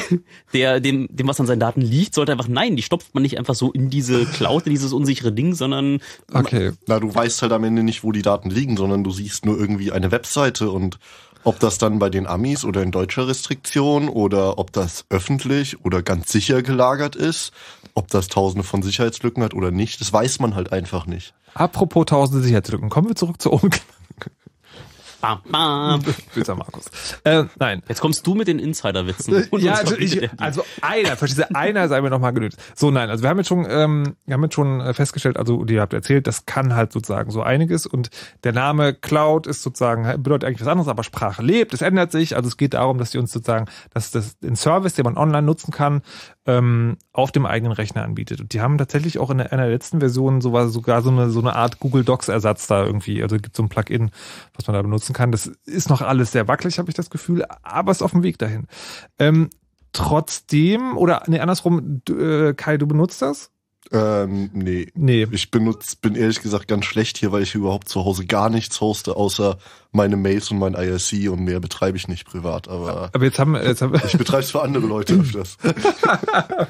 der 0.54 0.80
dem, 0.80 1.08
dem 1.12 1.28
was 1.28 1.40
an 1.40 1.46
seinen 1.46 1.60
Daten 1.60 1.82
liegt, 1.82 2.16
sollte 2.16 2.32
einfach 2.32 2.48
nein, 2.48 2.76
die 2.76 2.82
stopft 2.82 3.14
man 3.14 3.24
nicht 3.24 3.38
einfach 3.38 3.56
so 3.56 3.72
in 3.72 3.90
diese 3.90 4.26
Cloud, 4.26 4.66
in 4.66 4.74
dieses 4.74 4.94
unsichere 4.94 5.32
Ding, 5.32 5.54
sondern 5.54 6.00
okay. 6.34 6.72
Na, 6.88 7.00
du 7.00 7.14
weißt 7.14 7.42
halt 7.44 7.52
am 7.52 7.64
Ende 7.64 7.84
nicht, 7.84 8.04
wo 8.04 8.12
die 8.12 8.22
Daten 8.22 8.50
liegen, 8.50 8.78
sondern 8.78 9.04
du 9.04 9.12
siehst 9.12 9.46
nur 9.46 9.60
irgendwie 9.60 9.92
eine 9.92 10.12
Webseite 10.12 10.72
und 10.72 11.00
ob 11.48 11.62
das 11.62 11.78
dann 11.78 11.98
bei 11.98 12.10
den 12.10 12.28
Amis 12.28 12.66
oder 12.66 12.84
in 12.84 12.92
deutscher 12.92 13.30
Restriktion 13.30 14.10
oder 14.10 14.60
ob 14.60 14.74
das 14.74 15.06
öffentlich 15.10 15.86
oder 15.86 16.04
ganz 16.04 16.30
sicher 16.30 16.62
gelagert 16.62 17.16
ist, 17.16 17.54
ob 17.94 18.10
das 18.10 18.28
tausende 18.28 18.66
von 18.66 18.82
Sicherheitslücken 18.82 19.42
hat 19.42 19.54
oder 19.54 19.72
nicht, 19.72 20.02
das 20.02 20.12
weiß 20.12 20.42
man 20.42 20.56
halt 20.56 20.74
einfach 20.74 21.06
nicht. 21.06 21.34
Apropos 21.54 22.08
tausende 22.08 22.44
Sicherheitslücken, 22.44 22.90
kommen 22.90 23.08
wir 23.08 23.16
zurück 23.16 23.42
zu 23.42 23.54
Onkel. 23.54 23.80
Bam, 25.20 25.40
bam. 25.50 26.04
Böser 26.36 26.56
Markus. 26.56 26.86
Äh, 27.24 27.46
nein. 27.58 27.82
Jetzt 27.88 28.02
kommst 28.02 28.26
du 28.28 28.36
mit 28.36 28.48
den 28.48 28.60
Insider-Witzen. 28.60 29.48
ja, 29.60 29.74
also, 29.74 29.98
ich, 29.98 30.30
also 30.40 30.64
einer, 30.82 31.18
verstehst 31.18 31.50
du, 31.50 31.56
einer 31.56 31.88
sei 31.88 32.02
mir 32.02 32.10
nochmal 32.10 32.34
genügt. 32.34 32.58
So, 32.76 32.92
nein, 32.92 33.10
also 33.10 33.24
wir 33.24 33.30
haben 33.30 33.38
jetzt 33.38 33.48
schon, 33.48 33.66
ähm, 33.70 34.16
wir 34.26 34.34
haben 34.34 34.44
jetzt 34.44 34.54
schon 34.54 34.80
äh, 34.80 34.94
festgestellt, 34.94 35.38
also 35.38 35.66
ihr 35.66 35.82
habt 35.82 35.94
erzählt, 35.94 36.28
das 36.28 36.46
kann 36.46 36.76
halt 36.76 36.92
sozusagen 36.92 37.32
so 37.32 37.42
einiges 37.42 37.88
und 37.88 38.10
der 38.44 38.54
Name 38.54 38.94
Cloud 38.94 39.48
ist 39.48 39.64
sozusagen, 39.64 40.04
bedeutet 40.22 40.48
eigentlich 40.48 40.62
was 40.62 40.68
anderes, 40.68 40.88
aber 40.88 41.04
Sprache 41.04 41.42
lebt, 41.42 41.74
es 41.74 41.82
ändert 41.82 42.12
sich, 42.12 42.36
also 42.36 42.48
es 42.48 42.58
geht 42.58 42.74
darum, 42.74 42.98
dass 42.98 43.12
die 43.12 43.18
uns 43.18 43.32
sozusagen, 43.32 43.66
dass 43.94 44.12
das 44.12 44.38
den 44.40 44.56
Service, 44.56 44.94
den 44.94 45.06
man 45.06 45.18
online 45.18 45.44
nutzen 45.44 45.72
kann, 45.72 46.02
ähm, 46.46 46.98
auf 47.12 47.32
dem 47.32 47.46
eigenen 47.46 47.74
Rechner 47.74 48.04
anbietet. 48.04 48.40
Und 48.40 48.54
die 48.54 48.62
haben 48.62 48.78
tatsächlich 48.78 49.20
auch 49.20 49.30
in 49.30 49.42
einer 49.42 49.64
der 49.64 49.72
letzten 49.72 50.00
Versionen 50.00 50.42
sogar, 50.42 50.70
sogar 50.70 51.02
so 51.02 51.10
eine, 51.10 51.30
so 51.30 51.40
eine 51.40 51.56
Art 51.56 51.80
Google 51.80 52.04
Docs 52.04 52.30
Ersatz 52.30 52.68
da 52.68 52.86
irgendwie, 52.86 53.22
also 53.22 53.36
gibt 53.36 53.56
so 53.56 53.64
ein 53.64 53.70
Plugin, 53.70 54.12
was 54.56 54.66
man 54.68 54.74
da 54.74 54.82
benutzen 55.08 55.14
kann. 55.14 55.32
Das 55.32 55.48
ist 55.66 55.90
noch 55.90 56.02
alles 56.02 56.32
sehr 56.32 56.48
wackelig, 56.48 56.80
habe 56.80 56.90
ich 56.90 56.96
das 56.96 57.10
Gefühl, 57.10 57.46
aber 57.64 57.92
ist 57.92 58.02
auf 58.02 58.12
dem 58.12 58.24
Weg 58.24 58.38
dahin. 58.38 58.68
Ähm, 59.20 59.50
trotzdem, 59.94 60.98
oder 60.98 61.24
nee, 61.28 61.40
andersrum, 61.40 62.02
du, 62.06 62.18
äh, 62.18 62.54
Kai, 62.54 62.78
du 62.78 62.88
benutzt 62.88 63.22
das? 63.22 63.52
Ähm, 63.92 64.50
nee. 64.54 64.88
Nee. 64.96 65.28
Ich 65.32 65.50
benutze, 65.52 65.96
bin 66.02 66.16
ehrlich 66.16 66.42
gesagt 66.42 66.68
ganz 66.68 66.86
schlecht 66.86 67.18
hier, 67.18 67.32
weil 67.32 67.44
ich 67.44 67.56
überhaupt 67.56 67.88
zu 67.88 68.04
Hause 68.04 68.26
gar 68.26 68.50
nichts 68.50 68.82
hoste, 68.82 69.16
außer 69.16 69.58
meine 69.92 70.18
Mails 70.18 70.52
und 70.52 70.60
mein 70.60 70.74
IRC 70.74 71.32
und 71.32 71.44
mehr 71.46 71.60
betreibe 71.60 71.98
ich 71.98 72.08
nicht 72.08 72.26
privat. 72.26 72.68
Aber, 72.68 73.10
aber 73.14 73.26
jetzt 73.26 73.40
haben, 73.40 73.56
jetzt 73.56 73.82
haben 73.82 73.96
ich 74.06 74.18
betreibe 74.18 74.44
es 74.44 74.52
für 74.52 74.62
andere 74.62 74.86
Leute 74.86 75.14
öfters. 75.22 75.58
okay. 75.64 76.66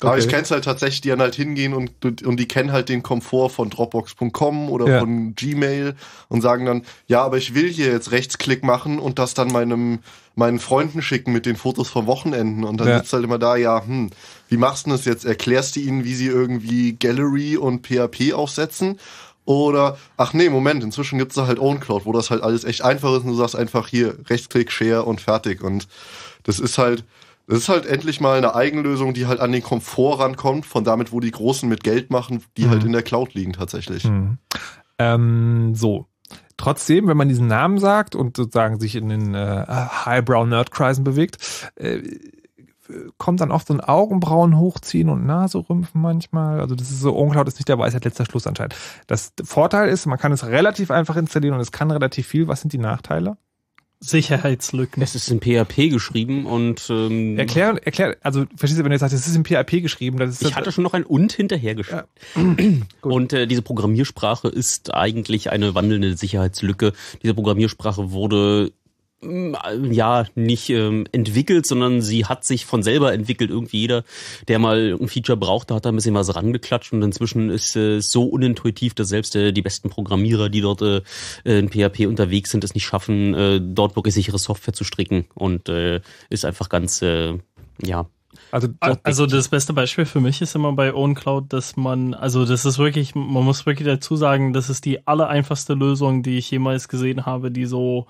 Aber 0.00 0.18
ich 0.18 0.28
kenne 0.28 0.42
es 0.42 0.50
halt 0.50 0.64
tatsächlich, 0.64 1.00
die 1.00 1.08
dann 1.08 1.20
halt 1.20 1.34
hingehen 1.34 1.74
und, 1.74 2.04
und 2.24 2.36
die 2.38 2.46
kennen 2.48 2.72
halt 2.72 2.88
den 2.88 3.02
Komfort 3.02 3.50
von 3.50 3.70
Dropbox.com 3.70 4.70
oder 4.70 4.86
Ja. 4.88 5.00
von 5.00 5.34
Gmail 5.34 5.94
und 6.28 6.40
sagen 6.40 6.64
dann, 6.64 6.82
ja, 7.06 7.22
aber 7.22 7.36
ich 7.36 7.54
will 7.54 7.68
hier 7.68 7.90
jetzt 7.92 8.12
Rechtsklick 8.12 8.62
machen 8.64 8.98
und 8.98 9.18
das 9.18 9.34
dann 9.34 9.48
meinem 9.48 9.98
meinen 10.40 10.58
Freunden 10.58 11.02
schicken 11.02 11.32
mit 11.32 11.46
den 11.46 11.54
Fotos 11.54 11.88
vom 11.88 12.06
Wochenenden 12.06 12.64
und 12.64 12.78
dann 12.78 12.88
Ja. 12.88 12.98
sitzt 12.98 13.12
halt 13.12 13.22
immer 13.24 13.38
da, 13.38 13.54
ja, 13.56 13.84
hm, 13.84 14.10
wie 14.48 14.56
machst 14.56 14.86
du 14.86 14.90
das 14.90 15.04
jetzt? 15.04 15.24
Erklärst 15.24 15.76
du 15.76 15.80
ihnen, 15.80 16.02
wie 16.02 16.14
sie 16.14 16.26
irgendwie 16.26 16.94
Gallery 16.94 17.56
und 17.56 17.86
PHP 17.86 18.32
aufsetzen? 18.32 18.98
Oder, 19.44 19.98
ach 20.16 20.32
nee, 20.32 20.48
Moment, 20.48 20.82
inzwischen 20.82 21.18
gibt's 21.18 21.34
da 21.34 21.46
halt 21.46 21.58
OwnCloud, 21.58 22.06
wo 22.06 22.12
das 22.12 22.30
halt 22.30 22.42
alles 22.42 22.64
echt 22.64 22.82
einfach 22.82 23.12
ist 23.16 23.22
und 23.22 23.28
du 23.28 23.34
sagst 23.34 23.54
einfach 23.56 23.88
hier, 23.88 24.16
Rechtsklick, 24.28 24.72
Share 24.72 25.04
und 25.04 25.20
fertig. 25.20 25.62
Und 25.62 25.86
das 26.44 26.58
ist 26.58 26.78
halt, 26.78 27.04
das 27.46 27.58
ist 27.58 27.68
halt 27.68 27.84
endlich 27.86 28.20
mal 28.20 28.38
eine 28.38 28.54
Eigenlösung, 28.54 29.12
die 29.12 29.26
halt 29.26 29.40
an 29.40 29.52
den 29.52 29.62
Komfort 29.62 30.20
rankommt, 30.20 30.66
von 30.66 30.84
damit, 30.84 31.12
wo 31.12 31.20
die 31.20 31.32
Großen 31.32 31.68
mit 31.68 31.82
Geld 31.84 32.10
machen, 32.10 32.42
die 32.56 32.68
halt 32.68 32.84
in 32.84 32.92
der 32.92 33.02
Cloud 33.02 33.34
liegen 33.34 33.52
tatsächlich. 33.52 34.04
Mhm. 34.04 34.38
Ähm, 34.98 35.74
so. 35.74 36.06
Trotzdem, 36.60 37.08
wenn 37.08 37.16
man 37.16 37.30
diesen 37.30 37.46
Namen 37.46 37.78
sagt 37.78 38.14
und 38.14 38.36
sozusagen 38.36 38.78
sich 38.78 38.94
in 38.94 39.08
den 39.08 39.34
äh, 39.34 39.64
Highbrow 39.66 40.46
Nerdkreisen 40.46 41.04
bewegt, 41.04 41.38
äh, 41.76 42.02
kommt 43.16 43.40
dann 43.40 43.50
auch 43.50 43.62
so 43.62 43.72
ein 43.72 43.80
Augenbrauen 43.80 44.58
hochziehen 44.58 45.08
und 45.08 45.24
Naserümpfen 45.24 46.02
manchmal. 46.02 46.60
Also 46.60 46.74
das 46.74 46.90
ist 46.90 47.00
so, 47.00 47.16
OwnCloud 47.16 47.48
ist 47.48 47.56
nicht 47.56 47.70
der 47.70 47.78
Weisheit 47.78 48.04
letzter 48.04 48.26
Schluss 48.26 48.46
anscheinend. 48.46 48.76
Das 49.06 49.32
Vorteil 49.42 49.88
ist, 49.88 50.04
man 50.04 50.18
kann 50.18 50.32
es 50.32 50.44
relativ 50.44 50.90
einfach 50.90 51.16
installieren 51.16 51.54
und 51.54 51.62
es 51.62 51.72
kann 51.72 51.90
relativ 51.90 52.26
viel. 52.26 52.46
Was 52.46 52.60
sind 52.60 52.74
die 52.74 52.78
Nachteile? 52.78 53.38
Sicherheitslücken. 54.00 55.02
Es 55.02 55.14
ist 55.14 55.30
in 55.30 55.40
PHP 55.40 55.90
geschrieben 55.90 56.46
und 56.46 56.88
ähm, 56.88 57.38
Erklär, 57.38 57.78
erklär, 57.84 58.16
also 58.22 58.46
verstehst 58.56 58.80
du, 58.80 58.84
wenn 58.84 58.90
du 58.90 58.94
jetzt 58.94 59.00
sagst, 59.00 59.14
es 59.14 59.26
ist 59.26 59.36
in 59.36 59.44
PHP 59.44 59.82
geschrieben, 59.82 60.18
das 60.18 60.30
ist 60.30 60.42
ich 60.42 60.56
hatte 60.56 60.72
schon 60.72 60.84
noch 60.84 60.94
ein 60.94 61.04
und 61.04 61.32
hinterhergeschrieben. 61.32 62.86
und 63.02 63.32
äh, 63.34 63.46
diese 63.46 63.60
Programmiersprache 63.60 64.48
ist 64.48 64.94
eigentlich 64.94 65.50
eine 65.50 65.74
wandelnde 65.74 66.16
Sicherheitslücke. 66.16 66.94
Diese 67.22 67.34
Programmiersprache 67.34 68.10
wurde 68.10 68.72
ja 69.22 70.24
nicht 70.34 70.70
ähm, 70.70 71.06
entwickelt, 71.12 71.66
sondern 71.66 72.00
sie 72.00 72.24
hat 72.24 72.44
sich 72.44 72.64
von 72.64 72.82
selber 72.82 73.12
entwickelt. 73.12 73.50
Irgendwie 73.50 73.80
jeder, 73.80 74.04
der 74.48 74.58
mal 74.58 74.96
ein 74.98 75.08
Feature 75.08 75.36
brauchte, 75.36 75.74
hat 75.74 75.84
da 75.84 75.90
ein 75.90 75.96
bisschen 75.96 76.14
was 76.14 76.34
rangeklatscht. 76.34 76.92
Und 76.92 77.02
inzwischen 77.02 77.50
ist 77.50 77.76
es 77.76 77.76
äh, 77.76 78.00
so 78.00 78.24
unintuitiv, 78.24 78.94
dass 78.94 79.08
selbst 79.08 79.36
äh, 79.36 79.52
die 79.52 79.62
besten 79.62 79.90
Programmierer, 79.90 80.48
die 80.48 80.62
dort 80.62 80.82
äh, 80.82 81.02
in 81.44 81.68
PHP 81.68 82.06
unterwegs 82.06 82.50
sind, 82.50 82.64
es 82.64 82.74
nicht 82.74 82.86
schaffen, 82.86 83.34
äh, 83.34 83.60
dort 83.62 83.96
wirklich 83.96 84.14
sichere 84.14 84.38
Software 84.38 84.74
zu 84.74 84.84
stricken. 84.84 85.26
Und 85.34 85.68
äh, 85.68 86.00
ist 86.30 86.44
einfach 86.44 86.68
ganz 86.68 87.02
äh, 87.02 87.38
ja. 87.82 88.06
Also, 88.52 88.68
Also 89.02 89.26
das 89.26 89.48
beste 89.48 89.72
Beispiel 89.72 90.06
für 90.06 90.20
mich 90.20 90.40
ist 90.40 90.54
immer 90.54 90.72
bei 90.72 90.94
OwnCloud, 90.94 91.52
dass 91.52 91.76
man, 91.76 92.14
also 92.14 92.44
das 92.44 92.64
ist 92.64 92.78
wirklich, 92.78 93.14
man 93.14 93.44
muss 93.44 93.66
wirklich 93.66 93.86
dazu 93.86 94.16
sagen, 94.16 94.52
das 94.52 94.70
ist 94.70 94.84
die 94.84 95.06
allereinfachste 95.06 95.74
Lösung, 95.74 96.22
die 96.22 96.38
ich 96.38 96.50
jemals 96.50 96.88
gesehen 96.88 97.26
habe, 97.26 97.50
die 97.50 97.66
so 97.66 98.06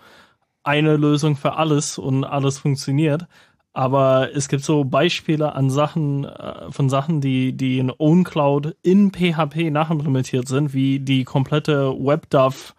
eine 0.70 0.96
Lösung 0.96 1.34
für 1.36 1.56
alles 1.56 1.98
und 1.98 2.24
alles 2.24 2.58
funktioniert. 2.58 3.26
Aber 3.72 4.28
es 4.34 4.48
gibt 4.48 4.62
so 4.64 4.84
Beispiele 4.84 5.54
an 5.54 5.70
Sachen, 5.70 6.24
äh, 6.24 6.70
von 6.70 6.88
Sachen, 6.88 7.20
die, 7.20 7.52
die 7.52 7.78
in 7.78 7.92
OwnCloud 7.96 8.76
in 8.82 9.12
PHP 9.12 9.70
nachimplementiert 9.70 10.48
sind, 10.48 10.72
wie 10.74 11.00
die 11.00 11.24
komplette 11.24 11.92
WebDAV 11.92 12.74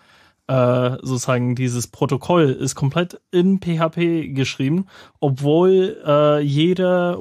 äh, 0.51 0.97
sozusagen 1.01 1.55
dieses 1.55 1.87
Protokoll 1.87 2.49
ist 2.49 2.75
komplett 2.75 3.21
in 3.31 3.61
PHP 3.61 4.33
geschrieben, 4.33 4.87
obwohl 5.21 5.97
äh, 6.05 6.41
jeder 6.41 7.17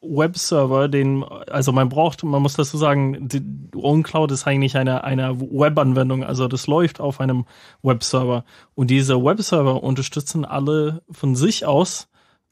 Webserver, 0.00 0.86
den, 0.86 1.24
also 1.24 1.72
man 1.72 1.88
braucht, 1.88 2.22
man 2.22 2.40
muss 2.40 2.54
dazu 2.54 2.76
sagen, 2.76 3.26
die 3.28 3.42
OwnCloud 3.74 4.30
ist 4.30 4.46
eigentlich 4.46 4.76
eine, 4.76 5.02
eine 5.02 5.40
Webanwendung, 5.40 6.22
also 6.22 6.46
das 6.46 6.68
läuft 6.68 7.00
auf 7.00 7.18
einem 7.18 7.44
Webserver. 7.82 8.44
Und 8.76 8.88
diese 8.88 9.20
Webserver 9.20 9.82
unterstützen 9.82 10.44
alle 10.44 11.02
von 11.10 11.34
sich 11.34 11.66
aus 11.66 12.09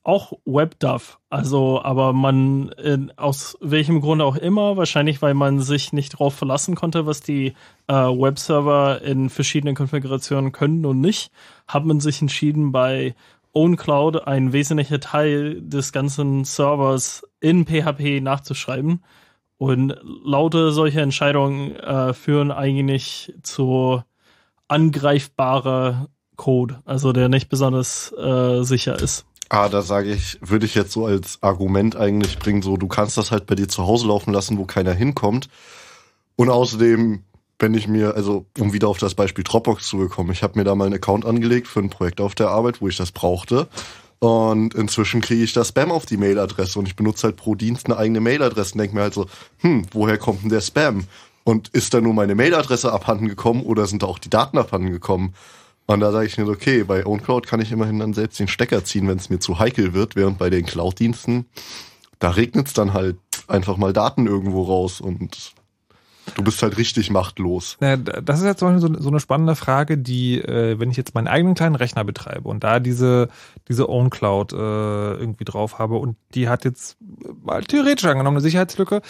auch 0.09 0.33
WebDAV. 0.47 1.19
Also, 1.29 1.83
aber 1.83 2.15
man, 2.15 2.71
äh, 2.79 2.97
aus 3.17 3.59
welchem 3.61 4.01
Grunde 4.01 4.25
auch 4.25 4.37
immer, 4.37 4.79
wahrscheinlich 4.79 5.21
weil 5.21 5.35
man 5.35 5.61
sich 5.61 5.93
nicht 5.93 6.15
darauf 6.15 6.35
verlassen 6.35 6.75
konnte, 6.75 7.05
was 7.05 7.21
die 7.21 7.53
äh, 7.89 7.93
Webserver 7.93 9.03
in 9.03 9.29
verschiedenen 9.29 9.75
Konfigurationen 9.75 10.51
können 10.51 10.87
und 10.87 11.03
nicht, 11.03 11.31
hat 11.67 11.85
man 11.85 12.01
sich 12.01 12.23
entschieden, 12.23 12.73
bei 12.73 13.15
OwnCloud 13.53 14.27
ein 14.27 14.55
wesentlicher 14.55 14.99
Teil 14.99 15.61
des 15.61 15.93
ganzen 15.93 16.45
Servers 16.45 17.23
in 17.41 17.67
PHP 17.67 18.23
nachzuschreiben. 18.23 19.05
Und 19.59 19.95
lauter 20.25 20.73
solche 20.73 21.03
Entscheidungen 21.03 21.77
äh, 21.77 22.15
führen 22.15 22.51
eigentlich 22.51 23.35
zu 23.43 24.03
angreifbarer 24.69 26.09
Code, 26.37 26.81
also 26.87 27.13
der 27.13 27.29
nicht 27.29 27.51
besonders 27.51 28.13
äh, 28.13 28.63
sicher 28.63 28.99
ist. 28.99 29.28
Ah, 29.51 29.69
da 29.69 29.83
sage 29.83 30.13
ich, 30.13 30.39
würde 30.43 30.67
ich 30.67 30.75
jetzt 30.75 30.93
so 30.93 31.07
als 31.07 31.43
Argument 31.43 31.97
eigentlich 31.97 32.39
bringen, 32.39 32.61
so 32.61 32.77
du 32.77 32.87
kannst 32.87 33.17
das 33.17 33.31
halt 33.31 33.47
bei 33.47 33.55
dir 33.55 33.69
zu 33.69 33.87
Hause 33.87 34.09
laufen 34.09 34.33
lassen, 34.33 34.59
wo 34.59 34.67
keiner 34.67 34.93
hinkommt. 34.93 35.49
Und 36.37 36.51
außerdem, 36.51 37.23
wenn 37.59 37.75
ich 37.75 37.89
mir, 37.89 38.15
also 38.15 38.45
um 38.59 38.73
wieder 38.73 38.89
auf 38.89 38.99
das 38.99 39.15
Beispiel 39.15 39.45
Dropbox 39.45 39.87
zu 39.89 39.97
bekommen, 39.99 40.33
ich 40.33 40.43
habe 40.43 40.59
mir 40.59 40.65
da 40.65 40.75
mal 40.75 40.85
einen 40.85 40.95
Account 40.95 41.25
angelegt 41.25 41.67
für 41.67 41.81
ein 41.81 41.91
Projekt 41.91 42.21
auf 42.21 42.35
der 42.35 42.51
Arbeit, 42.51 42.83
wo 42.83 42.89
ich 42.89 42.97
das 42.97 43.11
brauchte. 43.11 43.69
Und 44.21 44.75
inzwischen 44.75 45.21
kriege 45.21 45.43
ich 45.45 45.53
da 45.53 45.65
Spam 45.65 45.93
auf 45.93 46.05
die 46.05 46.17
Mailadresse 46.17 46.79
und 46.79 46.87
ich 46.87 46.97
benutze 46.97 47.29
halt 47.29 47.37
pro 47.37 47.55
Dienst 47.55 47.87
eine 47.87 47.97
eigene 47.97 48.21
Mailadresse 48.21 48.75
und 48.75 48.81
denke 48.81 48.97
mir 48.97 49.03
halt 49.03 49.15
so, 49.15 49.27
hm, 49.59 49.87
woher 49.93 50.19
kommt 50.19 50.43
denn 50.43 50.51
der 50.51 50.61
Spam? 50.61 51.05
Und 51.45 51.69
ist 51.69 51.95
da 51.95 52.01
nur 52.01 52.13
meine 52.15 52.35
Mailadresse 52.35 52.93
abhanden 52.93 53.29
gekommen 53.29 53.63
oder 53.63 53.87
sind 53.87 54.03
da 54.03 54.07
auch 54.07 54.19
die 54.19 54.29
Daten 54.29 54.59
abhanden 54.59 54.91
gekommen? 54.91 55.35
Und 55.91 56.01
da 56.01 56.13
sage 56.13 56.27
ich 56.27 56.37
mir, 56.37 56.47
okay, 56.47 56.85
bei 56.85 57.07
OwnCloud 57.07 57.47
kann 57.47 57.63
ich 57.63 57.73
immerhin 57.73 57.99
dann 57.99 58.13
selbst 58.13 58.39
den 58.39 58.47
Stecker 58.47 58.85
ziehen, 58.85 59.09
wenn 59.09 59.17
es 59.17 59.31
mir 59.31 59.39
zu 59.39 59.59
heikel 59.59 59.95
wird, 59.95 60.17
während 60.17 60.37
bei 60.37 60.51
den 60.51 60.67
Cloud-Diensten, 60.67 61.47
da 62.19 62.29
regnet's 62.29 62.75
dann 62.75 62.93
halt 62.93 63.17
einfach 63.47 63.79
mal 63.79 63.95
Daten 63.95 64.27
irgendwo 64.27 64.65
raus 64.65 65.01
und 65.01 65.55
du 66.35 66.45
bist 66.45 66.63
halt 66.63 66.77
richtig 66.77 67.11
machtlos. 67.11 67.79
Na, 67.81 67.97
Das 67.97 68.41
ist 68.41 68.45
jetzt 68.45 68.59
zum 68.59 68.69
Beispiel 68.69 68.97
so, 68.97 69.03
so 69.03 69.09
eine 69.09 69.19
spannende 69.19 69.57
Frage, 69.57 69.97
die, 69.97 70.43
äh, 70.43 70.79
wenn 70.79 70.91
ich 70.91 70.99
jetzt 70.99 71.15
meinen 71.15 71.27
eigenen 71.27 71.55
kleinen 71.55 71.75
Rechner 71.75 72.05
betreibe 72.05 72.47
und 72.51 72.65
da 72.65 72.81
diese, 72.81 73.29
diese 73.67 73.89
OwnCloud 73.89 74.53
äh, 74.53 74.57
irgendwie 74.57 75.45
drauf 75.45 75.79
habe 75.79 75.97
und 75.97 76.19
die 76.35 76.51
hat 76.51 76.67
jetzt 76.67 76.99
mal 77.43 77.65
theoretisch 77.65 78.05
angenommen 78.05 78.37
eine 78.37 78.43
Sicherheitslücke 78.43 79.01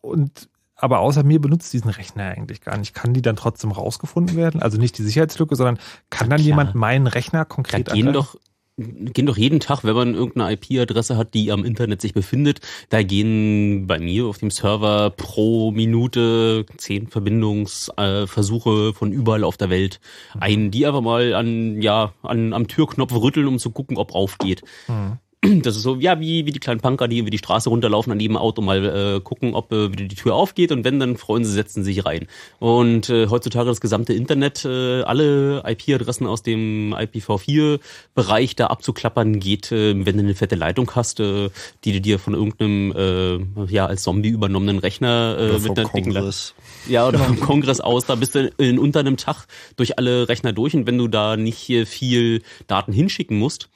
und 0.00 0.48
aber 0.84 1.00
außer 1.00 1.24
mir 1.24 1.40
benutzt 1.40 1.72
diesen 1.72 1.90
Rechner 1.90 2.24
eigentlich 2.36 2.60
gar 2.60 2.76
nicht. 2.76 2.92
Kann 2.92 3.14
die 3.14 3.22
dann 3.22 3.36
trotzdem 3.36 3.72
rausgefunden 3.72 4.36
werden? 4.36 4.60
Also 4.60 4.78
nicht 4.78 4.98
die 4.98 5.02
Sicherheitslücke, 5.02 5.56
sondern 5.56 5.78
kann 6.10 6.28
dann 6.28 6.38
klar. 6.38 6.46
jemand 6.46 6.74
meinen 6.74 7.06
Rechner 7.06 7.40
Da 7.40 7.44
konkret 7.44 7.86
gehen 7.86 8.08
angreifen? 8.08 8.12
doch, 8.12 8.36
gehen 8.76 9.24
doch 9.24 9.38
jeden 9.38 9.60
Tag, 9.60 9.82
wenn 9.82 9.94
man 9.94 10.14
irgendeine 10.14 10.52
IP-Adresse 10.52 11.16
hat, 11.16 11.32
die 11.32 11.52
am 11.52 11.64
Internet 11.64 12.02
sich 12.02 12.12
befindet, 12.12 12.60
da 12.90 13.02
gehen 13.02 13.86
bei 13.86 13.98
mir 13.98 14.26
auf 14.26 14.36
dem 14.36 14.50
Server 14.50 15.08
pro 15.08 15.70
Minute 15.70 16.66
zehn 16.76 17.08
Verbindungsversuche 17.08 18.92
von 18.92 19.10
überall 19.10 19.44
auf 19.44 19.56
der 19.56 19.70
Welt 19.70 20.00
ein, 20.38 20.70
die 20.70 20.86
einfach 20.86 21.00
mal 21.00 21.32
an, 21.34 21.80
ja, 21.80 22.12
an, 22.22 22.52
am 22.52 22.68
Türknopf 22.68 23.14
rütteln, 23.14 23.46
um 23.46 23.58
zu 23.58 23.70
gucken, 23.70 23.96
ob 23.96 24.14
aufgeht. 24.14 24.62
Hm. 24.86 25.18
Das 25.62 25.76
ist 25.76 25.82
so, 25.82 25.96
ja, 25.96 26.20
wie, 26.20 26.46
wie 26.46 26.52
die 26.52 26.58
kleinen 26.58 26.80
Punker, 26.80 27.08
die 27.08 27.18
über 27.18 27.30
die 27.30 27.38
Straße 27.38 27.68
runterlaufen, 27.68 28.12
an 28.12 28.20
jedem 28.20 28.36
Auto 28.36 28.62
mal 28.62 28.84
äh, 29.16 29.20
gucken, 29.20 29.54
ob 29.54 29.72
äh, 29.72 29.92
wieder 29.92 30.04
die 30.04 30.14
Tür 30.14 30.34
aufgeht 30.34 30.72
und 30.72 30.84
wenn, 30.84 30.98
dann 30.98 31.16
freuen 31.16 31.44
sie, 31.44 31.52
setzen 31.52 31.84
sich 31.84 32.04
rein. 32.04 32.26
Und 32.58 33.10
äh, 33.10 33.28
heutzutage 33.28 33.68
das 33.68 33.80
gesamte 33.80 34.12
Internet, 34.12 34.64
äh, 34.64 35.02
alle 35.02 35.62
IP-Adressen 35.66 36.26
aus 36.26 36.42
dem 36.42 36.94
IPv4-Bereich 36.94 38.56
da 38.56 38.68
abzuklappern 38.68 39.40
geht, 39.40 39.72
äh, 39.72 39.94
wenn 40.04 40.16
du 40.16 40.22
eine 40.22 40.34
fette 40.34 40.56
Leitung 40.56 40.90
hast, 40.94 41.20
äh, 41.20 41.50
die 41.84 41.92
du 41.92 42.00
dir 42.00 42.18
von 42.18 42.34
irgendeinem 42.34 42.92
äh, 42.96 43.72
ja 43.72 43.86
als 43.86 44.02
Zombie 44.02 44.30
übernommenen 44.30 44.78
Rechner 44.78 45.36
äh, 45.38 45.52
mit 45.52 45.62
vom 45.62 45.76
einer 45.76 45.84
dicken 45.84 46.04
Kongress. 46.12 46.54
ja, 46.88 47.06
oder 47.06 47.18
vom 47.18 47.40
Kongress 47.40 47.80
aus, 47.80 48.06
da 48.06 48.14
bist 48.14 48.34
du 48.34 48.50
in 48.58 48.78
unter 48.78 49.00
einem 49.00 49.16
Tag 49.16 49.46
durch 49.76 49.98
alle 49.98 50.28
Rechner 50.28 50.52
durch 50.52 50.74
und 50.74 50.86
wenn 50.86 50.98
du 50.98 51.08
da 51.08 51.36
nicht 51.36 51.58
hier 51.58 51.86
viel 51.86 52.42
Daten 52.66 52.92
hinschicken 52.92 53.38
musst, 53.38 53.68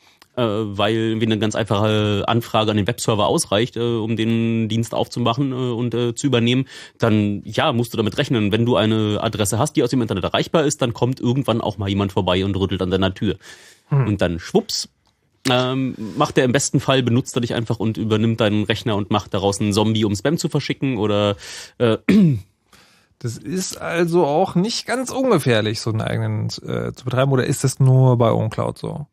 weil 0.43 0.95
irgendwie 0.95 1.27
eine 1.27 1.39
ganz 1.39 1.55
einfache 1.55 2.25
Anfrage 2.27 2.71
an 2.71 2.77
den 2.77 2.87
Webserver 2.87 3.27
ausreicht, 3.27 3.77
äh, 3.77 3.81
um 3.81 4.17
den 4.17 4.69
Dienst 4.69 4.95
aufzumachen 4.95 5.53
äh, 5.53 5.55
und 5.55 5.95
äh, 5.95 6.15
zu 6.15 6.27
übernehmen, 6.27 6.67
dann 6.99 7.43
ja, 7.45 7.73
musst 7.73 7.93
du 7.93 7.97
damit 7.97 8.19
rechnen. 8.19 8.53
Wenn 8.53 8.67
du 8.67 8.77
eine 8.77 9.19
Adresse 9.23 9.59
hast, 9.59 9.75
die 9.77 9.83
aus 9.83 9.91
dem 9.91 10.03
Internet 10.03 10.25
erreichbar 10.25 10.65
ist, 10.65 10.83
dann 10.83 10.93
kommt 10.93 11.21
irgendwann 11.21 11.61
auch 11.61 11.79
mal 11.79 11.89
jemand 11.89 12.13
vorbei 12.13 12.45
und 12.45 12.57
rüttelt 12.57 12.83
an 12.83 12.91
deiner 12.91 13.15
Tür. 13.15 13.37
Und 13.91 14.21
dann 14.21 14.39
schwupps, 14.39 14.91
ähm, 15.51 15.95
macht 16.17 16.37
er 16.37 16.45
im 16.45 16.53
besten 16.53 16.79
Fall, 16.79 17.03
benutzt 17.03 17.35
er 17.37 17.41
dich 17.41 17.55
einfach 17.55 17.79
und 17.79 17.97
übernimmt 17.97 18.41
deinen 18.41 18.65
Rechner 18.65 18.97
und 18.97 19.11
macht 19.11 19.33
daraus 19.33 19.61
einen 19.61 19.73
Zombie, 19.73 20.05
um 20.05 20.15
Spam 20.15 20.37
zu 20.37 20.51
verschicken 20.51 20.99
oder 20.99 21.37
äh, 21.79 21.97
Das 23.21 23.37
ist 23.37 23.81
also 23.81 24.25
auch 24.27 24.55
nicht 24.55 24.87
ganz 24.87 25.11
ungefährlich, 25.11 25.81
so 25.81 25.91
einen 25.91 26.03
eigenen 26.03 26.47
äh, 26.47 26.93
zu 26.93 27.05
betreiben, 27.05 27.33
oder 27.33 27.45
ist 27.45 27.65
das 27.65 27.81
nur 27.81 28.17
bei 28.17 28.31
OwnCloud 28.31 28.79
so? 28.79 29.07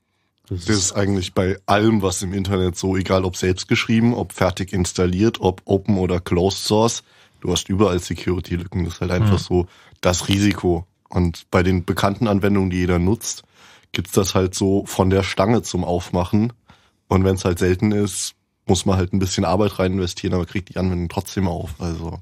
Das 0.50 0.68
ist 0.70 0.94
eigentlich 0.94 1.34
bei 1.34 1.58
allem, 1.66 2.02
was 2.02 2.22
im 2.22 2.34
Internet 2.34 2.78
so, 2.78 2.96
egal 2.96 3.26
ob 3.26 3.36
selbst 3.36 3.68
geschrieben, 3.68 4.14
ob 4.14 4.34
fertig 4.34 4.74
installiert, 4.74 5.42
ob 5.42 5.62
Open 5.66 5.98
oder 5.98 6.20
Closed 6.20 6.64
Source, 6.64 7.04
du 7.42 7.52
hast 7.52 7.70
überall 7.70 8.00
Security-Lücken. 8.00 8.86
Das 8.86 8.96
ist 8.96 9.02
halt 9.02 9.12
einfach 9.12 9.40
Mhm. 9.40 9.44
so 9.44 9.68
das 10.02 10.28
Risiko. 10.28 10.86
Und 11.10 11.46
bei 11.52 11.64
den 11.64 11.86
bekannten 11.86 12.28
Anwendungen, 12.28 12.70
die 12.70 12.78
jeder 12.78 13.00
nutzt, 13.00 13.44
gibt's 13.92 14.12
das 14.12 14.36
halt 14.36 14.54
so 14.54 14.86
von 14.86 15.10
der 15.10 15.24
Stange 15.24 15.62
zum 15.62 15.84
Aufmachen. 15.84 16.54
Und 17.08 17.24
wenn 17.24 17.36
es 17.36 17.46
halt 17.46 17.60
selten 17.60 17.92
ist, 17.92 18.36
muss 18.68 18.86
man 18.86 18.98
halt 18.98 19.14
ein 19.14 19.20
bisschen 19.20 19.46
Arbeit 19.46 19.80
rein 19.80 19.94
investieren, 19.94 20.34
aber 20.34 20.46
kriegt 20.46 20.70
die 20.70 20.78
Anwendung 20.78 21.08
trotzdem 21.10 21.48
auf. 21.48 21.72
Also 21.80 22.20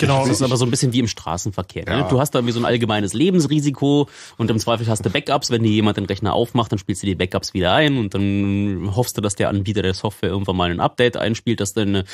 Genau. 0.00 0.20
Das 0.20 0.30
ist 0.30 0.42
aber 0.42 0.56
so 0.56 0.64
ein 0.64 0.70
bisschen 0.70 0.94
wie 0.94 0.98
im 0.98 1.08
Straßenverkehr. 1.08 1.84
Ne? 1.84 2.00
Ja. 2.00 2.08
Du 2.08 2.18
hast 2.18 2.30
da 2.30 2.38
irgendwie 2.38 2.54
so 2.54 2.60
ein 2.60 2.64
allgemeines 2.64 3.12
Lebensrisiko 3.12 4.08
und 4.38 4.50
im 4.50 4.58
Zweifel 4.58 4.86
hast 4.86 5.04
du 5.04 5.10
Backups. 5.10 5.50
Wenn 5.50 5.62
dir 5.62 5.70
jemand 5.70 5.98
den 5.98 6.06
Rechner 6.06 6.32
aufmacht, 6.32 6.72
dann 6.72 6.78
spielst 6.78 7.02
du 7.02 7.06
die 7.06 7.14
Backups 7.14 7.52
wieder 7.52 7.74
ein 7.74 7.98
und 7.98 8.14
dann 8.14 8.92
hoffst 8.96 9.18
du, 9.18 9.20
dass 9.20 9.34
der 9.34 9.50
Anbieter 9.50 9.82
der 9.82 9.92
Software 9.92 10.30
irgendwann 10.30 10.56
mal 10.56 10.70
ein 10.70 10.80
Update 10.80 11.18
einspielt, 11.18 11.60
dass 11.60 11.74
deine 11.74 12.04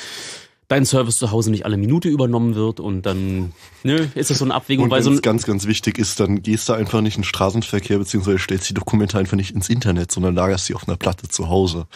dein 0.67 0.85
Service 0.85 1.17
zu 1.17 1.31
Hause 1.31 1.49
nicht 1.49 1.63
alle 1.63 1.77
Minute 1.77 2.09
übernommen 2.09 2.55
wird 2.55 2.81
und 2.81 3.03
dann 3.03 3.53
ne, 3.83 4.11
ist 4.15 4.29
das 4.29 4.39
so 4.39 4.43
eine 4.43 4.53
Abwägung. 4.53 4.83
Und 4.85 4.91
weil 4.91 5.01
so 5.01 5.15
ganz, 5.21 5.45
ganz 5.45 5.65
wichtig 5.65 5.97
ist, 5.97 6.19
dann 6.19 6.43
gehst 6.43 6.67
du 6.67 6.73
einfach 6.73 6.99
nicht 6.99 7.15
in 7.15 7.21
den 7.21 7.27
Straßenverkehr 7.27 7.99
beziehungsweise 7.99 8.39
stellst 8.39 8.69
die 8.69 8.73
Dokumente 8.73 9.17
einfach 9.17 9.37
nicht 9.37 9.55
ins 9.55 9.69
Internet, 9.69 10.11
sondern 10.11 10.35
lagerst 10.35 10.65
sie 10.65 10.75
auf 10.75 10.85
einer 10.85 10.97
Platte 10.97 11.29
zu 11.29 11.47
Hause. 11.47 11.87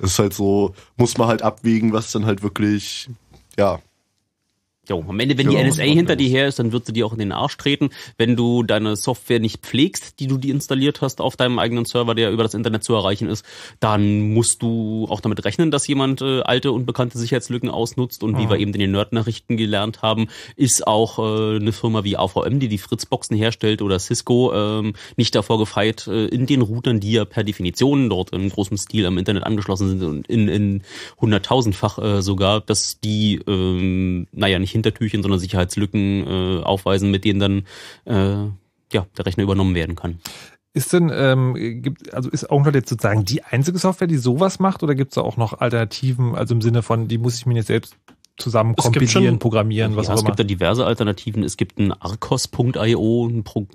Das 0.00 0.10
ist 0.10 0.18
halt 0.18 0.34
so, 0.34 0.74
muss 0.98 1.16
man 1.16 1.28
halt 1.28 1.40
abwägen, 1.40 1.94
was 1.94 2.12
dann 2.12 2.26
halt 2.26 2.42
wirklich, 2.42 3.08
ja, 3.56 3.80
Jo, 4.88 5.04
am 5.06 5.20
Ende, 5.20 5.36
wenn 5.36 5.50
ja, 5.50 5.62
die 5.62 5.68
NSA 5.68 5.82
hinter 5.82 6.16
dir 6.16 6.28
her 6.28 6.48
ist, 6.48 6.58
dann 6.58 6.72
wird 6.72 6.86
sie 6.86 6.94
dir 6.94 7.06
auch 7.06 7.12
in 7.12 7.18
den 7.18 7.32
Arsch 7.32 7.56
treten. 7.58 7.90
Wenn 8.16 8.36
du 8.36 8.62
deine 8.62 8.96
Software 8.96 9.38
nicht 9.38 9.60
pflegst, 9.60 10.18
die 10.18 10.26
du 10.26 10.38
die 10.38 10.48
installiert 10.48 11.02
hast 11.02 11.20
auf 11.20 11.36
deinem 11.36 11.58
eigenen 11.58 11.84
Server, 11.84 12.14
der 12.14 12.30
über 12.30 12.42
das 12.42 12.54
Internet 12.54 12.84
zu 12.84 12.94
erreichen 12.94 13.28
ist, 13.28 13.44
dann 13.80 14.32
musst 14.32 14.62
du 14.62 15.06
auch 15.10 15.20
damit 15.20 15.44
rechnen, 15.44 15.70
dass 15.70 15.86
jemand 15.86 16.22
äh, 16.22 16.40
alte 16.40 16.72
und 16.72 16.86
bekannte 16.86 17.18
Sicherheitslücken 17.18 17.68
ausnutzt. 17.68 18.22
Und 18.22 18.32
mhm. 18.32 18.38
wie 18.38 18.50
wir 18.50 18.58
eben 18.58 18.72
in 18.72 18.80
den 18.80 18.92
Nerd-Nachrichten 18.92 19.58
gelernt 19.58 20.00
haben, 20.00 20.28
ist 20.56 20.86
auch 20.86 21.18
äh, 21.18 21.56
eine 21.56 21.72
Firma 21.72 22.04
wie 22.04 22.16
AVM, 22.16 22.58
die 22.58 22.68
die 22.68 22.78
Fritzboxen 22.78 23.36
herstellt, 23.36 23.82
oder 23.82 23.98
Cisco, 23.98 24.54
ähm, 24.54 24.94
nicht 25.16 25.34
davor 25.34 25.58
gefeit, 25.58 26.06
äh, 26.06 26.26
in 26.26 26.46
den 26.46 26.62
Routern, 26.62 27.00
die 27.00 27.12
ja 27.12 27.26
per 27.26 27.44
Definition 27.44 28.08
dort 28.08 28.30
in 28.30 28.48
großem 28.48 28.78
Stil 28.78 29.04
am 29.04 29.18
Internet 29.18 29.44
angeschlossen 29.44 29.88
sind 29.88 30.02
und 30.02 30.26
in, 30.28 30.48
in 30.48 30.82
hunderttausendfach 31.20 31.98
äh, 31.98 32.22
sogar, 32.22 32.62
dass 32.62 33.00
die, 33.00 33.40
ähm, 33.46 34.26
naja, 34.32 34.58
nicht 34.58 34.77
Hintertürchen, 34.78 35.22
sondern 35.22 35.40
Sicherheitslücken 35.40 36.26
äh, 36.26 36.62
aufweisen, 36.62 37.10
mit 37.10 37.24
denen 37.24 37.40
dann 37.40 37.64
äh, 38.04 38.50
ja, 38.92 39.06
der 39.16 39.26
Rechner 39.26 39.44
übernommen 39.44 39.74
werden 39.74 39.96
kann. 39.96 40.18
Ist 40.74 40.92
denn, 40.92 41.10
ähm, 41.12 41.82
gibt, 41.82 42.12
also 42.14 42.30
ist 42.30 42.50
OwnCloud 42.50 42.74
jetzt 42.74 42.90
sozusagen 42.90 43.24
die 43.24 43.42
einzige 43.42 43.78
Software, 43.78 44.06
die 44.06 44.16
sowas 44.16 44.58
macht, 44.58 44.82
oder 44.82 44.94
gibt 44.94 45.12
es 45.12 45.14
da 45.16 45.22
auch 45.22 45.36
noch 45.36 45.60
Alternativen, 45.60 46.34
also 46.34 46.54
im 46.54 46.62
Sinne 46.62 46.82
von, 46.82 47.08
die 47.08 47.18
muss 47.18 47.36
ich 47.36 47.46
mir 47.46 47.54
jetzt 47.54 47.68
selbst 47.68 47.96
zusammen 48.36 48.76
kompilieren, 48.76 49.10
schon, 49.10 49.38
programmieren, 49.38 49.96
was 49.96 50.06
ja, 50.06 50.14
auch 50.14 50.20
immer? 50.20 50.30
Es 50.30 50.36
gibt 50.36 50.38
da 50.38 50.44
diverse 50.44 50.86
Alternativen. 50.86 51.42
Es 51.42 51.56
gibt 51.56 51.78
ein 51.78 51.92
Arcos.io, 51.92 53.26
ein 53.26 53.42
Pro, 53.42 53.66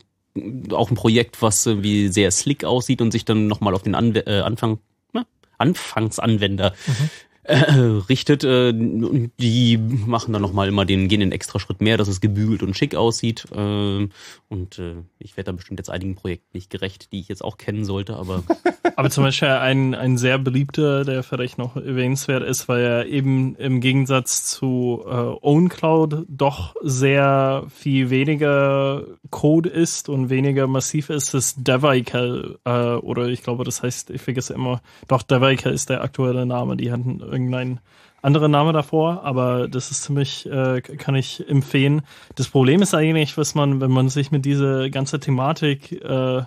auch 0.72 0.90
ein 0.90 0.96
Projekt, 0.96 1.42
was 1.42 1.66
wie 1.66 2.08
sehr 2.08 2.32
slick 2.32 2.64
aussieht 2.64 3.02
und 3.02 3.12
sich 3.12 3.26
dann 3.26 3.48
nochmal 3.48 3.76
auf 3.76 3.84
den 3.84 3.96
Anw 3.96 4.20
äh, 4.26 4.40
Anfang, 4.40 4.80
na, 5.12 5.26
Anfangsanwender 5.58 6.74
mhm 6.88 7.10
äh, 7.44 7.74
richtet. 8.10 8.44
Äh, 8.44 8.74
die 8.74 9.78
machen 9.78 10.34
dann 10.34 10.42
nochmal 10.42 10.68
immer 10.68 10.86
den, 10.86 11.08
gehen 11.08 11.20
den 11.20 11.32
extra 11.32 11.60
Schritt 11.60 11.82
mehr, 11.82 11.98
dass 11.98 12.08
es 12.08 12.22
gebügelt 12.22 12.64
und 12.64 12.76
schick 12.76 12.96
aussieht. 12.96 13.46
Äh, 13.52 14.08
und 14.50 14.80
äh, 14.80 14.96
ich 15.20 15.36
werde 15.38 15.52
da 15.52 15.52
bestimmt 15.52 15.80
jetzt 15.80 15.90
einigen 15.90 16.16
Projekten 16.16 16.50
nicht 16.54 16.70
gerecht, 16.70 17.12
die 17.12 17.20
ich 17.20 17.28
jetzt 17.28 17.44
auch 17.44 17.58
kennen 17.58 17.86
sollte, 17.86 18.16
aber. 18.16 18.44
aber 18.96 19.10
zum 19.10 19.24
Beispiel 19.24 19.50
ein, 19.50 19.96
ein 19.96 20.18
sehr 20.18 20.38
beliebter, 20.38 21.04
der 21.04 21.24
vielleicht 21.24 21.58
noch 21.58 21.76
erwähnenswert 21.76 22.44
ist, 22.44 22.68
weil 22.68 22.82
er 22.82 23.06
eben 23.08 23.56
im 23.56 23.82
Gegensatz 23.82 24.46
zu 24.46 25.04
äh, 25.06 25.12
OwnCloud 25.12 26.26
doch 26.30 26.76
sehr 26.82 27.66
viel 27.70 28.10
weniger 28.10 29.04
Code 29.30 29.70
ist 29.70 30.10
und 30.10 30.30
weniger 30.30 30.68
massiv 30.68 31.10
ist, 31.10 31.34
ist 31.34 31.68
Devical, 31.68 32.60
äh, 32.66 32.96
oder 32.96 33.28
ich 33.28 33.44
glaube, 33.44 33.64
das 33.64 33.84
heißt, 33.84 34.12
ich 34.12 34.22
vergesse 34.22 34.54
immer, 34.54 34.82
doch 35.08 35.24
Devical 35.24 35.74
ist 35.74 35.90
der 35.90 36.04
aktuelle 36.04 36.46
Name, 36.46 36.78
die 36.78 36.92
hatten 36.92 37.22
irgendein 37.34 37.80
anderer 38.22 38.48
Name 38.48 38.72
davor, 38.72 39.24
aber 39.26 39.68
das 39.68 39.92
ist 39.92 40.04
ziemlich, 40.04 40.46
äh, 40.46 40.82
kann 40.82 41.16
ich 41.16 41.48
empfehlen. 41.48 42.04
Das 42.36 42.48
Problem 42.48 42.82
ist 42.82 42.94
eigentlich, 42.94 43.38
was 43.38 43.54
man, 43.54 43.82
wenn 43.82 43.92
man 43.92 44.08
sich 44.08 44.32
mit 44.32 44.46
dieser 44.46 44.90
ganzen 44.90 45.20
Thematik 45.20 45.92
äh, 45.92 46.44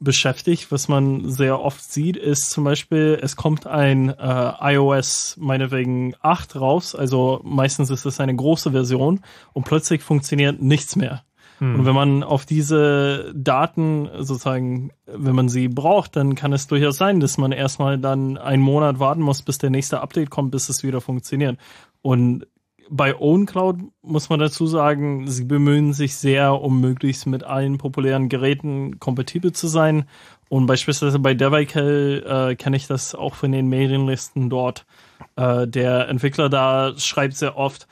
beschäftigt, 0.00 0.72
was 0.72 0.88
man 0.88 1.30
sehr 1.30 1.60
oft 1.60 1.82
sieht, 1.82 2.16
ist 2.16 2.50
zum 2.50 2.64
Beispiel, 2.64 3.18
es 3.22 3.36
kommt 3.36 3.66
ein 3.66 4.10
äh, 4.10 4.74
iOS 4.74 5.36
meinetwegen 5.38 6.14
8 6.20 6.56
raus, 6.56 6.94
also 6.96 7.40
meistens 7.44 7.90
ist 7.90 8.04
es 8.04 8.20
eine 8.20 8.34
große 8.34 8.72
Version 8.72 9.20
und 9.52 9.64
plötzlich 9.64 10.02
funktioniert 10.02 10.60
nichts 10.60 10.96
mehr. 10.96 11.22
Hm. 11.58 11.80
Und 11.80 11.86
wenn 11.86 11.94
man 11.94 12.22
auf 12.22 12.46
diese 12.46 13.32
Daten 13.34 14.08
sozusagen, 14.18 14.90
wenn 15.06 15.34
man 15.34 15.48
sie 15.48 15.68
braucht, 15.68 16.16
dann 16.16 16.34
kann 16.34 16.52
es 16.52 16.66
durchaus 16.66 16.96
sein, 16.96 17.20
dass 17.20 17.38
man 17.38 17.52
erstmal 17.52 17.98
dann 17.98 18.36
einen 18.36 18.62
Monat 18.62 18.98
warten 18.98 19.22
muss, 19.22 19.42
bis 19.42 19.58
der 19.58 19.70
nächste 19.70 20.00
Update 20.00 20.30
kommt, 20.30 20.50
bis 20.50 20.68
es 20.68 20.82
wieder 20.82 21.00
funktioniert. 21.00 21.58
Und 22.02 22.46
bei 22.90 23.18
OwnCloud 23.18 23.78
muss 24.02 24.28
man 24.28 24.40
dazu 24.40 24.66
sagen, 24.66 25.28
sie 25.28 25.44
bemühen 25.44 25.92
sich 25.92 26.16
sehr, 26.16 26.60
um 26.60 26.80
möglichst 26.80 27.26
mit 27.26 27.44
allen 27.44 27.78
populären 27.78 28.28
Geräten 28.28 28.98
kompatibel 28.98 29.52
zu 29.52 29.68
sein. 29.68 30.04
Und 30.48 30.66
beispielsweise 30.66 31.18
bei 31.18 31.34
Devical 31.34 32.50
äh, 32.50 32.56
kenne 32.56 32.76
ich 32.76 32.86
das 32.86 33.14
auch 33.14 33.34
von 33.34 33.52
den 33.52 33.68
Mailinglisten 33.68 34.50
dort. 34.50 34.86
Äh, 35.36 35.66
der 35.66 36.08
Entwickler 36.08 36.48
da 36.48 36.92
schreibt 36.96 37.36
sehr 37.36 37.56
oft, 37.56 37.88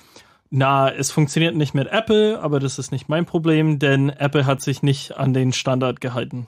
na, 0.55 0.93
es 0.93 1.11
funktioniert 1.11 1.57
nicht 1.57 1.73
mit 1.73 1.89
Apple, 1.89 2.39
aber 2.43 2.61
das 2.61 2.79
ist 2.79 2.93
nicht 2.93 3.09
mein 3.09 3.25
Problem, 3.25 3.79
denn 3.79 4.11
Apple 4.11 4.45
hat 4.45 4.61
sich 4.61 4.83
nicht 4.83 5.17
an 5.17 5.33
den 5.33 5.55
Standard 5.55 6.03
gehalten. 6.03 6.47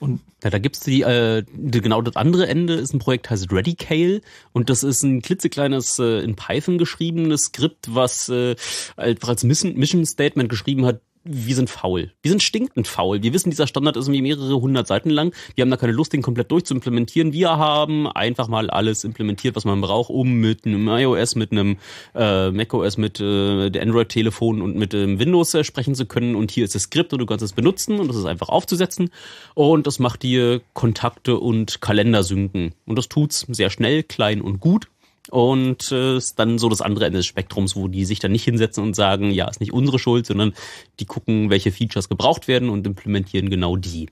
Und 0.00 0.20
ja, 0.42 0.48
da 0.48 0.58
gibt's 0.58 0.80
die, 0.80 1.02
äh, 1.02 1.44
die, 1.52 1.82
genau 1.82 2.00
das 2.00 2.16
andere 2.16 2.46
Ende 2.46 2.74
ist 2.74 2.94
ein 2.94 3.00
Projekt, 3.00 3.28
heißt 3.28 3.52
Readykale 3.52 4.22
und 4.52 4.70
das 4.70 4.82
ist 4.82 5.02
ein 5.02 5.20
klitzekleines 5.20 5.98
äh, 5.98 6.20
in 6.20 6.36
Python 6.36 6.78
geschriebenes 6.78 7.42
Skript, 7.46 7.94
was 7.94 8.30
äh, 8.30 8.56
als 8.96 9.44
Mission 9.44 10.06
Statement 10.06 10.48
geschrieben 10.48 10.86
hat, 10.86 11.02
wir 11.30 11.54
sind 11.54 11.68
faul. 11.68 12.12
Wir 12.22 12.30
sind 12.30 12.42
stinkend 12.42 12.88
faul. 12.88 13.22
Wir 13.22 13.32
wissen, 13.32 13.50
dieser 13.50 13.66
Standard 13.66 13.96
ist 13.96 14.06
irgendwie 14.06 14.22
mehrere 14.22 14.60
hundert 14.60 14.86
Seiten 14.86 15.10
lang. 15.10 15.34
Wir 15.54 15.62
haben 15.62 15.70
da 15.70 15.76
keine 15.76 15.92
Lust, 15.92 16.12
den 16.12 16.22
komplett 16.22 16.50
durchzuimplementieren. 16.50 17.32
Wir 17.32 17.50
haben 17.50 18.06
einfach 18.06 18.48
mal 18.48 18.70
alles 18.70 19.04
implementiert, 19.04 19.54
was 19.54 19.64
man 19.64 19.80
braucht, 19.80 20.10
um 20.10 20.34
mit 20.34 20.64
einem 20.64 20.88
iOS, 20.88 21.34
mit 21.34 21.52
einem 21.52 21.76
äh, 22.14 22.50
macOS, 22.50 22.96
mit 22.96 23.20
äh, 23.20 23.70
der 23.70 23.82
Android-Telefon 23.82 24.62
und 24.62 24.76
mit 24.76 24.94
ähm, 24.94 25.18
Windows 25.18 25.54
äh, 25.54 25.64
sprechen 25.64 25.94
zu 25.94 26.06
können. 26.06 26.34
Und 26.34 26.50
hier 26.50 26.64
ist 26.64 26.74
das 26.74 26.82
Skript 26.82 27.12
und 27.12 27.18
du 27.18 27.26
kannst 27.26 27.44
es 27.44 27.52
benutzen 27.52 28.00
und 28.00 28.08
das 28.08 28.16
ist 28.16 28.24
einfach 28.24 28.48
aufzusetzen. 28.48 29.10
Und 29.54 29.86
das 29.86 29.98
macht 29.98 30.22
dir 30.22 30.62
Kontakte 30.72 31.38
und 31.38 31.80
Kalender 31.80 32.22
synken. 32.22 32.72
Und 32.86 32.96
das 32.96 33.08
tut's 33.08 33.46
sehr 33.48 33.70
schnell, 33.70 34.02
klein 34.02 34.40
und 34.40 34.60
gut 34.60 34.88
und 35.30 35.92
äh, 35.92 36.16
ist 36.16 36.38
dann 36.38 36.58
so 36.58 36.68
das 36.68 36.80
andere 36.80 37.06
Ende 37.06 37.18
des 37.18 37.26
Spektrums, 37.26 37.76
wo 37.76 37.88
die 37.88 38.04
sich 38.04 38.18
dann 38.18 38.32
nicht 38.32 38.44
hinsetzen 38.44 38.82
und 38.82 38.94
sagen, 38.94 39.30
ja, 39.30 39.48
ist 39.48 39.60
nicht 39.60 39.72
unsere 39.72 39.98
Schuld, 39.98 40.26
sondern 40.26 40.52
die 41.00 41.06
gucken, 41.06 41.50
welche 41.50 41.72
Features 41.72 42.08
gebraucht 42.08 42.48
werden 42.48 42.68
und 42.68 42.86
implementieren 42.86 43.50
genau 43.50 43.76
die. 43.76 44.08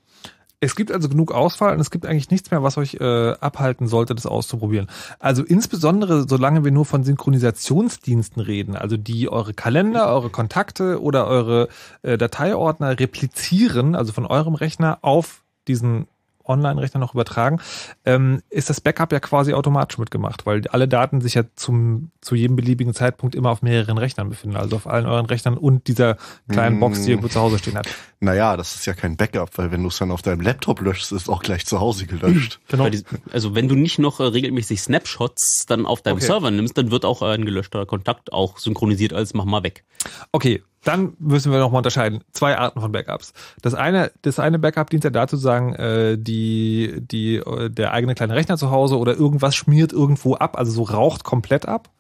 Es 0.59 0.75
gibt 0.75 0.91
also 0.91 1.09
genug 1.09 1.33
Auswahl 1.33 1.75
und 1.75 1.81
es 1.81 1.91
gibt 1.91 2.07
eigentlich 2.07 2.31
nichts 2.31 2.51
mehr, 2.51 2.63
was 2.63 2.79
euch 2.79 2.95
äh, 2.95 3.33
abhalten 3.41 3.89
sollte, 3.89 4.15
das 4.15 4.25
auszuprobieren. 4.25 4.87
Also 5.19 5.45
insbesondere, 5.45 6.27
solange 6.27 6.65
wir 6.65 6.71
nur 6.71 6.87
von 6.87 7.05
Synchronisationsdiensten 7.05 8.41
reden, 8.41 8.75
also 8.75 8.97
die 8.97 9.29
eure 9.29 9.53
Kalender, 9.53 10.09
eure 10.09 10.31
Kontakte 10.31 11.03
oder 11.03 11.27
eure 11.27 11.69
äh, 12.03 12.17
Dateiordner 12.17 12.99
replizieren, 12.99 13.95
also 13.95 14.13
von 14.13 14.25
eurem 14.25 14.55
Rechner 14.55 14.99
auf 15.03 15.45
diesen 15.69 16.07
Online-Rechner 16.49 17.01
noch 17.01 17.15
übertragen, 17.15 17.61
ähm, 18.05 18.43
ist 18.51 18.71
das 18.71 18.81
Backup 18.81 19.13
ja 19.13 19.21
quasi 19.21 19.53
automatisch 19.53 19.99
mitgemacht, 19.99 20.47
weil 20.47 20.67
alle 20.69 20.89
Daten 20.89 21.21
sich 21.21 21.35
ja 21.35 21.45
zum, 21.55 22.11
zu 22.21 22.35
jedem 22.35 22.57
beliebigen 22.57 22.95
Zeitpunkt 22.95 23.35
immer 23.35 23.51
auf 23.51 23.63
mehreren 23.63 23.99
Rechnern 23.99 24.29
befinden, 24.29 24.57
also 24.57 24.77
auf 24.77 24.87
allen 24.87 25.07
euren 25.07 25.27
Rechnern 25.27 25.57
und 25.57 25.87
dieser 25.89 26.17
kleinen 26.49 26.81
Box, 26.81 27.03
die 27.03 27.11
irgendwo 27.11 27.29
zu 27.29 27.41
Hause 27.41 27.59
stehen 27.59 27.77
hat. 27.77 27.89
Naja, 28.21 28.57
das 28.57 28.75
ist 28.75 28.87
ja 28.87 28.95
kein 28.95 29.17
Backup, 29.17 29.51
weil 29.57 29.71
wenn 29.71 29.83
du 29.83 29.89
es 29.89 29.99
dann 29.99 30.11
auf 30.11 30.23
deinem 30.23 30.41
Laptop 30.41 30.81
löschst, 30.81 31.13
ist 31.13 31.23
es 31.23 31.29
auch 31.29 31.43
gleich 31.43 31.67
zu 31.67 31.81
Hause 31.81 32.07
gelöscht. 32.07 32.61
Genau. 32.69 32.89
Also 33.33 33.55
wenn 33.55 33.69
du 33.69 33.75
nicht 33.75 33.99
noch 33.99 34.21
äh, 34.21 34.25
regelmäßig 34.25 34.81
Snapshots 34.81 35.67
dann 35.67 35.87
auf 35.87 36.03
deinem 36.03 36.17
okay. 36.17 36.27
Server 36.27 36.51
nimmst, 36.51 36.77
dann 36.79 36.91
wird 36.91 37.05
auch 37.05 37.23
ein 37.23 37.45
gelöschter 37.45 37.87
Kontakt 37.87 38.33
auch 38.33 38.59
synchronisiert 38.59 39.13
als 39.13 39.35
mach 39.35 39.45
mal 39.45 39.63
weg. 39.63 39.85
Okay, 40.33 40.63
dann 40.87 41.15
müssen 41.19 41.53
wir 41.53 41.59
nochmal 41.59 41.79
unterscheiden. 41.79 42.23
Zwei 42.33 42.57
Arten 42.57 42.81
von 42.81 42.93
Backups. 42.93 43.33
Das 43.63 43.75
eine, 43.75 44.13
das 44.23 44.39
eine 44.39 44.59
Backup 44.59 44.91
dient 44.91 45.05
ja 45.05 45.11
dazu 45.11 45.37
zu 45.37 45.43
sagen, 45.43 45.75
äh, 45.75 46.17
die, 46.19 47.01
die, 47.01 47.37
äh, 47.37 47.71
der 47.71 47.93
eigene 47.93 48.15
kleine 48.15 48.35
Rechner 48.35 48.57
zu 48.57 48.71
Hause 48.71 48.99
oder 48.99 49.15
irgendwas 49.15 49.57
schmiert 49.57 49.93
irgendwo 49.93 50.35
ab, 50.35 50.57
also 50.59 50.73
so 50.73 50.83
raucht 50.83 51.25
komplett 51.25 51.67
ab. 51.67 51.91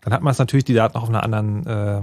Dann 0.00 0.12
hat 0.12 0.22
man 0.22 0.32
es 0.32 0.38
natürlich 0.38 0.64
die 0.64 0.74
Daten 0.74 0.98
auf 0.98 1.08
einer 1.08 1.22
anderen 1.22 1.66
äh, 1.66 2.02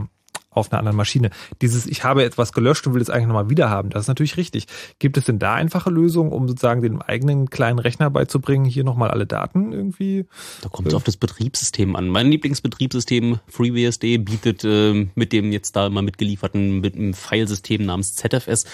auf 0.51 0.71
einer 0.71 0.79
anderen 0.79 0.97
Maschine. 0.97 1.29
Dieses, 1.61 1.85
ich 1.85 2.03
habe 2.03 2.23
etwas 2.23 2.53
gelöscht 2.53 2.85
und 2.87 2.93
will 2.93 3.01
es 3.01 3.09
eigentlich 3.09 3.27
nochmal 3.27 3.49
wieder 3.49 3.69
haben, 3.69 3.89
das 3.89 4.03
ist 4.03 4.07
natürlich 4.07 4.37
richtig. 4.37 4.65
Gibt 4.99 5.17
es 5.17 5.25
denn 5.25 5.39
da 5.39 5.55
einfache 5.55 5.89
Lösungen, 5.89 6.31
um 6.31 6.47
sozusagen 6.47 6.81
dem 6.81 7.01
eigenen 7.01 7.49
kleinen 7.49 7.79
Rechner 7.79 8.09
beizubringen, 8.09 8.65
hier 8.65 8.83
nochmal 8.83 9.11
alle 9.11 9.25
Daten 9.25 9.71
irgendwie? 9.71 10.25
Da 10.61 10.69
kommt 10.69 10.87
es 10.87 10.93
auf 10.93 11.03
das 11.03 11.17
Betriebssystem 11.17 11.95
an. 11.95 12.07
Mein 12.07 12.27
Lieblingsbetriebssystem 12.27 13.39
FreeBSD 13.47 14.17
bietet 14.17 14.63
äh, 14.63 15.07
mit 15.15 15.33
dem 15.33 15.51
jetzt 15.51 15.75
da 15.75 15.89
mal 15.89 16.01
mitgelieferten 16.01 16.79
mit 16.79 16.95
einem 16.95 17.13
Filesystem 17.13 17.85
namens 17.85 18.15
ZFS 18.15 18.65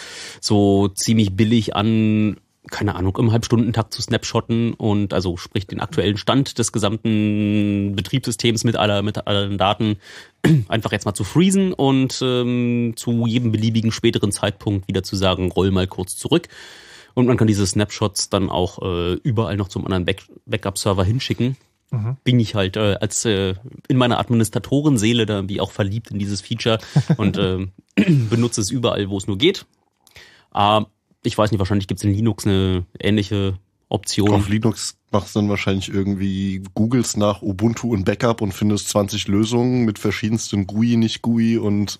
so 0.42 0.88
ziemlich 0.90 1.36
billig 1.36 1.76
an, 1.76 2.38
keine 2.70 2.96
Ahnung, 2.96 3.18
im 3.18 3.32
Halbstundentakt 3.32 3.94
zu 3.94 4.02
snapshotten 4.02 4.74
und 4.74 5.14
also 5.14 5.38
sprich 5.38 5.68
den 5.68 5.80
aktuellen 5.80 6.18
Stand 6.18 6.58
des 6.58 6.72
gesamten 6.72 7.94
Betriebssystems 7.96 8.64
mit 8.64 8.76
aller 8.76 9.02
mit 9.02 9.28
allen 9.28 9.58
Daten 9.58 9.98
einfach 10.68 10.92
jetzt 10.92 11.06
mal 11.06 11.14
zu 11.14 11.24
freezen 11.24 11.74
und 11.74 12.20
ähm, 12.22 12.94
zu 12.96 13.26
jedem 13.28 13.52
beliebigen 13.52 13.92
späteren 13.92 14.32
Zeitpunkt 14.32 14.88
wieder 14.88 15.04
zu 15.04 15.16
sagen, 15.16 15.52
roll 15.52 15.72
mal 15.72 15.88
kurz 15.88 16.18
zurück. 16.18 16.48
Und 17.14 17.28
man 17.28 17.38
kann 17.38 17.48
diese 17.48 17.66
Snapshots 17.66 18.30
dann 18.30 18.50
auch 18.50 18.82
äh, 18.82 19.14
überall 19.24 19.56
noch 19.56 19.70
zum 19.70 19.86
anderen 19.86 20.06
Back 20.06 20.24
Backup-Server 20.46 21.06
hinschicken. 21.06 21.56
Mhm. 21.92 22.18
Bin 22.24 22.40
ich 22.40 22.56
halt 22.56 22.76
äh, 22.76 22.98
als 23.00 23.24
äh, 23.26 23.56
in 23.88 23.98
meiner 23.98 24.20
Administratorenseele 24.20 25.26
da 25.26 25.48
wie 25.48 25.62
auch 25.62 25.72
verliebt 25.72 26.12
in 26.12 26.20
dieses 26.20 26.42
Feature 26.42 26.80
und 27.18 27.38
äh, 27.38 27.68
benutze 27.96 28.62
es 28.62 28.70
überall, 28.70 29.10
wo 29.10 29.18
es 29.18 29.28
nur 29.28 29.38
geht. 29.38 29.66
Äh, 30.54 30.82
ich 31.26 31.38
weiß 31.38 31.52
nicht, 31.52 31.60
wahrscheinlich 31.60 31.88
gibt 31.88 32.00
es 32.00 32.04
in 32.04 32.14
Linux 32.14 32.46
eine 32.46 32.86
ähnliche 33.00 33.58
Option. 33.90 34.32
Auf 34.32 34.50
Linux 34.50 34.98
machst 35.12 35.36
du 35.36 35.40
dann 35.40 35.50
wahrscheinlich 35.50 35.90
irgendwie 35.90 36.64
Googles 36.74 37.18
nach 37.18 37.42
Ubuntu 37.42 37.94
und 37.94 38.06
Backup 38.06 38.42
und 38.42 38.54
findest 38.54 38.90
20 38.90 39.28
Lösungen 39.28 39.86
mit 39.86 40.00
verschiedensten 40.00 40.68
GUI, 40.68 40.98
nicht 40.98 41.22
GUI 41.22 41.58
und 41.58 42.00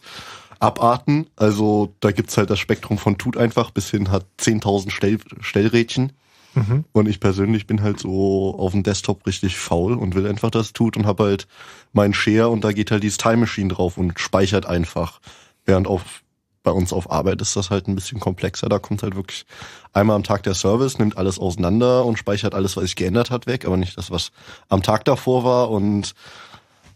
Abarten. 0.60 1.28
Also 1.36 1.94
da 2.00 2.12
gibt's 2.12 2.38
halt 2.38 2.50
das 2.50 2.60
Spektrum 2.60 2.98
von 2.98 3.18
tut 3.18 3.38
einfach 3.38 3.72
bis 3.72 3.90
hin 3.90 4.12
hat 4.12 4.26
10.000 4.40 4.90
Stell 4.92 5.20
Stellrädchen. 5.42 6.14
Mhm. 6.56 6.86
Und 6.94 7.08
ich 7.08 7.20
persönlich 7.20 7.68
bin 7.68 7.82
halt 7.82 8.00
so 8.00 8.56
auf 8.58 8.72
dem 8.72 8.84
Desktop 8.84 9.28
richtig 9.28 9.58
faul 9.58 9.94
und 9.94 10.16
will 10.16 10.26
einfach 10.26 10.52
das 10.52 10.74
tut 10.74 10.98
und 10.98 11.06
habe 11.06 11.26
halt 11.26 11.48
meinen 11.94 12.14
Share 12.14 12.50
und 12.50 12.64
da 12.64 12.72
geht 12.72 12.92
halt 12.92 13.04
dieses 13.04 13.18
Time 13.18 13.38
Machine 13.38 13.74
drauf 13.74 13.98
und 13.98 14.20
speichert 14.20 14.66
einfach. 14.66 15.20
Während 15.66 15.88
auf 15.88 16.24
bei 16.66 16.72
uns 16.72 16.92
auf 16.92 17.10
Arbeit 17.10 17.42
ist 17.42 17.56
das 17.56 17.70
halt 17.70 17.88
ein 17.88 17.96
bisschen 17.96 18.20
komplexer. 18.20 18.68
Da 18.68 18.80
kommt 18.80 19.04
halt 19.04 19.16
wirklich 19.16 19.46
einmal 19.94 20.18
am 20.18 20.24
Tag 20.24 20.44
der 20.44 20.56
Service, 20.56 21.00
nimmt 21.00 21.18
alles 21.18 21.40
auseinander 21.40 22.04
und 22.06 22.20
speichert 22.20 22.54
alles, 22.54 22.76
was 22.76 22.84
sich 22.84 22.98
geändert 22.98 23.32
hat, 23.32 23.48
weg, 23.48 23.66
aber 23.66 23.78
nicht 23.78 23.98
das, 23.98 24.12
was 24.12 24.32
am 24.68 24.84
Tag 24.84 25.06
davor 25.06 25.46
war. 25.46 25.70
Und 25.70 26.14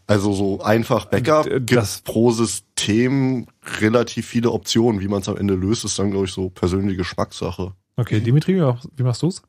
also 0.07 0.33
so 0.33 0.61
einfach 0.61 1.05
Backup 1.05 1.47
das 1.49 1.95
gibt 1.97 2.03
pro 2.03 2.31
System 2.31 3.45
relativ 3.79 4.27
viele 4.27 4.51
Optionen. 4.51 4.99
Wie 4.99 5.07
man 5.07 5.21
es 5.21 5.29
am 5.29 5.37
Ende 5.37 5.53
löst, 5.53 5.85
ist 5.85 5.97
dann, 5.97 6.11
glaube 6.11 6.25
ich, 6.25 6.33
so 6.33 6.49
persönliche 6.49 6.97
Geschmackssache. 6.97 7.73
Okay, 7.95 8.19
Dimitri, 8.19 8.59
wie 8.95 9.03
machst 9.03 9.21
du's? 9.21 9.43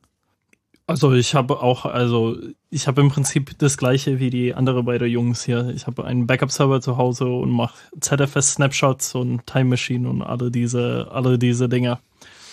Also 0.90 1.12
ich 1.12 1.36
habe 1.36 1.62
auch, 1.62 1.84
also 1.84 2.36
ich 2.68 2.88
habe 2.88 3.00
im 3.00 3.10
Prinzip 3.10 3.56
das 3.58 3.76
gleiche 3.76 4.18
wie 4.18 4.28
die 4.28 4.54
andere 4.54 4.82
beiden 4.82 5.08
Jungs 5.08 5.44
hier. 5.44 5.68
Ich 5.68 5.86
habe 5.86 6.04
einen 6.04 6.26
Backup-Server 6.26 6.80
zu 6.80 6.96
Hause 6.96 7.26
und 7.26 7.52
mache 7.52 7.78
ZFS-Snapshots 8.00 9.14
und 9.14 9.46
Time 9.46 9.66
Machine 9.66 10.10
und 10.10 10.20
alle 10.20 10.50
diese, 10.50 11.06
alle 11.12 11.38
diese 11.38 11.68
Dinge. 11.68 12.00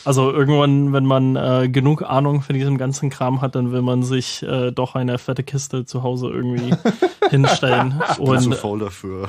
Also 0.07 0.31
irgendwann, 0.31 0.93
wenn 0.93 1.05
man 1.05 1.35
äh, 1.35 1.67
genug 1.67 2.01
Ahnung 2.01 2.41
von 2.41 2.55
diesem 2.55 2.77
ganzen 2.77 3.09
Kram 3.09 3.41
hat, 3.41 3.55
dann 3.55 3.73
will 3.73 3.81
man 3.81 4.03
sich 4.03 4.41
äh, 4.41 4.71
doch 4.71 4.95
eine 4.95 5.17
fette 5.17 5.43
Kiste 5.43 5.83
zu 5.83 6.01
Hause 6.01 6.29
irgendwie 6.29 6.73
hinstellen. 7.29 8.01
Ich 8.11 8.15
bin 8.15 8.25
und, 8.25 8.41
zu 8.41 8.51
faul 8.53 8.79
dafür. 8.79 9.27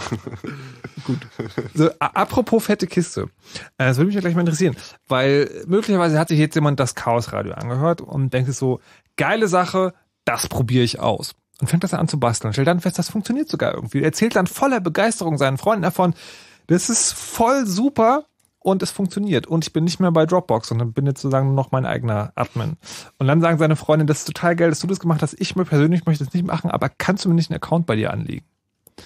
gut. 1.05 1.19
So, 1.75 1.91
apropos 1.99 2.65
fette 2.65 2.87
Kiste. 2.87 3.23
Äh, 3.77 3.87
das 3.89 3.97
würde 3.97 4.07
mich 4.07 4.15
ja 4.15 4.21
gleich 4.21 4.37
mal 4.37 4.43
interessieren, 4.43 4.77
weil 5.09 5.51
möglicherweise 5.67 6.17
hat 6.17 6.29
sich 6.29 6.39
jetzt 6.39 6.55
jemand 6.55 6.79
das 6.79 6.95
Chaos-Radio 6.95 7.55
angehört 7.55 8.01
und 8.01 8.33
denkt 8.33 8.49
sich 8.49 8.57
so, 8.57 8.79
geile 9.17 9.49
Sache, 9.49 9.95
das 10.25 10.47
probiere 10.47 10.85
ich 10.85 11.01
aus. 11.01 11.35
Und 11.61 11.67
fängt 11.67 11.83
das 11.83 11.93
an 11.93 12.07
zu 12.07 12.21
basteln. 12.21 12.53
Stellt 12.53 12.69
dann 12.69 12.79
fest, 12.79 13.01
das 13.01 13.11
funktioniert 13.11 13.49
sogar 13.49 13.75
irgendwie. 13.75 13.99
Er 13.99 14.05
erzählt 14.05 14.37
dann 14.37 14.47
voller 14.47 14.79
Begeisterung 14.79 15.39
seinen 15.39 15.59
Freunden 15.59 15.83
davon, 15.83 16.15
das 16.69 16.89
ist 16.89 17.15
voll 17.15 17.67
super 17.67 18.27
und 18.69 18.83
es 18.83 18.91
funktioniert. 18.91 19.47
Und 19.47 19.67
ich 19.67 19.73
bin 19.73 19.85
nicht 19.85 19.99
mehr 19.99 20.13
bei 20.13 20.27
Dropbox, 20.27 20.69
sondern 20.69 20.93
bin 20.93 21.07
jetzt 21.07 21.23
sozusagen 21.23 21.55
noch 21.55 21.73
mein 21.73 21.87
eigener 21.87 22.33
Admin. 22.35 22.77
Und 23.17 23.27
dann 23.27 23.41
sagen 23.41 23.57
seine 23.57 23.77
Freunde, 23.77 24.05
das 24.05 24.19
ist 24.19 24.25
total 24.27 24.57
geil, 24.57 24.69
dass 24.69 24.81
du 24.81 24.87
das 24.87 25.01
gemacht 25.01 25.23
hast. 25.23 25.41
Ich 25.41 25.57
mir 25.57 25.65
persönlich 25.65 26.05
möchte 26.05 26.23
das 26.25 26.35
nicht 26.35 26.47
machen, 26.47 26.71
aber 26.71 26.91
kannst 26.91 27.25
du 27.25 27.31
mir 27.31 27.35
nicht 27.35 27.51
einen 27.51 27.57
Account 27.57 27.87
bei 27.87 27.97
dir 27.97 28.13
anlegen? 28.13 28.45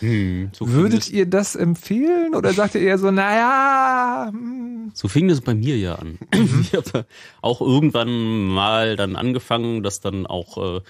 Hm, 0.00 0.50
so 0.52 0.68
Würdet 0.68 1.10
ihr 1.10 1.26
das 1.26 1.54
empfehlen 1.54 2.34
oder 2.34 2.52
sagt 2.52 2.74
ihr 2.74 2.80
eher 2.80 2.98
so, 2.98 3.12
naja? 3.12 4.30
Hm. 4.32 4.90
So 4.94 5.06
fing 5.06 5.28
das 5.28 5.40
bei 5.40 5.54
mir 5.54 5.76
ja 5.76 5.94
an. 5.94 6.18
ich 6.60 6.74
habe 6.74 7.06
auch 7.40 7.60
irgendwann 7.60 8.46
mal 8.46 8.96
dann 8.96 9.14
angefangen, 9.14 9.84
das 9.84 10.00
dann 10.00 10.26
auch 10.26 10.58
äh, 10.58 10.80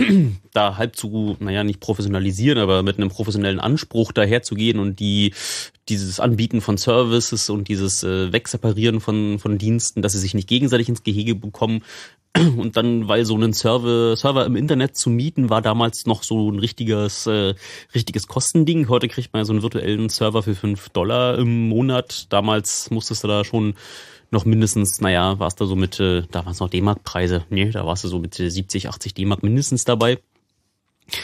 da 0.52 0.76
halb 0.76 0.96
zu, 0.96 1.36
naja, 1.40 1.64
nicht 1.64 1.80
professionalisieren, 1.80 2.58
aber 2.58 2.82
mit 2.82 2.96
einem 2.96 3.08
professionellen 3.08 3.60
Anspruch 3.60 4.12
daherzugehen 4.12 4.78
und 4.78 5.00
die 5.00 5.32
dieses 5.88 6.20
Anbieten 6.20 6.60
von 6.60 6.76
Services 6.76 7.50
und 7.50 7.68
dieses 7.68 8.04
äh, 8.04 8.32
Wegseparieren 8.32 9.00
von, 9.00 9.38
von 9.38 9.58
Diensten, 9.58 10.02
dass 10.02 10.12
sie 10.12 10.18
sich 10.18 10.34
nicht 10.34 10.48
gegenseitig 10.48 10.88
ins 10.88 11.02
Gehege 11.02 11.34
bekommen. 11.34 11.82
Und 12.56 12.76
dann, 12.76 13.08
weil 13.08 13.24
so 13.24 13.36
ein 13.36 13.52
Server, 13.52 14.16
Server 14.16 14.46
im 14.46 14.54
Internet 14.54 14.96
zu 14.96 15.10
mieten, 15.10 15.50
war 15.50 15.62
damals 15.62 16.06
noch 16.06 16.22
so 16.22 16.48
ein 16.48 16.60
richtiges, 16.60 17.26
äh, 17.26 17.54
richtiges 17.92 18.28
Kostending. 18.28 18.88
Heute 18.88 19.08
kriegt 19.08 19.32
man 19.32 19.40
ja 19.40 19.44
so 19.44 19.52
einen 19.52 19.62
virtuellen 19.62 20.08
Server 20.10 20.44
für 20.44 20.54
fünf 20.54 20.90
Dollar 20.90 21.38
im 21.38 21.68
Monat. 21.68 22.32
Damals 22.32 22.88
musstest 22.92 23.24
du 23.24 23.28
da 23.28 23.44
schon 23.44 23.74
noch 24.30 24.44
mindestens, 24.44 25.00
naja, 25.00 25.38
warst 25.38 25.60
du 25.60 25.66
so 25.66 25.76
mit, 25.76 25.98
äh, 26.00 26.22
da 26.30 26.44
waren 26.44 26.52
es 26.52 26.60
noch 26.60 26.70
D-Mark-Preise. 26.70 27.44
Nee, 27.50 27.70
da 27.70 27.84
warst 27.84 28.04
du 28.04 28.08
so 28.08 28.18
mit 28.18 28.34
70, 28.34 28.88
80 28.88 29.14
D-Mark 29.14 29.42
mindestens 29.42 29.84
dabei. 29.84 30.18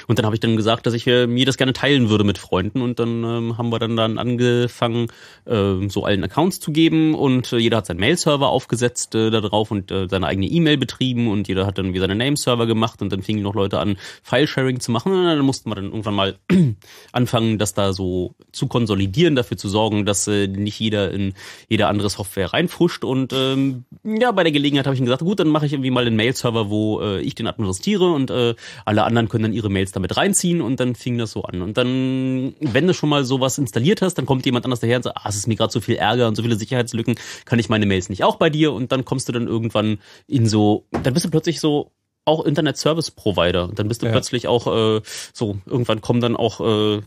Und 0.06 0.18
dann 0.18 0.26
habe 0.26 0.36
ich 0.36 0.40
dann 0.40 0.56
gesagt, 0.56 0.86
dass 0.86 0.94
ich 0.94 1.06
äh, 1.06 1.26
mir 1.26 1.46
das 1.46 1.56
gerne 1.56 1.72
teilen 1.72 2.08
würde 2.08 2.24
mit 2.24 2.38
Freunden. 2.38 2.82
Und 2.82 2.98
dann 2.98 3.24
ähm, 3.24 3.58
haben 3.58 3.70
wir 3.70 3.78
dann 3.78 3.96
dann 3.96 4.18
angefangen, 4.18 5.08
äh, 5.44 5.88
so 5.88 6.04
allen 6.04 6.24
Accounts 6.24 6.60
zu 6.60 6.72
geben. 6.72 7.14
Und 7.14 7.52
äh, 7.52 7.58
jeder 7.58 7.78
hat 7.78 7.86
seinen 7.86 8.00
Mail-Server 8.00 8.48
aufgesetzt 8.48 9.14
äh, 9.14 9.30
da 9.30 9.40
drauf 9.40 9.70
und 9.70 9.90
äh, 9.90 10.08
seine 10.08 10.26
eigene 10.26 10.46
E-Mail 10.46 10.78
betrieben. 10.78 11.28
Und 11.28 11.48
jeder 11.48 11.66
hat 11.66 11.78
dann 11.78 11.94
wie 11.94 11.98
seine 11.98 12.14
Name-Server 12.14 12.66
gemacht. 12.66 13.02
Und 13.02 13.12
dann 13.12 13.22
fingen 13.22 13.42
noch 13.42 13.54
Leute 13.54 13.78
an, 13.78 13.96
File-Sharing 14.22 14.80
zu 14.80 14.90
machen. 14.92 15.12
Und 15.12 15.24
dann 15.24 15.40
mussten 15.40 15.70
wir 15.70 15.74
dann 15.74 15.86
irgendwann 15.86 16.14
mal 16.14 16.36
anfangen, 17.12 17.58
das 17.58 17.74
da 17.74 17.92
so 17.92 18.34
zu 18.52 18.66
konsolidieren, 18.66 19.36
dafür 19.36 19.56
zu 19.56 19.68
sorgen, 19.68 20.06
dass 20.06 20.26
äh, 20.28 20.46
nicht 20.46 20.78
jeder 20.78 21.10
in 21.10 21.34
jede 21.68 21.86
andere 21.86 22.10
Software 22.10 22.52
reinfuscht. 22.52 23.04
Und 23.04 23.32
ähm, 23.32 23.84
ja, 24.04 24.32
bei 24.32 24.42
der 24.42 24.52
Gelegenheit 24.52 24.86
habe 24.86 24.94
ich 24.94 25.02
gesagt, 25.02 25.22
gut, 25.22 25.40
dann 25.40 25.48
mache 25.48 25.66
ich 25.66 25.72
irgendwie 25.72 25.90
mal 25.90 26.06
einen 26.06 26.16
Mail-Server, 26.16 26.70
wo 26.70 27.00
äh, 27.00 27.20
ich 27.20 27.34
den 27.34 27.46
administriere. 27.46 28.12
Und 28.12 28.30
äh, 28.30 28.54
alle 28.84 29.04
anderen 29.04 29.28
können 29.28 29.44
dann 29.44 29.52
ihre 29.52 29.70
Mails 29.76 29.92
damit 29.92 30.16
reinziehen 30.16 30.60
und 30.60 30.80
dann 30.80 30.94
fing 30.94 31.18
das 31.18 31.32
so 31.32 31.42
an. 31.42 31.60
Und 31.62 31.76
dann, 31.76 32.54
wenn 32.60 32.86
du 32.86 32.94
schon 32.94 33.08
mal 33.08 33.24
sowas 33.24 33.58
installiert 33.58 34.02
hast, 34.02 34.14
dann 34.14 34.26
kommt 34.26 34.46
jemand 34.46 34.64
anders 34.64 34.80
daher 34.80 34.96
und 34.96 35.02
sagt, 35.02 35.18
ah, 35.18 35.28
es 35.28 35.36
ist 35.36 35.46
mir 35.46 35.56
gerade 35.56 35.72
so 35.72 35.80
viel 35.80 35.96
Ärger 35.96 36.28
und 36.28 36.34
so 36.34 36.42
viele 36.42 36.56
Sicherheitslücken, 36.56 37.16
kann 37.44 37.58
ich 37.58 37.68
meine 37.68 37.86
Mails 37.86 38.08
nicht 38.08 38.24
auch 38.24 38.36
bei 38.36 38.50
dir? 38.50 38.72
Und 38.72 38.92
dann 38.92 39.04
kommst 39.04 39.28
du 39.28 39.32
dann 39.32 39.46
irgendwann 39.46 39.98
in 40.26 40.48
so, 40.48 40.86
dann 41.02 41.12
bist 41.12 41.26
du 41.26 41.30
plötzlich 41.30 41.60
so 41.60 41.92
auch 42.24 42.44
Internet 42.44 42.76
Service 42.76 43.10
Provider. 43.10 43.68
Und 43.68 43.78
dann 43.78 43.88
bist 43.88 44.02
du 44.02 44.06
ja. 44.06 44.12
plötzlich 44.12 44.48
auch 44.48 44.66
äh, 44.66 45.02
so, 45.32 45.58
irgendwann 45.66 46.00
kommen 46.00 46.20
dann 46.20 46.36
auch 46.36 46.60
äh, 46.60 47.02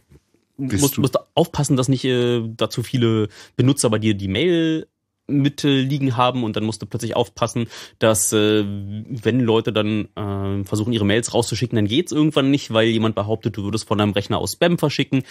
musst, 0.59 0.97
musst 0.97 1.15
du 1.15 1.19
aufpassen, 1.35 1.77
dass 1.77 1.87
nicht 1.87 2.05
äh, 2.05 2.41
da 2.45 2.69
zu 2.69 2.83
viele 2.83 3.29
Benutzer 3.55 3.89
bei 3.89 3.99
dir 3.99 4.13
die 4.13 4.27
Mail 4.27 4.87
Mittel 5.29 5.81
liegen 5.81 6.17
haben 6.17 6.43
und 6.43 6.55
dann 6.55 6.63
musst 6.63 6.81
du 6.81 6.85
plötzlich 6.85 7.15
aufpassen, 7.15 7.67
dass 7.99 8.33
äh, 8.33 8.63
wenn 8.65 9.39
Leute 9.39 9.71
dann 9.71 10.07
äh, 10.15 10.63
versuchen, 10.65 10.93
ihre 10.93 11.05
Mails 11.05 11.33
rauszuschicken, 11.33 11.75
dann 11.75 11.87
geht's 11.87 12.11
irgendwann 12.11 12.51
nicht, 12.51 12.73
weil 12.73 12.87
jemand 12.87 13.15
behauptet, 13.15 13.57
du 13.57 13.63
würdest 13.63 13.87
von 13.87 13.97
deinem 13.97 14.13
Rechner 14.13 14.37
aus 14.37 14.53
Spam 14.53 14.77
verschicken. 14.77 15.23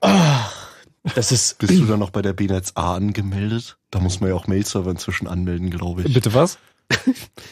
Ach, 0.00 0.52
das 1.14 1.32
ist. 1.32 1.58
Bist 1.58 1.78
du 1.78 1.84
dann 1.84 1.98
noch 1.98 2.10
bei 2.10 2.22
der 2.22 2.32
BNetz 2.32 2.72
A 2.74 2.94
angemeldet? 2.94 3.76
Da 3.90 4.00
muss 4.00 4.20
man 4.20 4.30
ja 4.30 4.36
auch 4.36 4.46
Mail-Server 4.46 4.90
inzwischen 4.90 5.26
anmelden, 5.26 5.70
glaube 5.70 6.02
ich. 6.02 6.14
Bitte 6.14 6.32
was? 6.34 6.58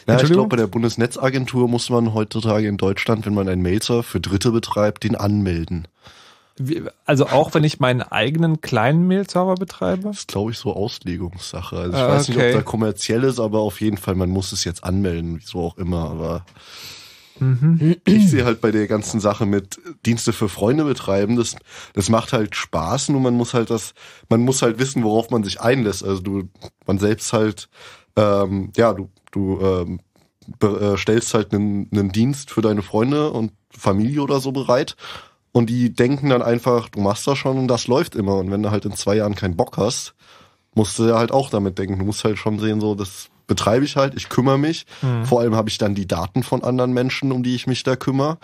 ja, 0.07 0.21
ich 0.21 0.31
glaube, 0.31 0.49
bei 0.49 0.57
der 0.57 0.67
Bundesnetzagentur 0.67 1.67
muss 1.67 1.89
man 1.89 2.13
heutzutage 2.13 2.67
in 2.67 2.77
Deutschland, 2.77 3.25
wenn 3.25 3.33
man 3.33 3.47
einen 3.47 3.61
Mail-Server 3.61 4.03
für 4.03 4.19
Dritte 4.19 4.51
betreibt, 4.51 5.03
den 5.03 5.15
anmelden. 5.15 5.87
Also 7.05 7.27
auch 7.27 7.53
wenn 7.55 7.63
ich 7.63 7.79
meinen 7.79 8.03
eigenen 8.03 8.61
kleinen 8.61 9.07
Mail-Server 9.07 9.55
betreibe? 9.55 10.03
Das 10.03 10.19
ist, 10.19 10.27
glaube 10.27 10.51
ich, 10.51 10.57
so 10.59 10.73
Auslegungssache. 10.73 11.77
Also 11.77 11.97
ich 11.97 12.03
ah, 12.03 12.09
weiß 12.09 12.27
nicht, 12.29 12.37
ob 12.37 12.51
da 12.51 12.61
kommerziell 12.61 13.23
ist, 13.23 13.39
aber 13.39 13.59
auf 13.59 13.81
jeden 13.81 13.97
Fall, 13.97 14.13
man 14.15 14.29
muss 14.29 14.51
es 14.51 14.63
jetzt 14.63 14.83
anmelden, 14.83 15.39
wieso 15.39 15.61
auch 15.61 15.77
immer. 15.77 16.11
Aber 16.11 16.45
mhm. 17.39 17.95
ich 18.05 18.29
sehe 18.29 18.45
halt 18.45 18.61
bei 18.61 18.69
der 18.69 18.87
ganzen 18.87 19.19
Sache 19.19 19.47
mit 19.47 19.79
Dienste 20.05 20.31
für 20.31 20.47
Freunde 20.47 20.83
betreiben, 20.83 21.37
das, 21.37 21.55
das 21.93 22.09
macht 22.09 22.33
halt 22.33 22.55
Spaß, 22.55 23.09
nur 23.09 23.21
man 23.21 23.33
muss 23.33 23.55
halt 23.55 23.71
das, 23.71 23.95
man 24.29 24.41
muss 24.41 24.61
halt 24.61 24.77
wissen, 24.77 25.03
worauf 25.03 25.31
man 25.31 25.43
sich 25.43 25.59
einlässt. 25.59 26.03
Also 26.03 26.21
du, 26.21 26.49
man 26.85 26.99
selbst 26.99 27.33
halt, 27.33 27.67
ähm, 28.15 28.71
ja, 28.77 28.93
du, 28.93 29.09
du 29.31 29.59
ähm, 29.59 30.01
äh, 30.61 30.97
stellst 30.97 31.33
halt 31.33 31.51
einen, 31.51 31.89
einen 31.91 32.11
Dienst 32.11 32.51
für 32.51 32.61
deine 32.61 32.83
Freunde 32.83 33.31
und 33.31 33.53
Familie 33.71 34.21
oder 34.21 34.39
so 34.39 34.51
bereit 34.51 34.95
und 35.53 35.69
die 35.69 35.93
denken 35.93 36.29
dann 36.29 36.41
einfach, 36.41 36.89
du 36.89 36.99
machst 36.99 37.25
das 37.27 37.37
schon 37.37 37.57
und 37.57 37.67
das 37.67 37.87
läuft 37.87 38.15
immer. 38.15 38.37
Und 38.37 38.51
wenn 38.51 38.63
du 38.63 38.71
halt 38.71 38.85
in 38.85 38.95
zwei 38.95 39.15
Jahren 39.15 39.35
keinen 39.35 39.55
Bock 39.55 39.77
hast, 39.77 40.15
musst 40.73 40.97
du 40.97 41.07
ja 41.07 41.17
halt 41.17 41.31
auch 41.31 41.51
damit 41.51 41.77
denken. 41.77 41.99
Du 41.99 42.05
musst 42.05 42.23
halt 42.23 42.39
schon 42.39 42.59
sehen, 42.59 42.81
so, 42.81 42.95
das 42.95 43.29
betreibe 43.45 43.85
ich 43.85 43.95
halt, 43.95 44.15
ich 44.15 44.29
kümmere 44.29 44.57
mich. 44.57 44.87
Mhm. 45.03 45.25
Vor 45.25 45.41
allem 45.41 45.55
habe 45.55 45.69
ich 45.69 45.77
dann 45.77 45.93
die 45.93 46.07
Daten 46.07 46.41
von 46.41 46.63
anderen 46.63 46.91
Menschen, 46.91 47.31
um 47.31 47.43
die 47.43 47.55
ich 47.55 47.67
mich 47.67 47.83
da 47.83 47.95
kümmere. 47.95 48.39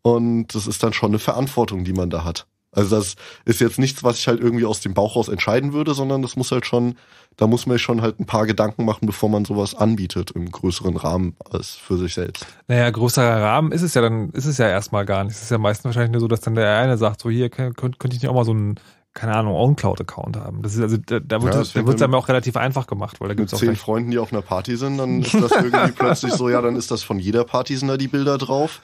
Und 0.00 0.48
das 0.54 0.66
ist 0.66 0.82
dann 0.82 0.94
schon 0.94 1.10
eine 1.10 1.18
Verantwortung, 1.18 1.84
die 1.84 1.92
man 1.92 2.08
da 2.08 2.24
hat. 2.24 2.46
Also 2.72 2.96
das 2.96 3.16
ist 3.44 3.60
jetzt 3.60 3.78
nichts, 3.78 4.04
was 4.04 4.18
ich 4.18 4.28
halt 4.28 4.40
irgendwie 4.40 4.64
aus 4.64 4.80
dem 4.80 4.94
Bauch 4.94 5.16
raus 5.16 5.28
entscheiden 5.28 5.72
würde, 5.72 5.92
sondern 5.92 6.22
das 6.22 6.36
muss 6.36 6.52
halt 6.52 6.66
schon, 6.66 6.94
da 7.36 7.46
muss 7.48 7.66
man 7.66 7.78
schon 7.78 8.00
halt 8.00 8.20
ein 8.20 8.26
paar 8.26 8.46
Gedanken 8.46 8.84
machen, 8.84 9.06
bevor 9.06 9.28
man 9.28 9.44
sowas 9.44 9.74
anbietet 9.74 10.30
im 10.32 10.50
größeren 10.50 10.96
Rahmen 10.96 11.34
als 11.50 11.70
für 11.70 11.96
sich 11.96 12.14
selbst. 12.14 12.46
Naja, 12.68 12.88
größerer 12.90 13.42
Rahmen 13.42 13.72
ist 13.72 13.82
es 13.82 13.94
ja 13.94 14.02
dann, 14.02 14.30
ist 14.30 14.46
es 14.46 14.58
ja 14.58 14.68
erstmal 14.68 15.04
gar 15.04 15.24
nicht. 15.24 15.34
Es 15.34 15.42
ist 15.42 15.50
ja 15.50 15.58
meistens 15.58 15.86
wahrscheinlich 15.86 16.12
nur 16.12 16.20
so, 16.20 16.28
dass 16.28 16.40
dann 16.42 16.54
der 16.54 16.78
eine 16.78 16.96
sagt, 16.96 17.20
so 17.20 17.30
hier, 17.30 17.50
könnte 17.50 17.74
könnt 17.74 18.14
ich 18.14 18.22
nicht 18.22 18.28
auch 18.28 18.34
mal 18.34 18.44
so 18.44 18.52
einen, 18.52 18.76
keine 19.14 19.34
Ahnung, 19.34 19.54
OwnCloud-Account 19.54 20.36
haben. 20.36 20.62
Das 20.62 20.74
ist 20.76 20.80
also, 20.82 20.96
da, 20.96 21.18
da 21.18 21.42
wird 21.42 21.54
Ja, 21.54 21.60
es 21.62 21.72
da 21.72 21.84
wird's 21.84 22.00
einem 22.00 22.14
auch 22.14 22.28
relativ 22.28 22.56
einfach 22.56 22.86
gemacht, 22.86 23.20
weil 23.20 23.28
da 23.28 23.32
Mit 23.32 23.38
gibt's 23.38 23.54
auch 23.54 23.58
zehn 23.58 23.74
Freunden, 23.74 24.12
die 24.12 24.18
auf 24.18 24.32
einer 24.32 24.42
Party 24.42 24.76
sind, 24.76 24.98
dann 24.98 25.20
ist 25.22 25.34
das 25.34 25.50
irgendwie 25.50 25.90
plötzlich 25.90 26.32
so, 26.34 26.48
ja, 26.48 26.62
dann 26.62 26.76
ist 26.76 26.92
das 26.92 27.02
von 27.02 27.18
jeder 27.18 27.42
Party 27.42 27.76
sind 27.76 27.88
da 27.88 27.96
die 27.96 28.06
Bilder 28.06 28.38
drauf. 28.38 28.80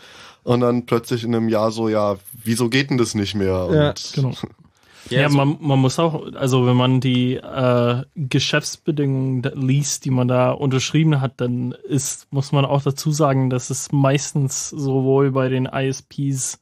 Und 0.47 0.60
dann 0.60 0.86
plötzlich 0.86 1.24
in 1.24 1.35
einem 1.35 1.48
Jahr 1.48 1.73
so, 1.73 1.89
ja, 1.89 2.16
wieso 2.44 2.68
geht 2.68 2.90
denn 2.90 2.98
das 2.98 3.14
nicht 3.16 3.35
mehr? 3.35 3.68
Ja, 3.70 3.89
Und 3.90 4.12
genau. 4.14 4.31
Ja, 5.10 5.20
Ja, 5.20 5.24
also- 5.27 5.36
man, 5.36 5.56
man 5.60 5.78
muss 5.78 5.98
auch, 6.01 6.32
also 6.35 6.66
wenn 6.66 6.77
man 6.77 7.01
die 7.01 7.35
äh, 7.35 8.02
Geschäftsbedingungen 8.16 9.43
liest, 9.55 10.05
die 10.05 10.10
man 10.10 10.28
da 10.28 10.51
unterschrieben 10.52 11.20
hat, 11.20 11.35
dann 11.40 11.73
ist, 11.89 12.27
muss 12.32 12.52
man 12.52 12.64
auch 12.64 12.82
dazu 12.82 13.10
sagen, 13.12 13.51
dass 13.51 13.70
es 13.70 13.93
meistens 13.93 14.70
sowohl 14.70 15.31
bei 15.32 15.48
den 15.48 15.66
ISPs 15.66 16.60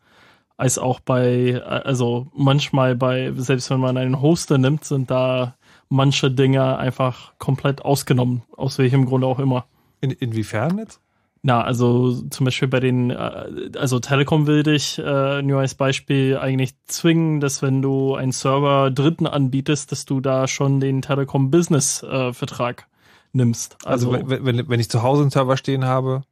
als 0.56 0.78
auch 0.78 1.01
bei, 1.01 1.51
äh, 1.52 1.61
also 1.61 2.27
manchmal 2.35 2.94
bei, 2.97 3.32
selbst 3.36 3.70
wenn 3.70 3.81
man 3.81 3.97
einen 3.97 4.20
Hoster 4.20 4.59
nimmt, 4.59 4.85
sind 4.85 5.11
da 5.11 5.55
manche 5.89 6.31
Dinge 6.31 6.77
einfach 6.78 7.32
komplett 7.39 7.82
ausgenommen, 7.82 8.43
aus 8.56 8.78
welchem 8.78 9.06
Grunde 9.06 9.27
auch 9.27 9.39
immer. 9.39 9.66
in, 10.01 10.11
inwiefern 10.11 10.78
jetzt? 10.78 11.01
Na, 11.47 11.61
also 11.61 12.23
zum 12.31 12.47
Beispiel 12.47 12.69
bei 12.69 12.81
den, 12.81 13.11
äh, 13.11 13.71
also 13.77 14.01
Telekom 14.01 14.47
will 14.47 14.62
dich 14.62 14.99
äh, 14.99 15.43
nur 15.43 15.61
als 15.61 15.75
Beispiel 15.75 16.39
eigentlich 16.39 16.73
zwingen, 16.87 17.39
dass 17.41 17.61
wenn 17.61 17.83
du 17.83 18.15
einen 18.15 18.33
Server 18.33 18.91
Dritten 18.91 19.27
anbietest, 19.27 19.93
dass 19.93 20.07
du 20.07 20.23
da 20.23 20.49
schon 20.49 20.81
den 20.81 21.03
Telekom 21.03 21.51
Business 21.51 22.03
äh, 22.03 22.33
Vertrag 22.33 22.87
nimmst. 23.35 23.77
Also, 23.85 24.11
Also, 24.11 24.31
wenn, 24.31 24.47
wenn, 24.47 24.69
wenn 24.71 24.81
ich 24.81 24.89
zu 24.89 25.03
Hause 25.03 25.21
einen 25.21 25.31
Server 25.31 25.59
stehen 25.59 25.85
habe, 25.85 26.23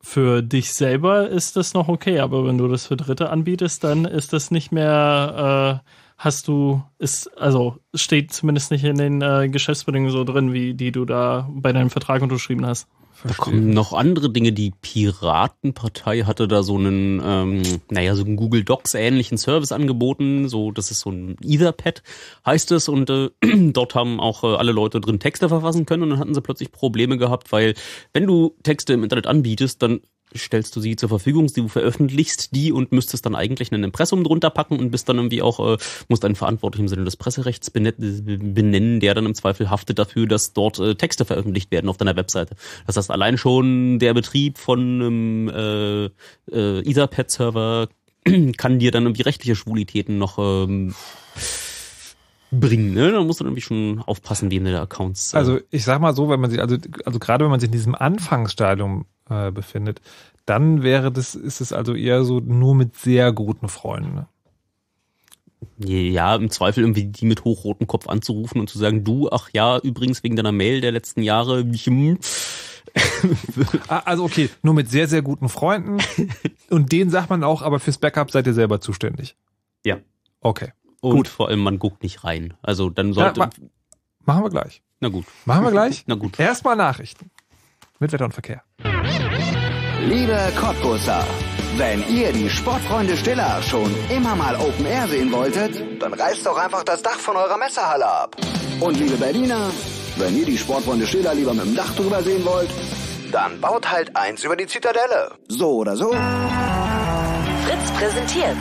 für 0.00 0.40
dich 0.40 0.72
selber 0.72 1.28
ist 1.28 1.56
das 1.56 1.74
noch 1.74 1.88
okay, 1.88 2.20
aber 2.20 2.46
wenn 2.46 2.56
du 2.56 2.68
das 2.68 2.86
für 2.86 2.96
Dritte 2.96 3.28
anbietest, 3.28 3.84
dann 3.84 4.06
ist 4.06 4.32
das 4.32 4.50
nicht 4.50 4.72
mehr, 4.72 5.82
äh, 5.84 5.90
hast 6.16 6.48
du, 6.48 6.82
ist, 6.98 7.36
also 7.36 7.76
steht 7.94 8.32
zumindest 8.32 8.70
nicht 8.70 8.84
in 8.84 8.96
den 8.96 9.20
äh, 9.20 9.50
Geschäftsbedingungen 9.50 10.12
so 10.12 10.24
drin, 10.24 10.54
wie 10.54 10.72
die 10.72 10.90
du 10.90 11.04
da 11.04 11.50
bei 11.50 11.74
deinem 11.74 11.90
Vertrag 11.90 12.22
unterschrieben 12.22 12.64
hast. 12.64 12.88
Da 13.26 13.34
kommen 13.34 13.70
noch 13.70 13.92
andere 13.92 14.30
Dinge. 14.30 14.52
Die 14.52 14.72
Piratenpartei 14.80 16.22
hatte 16.22 16.46
da 16.48 16.62
so 16.62 16.76
einen, 16.76 17.20
ähm, 17.24 17.62
naja, 17.90 18.14
so 18.14 18.24
einen 18.24 18.36
Google 18.36 18.64
Docs 18.64 18.94
ähnlichen 18.94 19.38
Service 19.38 19.72
angeboten. 19.72 20.48
So, 20.48 20.70
das 20.70 20.90
ist 20.90 21.00
so 21.00 21.10
ein 21.10 21.36
Etherpad, 21.42 22.02
heißt 22.44 22.72
es. 22.72 22.88
Und 22.88 23.10
äh, 23.10 23.30
dort 23.72 23.94
haben 23.94 24.20
auch 24.20 24.44
äh, 24.44 24.56
alle 24.56 24.72
Leute 24.72 25.00
drin 25.00 25.18
Texte 25.18 25.48
verfassen 25.48 25.86
können. 25.86 26.04
Und 26.04 26.10
dann 26.10 26.18
hatten 26.18 26.34
sie 26.34 26.42
plötzlich 26.42 26.72
Probleme 26.72 27.18
gehabt, 27.18 27.52
weil 27.52 27.74
wenn 28.12 28.26
du 28.26 28.54
Texte 28.62 28.92
im 28.92 29.02
Internet 29.02 29.26
anbietest, 29.26 29.82
dann 29.82 30.00
stellst 30.34 30.74
du 30.74 30.80
sie 30.80 30.96
zur 30.96 31.08
Verfügung, 31.08 31.46
du 31.54 31.68
veröffentlichst 31.68 32.54
die 32.54 32.72
und 32.72 32.92
müsstest 32.92 33.26
dann 33.26 33.34
eigentlich 33.34 33.72
ein 33.72 33.84
Impressum 33.84 34.24
drunter 34.24 34.50
packen 34.50 34.78
und 34.78 34.90
bist 34.90 35.08
dann 35.08 35.16
irgendwie 35.16 35.42
auch, 35.42 35.74
äh, 35.74 35.78
musst 36.08 36.24
einen 36.24 36.34
Verantwortlichen 36.34 36.84
im 36.84 36.88
Sinne 36.88 37.04
des 37.04 37.16
Presserechts 37.16 37.70
benennen, 37.70 39.00
der 39.00 39.14
dann 39.14 39.26
im 39.26 39.34
Zweifel 39.34 39.70
haftet 39.70 39.98
dafür, 39.98 40.26
dass 40.26 40.52
dort 40.52 40.78
äh, 40.78 40.94
Texte 40.94 41.24
veröffentlicht 41.24 41.70
werden 41.70 41.88
auf 41.88 41.96
deiner 41.96 42.16
Webseite. 42.16 42.56
Das 42.86 42.96
heißt, 42.96 43.10
allein 43.10 43.38
schon 43.38 43.98
der 43.98 44.14
Betrieb 44.14 44.58
von 44.58 44.80
einem 44.80 45.48
äh, 45.48 46.04
äh, 46.52 46.90
Etherpad-Server 46.90 47.88
kann 48.56 48.78
dir 48.78 48.90
dann 48.90 49.04
irgendwie 49.04 49.22
rechtliche 49.22 49.56
Schwulitäten 49.56 50.18
noch 50.18 50.38
ähm, 50.38 50.94
bringen. 52.50 52.94
Ne? 52.94 53.12
Da 53.12 53.22
musst 53.22 53.40
du 53.40 53.44
irgendwie 53.44 53.62
schon 53.62 54.02
aufpassen, 54.06 54.50
wem 54.50 54.64
da 54.64 54.82
Accounts. 54.82 55.34
Äh, 55.34 55.38
Also 55.38 55.60
ich 55.70 55.84
sag 55.84 56.00
mal 56.00 56.14
so, 56.14 56.28
wenn 56.28 56.40
man 56.40 56.50
sich, 56.50 56.60
also, 56.60 56.76
also 57.04 57.18
gerade 57.18 57.44
wenn 57.44 57.50
man 57.50 57.60
sich 57.60 57.68
in 57.68 57.72
diesem 57.72 57.94
Anfangsstadium 57.94 59.06
äh, 59.28 59.50
befindet, 59.50 60.00
dann 60.44 60.82
wäre 60.82 61.10
das, 61.10 61.34
ist 61.34 61.60
es 61.60 61.72
also 61.72 61.94
eher 61.94 62.24
so 62.24 62.40
nur 62.40 62.74
mit 62.74 62.96
sehr 62.96 63.32
guten 63.32 63.68
Freunden. 63.68 64.14
Ne? 64.14 64.26
Ja, 65.78 66.36
im 66.36 66.50
Zweifel 66.50 66.84
irgendwie 66.84 67.04
die 67.04 67.26
mit 67.26 67.44
hochrotem 67.44 67.86
Kopf 67.86 68.08
anzurufen 68.08 68.60
und 68.60 68.70
zu 68.70 68.78
sagen, 68.78 69.04
du, 69.04 69.28
ach 69.30 69.50
ja, 69.52 69.78
übrigens 69.78 70.22
wegen 70.22 70.36
deiner 70.36 70.52
Mail 70.52 70.80
der 70.80 70.92
letzten 70.92 71.22
Jahre, 71.22 71.64
hm, 71.64 72.18
Ah, 73.88 74.02
Also 74.04 74.24
okay, 74.24 74.48
nur 74.62 74.74
mit 74.74 74.90
sehr, 74.90 75.08
sehr 75.08 75.22
guten 75.22 75.48
Freunden. 75.48 75.98
Und 76.70 76.92
denen 76.92 77.10
sagt 77.10 77.30
man 77.30 77.44
auch, 77.44 77.62
aber 77.62 77.80
fürs 77.80 77.98
Backup 77.98 78.30
seid 78.30 78.46
ihr 78.46 78.54
selber 78.54 78.80
zuständig. 78.80 79.36
Ja. 79.84 79.98
Okay. 80.40 80.72
Und 81.06 81.16
Gut. 81.16 81.28
vor 81.28 81.48
allem, 81.48 81.60
man 81.60 81.78
guckt 81.78 82.02
nicht 82.02 82.24
rein. 82.24 82.54
Also 82.62 82.90
dann 82.90 83.08
Ja, 83.12 83.14
sollte. 83.34 83.40
ma 83.40 83.50
machen 84.24 84.42
wir 84.44 84.50
gleich. 84.50 84.82
na 85.00 85.08
gut. 85.08 85.24
Machen 85.44 85.64
wir 85.64 85.70
gleich? 85.70 86.04
Na 86.06 86.14
gut. 86.16 86.38
Erstmal 86.40 86.74
Nachrichten. 86.76 87.30
Mit 88.00 88.12
Wetter 88.12 88.24
und 88.24 88.32
Verkehr. 88.32 88.62
Liebe 90.00 90.38
Cottbusser, 90.58 91.24
wenn 91.76 92.02
ihr 92.08 92.32
die 92.32 92.48
Sportfreunde 92.50 93.16
Stiller 93.16 93.62
schon 93.62 93.92
immer 94.10 94.34
mal 94.36 94.54
Open 94.56 94.84
Air 94.86 95.08
sehen 95.08 95.32
wolltet, 95.32 96.02
dann 96.02 96.12
reißt 96.12 96.44
doch 96.46 96.56
einfach 96.58 96.82
das 96.84 97.02
Dach 97.02 97.18
von 97.18 97.36
eurer 97.36 97.56
Messehalle 97.56 98.06
ab. 98.06 98.36
Und 98.80 98.96
liebe 98.98 99.16
Berliner, 99.16 99.70
wenn 100.16 100.36
ihr 100.36 100.44
die 100.46 100.58
Sportfreunde 100.58 101.06
Stiller 101.06 101.34
lieber 101.34 101.54
mit 101.54 101.64
dem 101.64 101.74
Dach 101.74 101.94
drüber 101.94 102.22
sehen 102.22 102.44
wollt, 102.44 102.70
dann 103.32 103.60
baut 103.60 103.90
halt 103.90 104.14
eins 104.16 104.44
über 104.44 104.56
die 104.56 104.66
Zitadelle. 104.66 105.30
So 105.48 105.76
oder 105.76 105.96
so, 105.96 106.10
Fritz 107.64 107.90
präsentiert 107.98 108.56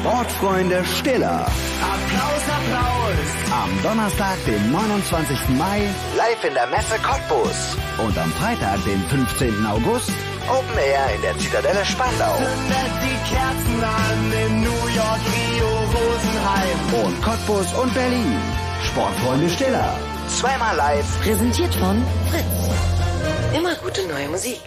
Sportfreunde 0.00 0.82
Stiller. 0.82 1.44
Applaus, 1.44 2.44
Applaus. 2.56 3.28
Am 3.52 3.82
Donnerstag, 3.82 4.38
den 4.46 4.72
29. 4.72 5.38
Mai, 5.58 5.80
live 6.16 6.42
in 6.48 6.54
der 6.54 6.66
Messe 6.68 6.96
Cottbus. 7.02 7.76
Und 7.98 8.16
am 8.16 8.32
Freitag, 8.32 8.82
den 8.84 9.02
15. 9.10 9.66
August, 9.66 10.10
Open 10.48 10.78
Air 10.78 11.14
in 11.16 11.20
der 11.20 11.36
Zitadelle 11.36 11.84
Spandau. 11.84 12.34
die 13.02 13.18
Kerzen 13.28 13.84
an 13.84 14.32
in 14.46 14.62
New 14.62 14.86
York, 14.96 15.20
Rio, 15.36 15.68
Rosenheim. 15.92 17.04
Und 17.04 17.22
Cottbus 17.22 17.74
und 17.74 17.92
Berlin. 17.92 18.38
Sportfreunde 18.82 19.50
Stiller. 19.50 19.92
Zweimal 20.28 20.76
live. 20.76 21.20
Präsentiert 21.20 21.74
von 21.74 22.02
Fritz. 22.30 23.54
Immer 23.54 23.74
gute 23.74 24.08
neue 24.08 24.30
Musik. 24.30 24.62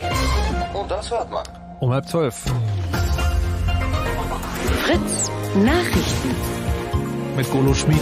Und 0.74 0.92
das 0.92 1.10
hört 1.10 1.32
man. 1.32 1.44
Um 1.80 1.92
halb 1.92 2.08
zwölf. 2.08 2.46
Fritz 4.84 5.32
Nachrichten. 5.64 6.32
Mit 7.38 7.50
Golo 7.52 7.74
Schmid. 7.74 8.02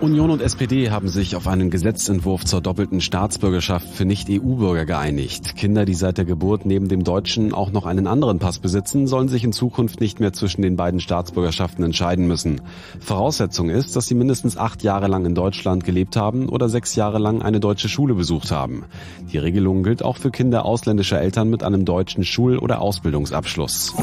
Union 0.00 0.30
und 0.30 0.40
SPD 0.40 0.90
haben 0.90 1.08
sich 1.08 1.34
auf 1.34 1.48
einen 1.48 1.70
Gesetzentwurf 1.70 2.44
zur 2.44 2.60
doppelten 2.60 3.00
Staatsbürgerschaft 3.00 3.88
für 3.88 4.04
Nicht-EU-Bürger 4.04 4.84
geeinigt. 4.84 5.56
Kinder, 5.56 5.86
die 5.86 5.94
seit 5.94 6.18
der 6.18 6.24
Geburt 6.24 6.66
neben 6.66 6.86
dem 6.86 7.02
deutschen 7.02 7.52
auch 7.52 7.72
noch 7.72 7.84
einen 7.84 8.06
anderen 8.06 8.38
Pass 8.38 8.60
besitzen, 8.60 9.08
sollen 9.08 9.26
sich 9.26 9.42
in 9.42 9.50
Zukunft 9.50 10.00
nicht 10.00 10.20
mehr 10.20 10.32
zwischen 10.32 10.62
den 10.62 10.76
beiden 10.76 11.00
Staatsbürgerschaften 11.00 11.84
entscheiden 11.84 12.28
müssen. 12.28 12.60
Voraussetzung 13.00 13.70
ist, 13.70 13.96
dass 13.96 14.06
sie 14.06 14.14
mindestens 14.14 14.56
acht 14.56 14.84
Jahre 14.84 15.08
lang 15.08 15.26
in 15.26 15.34
Deutschland 15.34 15.82
gelebt 15.82 16.16
haben 16.16 16.48
oder 16.48 16.68
sechs 16.68 16.94
Jahre 16.94 17.18
lang 17.18 17.42
eine 17.42 17.58
deutsche 17.58 17.88
Schule 17.88 18.14
besucht 18.14 18.52
haben. 18.52 18.84
Die 19.32 19.38
Regelung 19.38 19.82
gilt 19.82 20.04
auch 20.04 20.16
für 20.16 20.30
Kinder 20.30 20.64
ausländischer 20.64 21.20
Eltern 21.20 21.50
mit 21.50 21.64
einem 21.64 21.84
deutschen 21.84 22.24
Schul- 22.24 22.58
oder 22.58 22.80
Ausbildungsabschluss. 22.80 23.94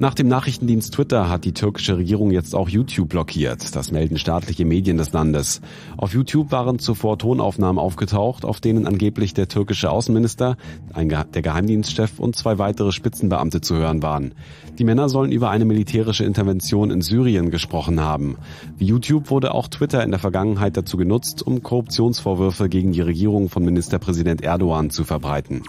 Nach 0.00 0.12
dem 0.12 0.26
Nachrichtendienst 0.26 0.92
Twitter 0.92 1.28
hat 1.28 1.44
die 1.44 1.54
türkische 1.54 1.96
Regierung 1.96 2.32
jetzt 2.32 2.56
auch 2.56 2.68
YouTube 2.68 3.10
blockiert. 3.10 3.76
Das 3.76 3.92
melden 3.92 4.18
staatliche 4.18 4.64
Medien 4.64 4.96
des 4.96 5.12
Landes. 5.12 5.60
Auf 5.96 6.12
YouTube 6.12 6.50
waren 6.50 6.80
zuvor 6.80 7.16
Tonaufnahmen 7.16 7.78
aufgetaucht, 7.78 8.44
auf 8.44 8.60
denen 8.60 8.88
angeblich 8.88 9.34
der 9.34 9.46
türkische 9.46 9.90
Außenminister, 9.90 10.56
der 10.96 11.42
Geheimdienstchef 11.42 12.18
und 12.18 12.34
zwei 12.34 12.58
weitere 12.58 12.90
Spitzenbeamte 12.90 13.60
zu 13.60 13.76
hören 13.76 14.02
waren. 14.02 14.34
Die 14.78 14.84
Männer 14.84 15.08
sollen 15.08 15.30
über 15.30 15.50
eine 15.50 15.64
militärische 15.64 16.24
Intervention 16.24 16.90
in 16.90 17.00
Syrien 17.00 17.52
gesprochen 17.52 18.00
haben. 18.00 18.36
Wie 18.76 18.86
YouTube 18.86 19.30
wurde 19.30 19.54
auch 19.54 19.68
Twitter 19.68 20.02
in 20.02 20.10
der 20.10 20.20
Vergangenheit 20.20 20.76
dazu 20.76 20.96
genutzt, 20.96 21.46
um 21.46 21.62
Korruptionsvorwürfe 21.62 22.68
gegen 22.68 22.90
die 22.90 23.00
Regierung 23.00 23.48
von 23.48 23.64
Ministerpräsident 23.64 24.42
Erdogan 24.42 24.90
zu 24.90 25.04
verbreiten. 25.04 25.62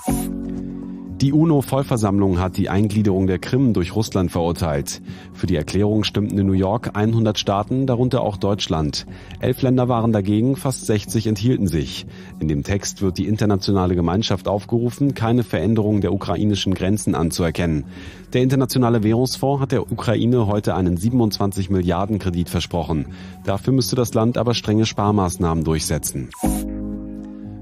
Die 1.21 1.31
UNO-Vollversammlung 1.31 2.39
hat 2.39 2.57
die 2.57 2.67
Eingliederung 2.67 3.25
der 3.25 3.39
Krim 3.39 3.71
durch 3.71 3.95
Russland 3.95 4.31
verurteilt. 4.31 5.01
Für 5.33 5.47
die 5.47 5.55
Erklärung 5.55 6.03
stimmten 6.03 6.37
in 6.37 6.45
New 6.45 6.51
York 6.51 6.91
100 6.93 7.39
Staaten, 7.39 7.87
darunter 7.87 8.19
auch 8.19 8.35
Deutschland. 8.35 9.05
Elf 9.39 9.61
Länder 9.61 9.87
waren 9.87 10.11
dagegen, 10.11 10.57
fast 10.57 10.85
60 10.85 11.27
enthielten 11.27 11.67
sich. 11.67 12.05
In 12.41 12.49
dem 12.49 12.63
Text 12.63 13.01
wird 13.01 13.17
die 13.17 13.27
internationale 13.27 13.95
Gemeinschaft 13.95 14.49
aufgerufen, 14.49 15.13
keine 15.13 15.43
Veränderung 15.43 16.01
der 16.01 16.11
ukrainischen 16.11 16.73
Grenzen 16.73 17.15
anzuerkennen. 17.15 17.85
Der 18.33 18.43
Internationale 18.43 19.01
Währungsfonds 19.01 19.61
hat 19.61 19.71
der 19.71 19.89
Ukraine 19.89 20.47
heute 20.47 20.75
einen 20.75 20.97
27 20.97 21.69
Milliarden 21.69 22.19
Kredit 22.19 22.49
versprochen. 22.49 23.07
Dafür 23.45 23.71
müsste 23.71 23.95
das 23.95 24.13
Land 24.13 24.37
aber 24.37 24.53
strenge 24.53 24.85
Sparmaßnahmen 24.85 25.63
durchsetzen. 25.63 26.29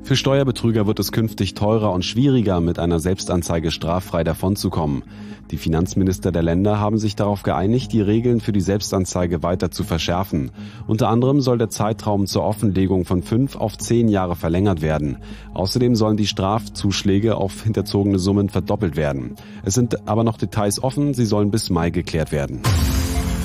Für 0.03 0.17
Steuerbetrüger 0.17 0.85
wird 0.85 0.99
es 0.99 1.13
künftig 1.13 1.53
teurer 1.53 1.93
und 1.93 2.03
schwieriger, 2.03 2.59
mit 2.59 2.77
einer 2.77 2.99
Selbstanzeige 2.99 3.71
straffrei 3.71 4.25
davonzukommen. 4.25 5.03
Die 5.49 5.57
Finanzminister 5.57 6.33
der 6.33 6.43
Länder 6.43 6.77
haben 6.77 6.97
sich 6.97 7.15
darauf 7.15 7.43
geeinigt, 7.43 7.93
die 7.93 8.01
Regeln 8.01 8.41
für 8.41 8.51
die 8.51 8.59
Selbstanzeige 8.59 9.43
weiter 9.43 9.71
zu 9.71 9.85
verschärfen. 9.85 10.51
Unter 10.87 11.07
anderem 11.07 11.39
soll 11.39 11.57
der 11.57 11.69
Zeitraum 11.69 12.27
zur 12.27 12.43
Offenlegung 12.43 13.05
von 13.05 13.23
fünf 13.23 13.55
auf 13.55 13.77
zehn 13.77 14.09
Jahre 14.09 14.35
verlängert 14.35 14.81
werden. 14.81 15.19
Außerdem 15.53 15.95
sollen 15.95 16.17
die 16.17 16.27
Strafzuschläge 16.27 17.35
auf 17.37 17.63
hinterzogene 17.63 18.19
Summen 18.19 18.49
verdoppelt 18.49 18.97
werden. 18.97 19.35
Es 19.63 19.73
sind 19.73 20.07
aber 20.07 20.25
noch 20.25 20.37
Details 20.37 20.83
offen, 20.83 21.13
sie 21.13 21.25
sollen 21.25 21.49
bis 21.49 21.69
Mai 21.69 21.91
geklärt 21.91 22.33
werden. 22.33 22.59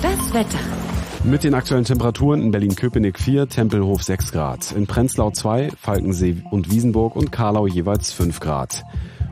Das 0.02 0.34
Wetter. 0.34 0.58
Mit 1.30 1.44
den 1.44 1.52
aktuellen 1.52 1.84
Temperaturen 1.84 2.40
in 2.40 2.50
Berlin-Köpenick 2.52 3.18
4, 3.18 3.50
Tempelhof 3.50 4.02
6 4.02 4.32
Grad, 4.32 4.72
in 4.72 4.86
Prenzlau 4.86 5.30
2, 5.30 5.72
Falkensee 5.78 6.42
und 6.50 6.70
Wiesenburg 6.70 7.16
und 7.16 7.30
Karlau 7.30 7.66
jeweils 7.66 8.14
5 8.14 8.40
Grad. 8.40 8.82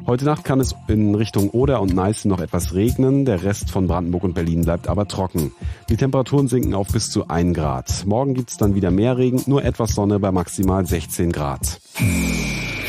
Heute 0.07 0.27
Nacht 0.27 0.45
kann 0.45 0.61
es 0.61 0.75
in 0.89 1.15
Richtung 1.15 1.49
Oder 1.49 1.81
und 1.81 1.95
Neißen 1.95 2.29
noch 2.29 2.41
etwas 2.41 2.75
regnen, 2.75 3.25
der 3.25 3.45
Rest 3.45 3.71
von 3.71 3.87
Brandenburg 3.87 4.25
und 4.25 4.35
Berlin 4.35 4.61
bleibt 4.63 4.89
aber 4.89 5.09
trocken. 5.09 5.53
Die 5.89 5.97
Temperaturen 5.97 6.49
sinken 6.49 6.75
auf 6.75 6.89
bis 6.89 7.11
zu 7.11 7.29
1 7.29 7.57
Grad. 7.57 8.05
Morgen 8.05 8.35
gibt's 8.35 8.59
dann 8.59 8.75
wieder 8.75 8.91
mehr 8.91 9.17
Regen, 9.17 9.43
nur 9.47 9.65
etwas 9.65 9.95
Sonne 9.95 10.19
bei 10.19 10.31
maximal 10.31 10.85
16 10.85 11.33
Grad. 11.33 11.81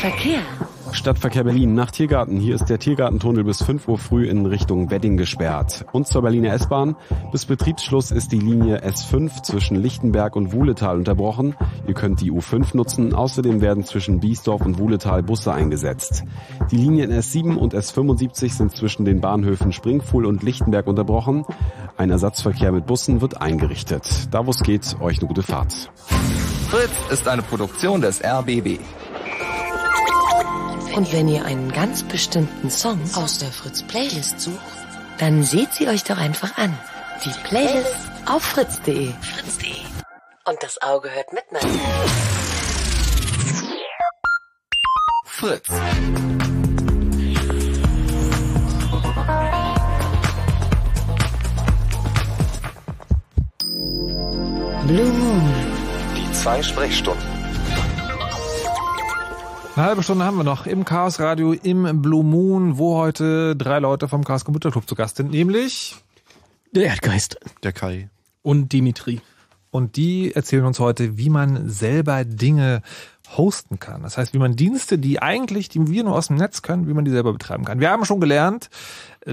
Verkehr. 0.00 0.42
Stadtverkehr 0.92 1.44
Berlin 1.44 1.74
nach 1.74 1.90
Tiergarten. 1.90 2.38
Hier 2.38 2.54
ist 2.54 2.66
der 2.66 2.78
Tiergartentunnel 2.78 3.44
bis 3.44 3.62
5 3.62 3.88
Uhr 3.88 3.98
früh 3.98 4.26
in 4.26 4.46
Richtung 4.46 4.90
Wedding 4.90 5.16
gesperrt. 5.16 5.84
Und 5.92 6.06
zur 6.06 6.22
Berliner 6.22 6.52
S-Bahn. 6.52 6.96
Bis 7.32 7.46
Betriebsschluss 7.46 8.10
ist 8.10 8.32
die 8.32 8.38
Linie 8.38 8.84
S5 8.84 9.42
zwischen 9.42 9.76
Lichtenberg 9.76 10.36
und 10.36 10.52
Wuhletal 10.52 10.96
unterbrochen. 10.96 11.54
Ihr 11.86 11.94
könnt 11.94 12.20
die 12.20 12.32
U5 12.32 12.76
nutzen. 12.76 13.14
Außerdem 13.14 13.60
werden 13.60 13.84
zwischen 13.84 14.20
Biesdorf 14.20 14.64
und 14.64 14.78
Wuhletal 14.78 15.22
Busse 15.22 15.52
eingesetzt. 15.52 16.24
Die 16.70 16.76
Linien 16.76 17.12
S7 17.12 17.56
und 17.56 17.74
S75 17.74 18.52
sind 18.52 18.76
zwischen 18.76 19.04
den 19.04 19.20
Bahnhöfen 19.20 19.72
Springfuhl 19.72 20.26
und 20.26 20.42
Lichtenberg 20.42 20.86
unterbrochen. 20.86 21.44
Ein 21.96 22.10
Ersatzverkehr 22.10 22.72
mit 22.72 22.86
Bussen 22.86 23.20
wird 23.20 23.40
eingerichtet. 23.40 24.28
Da 24.30 24.46
wo 24.46 24.50
es 24.50 24.62
geht, 24.62 24.96
euch 25.00 25.18
eine 25.18 25.28
gute 25.28 25.42
Fahrt. 25.42 25.90
Fritz 26.68 27.10
ist 27.10 27.26
eine 27.26 27.42
Produktion 27.42 28.00
des 28.00 28.22
RBB. 28.22 28.78
Und 30.98 31.12
wenn 31.12 31.28
ihr 31.28 31.44
einen 31.44 31.70
ganz 31.70 32.02
bestimmten 32.02 32.70
Song 32.70 33.00
aus 33.14 33.38
der 33.38 33.52
Fritz 33.52 33.84
Playlist 33.84 34.40
sucht, 34.40 34.58
dann 35.18 35.44
seht 35.44 35.72
sie 35.72 35.86
euch 35.86 36.02
doch 36.02 36.18
einfach 36.18 36.58
an. 36.58 36.76
Die 37.24 37.30
Playlist 37.44 37.94
auf 38.26 38.42
fritz.de. 38.42 39.12
Fritz.de. 39.20 39.76
Und 40.44 40.60
das 40.60 40.82
Auge 40.82 41.08
hört 41.14 41.32
mit, 41.32 41.52
Mann. 41.52 41.62
Fritz. 45.24 45.68
Blue 54.88 55.12
Moon. 55.12 55.54
Die 56.16 56.32
zwei 56.32 56.60
Sprechstunden. 56.60 57.37
Eine 59.78 59.86
halbe 59.86 60.02
Stunde 60.02 60.24
haben 60.24 60.36
wir 60.36 60.42
noch 60.42 60.66
im 60.66 60.84
Chaos 60.84 61.20
Radio 61.20 61.52
im 61.52 62.02
Blue 62.02 62.24
Moon, 62.24 62.78
wo 62.78 62.96
heute 62.96 63.54
drei 63.54 63.78
Leute 63.78 64.08
vom 64.08 64.24
Chaos 64.24 64.44
Computer 64.44 64.72
Club 64.72 64.88
zu 64.88 64.96
Gast 64.96 65.18
sind, 65.18 65.30
nämlich 65.30 65.94
Der 66.72 66.86
Erdgeist. 66.86 67.38
Der 67.62 67.72
Kai. 67.72 68.10
Und 68.42 68.72
Dimitri. 68.72 69.20
und 69.70 69.94
die 69.94 70.34
erzählen 70.34 70.64
uns 70.64 70.80
heute, 70.80 71.16
wie 71.16 71.30
man 71.30 71.70
selber 71.70 72.24
Dinge 72.24 72.82
hosten 73.36 73.78
kann. 73.78 74.02
Das 74.02 74.18
heißt, 74.18 74.34
wie 74.34 74.38
man 74.38 74.56
Dienste, 74.56 74.98
die 74.98 75.22
eigentlich, 75.22 75.68
die 75.68 75.86
wir 75.86 76.02
nur 76.02 76.16
aus 76.16 76.26
dem 76.26 76.36
Netz 76.38 76.62
können, 76.62 76.88
wie 76.88 76.94
man 76.94 77.04
die 77.04 77.12
selber 77.12 77.32
betreiben 77.32 77.64
kann. 77.64 77.78
Wir 77.78 77.90
haben 77.90 78.04
schon 78.04 78.18
gelernt, 78.18 78.70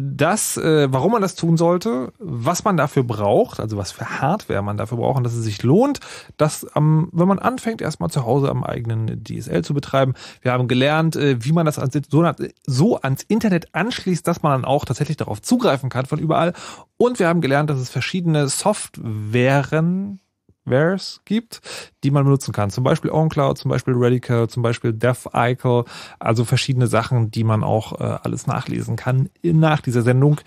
dass, 0.02 0.58
äh, 0.58 0.92
warum 0.92 1.14
man 1.14 1.22
das 1.22 1.36
tun 1.36 1.58
sollte, 1.58 2.12
was 2.20 2.64
man 2.64 2.78
dafür 2.78 3.04
braucht, 3.04 3.60
also 3.60 3.78
was 3.78 3.92
für 3.92 4.22
Hardware 4.22 4.62
man 4.62 4.78
dafür 4.78 4.98
braucht 4.98 5.18
und 5.18 5.24
dass 5.24 5.34
es 5.34 5.44
sich 5.44 5.64
lohnt, 5.64 6.00
dass, 6.38 6.66
ähm, 6.76 7.10
wenn 7.12 7.28
man 7.28 7.40
anfängt, 7.40 7.82
erstmal 7.82 8.10
zu 8.10 8.26
Hause 8.26 8.50
am 8.50 8.64
eigenen 8.64 9.24
DSL 9.24 9.64
zu 9.64 9.74
betreiben. 9.74 10.14
Wir 10.42 10.52
haben 10.52 10.68
gelernt, 10.68 11.16
äh, 11.16 11.44
wie 11.44 11.54
man 11.54 11.66
das 11.66 11.80
ans, 11.80 11.98
so, 12.10 12.30
so 12.66 13.02
ans 13.02 13.24
Internet 13.24 13.74
anschließt, 13.74 14.28
dass 14.28 14.42
man 14.44 14.52
dann 14.52 14.66
auch 14.66 14.86
tatsächlich 14.86 15.18
darauf 15.18 15.42
zugreifen 15.42 15.90
kann 15.90 16.06
von 16.06 16.20
überall. 16.20 16.54
Und 16.98 17.20
wir 17.20 17.28
haben 17.28 17.42
gelernt, 17.42 17.70
dass 17.70 17.80
es 17.80 17.90
verschiedene 17.90 18.48
Softwaren 18.48 20.20
Wares 20.66 21.22
gibt, 21.26 21.62
die 22.04 22.12
man 22.12 22.24
benutzen 22.24 22.52
kann. 22.52 22.70
Zum 22.70 22.84
Beispiel 22.84 23.12
OnCloud, 23.12 23.58
zum 23.58 23.70
Beispiel 23.70 23.94
Radical, 23.96 24.50
zum 24.50 24.64
Beispiel 24.64 24.94
DevIcle, 24.94 25.86
also 26.20 26.44
verschiedene 26.44 26.88
Sachen, 26.88 27.32
die 27.32 27.44
man 27.44 27.64
auch 27.64 28.00
äh, 28.00 28.04
alles 28.24 28.48
nachlesen 28.48 28.96
kann 28.96 29.30
nach 29.44 29.82
dieser 29.82 30.02
Sendung 30.02 30.40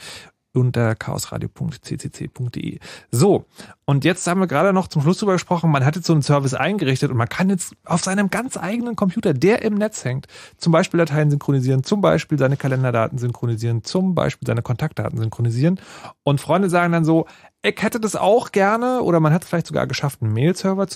unter 0.58 0.94
chaosradio.ccc.de. 0.94 2.78
So, 3.10 3.46
und 3.84 4.04
jetzt 4.04 4.26
haben 4.26 4.40
wir 4.40 4.46
gerade 4.46 4.72
noch 4.72 4.88
zum 4.88 5.02
Schluss 5.02 5.18
drüber 5.18 5.32
gesprochen, 5.32 5.70
man 5.70 5.84
hat 5.84 5.96
jetzt 5.96 6.06
so 6.06 6.12
einen 6.12 6.22
Service 6.22 6.54
eingerichtet 6.54 7.10
und 7.10 7.16
man 7.16 7.28
kann 7.28 7.48
jetzt 7.48 7.74
auf 7.84 8.02
seinem 8.02 8.30
ganz 8.30 8.56
eigenen 8.56 8.96
Computer, 8.96 9.32
der 9.34 9.62
im 9.62 9.74
Netz 9.74 10.04
hängt, 10.04 10.26
zum 10.56 10.72
Beispiel 10.72 10.98
Dateien 10.98 11.30
synchronisieren, 11.30 11.84
zum 11.84 12.00
Beispiel 12.00 12.38
seine 12.38 12.56
Kalenderdaten 12.56 13.18
synchronisieren, 13.18 13.84
zum 13.84 14.14
Beispiel 14.14 14.46
seine 14.46 14.62
Kontaktdaten 14.62 15.18
synchronisieren. 15.18 15.80
Und 16.22 16.40
Freunde 16.40 16.68
sagen 16.68 16.92
dann 16.92 17.04
so, 17.04 17.26
ich 17.62 17.82
hätte 17.82 17.98
das 17.98 18.14
auch 18.14 18.52
gerne 18.52 19.02
oder 19.02 19.20
man 19.20 19.32
hat 19.32 19.42
es 19.42 19.48
vielleicht 19.48 19.66
sogar 19.66 19.86
geschafft, 19.86 20.22
einen 20.22 20.32
Mail-Server 20.32 20.86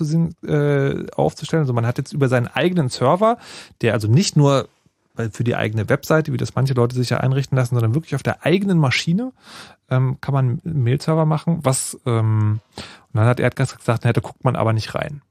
äh, 0.47 1.06
aufzustellen. 1.16 1.62
Also 1.62 1.72
man 1.72 1.86
hat 1.86 1.98
jetzt 1.98 2.12
über 2.12 2.28
seinen 2.28 2.47
eigenen 2.47 2.89
Server, 2.89 3.39
der 3.80 3.94
also 3.94 4.09
nicht 4.09 4.36
nur 4.36 4.68
für 5.30 5.44
die 5.44 5.56
eigene 5.56 5.89
Webseite, 5.89 6.32
wie 6.32 6.39
das 6.39 6.55
manche 6.55 6.74
Leute 6.74 6.94
sich 6.94 7.10
ja 7.10 7.18
einrichten 7.18 7.56
lassen, 7.56 7.74
sondern 7.74 7.94
wirklich 7.94 8.14
auf 8.14 8.22
der 8.22 8.44
eigenen 8.44 8.78
Maschine 8.78 9.32
ähm, 9.90 10.18
kann 10.20 10.34
man 10.34 10.60
einen 10.64 10.82
Mail-Server 10.82 11.26
machen. 11.26 11.59
Was 11.62 11.98
ähm, 12.06 12.60
und 13.12 13.18
dann 13.18 13.26
hat 13.26 13.40
Erdgas 13.40 13.76
gesagt, 13.76 14.02
na, 14.05 14.12
da 14.12 14.20
guckt 14.20 14.44
man 14.44 14.56
aber 14.56 14.72
nicht 14.72 14.94
rein. 14.94 15.22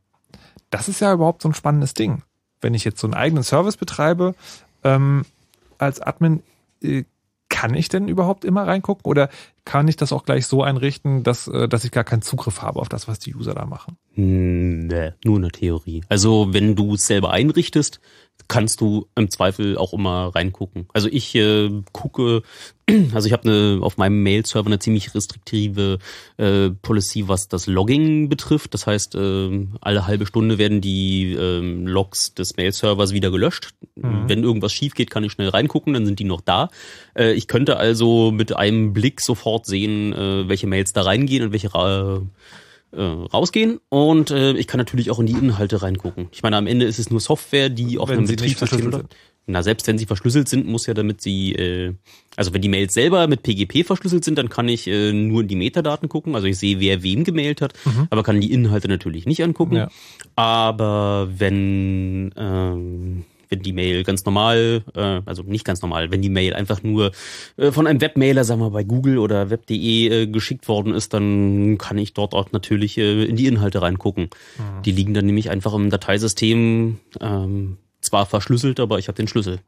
Das 0.70 0.88
ist 0.88 1.02
ja 1.02 1.14
überhaupt 1.14 1.42
so 1.42 1.50
ein 1.50 1.56
spannendes 1.56 1.94
Ding. 1.94 2.24
Wenn 2.62 2.76
ich 2.76 2.84
jetzt 2.84 3.00
so 3.00 3.08
einen 3.08 3.16
eigenen 3.16 3.44
Service 3.44 3.78
betreibe 3.78 4.36
ähm, 4.84 5.26
als 5.80 6.00
Admin, 6.00 6.44
äh, 6.84 7.04
kann 7.50 7.74
ich 7.74 7.90
denn 7.90 8.08
überhaupt 8.08 8.46
immer 8.46 8.66
reingucken 8.66 9.06
oder 9.06 9.30
kann 9.66 9.88
ich 9.88 9.98
das 9.98 10.14
auch 10.14 10.24
gleich 10.24 10.48
so 10.48 10.64
einrichten, 10.64 11.24
dass, 11.24 11.48
äh, 11.48 11.68
dass 11.68 11.84
ich 11.84 11.92
gar 11.92 12.04
keinen 12.04 12.22
Zugriff 12.22 12.62
habe 12.62 12.80
auf 12.80 12.88
das, 12.88 13.08
was 13.08 13.20
die 13.20 13.36
User 13.36 13.54
da 13.54 13.66
machen? 13.66 13.98
Hm, 14.14 14.88
Nee, 14.88 15.14
nur 15.24 15.38
eine 15.38 15.52
Theorie. 15.52 16.02
Also 16.10 16.54
wenn 16.54 16.76
du 16.76 16.96
es 16.96 17.06
selber 17.06 17.32
einrichtest, 17.32 18.00
kannst 18.52 18.82
du 18.82 19.08
im 19.16 19.32
Zweifel 19.32 19.78
auch 19.78 19.94
immer 19.94 20.36
reingucken. 20.36 20.86
Also 20.92 21.08
ich 21.10 21.34
äh, 21.36 21.70
gucke, 21.94 22.44
also 23.14 23.26
ich 23.26 23.32
habe 23.32 23.50
eine 23.50 23.80
auf 23.82 23.96
meinem 23.96 24.24
Mail-Server 24.24 24.68
eine 24.68 24.78
ziemlich 24.78 25.16
restriktive 25.16 26.00
äh, 26.36 26.70
Policy, 26.70 27.30
was 27.30 27.48
das 27.48 27.68
Logging 27.68 28.28
betrifft. 28.28 28.74
Das 28.74 28.88
heißt, 28.88 29.16
äh, 29.16 29.68
alle 29.80 30.06
halbe 30.06 30.26
Stunde 30.26 30.58
werden 30.58 30.82
die 30.82 31.32
ähm, 31.32 31.88
Logs 31.88 32.34
des 32.34 32.58
Mail-Servers 32.58 33.14
wieder 33.14 33.32
gelöscht. 33.32 33.70
Mhm. 33.96 34.28
Wenn 34.28 34.44
irgendwas 34.44 34.74
schief 34.74 34.96
geht, 34.96 35.10
kann 35.10 35.24
ich 35.24 35.32
schnell 35.32 35.48
reingucken, 35.48 35.94
dann 35.94 36.06
sind 36.06 36.20
die 36.20 36.26
noch 36.26 36.42
da. 36.42 36.72
Äh, 37.16 37.32
ich 37.32 37.48
könnte 37.48 37.78
also 37.78 38.32
mit 38.32 38.54
einem 38.54 38.92
Blick 38.92 39.22
sofort 39.22 39.66
sehen, 39.66 40.12
äh, 40.12 40.50
welche 40.50 40.68
Mails 40.68 40.92
da 40.92 41.04
reingehen 41.04 41.46
und 41.46 41.52
welche 41.54 41.74
ra 41.74 42.22
äh, 42.92 43.02
rausgehen 43.02 43.80
und 43.90 44.32
äh, 44.32 44.54
ich 44.54 44.68
kann 44.68 44.78
natürlich 44.78 45.12
auch 45.12 45.20
in 45.20 45.26
die 45.26 45.34
Inhalte 45.34 45.82
reingucken. 45.82 46.28
Ich 46.32 46.44
meine, 46.44 46.58
am 46.58 46.68
Ende 46.68 46.86
ist 46.86 47.00
es 47.00 47.10
nur 47.10 47.20
Software, 47.20 47.70
die 47.70 47.98
auf 47.98 48.10
Wenn 48.10 48.20
einem 48.20 48.28
Betriebssystem 48.28 48.68
verschlüsselt 48.68 48.92
läuft. 48.94 49.16
Na, 49.48 49.64
selbst 49.64 49.88
wenn 49.88 49.98
sie 49.98 50.06
verschlüsselt 50.06 50.48
sind, 50.48 50.68
muss 50.68 50.86
ja 50.86 50.94
damit 50.94 51.20
sie, 51.22 51.54
äh, 51.54 51.94
also 52.36 52.54
wenn 52.54 52.62
die 52.62 52.70
Mails 52.70 52.94
selber 52.94 53.28
mit 53.28 53.42
PGP 53.42 53.84
verschlüsselt 53.86 54.24
sind, 54.24 54.38
dann 54.38 54.50
kann 54.50 54.70
ich 54.70 54.88
äh, 54.88 55.12
nur 55.14 55.42
in 55.42 55.48
die 55.48 55.56
Metadaten 55.56 56.10
gucken. 56.10 56.36
Also 56.36 56.46
ich 56.48 56.60
sehe, 56.60 56.80
wer 56.80 57.02
wem 57.02 57.24
gemailt 57.24 57.60
hat, 57.62 57.74
Mhm. 57.86 58.08
aber 58.12 58.22
kann 58.24 58.40
die 58.40 58.52
Inhalte 58.52 58.88
natürlich 58.88 59.26
nicht 59.26 59.44
angucken. 59.44 59.76
Ja. 59.78 59.90
Aber 60.36 61.28
wenn 61.38 62.32
ähm, 62.38 63.24
wenn 63.52 63.62
die 63.62 63.74
Mail 63.74 64.04
ganz 64.04 64.26
normal, 64.26 64.84
äh, 64.96 65.22
also 65.26 65.44
nicht 65.44 65.66
ganz 65.66 65.82
normal, 65.82 66.10
wenn 66.10 66.22
die 66.22 66.30
Mail 66.30 66.54
einfach 66.54 66.82
nur 66.82 67.12
äh, 67.58 67.72
von 67.72 67.86
einem 67.86 68.02
Webmailer, 68.02 68.44
sagen 68.44 68.62
wir 68.62 68.72
bei 68.72 68.84
Google 68.84 69.20
oder 69.20 69.50
web.de 69.50 70.08
äh, 70.08 70.28
geschickt 70.28 70.68
worden 70.68 70.94
ist, 70.94 71.14
dann 71.14 71.78
kann 71.78 71.98
ich 71.98 72.14
dort 72.14 72.34
auch 72.34 72.52
natürlich 72.54 72.98
äh, 72.98 73.26
in 73.26 73.36
die 73.36 73.48
Inhalte 73.48 73.82
reingucken. 73.82 74.30
Mhm. 74.58 74.82
Die 74.84 74.92
liegen 74.92 75.14
dann 75.14 75.26
nämlich 75.26 75.50
einfach 75.50 75.74
im 75.74 75.90
Dateisystem 75.90 77.00
ähm, 77.20 77.78
zwar 78.00 78.26
verschlüsselt, 78.26 78.80
aber 78.80 78.98
ich 78.98 79.08
habe 79.08 79.18
den 79.18 79.28
Schlüssel. 79.28 79.60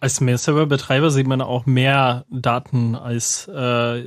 Als 0.00 0.20
Mail-Server-Betreiber 0.20 1.10
sieht 1.10 1.28
man 1.28 1.40
auch 1.40 1.64
mehr 1.64 2.24
Daten 2.28 2.96
als 2.96 3.46
äh, 3.46 4.02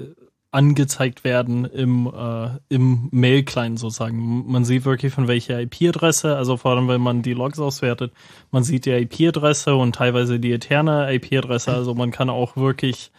angezeigt 0.53 1.23
werden 1.23 1.65
im, 1.65 2.07
äh, 2.07 2.49
im 2.69 3.09
Mail-Client 3.11 3.79
sozusagen. 3.79 4.45
Man 4.51 4.65
sieht 4.65 4.85
wirklich 4.85 5.13
von 5.13 5.27
welcher 5.27 5.59
IP-Adresse, 5.59 6.35
also 6.35 6.57
vor 6.57 6.71
allem 6.71 6.87
wenn 6.87 7.01
man 7.01 7.23
die 7.23 7.33
Logs 7.33 7.59
auswertet, 7.59 8.13
man 8.51 8.63
sieht 8.63 8.85
die 8.85 8.91
IP-Adresse 8.91 9.75
und 9.75 9.95
teilweise 9.95 10.39
die 10.39 10.51
interne 10.51 11.11
IP-Adresse, 11.13 11.71
also 11.73 11.95
man 11.95 12.11
kann 12.11 12.29
auch 12.29 12.55
wirklich 12.55 13.11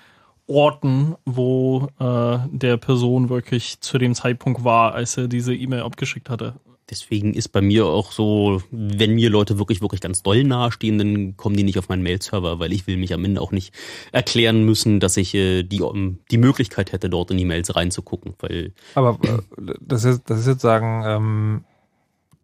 orten, 0.47 1.17
wo 1.25 1.89
äh, 1.99 2.39
der 2.51 2.77
Person 2.77 3.31
wirklich 3.31 3.81
zu 3.81 3.99
dem 3.99 4.15
Zeitpunkt 4.15 4.63
war, 4.63 4.95
als 4.95 5.17
er 5.17 5.27
diese 5.27 5.55
E-Mail 5.55 5.83
abgeschickt 5.83 6.31
hatte. 6.31 6.55
Deswegen 6.95 7.35
ist 7.35 7.49
bei 7.49 7.61
mir 7.61 7.87
auch 7.87 8.13
so, 8.13 8.63
wenn 8.71 9.17
mir 9.17 9.29
Leute 9.29 9.59
wirklich, 9.59 9.81
wirklich 9.81 10.01
ganz 10.01 10.23
doll 10.23 10.45
nahestehen, 10.45 10.97
dann 10.97 11.37
kommen 11.37 11.57
die 11.57 11.65
nicht 11.65 11.77
auf 11.77 11.89
meinen 11.89 12.05
Mail-Server, 12.05 12.61
weil 12.61 12.73
ich 12.73 12.87
will 12.87 12.97
mich 12.97 13.13
am 13.13 13.25
Ende 13.25 13.41
auch 13.41 13.51
nicht 13.51 13.75
erklären 14.13 14.65
müssen, 14.65 15.01
dass 15.01 15.17
ich 15.17 15.35
äh, 15.35 15.65
die, 15.65 15.81
um, 15.81 16.21
die 16.31 16.39
Möglichkeit 16.39 16.93
hätte, 16.93 17.11
dort 17.11 17.33
in 17.33 17.39
die 17.39 17.45
Mails 17.45 17.75
reinzugucken. 17.75 18.35
Weil 18.39 18.75
Aber 18.95 19.19
äh, 19.25 19.73
das 19.81 20.05
ist, 20.05 20.23
das 20.27 20.39
ist 20.39 20.47
jetzt 20.47 20.63
sagen, 20.63 21.03
ähm, 21.05 21.65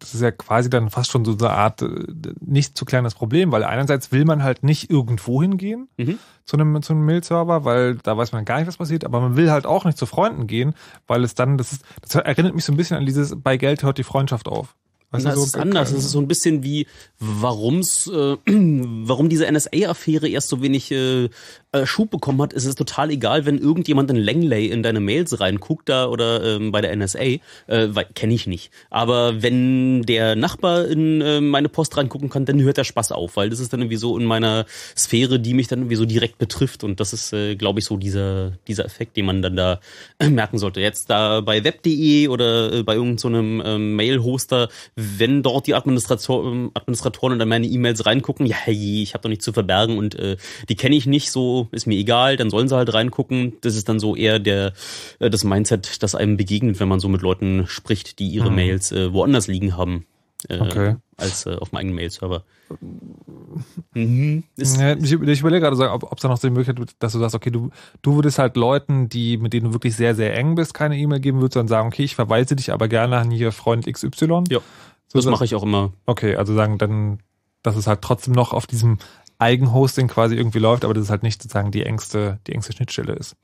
das 0.01 0.13
ist 0.13 0.21
ja 0.21 0.31
quasi 0.31 0.69
dann 0.69 0.89
fast 0.89 1.09
schon 1.11 1.23
so 1.23 1.37
eine 1.37 1.51
Art 1.51 1.81
äh, 1.83 1.87
nicht 2.41 2.77
zu 2.77 2.83
klärendes 2.85 3.15
Problem, 3.15 3.51
weil 3.53 3.63
einerseits 3.63 4.11
will 4.11 4.25
man 4.25 4.43
halt 4.43 4.63
nicht 4.63 4.89
irgendwo 4.89 5.41
hingehen 5.41 5.87
Mhm. 5.97 6.19
zu 6.43 6.57
einem, 6.57 6.81
zu 6.81 6.91
einem 6.93 7.05
Mail-Server, 7.05 7.63
weil 7.63 7.95
da 7.97 8.17
weiß 8.17 8.31
man 8.33 8.43
gar 8.43 8.57
nicht, 8.57 8.67
was 8.67 8.77
passiert, 8.77 9.05
aber 9.05 9.21
man 9.21 9.35
will 9.37 9.49
halt 9.51 9.65
auch 9.65 9.85
nicht 9.85 9.97
zu 9.97 10.05
Freunden 10.07 10.47
gehen, 10.47 10.73
weil 11.07 11.23
es 11.23 11.35
dann, 11.35 11.57
das 11.57 11.71
ist, 11.71 11.85
das 12.01 12.15
erinnert 12.15 12.55
mich 12.55 12.65
so 12.65 12.73
ein 12.73 12.77
bisschen 12.77 12.97
an 12.97 13.05
dieses, 13.05 13.33
bei 13.41 13.55
Geld 13.57 13.83
hört 13.83 13.97
die 13.99 14.03
Freundschaft 14.03 14.47
auf. 14.47 14.75
Weißt 15.13 15.25
es 15.27 15.35
so- 15.35 15.43
ist 15.43 15.57
anders. 15.57 15.91
Es 15.91 16.05
ist 16.05 16.11
so 16.11 16.19
ein 16.19 16.27
bisschen 16.29 16.63
wie, 16.63 16.87
warum's, 17.19 18.07
äh, 18.07 18.37
warum 18.47 19.29
diese 19.29 19.45
NSA-Affäre 19.51 20.27
erst 20.29 20.49
so 20.49 20.61
wenig 20.61 20.91
äh, 20.91 21.29
äh, 21.71 21.85
Schub 21.85 22.11
bekommen 22.11 22.41
hat. 22.41 22.53
Es 22.53 22.65
ist 22.65 22.77
total 22.77 23.11
egal, 23.11 23.45
wenn 23.45 23.57
irgendjemand 23.57 24.09
in 24.09 24.17
Langley 24.17 24.67
in 24.67 24.83
deine 24.83 24.99
Mails 24.99 25.39
reinguckt 25.39 25.87
da 25.87 26.07
oder 26.07 26.43
ähm, 26.43 26.71
bei 26.71 26.81
der 26.81 26.95
NSA, 26.95 27.19
äh, 27.67 27.87
kenne 28.13 28.33
ich 28.33 28.47
nicht. 28.47 28.71
Aber 28.89 29.41
wenn 29.41 30.01
der 30.03 30.35
Nachbar 30.35 30.85
in 30.85 31.21
äh, 31.21 31.39
meine 31.39 31.69
Post 31.69 31.97
reingucken 31.97 32.29
kann, 32.29 32.45
dann 32.45 32.61
hört 32.61 32.77
der 32.77 32.83
Spaß 32.83 33.11
auf, 33.13 33.37
weil 33.37 33.49
das 33.49 33.59
ist 33.59 33.71
dann 33.71 33.81
irgendwie 33.81 33.97
so 33.97 34.17
in 34.17 34.25
meiner 34.25 34.65
Sphäre, 34.97 35.39
die 35.39 35.53
mich 35.53 35.67
dann 35.67 35.79
irgendwie 35.79 35.95
so 35.95 36.05
direkt 36.05 36.37
betrifft. 36.37 36.83
Und 36.83 36.99
das 36.99 37.13
ist, 37.13 37.31
äh, 37.33 37.55
glaube 37.55 37.79
ich, 37.79 37.85
so 37.85 37.97
dieser, 37.97 38.51
dieser 38.67 38.85
Effekt, 38.85 39.15
den 39.15 39.25
man 39.25 39.41
dann 39.41 39.55
da 39.55 39.79
äh, 40.19 40.29
merken 40.29 40.57
sollte. 40.57 40.81
Jetzt 40.81 41.09
da 41.09 41.41
bei 41.41 41.63
web.de 41.63 42.27
oder 42.27 42.73
äh, 42.73 42.83
bei 42.83 42.95
irgendeinem 42.95 43.17
so 43.17 43.27
einem, 43.27 43.63
ähm, 43.65 43.95
Mail-Hoster, 43.95 44.69
wenn 44.95 45.43
dort 45.43 45.67
die 45.67 45.75
Administrator, 45.75 46.45
ähm, 46.45 46.71
Administratoren 46.73 47.39
in 47.39 47.47
meine 47.47 47.67
E-Mails 47.67 48.05
reingucken, 48.05 48.45
ja, 48.45 48.57
je, 48.67 49.03
ich 49.03 49.13
habe 49.13 49.23
doch 49.23 49.29
nichts 49.29 49.45
zu 49.45 49.53
verbergen 49.53 49.97
und 49.97 50.15
äh, 50.15 50.37
die 50.67 50.75
kenne 50.75 50.95
ich 50.95 51.05
nicht, 51.05 51.31
so 51.31 51.60
ist 51.71 51.87
mir 51.87 51.97
egal, 51.97 52.37
dann 52.37 52.49
sollen 52.49 52.67
sie 52.67 52.75
halt 52.75 52.93
reingucken. 52.93 53.53
Das 53.61 53.75
ist 53.75 53.87
dann 53.89 53.99
so 53.99 54.15
eher 54.15 54.39
der 54.39 54.73
äh, 55.19 55.29
das 55.29 55.43
Mindset, 55.43 56.01
das 56.03 56.15
einem 56.15 56.37
begegnet, 56.37 56.79
wenn 56.79 56.87
man 56.87 56.99
so 56.99 57.09
mit 57.09 57.21
Leuten 57.21 57.65
spricht, 57.67 58.19
die 58.19 58.27
ihre 58.27 58.49
Mhm. 58.49 58.55
Mails 58.55 58.91
äh, 58.91 59.13
woanders 59.13 59.47
liegen 59.47 59.77
haben. 59.77 60.05
Äh, 60.49 60.59
Okay. 60.59 60.95
als 61.17 61.45
äh, 61.45 61.55
auf 61.55 61.69
dem 61.69 61.77
eigenen 61.77 61.95
Mail-Server. 61.95 62.43
Mhm. 63.93 64.43
Ja, 64.57 64.95
ich, 64.95 65.11
ich 65.11 65.39
überlege 65.41 65.61
gerade, 65.61 65.75
so, 65.75 65.87
ob 65.89 66.13
es 66.15 66.21
da 66.21 66.27
noch 66.29 66.37
so 66.37 66.47
die 66.47 66.51
Möglichkeit 66.53 66.77
gibt, 66.77 66.95
dass 67.03 67.13
du 67.13 67.19
sagst, 67.19 67.35
okay, 67.35 67.51
du, 67.51 67.69
du 68.01 68.15
würdest 68.15 68.39
halt 68.39 68.55
Leuten, 68.55 69.09
die, 69.09 69.37
mit 69.37 69.53
denen 69.53 69.67
du 69.67 69.73
wirklich 69.73 69.95
sehr, 69.95 70.15
sehr 70.15 70.35
eng 70.35 70.55
bist, 70.55 70.73
keine 70.73 70.97
E-Mail 70.97 71.19
geben 71.19 71.39
würdest, 71.41 71.57
dann 71.57 71.67
sagen, 71.67 71.87
okay, 71.89 72.03
ich 72.03 72.15
verweise 72.15 72.55
dich 72.55 72.71
aber 72.71 72.87
gerne 72.87 73.17
an 73.17 73.29
hier 73.31 73.51
Freund 73.51 73.85
XY. 73.85 74.45
Ja, 74.49 74.59
das 75.13 75.25
mache 75.25 75.45
ich 75.45 75.53
auch 75.55 75.63
immer. 75.63 75.93
Okay, 76.05 76.35
also 76.35 76.55
sagen 76.55 76.77
dann, 76.77 77.19
dass 77.63 77.75
es 77.75 77.85
halt 77.85 78.01
trotzdem 78.01 78.33
noch 78.33 78.53
auf 78.53 78.65
diesem 78.65 78.97
Eigenhosting 79.41 80.07
quasi 80.07 80.35
irgendwie 80.35 80.59
läuft, 80.59 80.85
aber 80.85 80.93
das 80.93 81.05
ist 81.05 81.09
halt 81.09 81.23
nicht 81.23 81.41
sozusagen 81.41 81.71
die 81.71 81.83
engste, 81.83 82.39
die 82.47 82.53
engste 82.53 82.73
Schnittstelle 82.73 83.13
ist. 83.13 83.35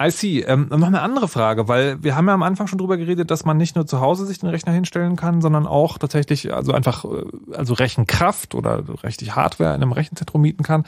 I 0.00 0.10
see. 0.10 0.40
Ähm, 0.40 0.68
noch 0.70 0.86
eine 0.86 1.02
andere 1.02 1.28
Frage, 1.28 1.68
weil 1.68 2.02
wir 2.02 2.16
haben 2.16 2.26
ja 2.26 2.34
am 2.34 2.42
Anfang 2.42 2.66
schon 2.66 2.78
drüber 2.78 2.96
geredet, 2.96 3.30
dass 3.30 3.44
man 3.44 3.56
nicht 3.56 3.76
nur 3.76 3.86
zu 3.86 4.00
Hause 4.00 4.26
sich 4.26 4.38
den 4.38 4.48
Rechner 4.48 4.72
hinstellen 4.72 5.16
kann, 5.16 5.40
sondern 5.40 5.66
auch 5.66 5.98
tatsächlich 5.98 6.52
also 6.52 6.72
einfach 6.72 7.04
äh, 7.04 7.24
also 7.52 7.74
Rechenkraft 7.74 8.54
oder 8.54 8.82
richtig 9.04 9.36
Hardware 9.36 9.74
in 9.74 9.82
einem 9.82 9.92
Rechenzentrum 9.92 10.40
mieten 10.40 10.62
kann. 10.62 10.84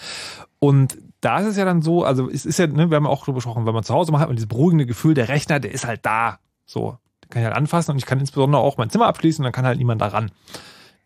Und 0.59 0.99
da 1.21 1.39
ist 1.39 1.47
es 1.47 1.57
ja 1.57 1.65
dann 1.65 1.83
so, 1.83 2.05
also 2.05 2.29
es 2.29 2.45
ist 2.45 2.59
ja, 2.59 2.67
ne, 2.67 2.91
wir 2.91 2.97
haben 2.97 3.07
auch 3.07 3.25
drüber 3.25 3.37
gesprochen, 3.37 3.67
wenn 3.67 3.75
man 3.75 3.85
zu 3.85 3.95
Hause 3.95 4.11
macht, 4.11 4.23
hat 4.23 4.29
man 4.29 4.37
dieses 4.37 4.49
beruhigende 4.49 4.87
Gefühl, 4.87 5.15
der 5.15 5.29
Rechner, 5.29 5.61
der 5.61 5.73
ist 5.73 5.87
halt 5.87 6.05
da. 6.05 6.39
So, 6.67 6.99
den 7.23 7.31
kann 7.31 7.43
ich 7.43 7.47
halt 7.47 7.57
anfassen 7.57 7.93
und 7.93 7.99
ich 7.99 8.07
kann 8.07 8.21
insbesondere 8.21 8.63
auch 8.63 8.79
mein 8.79 8.91
Zimmer 8.91 9.07
abschließen 9.07 9.43
und 9.43 9.45
dann 9.45 9.53
kann 9.53 9.67
halt 9.67 9.79
niemand 9.79 10.01
da 10.01 10.09
ran. 10.09 10.31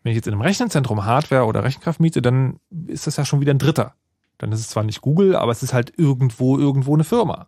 Wenn 0.03 0.11
ich 0.11 0.15
jetzt 0.15 0.27
in 0.27 0.33
einem 0.33 0.41
Rechenzentrum 0.41 1.05
Hardware 1.05 1.45
oder 1.45 1.63
Rechenkraft 1.63 1.99
miete, 1.99 2.21
dann 2.21 2.59
ist 2.87 3.07
das 3.07 3.17
ja 3.17 3.25
schon 3.25 3.41
wieder 3.41 3.53
ein 3.53 3.59
Dritter. 3.59 3.95
Dann 4.37 4.51
ist 4.51 4.61
es 4.61 4.69
zwar 4.69 4.83
nicht 4.83 5.01
Google, 5.01 5.35
aber 5.35 5.51
es 5.51 5.63
ist 5.63 5.73
halt 5.73 5.93
irgendwo, 5.97 6.57
irgendwo 6.57 6.93
eine 6.93 7.03
Firma. 7.03 7.47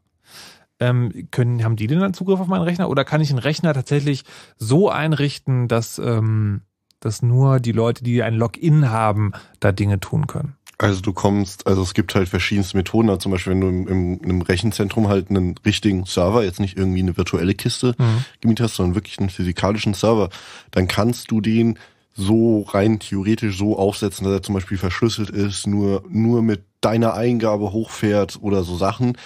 Ähm, 0.79 1.27
können, 1.31 1.63
haben 1.63 1.75
die 1.75 1.87
denn 1.87 1.99
dann 1.99 2.13
Zugriff 2.13 2.39
auf 2.39 2.47
meinen 2.47 2.63
Rechner 2.63 2.89
oder 2.89 3.05
kann 3.05 3.21
ich 3.21 3.29
einen 3.29 3.39
Rechner 3.39 3.73
tatsächlich 3.73 4.23
so 4.57 4.89
einrichten, 4.89 5.67
dass, 5.67 5.99
ähm, 5.99 6.61
dass 6.99 7.21
nur 7.21 7.59
die 7.59 7.71
Leute, 7.71 8.03
die 8.03 8.23
ein 8.23 8.33
Login 8.33 8.89
haben, 8.89 9.31
da 9.59 9.71
Dinge 9.71 9.99
tun 9.99 10.25
können? 10.27 10.55
Also 10.79 11.01
du 11.01 11.13
kommst, 11.13 11.67
also 11.67 11.83
es 11.83 11.93
gibt 11.93 12.15
halt 12.15 12.27
verschiedenste 12.27 12.75
Methoden. 12.75 13.09
Also 13.09 13.19
zum 13.19 13.31
Beispiel, 13.31 13.53
wenn 13.53 13.61
du 13.61 13.67
im, 13.67 13.87
im, 13.87 14.13
in 14.15 14.23
einem 14.23 14.41
Rechenzentrum 14.41 15.07
halt 15.07 15.29
einen 15.29 15.55
richtigen 15.63 16.05
Server, 16.05 16.43
jetzt 16.43 16.59
nicht 16.59 16.75
irgendwie 16.75 17.01
eine 17.01 17.15
virtuelle 17.15 17.53
Kiste 17.53 17.93
Mhm. 17.99 18.25
gemietet 18.41 18.65
hast, 18.65 18.77
sondern 18.77 18.95
wirklich 18.95 19.19
einen 19.19 19.29
physikalischen 19.29 19.93
Server, 19.93 20.29
dann 20.71 20.87
kannst 20.87 21.29
du 21.29 21.39
den 21.39 21.77
so 22.13 22.61
rein 22.61 22.99
theoretisch 22.99 23.57
so 23.57 23.77
aufsetzen, 23.77 24.25
dass 24.25 24.33
er 24.33 24.43
zum 24.43 24.55
Beispiel 24.55 24.77
verschlüsselt 24.77 25.29
ist, 25.29 25.67
nur, 25.67 26.03
nur 26.09 26.41
mit 26.41 26.63
deiner 26.81 27.13
Eingabe 27.13 27.71
hochfährt 27.71 28.39
oder 28.41 28.63
so 28.63 28.75
Sachen. 28.75 29.17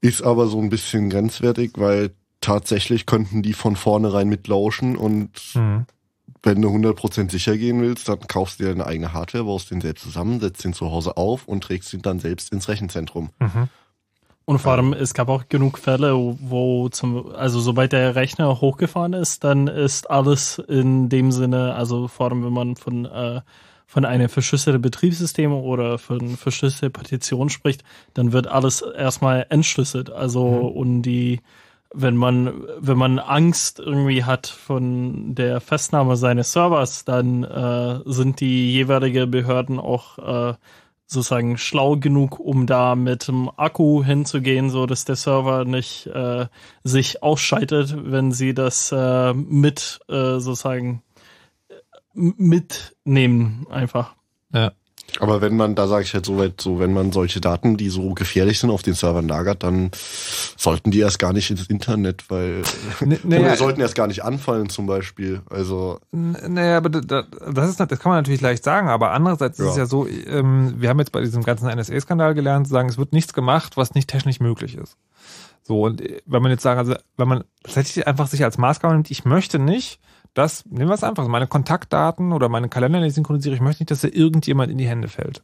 Ist 0.00 0.22
aber 0.22 0.46
so 0.46 0.60
ein 0.60 0.70
bisschen 0.70 1.10
grenzwertig, 1.10 1.72
weil 1.76 2.10
tatsächlich 2.40 3.06
könnten 3.06 3.42
die 3.42 3.54
von 3.54 3.74
vornherein 3.76 4.28
mitlauschen 4.28 4.96
und 4.96 5.30
Mhm. 5.54 5.86
wenn 6.42 6.60
du 6.60 6.68
100% 6.68 7.30
sicher 7.30 7.56
gehen 7.56 7.80
willst, 7.80 8.08
dann 8.08 8.20
kaufst 8.20 8.60
du 8.60 8.64
dir 8.64 8.70
eine 8.70 8.86
eigene 8.86 9.14
Hardware, 9.14 9.44
baust 9.44 9.70
den 9.70 9.80
selbst 9.80 10.04
zusammen, 10.04 10.40
setzt 10.40 10.62
den 10.62 10.74
zu 10.74 10.90
Hause 10.90 11.16
auf 11.16 11.48
und 11.48 11.64
trägst 11.64 11.92
ihn 11.94 12.02
dann 12.02 12.18
selbst 12.18 12.52
ins 12.52 12.68
Rechenzentrum. 12.68 13.30
Mhm. 13.38 13.68
Und 14.46 14.58
vor 14.58 14.72
allem, 14.72 14.92
es 14.92 15.14
gab 15.14 15.28
auch 15.28 15.48
genug 15.48 15.78
Fälle, 15.78 16.14
wo 16.14 16.88
zum, 16.90 17.34
also 17.34 17.60
sobald 17.60 17.92
der 17.92 18.14
Rechner 18.14 18.60
hochgefahren 18.60 19.14
ist, 19.14 19.42
dann 19.42 19.68
ist 19.68 20.10
alles 20.10 20.58
in 20.58 21.08
dem 21.08 21.32
Sinne, 21.32 21.74
also 21.74 22.08
vor 22.08 22.26
allem, 22.26 22.44
wenn 22.44 22.52
man 22.52 22.76
von, 22.76 23.06
äh, 23.06 23.40
von 23.86 24.04
einem 24.04 24.28
verschlüsselten 24.28 24.82
Betriebssystem 24.82 25.50
oder 25.52 25.96
von 25.96 26.36
verschlüsselte 26.36 26.90
Partition 26.90 27.48
spricht, 27.48 27.84
dann 28.12 28.32
wird 28.32 28.46
alles 28.46 28.82
erstmal 28.82 29.46
entschlüsselt. 29.48 30.10
Also, 30.10 30.44
und 30.44 31.02
die, 31.02 31.40
wenn 31.94 32.16
man, 32.16 32.64
wenn 32.78 32.98
man 32.98 33.18
Angst 33.18 33.78
irgendwie 33.78 34.24
hat 34.24 34.46
von 34.46 35.34
der 35.34 35.62
Festnahme 35.62 36.16
seines 36.16 36.52
Servers, 36.52 37.06
dann 37.06 37.44
äh, 37.44 38.00
sind 38.04 38.40
die 38.40 38.72
jeweilige 38.72 39.26
Behörden 39.26 39.78
auch 39.78 40.18
äh, 40.18 40.54
sozusagen 41.14 41.56
schlau 41.56 41.96
genug, 41.96 42.38
um 42.38 42.66
da 42.66 42.94
mit 42.94 43.28
dem 43.28 43.50
Akku 43.56 44.04
hinzugehen, 44.04 44.68
so 44.68 44.86
dass 44.86 45.04
der 45.04 45.16
Server 45.16 45.64
nicht 45.64 46.06
äh, 46.08 46.46
sich 46.82 47.22
ausschaltet, 47.22 47.96
wenn 47.98 48.32
sie 48.32 48.52
das 48.52 48.92
äh, 48.92 49.32
mit 49.32 50.00
äh, 50.08 50.38
sozusagen 50.38 51.02
mitnehmen 52.14 53.66
einfach. 53.70 54.14
Ja. 54.52 54.72
Aber 55.20 55.40
wenn 55.40 55.56
man, 55.56 55.76
da 55.76 55.86
sage 55.86 56.02
ich 56.02 56.12
halt 56.12 56.26
so 56.26 56.38
weit, 56.38 56.60
so 56.60 56.80
wenn 56.80 56.92
man 56.92 57.12
solche 57.12 57.40
Daten, 57.40 57.76
die 57.76 57.88
so 57.88 58.14
gefährlich 58.14 58.58
sind, 58.58 58.70
auf 58.70 58.82
den 58.82 58.94
Servern 58.94 59.28
lagert, 59.28 59.62
dann 59.62 59.92
sollten 60.56 60.90
die 60.90 60.98
erst 60.98 61.20
gar 61.20 61.32
nicht 61.32 61.50
ins 61.52 61.66
Internet, 61.68 62.24
weil 62.30 62.62
oder 63.00 63.16
naja, 63.22 63.56
sollten 63.56 63.80
erst 63.80 63.94
gar 63.94 64.08
nicht 64.08 64.24
anfallen 64.24 64.68
zum 64.68 64.86
Beispiel. 64.86 65.40
Also 65.48 66.00
N- 66.12 66.36
Naja, 66.48 66.78
aber 66.78 66.88
da- 66.88 67.22
das 67.22 67.70
ist, 67.70 67.78
das 67.78 67.88
kann 68.00 68.10
man 68.10 68.18
natürlich 68.18 68.40
leicht 68.40 68.64
sagen, 68.64 68.88
aber 68.88 69.12
andererseits 69.12 69.60
ist 69.60 69.66
es 69.66 69.76
Ja. 69.76 69.82
ja 69.82 69.86
so, 69.86 70.08
ähm, 70.08 70.74
wir 70.78 70.88
haben 70.88 70.98
jetzt 70.98 71.12
bei 71.12 71.20
diesem 71.20 71.44
ganzen 71.44 71.68
NSA-Skandal 71.68 72.34
gelernt, 72.34 72.66
zu 72.66 72.72
sagen, 72.72 72.88
es 72.88 72.98
wird 72.98 73.12
nichts 73.12 73.32
gemacht, 73.32 73.76
was 73.76 73.94
nicht 73.94 74.08
technisch 74.10 74.40
möglich 74.40 74.76
ist. 74.76 74.96
So, 75.62 75.82
und 75.82 76.00
äh, 76.00 76.22
wenn 76.26 76.42
man 76.42 76.50
jetzt 76.50 76.62
sagen, 76.64 76.78
also 76.80 76.94
wenn 77.16 77.28
man 77.28 77.44
tatsächlich 77.62 78.06
einfach 78.08 78.26
sich 78.26 78.42
als 78.42 78.58
Maßgabe 78.58 78.94
nimmt, 78.94 79.10
ich 79.12 79.24
möchte 79.24 79.60
nicht, 79.60 80.00
dass, 80.34 80.66
nehmen 80.66 80.90
wir 80.90 80.94
es 80.94 81.04
einfach, 81.04 81.26
meine 81.28 81.46
Kontaktdaten 81.46 82.32
oder 82.32 82.48
meine 82.48 82.68
Kalender, 82.68 83.00
die 83.00 83.06
ich 83.06 83.14
synchronisiere, 83.14 83.54
ich 83.54 83.60
möchte 83.60 83.82
nicht, 83.82 83.90
dass 83.90 84.02
da 84.02 84.08
irgendjemand 84.08 84.70
in 84.70 84.78
die 84.78 84.88
Hände 84.88 85.08
fällt. 85.08 85.42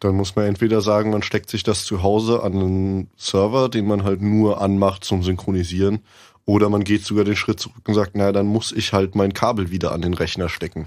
dann 0.00 0.14
muss 0.14 0.36
man 0.36 0.46
entweder 0.46 0.80
sagen, 0.82 1.10
man 1.10 1.22
steckt 1.22 1.48
sich 1.48 1.62
das 1.62 1.84
zu 1.84 2.02
Hause 2.02 2.42
an 2.42 2.52
einen 2.52 3.10
Server, 3.16 3.68
den 3.68 3.86
man 3.86 4.04
halt 4.04 4.20
nur 4.20 4.60
anmacht 4.60 5.04
zum 5.04 5.22
Synchronisieren, 5.22 6.00
oder 6.44 6.68
man 6.68 6.84
geht 6.84 7.04
sogar 7.04 7.24
den 7.24 7.36
Schritt 7.36 7.58
zurück 7.58 7.82
und 7.88 7.94
sagt, 7.94 8.14
naja, 8.14 8.32
dann 8.32 8.46
muss 8.46 8.72
ich 8.72 8.92
halt 8.92 9.14
mein 9.14 9.32
Kabel 9.32 9.70
wieder 9.70 9.92
an 9.92 10.02
den 10.02 10.14
Rechner 10.14 10.48
stecken. 10.48 10.86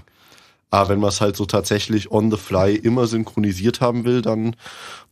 Aber 0.70 0.88
wenn 0.88 1.00
man 1.00 1.08
es 1.08 1.20
halt 1.20 1.36
so 1.36 1.46
tatsächlich 1.46 2.10
on 2.12 2.30
the 2.30 2.36
fly 2.36 2.74
immer 2.74 3.06
synchronisiert 3.06 3.80
haben 3.80 4.04
will, 4.04 4.22
dann 4.22 4.54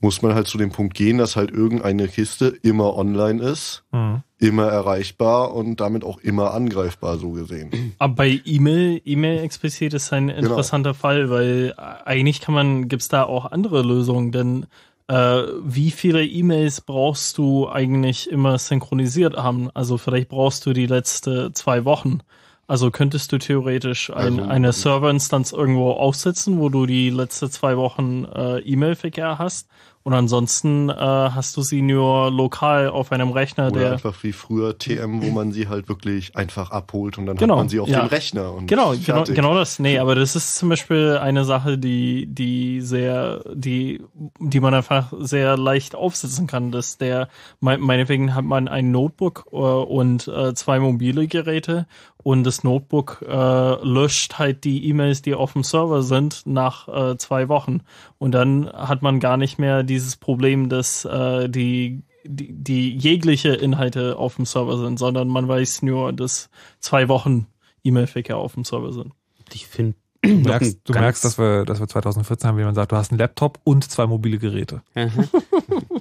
muss 0.00 0.22
man 0.22 0.34
halt 0.34 0.46
zu 0.46 0.56
dem 0.56 0.70
Punkt 0.70 0.94
gehen, 0.94 1.18
dass 1.18 1.34
halt 1.34 1.50
irgendeine 1.50 2.06
Kiste 2.06 2.46
immer 2.62 2.96
online 2.96 3.42
ist, 3.42 3.82
Mhm. 3.92 4.22
immer 4.38 4.66
erreichbar 4.66 5.52
und 5.54 5.80
damit 5.80 6.04
auch 6.04 6.18
immer 6.18 6.54
angreifbar, 6.54 7.18
so 7.18 7.32
gesehen. 7.32 7.70
Aber 7.98 8.14
bei 8.14 8.40
E-Mail, 8.44 9.02
E-Mail 9.04 9.42
explizit 9.42 9.94
ist 9.94 10.12
ein 10.12 10.28
interessanter 10.28 10.94
Fall, 10.94 11.28
weil 11.30 11.74
eigentlich 12.04 12.40
kann 12.40 12.54
man, 12.54 12.88
gibt's 12.88 13.08
da 13.08 13.24
auch 13.24 13.50
andere 13.50 13.82
Lösungen, 13.82 14.30
denn 14.30 14.66
äh, 15.08 15.42
wie 15.64 15.90
viele 15.90 16.24
E-Mails 16.24 16.82
brauchst 16.82 17.38
du 17.38 17.68
eigentlich 17.68 18.30
immer 18.30 18.58
synchronisiert 18.58 19.36
haben? 19.36 19.70
Also 19.74 19.98
vielleicht 19.98 20.28
brauchst 20.28 20.66
du 20.66 20.72
die 20.72 20.86
letzte 20.86 21.52
zwei 21.52 21.84
Wochen. 21.84 22.20
Also 22.68 22.90
könntest 22.90 23.32
du 23.32 23.38
theoretisch 23.38 24.10
ein, 24.10 24.38
Also- 24.38 24.50
eine 24.50 24.72
Serverinstanz 24.72 25.52
irgendwo 25.52 25.90
aufsetzen, 25.92 26.58
wo 26.60 26.68
du 26.68 26.86
die 26.86 27.10
letzte 27.10 27.48
zwei 27.50 27.76
Wochen 27.76 28.24
äh, 28.26 28.58
E-Mail-Verkehr 28.60 29.38
hast 29.38 29.68
Und 30.04 30.14
ansonsten 30.14 30.88
äh, 30.88 30.94
hast 30.94 31.54
du 31.58 31.60
sie 31.62 31.82
nur 31.82 32.30
lokal 32.30 32.88
auf 32.88 33.12
einem 33.12 33.30
Rechner, 33.30 33.66
Oder 33.66 33.80
der 33.80 33.92
einfach 33.92 34.14
wie 34.22 34.32
früher 34.32 34.78
TM, 34.78 35.20
wo 35.22 35.30
man 35.30 35.52
sie 35.52 35.68
halt 35.68 35.88
wirklich 35.90 36.34
einfach 36.34 36.70
abholt 36.70 37.18
und 37.18 37.26
dann 37.26 37.36
Genau, 37.36 37.54
hat 37.56 37.58
man 37.62 37.68
sie 37.68 37.80
auf 37.80 37.88
ja. 37.88 38.00
dem 38.00 38.08
Rechner. 38.08 38.54
Und 38.54 38.68
Genau, 38.68 38.94
genau, 39.04 39.24
genau 39.24 39.54
das. 39.54 39.78
Nee, 39.80 39.98
aber 39.98 40.14
das 40.14 40.34
ist 40.34 40.56
zum 40.56 40.70
Beispiel 40.70 41.18
eine 41.20 41.44
Sache, 41.44 41.76
die, 41.76 42.26
die 42.26 42.80
sehr, 42.80 43.42
die, 43.52 44.00
die 44.38 44.60
man 44.60 44.72
einfach 44.72 45.12
sehr 45.18 45.58
leicht 45.58 45.94
aufsetzen 45.94 46.46
kann, 46.46 46.70
dass 46.70 46.96
der, 46.96 47.28
mein- 47.60 47.80
meinetwegen 47.80 48.34
hat 48.34 48.44
man 48.46 48.66
ein 48.66 48.90
Notebook 48.90 49.46
äh, 49.52 49.56
und 49.56 50.26
äh, 50.28 50.54
zwei 50.54 50.78
mobile 50.78 51.26
Geräte 51.26 51.86
und 52.22 52.44
das 52.44 52.64
Notebook 52.64 53.24
äh, 53.26 53.84
löscht 53.84 54.38
halt 54.38 54.64
die 54.64 54.86
E-Mails, 54.88 55.22
die 55.22 55.34
auf 55.34 55.52
dem 55.52 55.62
Server 55.62 56.02
sind, 56.02 56.42
nach 56.46 56.88
äh, 56.88 57.16
zwei 57.16 57.48
Wochen. 57.48 57.80
Und 58.18 58.32
dann 58.32 58.68
hat 58.70 59.02
man 59.02 59.20
gar 59.20 59.36
nicht 59.36 59.58
mehr 59.58 59.82
dieses 59.82 60.16
Problem, 60.16 60.68
dass 60.68 61.04
äh, 61.04 61.48
die 61.48 62.02
die, 62.24 62.52
die 62.52 62.96
jegliche 62.96 63.50
Inhalte 63.50 64.18
auf 64.18 64.36
dem 64.36 64.44
Server 64.44 64.76
sind, 64.78 64.98
sondern 64.98 65.28
man 65.28 65.48
weiß 65.48 65.82
nur, 65.82 66.12
dass 66.12 66.50
zwei 66.80 67.08
Wochen 67.08 67.46
E-Mail-Verkehr 67.84 68.36
auf 68.36 68.54
dem 68.54 68.64
Server 68.64 68.92
sind. 68.92 69.12
Ich 69.52 69.66
finde, 69.66 69.96
merkst, 70.34 70.78
du 70.84 70.92
merkst 70.92 71.24
dass, 71.24 71.38
wir, 71.38 71.64
dass 71.64 71.80
wir 71.80 71.88
2014 71.88 72.48
haben, 72.48 72.58
wie 72.58 72.64
man 72.64 72.74
sagt, 72.74 72.92
du 72.92 72.96
hast 72.96 73.10
einen 73.10 73.18
Laptop 73.18 73.58
und 73.64 73.84
zwei 73.90 74.06
mobile 74.06 74.38
Geräte. 74.38 74.82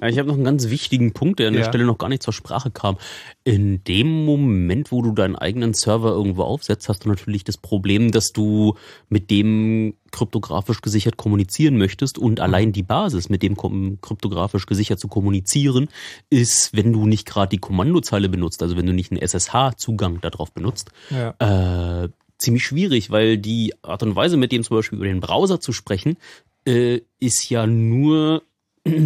Ich 0.08 0.16
habe 0.16 0.28
noch 0.28 0.36
einen 0.36 0.44
ganz 0.44 0.68
wichtigen 0.68 1.12
Punkt, 1.12 1.40
der 1.40 1.48
an 1.48 1.54
der 1.54 1.62
Ja. 1.62 1.68
Stelle 1.68 1.84
noch 1.84 1.98
gar 1.98 2.08
nicht 2.08 2.22
zur 2.22 2.32
Sprache 2.32 2.70
kam. 2.70 2.98
In 3.42 3.82
dem 3.82 4.24
Moment, 4.24 4.92
wo 4.92 5.02
du 5.02 5.10
deinen 5.10 5.34
eigenen 5.34 5.74
Server 5.74 6.10
irgendwo 6.10 6.42
aufsetzt, 6.44 6.88
hast 6.88 7.04
du 7.04 7.08
natürlich 7.08 7.42
das 7.42 7.56
Problem, 7.56 8.12
dass 8.12 8.32
du 8.32 8.74
mit 9.08 9.28
dem 9.30 9.94
kryptografisch 10.12 10.82
gesichert 10.82 11.16
kommunizieren 11.16 11.78
möchtest 11.78 12.16
und 12.16 12.38
allein 12.38 12.72
die 12.72 12.84
Basis, 12.84 13.28
mit 13.28 13.42
dem 13.42 13.56
kryptografisch 13.56 14.66
gesichert 14.66 15.00
zu 15.00 15.08
kommunizieren, 15.08 15.88
ist, 16.30 16.76
wenn 16.76 16.92
du 16.92 17.04
nicht 17.04 17.26
gerade 17.26 17.50
die 17.50 17.58
Kommandozeile 17.58 18.28
benutzt, 18.28 18.62
also 18.62 18.76
wenn 18.76 18.86
du 18.86 18.92
nicht 18.92 19.10
einen 19.10 19.20
SSH-Zugang 19.20 20.20
darauf 20.20 20.52
benutzt, 20.52 20.90
Ja. 21.10 22.04
äh, 22.04 22.08
ziemlich 22.38 22.64
schwierig, 22.64 23.10
weil 23.10 23.38
die 23.38 23.74
Art 23.82 24.02
und 24.02 24.16
Weise, 24.16 24.36
mit 24.36 24.52
dem 24.52 24.62
zum 24.62 24.76
Beispiel 24.76 24.96
über 24.96 25.06
den 25.06 25.20
Browser 25.20 25.60
zu 25.60 25.72
sprechen, 25.72 26.16
äh, 26.64 27.00
ist 27.20 27.48
ja 27.50 27.66
nur 27.66 28.42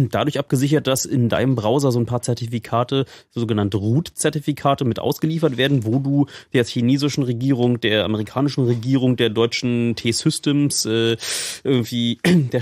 dadurch 0.09 0.39
abgesichert, 0.39 0.87
dass 0.87 1.05
in 1.05 1.29
deinem 1.29 1.55
Browser 1.55 1.91
so 1.91 1.99
ein 1.99 2.05
paar 2.05 2.21
Zertifikate, 2.21 3.05
sogenannte 3.31 3.77
Root-Zertifikate 3.77 4.85
mit 4.85 4.99
ausgeliefert 4.99 5.57
werden, 5.57 5.85
wo 5.85 5.99
du 5.99 6.27
der 6.53 6.65
chinesischen 6.65 7.23
Regierung, 7.23 7.79
der 7.79 8.05
amerikanischen 8.05 8.65
Regierung, 8.65 9.15
der 9.15 9.29
deutschen 9.29 9.95
T-Systems, 9.95 10.85
äh, 10.85 11.17
irgendwie 11.63 12.19
der 12.25 12.61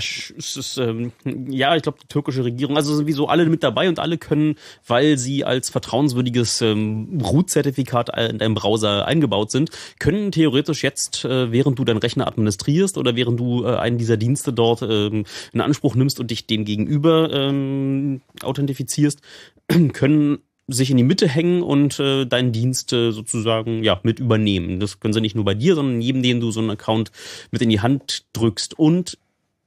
ähm, 0.78 1.12
ja, 1.48 1.76
ich 1.76 1.82
glaube 1.82 1.98
die 2.02 2.08
türkische 2.08 2.44
Regierung, 2.44 2.76
also 2.76 2.94
sowieso 2.94 3.28
alle 3.28 3.46
mit 3.46 3.62
dabei 3.62 3.88
und 3.88 3.98
alle 3.98 4.18
können, 4.18 4.56
weil 4.86 5.18
sie 5.18 5.44
als 5.44 5.70
vertrauenswürdiges 5.70 6.62
ähm, 6.62 7.20
Root-Zertifikat 7.22 8.10
in 8.30 8.38
deinem 8.38 8.54
Browser 8.54 9.06
eingebaut 9.06 9.50
sind, 9.50 9.70
können 9.98 10.32
theoretisch 10.32 10.82
jetzt, 10.82 11.24
äh, 11.24 11.52
während 11.52 11.78
du 11.78 11.84
deinen 11.84 11.98
Rechner 11.98 12.26
administrierst 12.26 12.98
oder 12.98 13.16
während 13.16 13.38
du 13.38 13.64
äh, 13.64 13.76
einen 13.76 13.98
dieser 13.98 14.16
Dienste 14.16 14.52
dort 14.52 14.82
ähm, 14.82 15.24
in 15.52 15.60
Anspruch 15.60 15.94
nimmst 15.94 16.20
und 16.20 16.30
dich 16.30 16.46
dem 16.46 16.64
gegenüber 16.64 17.01
ähm, 17.04 18.20
authentifizierst, 18.42 19.20
können 19.92 20.38
sich 20.68 20.90
in 20.90 20.96
die 20.96 21.04
Mitte 21.04 21.28
hängen 21.28 21.62
und 21.62 21.98
äh, 21.98 22.24
deinen 22.24 22.52
Dienst 22.52 22.92
äh, 22.92 23.10
sozusagen 23.10 23.82
ja 23.82 24.00
mit 24.02 24.20
übernehmen. 24.20 24.80
Das 24.80 25.00
können 25.00 25.12
sie 25.12 25.20
nicht 25.20 25.34
nur 25.34 25.44
bei 25.44 25.54
dir, 25.54 25.74
sondern 25.74 26.00
jedem, 26.00 26.22
den 26.22 26.40
du 26.40 26.50
so 26.50 26.60
einen 26.60 26.70
Account 26.70 27.10
mit 27.50 27.62
in 27.62 27.68
die 27.68 27.80
Hand 27.80 28.24
drückst. 28.32 28.78
Und 28.78 29.18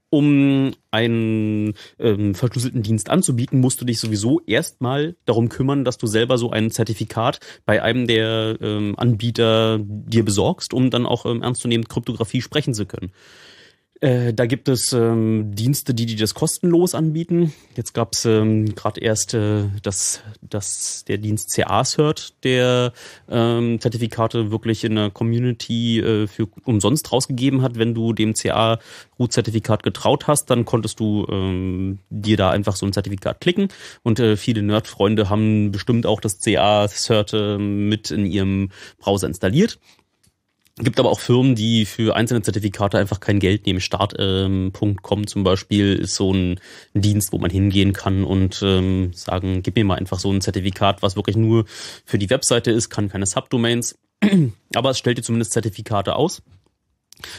um 0.10 0.72
einen 0.91 1.74
ähm, 1.99 2.36
verschlüsselten 2.36 2.84
Dienst 2.84 3.10
anzubieten, 3.10 3.60
musst 3.60 3.82
du 3.82 3.86
dich 3.86 3.99
sowieso 3.99 4.40
erstmal 4.45 5.16
darum 5.26 5.49
kümmern, 5.49 5.84
dass 5.84 5.98
du 5.98 6.07
selber 6.07 6.38
so 6.38 6.52
ein 6.52 6.72
Zertifikat 6.72 7.40
bei 7.66 7.82
einem 7.82 8.07
der 8.07 8.57
ähm, 8.62 8.94
Anbieter 8.98 9.80
dir 9.82 10.24
besorgst, 10.24 10.74
um 10.74 10.90
dann 10.90 11.06
auch 11.06 11.26
ähm, 11.26 11.41
ernstzunehmend 11.41 11.90
Kryptographie 11.90 12.41
sprechen 12.41 12.74
zu 12.74 12.86
können. 12.86 13.12
Äh, 14.06 14.36
da 14.36 14.45
gibt 14.45 14.69
es 14.69 14.94
ähm, 14.94 15.56
Dienste, 15.56 15.95
die, 15.95 16.06
die 16.06 16.15
das 16.15 16.36
kostenlos 16.36 16.94
anbieten. 16.94 17.53
Jetzt 17.76 17.95
gab 17.95 18.14
es 18.14 18.23
ähm, 18.26 18.76
gerade 18.76 19.02
erst 19.02 19.34
äh, 19.34 19.64
das, 19.82 20.22
das, 20.41 21.06
der 21.07 21.18
Dienst 21.18 21.56
CA-Cert, 21.56 22.36
der 22.44 22.94
ähm, 23.27 23.82
Zertifikate 23.82 24.52
wirklich 24.52 24.84
in 24.84 24.94
der 24.94 25.10
Community 25.10 26.02
äh, 26.02 26.27
für 26.27 26.48
umsonst 26.65 27.11
rausgegeben 27.11 27.64
hat. 27.64 27.80
Wenn 27.80 27.95
du 27.95 28.14
dem 28.14 28.36
CA-Root-Zertifikat 28.36 29.82
getraut 29.82 30.27
hast, 30.27 30.52
dann 30.52 30.65
konntest 30.65 30.99
du 30.99 31.26
ähm, 31.32 31.98
dir 32.11 32.38
da 32.38 32.52
einfach 32.52 32.76
so 32.76 32.86
ein 32.86 32.94
Zertifikat 32.94 33.41
klicken. 33.41 33.69
Und 34.03 34.19
äh, 34.19 34.38
viele 34.38 34.61
Nerd-Freunde 34.61 35.32
haben 35.32 35.72
bestimmt 35.72 36.06
auch 36.06 36.22
das 36.22 36.38
CA-Cert 36.41 37.34
äh, 37.34 37.57
mit 37.57 38.11
in 38.11 38.27
ihrem 38.27 38.69
Browser 38.99 39.26
installiert. 39.26 39.80
Gibt 40.77 40.99
aber 40.99 41.10
auch 41.10 41.22
Firmen, 41.22 41.56
die 41.56 41.85
für 41.85 42.18
einzelne 42.18 42.41
Zertifikate 42.41 42.97
einfach 42.97 43.22
kein 43.22 43.39
Geld 43.39 43.65
nehmen. 43.65 43.80
Start.com 43.80 45.27
zum 45.27 45.43
Beispiel 45.45 45.95
ist 45.95 46.15
so 46.15 46.34
ein 46.34 46.60
Dienst, 46.93 47.31
wo 47.31 47.38
man 47.38 47.49
hingehen 47.49 47.93
kann 47.93 48.26
und 48.26 48.61
ähm, 48.61 49.14
sagen, 49.14 49.64
gib 49.64 49.77
mir 49.77 49.85
mal 49.85 49.97
einfach 49.97 50.19
so 50.19 50.30
ein 50.30 50.41
Zertifikat, 50.41 51.02
was 51.02 51.15
wirklich 51.15 51.38
nur 51.38 51.64
für 52.06 52.18
die 52.18 52.30
Webseite 52.30 52.72
ist, 52.72 52.89
kann 52.89 53.07
keine 53.07 53.26
Subdomains. 53.26 53.97
Aber 54.76 54.89
es 54.89 54.97
stellt 54.97 55.18
dir 55.18 55.22
zumindest 55.22 55.53
Zertifikate 55.53 56.14
aus. 56.14 56.41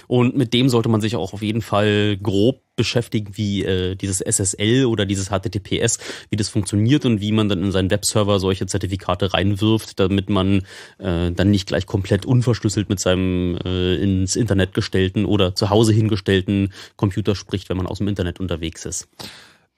Und 0.06 0.36
mit 0.36 0.52
dem 0.54 0.68
sollte 0.68 0.88
man 0.88 1.00
sich 1.00 1.16
auch 1.16 1.32
auf 1.32 1.42
jeden 1.42 1.62
Fall 1.62 2.16
grob 2.16 2.62
beschäftigen, 2.76 3.36
wie 3.36 3.64
äh, 3.64 3.94
dieses 3.96 4.20
SSL 4.20 4.84
oder 4.84 5.06
dieses 5.06 5.28
HTTPS, 5.28 5.98
wie 6.30 6.36
das 6.36 6.48
funktioniert 6.48 7.06
und 7.06 7.20
wie 7.20 7.32
man 7.32 7.48
dann 7.48 7.62
in 7.62 7.72
seinen 7.72 7.90
Webserver 7.90 8.38
solche 8.38 8.66
Zertifikate 8.66 9.32
reinwirft, 9.32 9.98
damit 9.98 10.28
man 10.28 10.62
äh, 10.98 11.32
dann 11.32 11.50
nicht 11.50 11.66
gleich 11.66 11.86
komplett 11.86 12.26
unverschlüsselt 12.26 12.88
mit 12.88 13.00
seinem 13.00 13.58
äh, 13.64 13.96
ins 13.96 14.36
Internet 14.36 14.74
gestellten 14.74 15.24
oder 15.24 15.54
zu 15.54 15.70
Hause 15.70 15.92
hingestellten 15.92 16.72
Computer 16.96 17.34
spricht, 17.34 17.70
wenn 17.70 17.78
man 17.78 17.86
aus 17.86 17.98
dem 17.98 18.08
Internet 18.08 18.40
unterwegs 18.40 18.84
ist. 18.84 19.08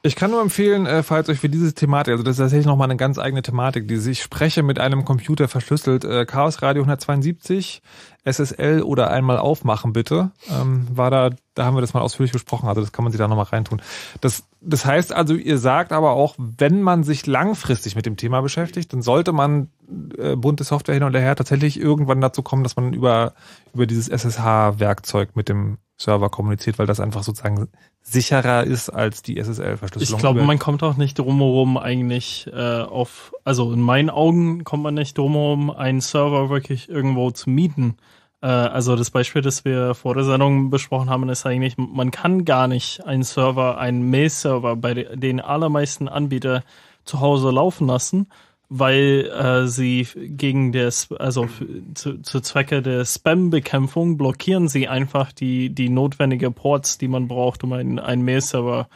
Ich 0.02 0.14
kann 0.14 0.30
nur 0.30 0.40
empfehlen, 0.40 0.86
äh, 0.86 1.02
falls 1.02 1.28
euch 1.28 1.40
für 1.40 1.48
diese 1.48 1.74
Thematik, 1.74 2.12
also 2.12 2.22
das 2.22 2.36
ist 2.36 2.38
tatsächlich 2.38 2.66
nochmal 2.66 2.86
eine 2.86 2.96
ganz 2.96 3.18
eigene 3.18 3.42
Thematik, 3.42 3.88
die 3.88 3.96
sich 3.96 4.22
spreche 4.22 4.62
mit 4.62 4.78
einem 4.78 5.04
Computer 5.04 5.48
verschlüsselt, 5.48 6.04
äh, 6.04 6.24
Chaos 6.24 6.62
Radio 6.62 6.84
172, 6.84 7.82
SSL 8.24 8.82
oder 8.82 9.10
einmal 9.10 9.38
aufmachen 9.38 9.92
bitte, 9.92 10.30
ähm, 10.50 10.86
war 10.88 11.10
da, 11.10 11.30
da 11.54 11.64
haben 11.64 11.76
wir 11.76 11.80
das 11.80 11.94
mal 11.94 12.00
ausführlich 12.00 12.32
besprochen, 12.32 12.68
also 12.68 12.80
das 12.80 12.92
kann 12.92 13.02
man 13.02 13.10
sich 13.10 13.18
da 13.18 13.26
nochmal 13.26 13.46
reintun. 13.46 13.82
Das, 14.20 14.44
das 14.60 14.84
heißt 14.84 15.12
also, 15.12 15.34
ihr 15.34 15.58
sagt 15.58 15.92
aber 15.92 16.12
auch, 16.12 16.36
wenn 16.38 16.80
man 16.80 17.02
sich 17.02 17.26
langfristig 17.26 17.96
mit 17.96 18.06
dem 18.06 18.16
Thema 18.16 18.40
beschäftigt, 18.40 18.92
dann 18.92 19.02
sollte 19.02 19.32
man 19.32 19.70
äh, 20.16 20.36
bunte 20.36 20.62
Software 20.62 20.94
hin 20.94 21.02
und 21.02 21.16
her 21.16 21.34
tatsächlich 21.34 21.80
irgendwann 21.80 22.20
dazu 22.20 22.42
kommen, 22.42 22.62
dass 22.62 22.76
man 22.76 22.92
über, 22.92 23.34
über 23.74 23.86
dieses 23.86 24.08
SSH-Werkzeug 24.08 25.34
mit 25.34 25.48
dem 25.48 25.78
Server 25.98 26.28
kommuniziert, 26.30 26.78
weil 26.78 26.86
das 26.86 27.00
einfach 27.00 27.22
sozusagen 27.24 27.68
sicherer 28.02 28.64
ist 28.64 28.88
als 28.88 29.22
die 29.22 29.36
SSL-Verschlüsselung. 29.38 30.16
Ich 30.18 30.20
glaube, 30.22 30.42
man 30.44 30.58
kommt 30.58 30.82
auch 30.82 30.96
nicht 30.96 31.18
drumherum 31.18 31.76
eigentlich 31.76 32.48
äh, 32.52 32.82
auf, 32.82 33.32
also 33.44 33.72
in 33.72 33.80
meinen 33.82 34.08
Augen 34.08 34.64
kommt 34.64 34.84
man 34.84 34.94
nicht 34.94 35.18
drumherum, 35.18 35.70
einen 35.70 36.00
Server 36.00 36.50
wirklich 36.50 36.88
irgendwo 36.88 37.30
zu 37.32 37.50
mieten. 37.50 37.96
Äh, 38.40 38.46
also 38.46 38.94
das 38.94 39.10
Beispiel, 39.10 39.42
das 39.42 39.64
wir 39.64 39.94
vor 39.94 40.14
der 40.14 40.24
Sendung 40.24 40.70
besprochen 40.70 41.10
haben, 41.10 41.28
ist 41.28 41.44
eigentlich, 41.44 41.76
man 41.76 42.12
kann 42.12 42.44
gar 42.44 42.68
nicht 42.68 43.04
einen 43.04 43.24
Server, 43.24 43.78
einen 43.78 44.08
Mail-Server 44.08 44.76
bei 44.76 44.94
de- 44.94 45.16
den 45.16 45.40
allermeisten 45.40 46.08
Anbieter 46.08 46.62
zu 47.04 47.20
Hause 47.20 47.50
laufen 47.50 47.88
lassen, 47.88 48.28
weil 48.68 49.30
äh, 49.32 49.66
sie 49.66 50.06
gegen 50.14 50.72
das, 50.72 51.10
also 51.12 51.48
zu, 51.94 52.20
zu 52.20 52.40
Zwecke 52.40 52.82
der 52.82 53.04
Spam-Bekämpfung 53.04 54.18
blockieren 54.18 54.68
sie 54.68 54.88
einfach 54.88 55.32
die, 55.32 55.70
die 55.70 55.88
notwendige 55.88 56.50
Ports, 56.50 56.98
die 56.98 57.08
man 57.08 57.28
braucht, 57.28 57.64
um 57.64 57.72
einen, 57.72 57.98
einen 57.98 58.22
Mail-Server 58.22 58.88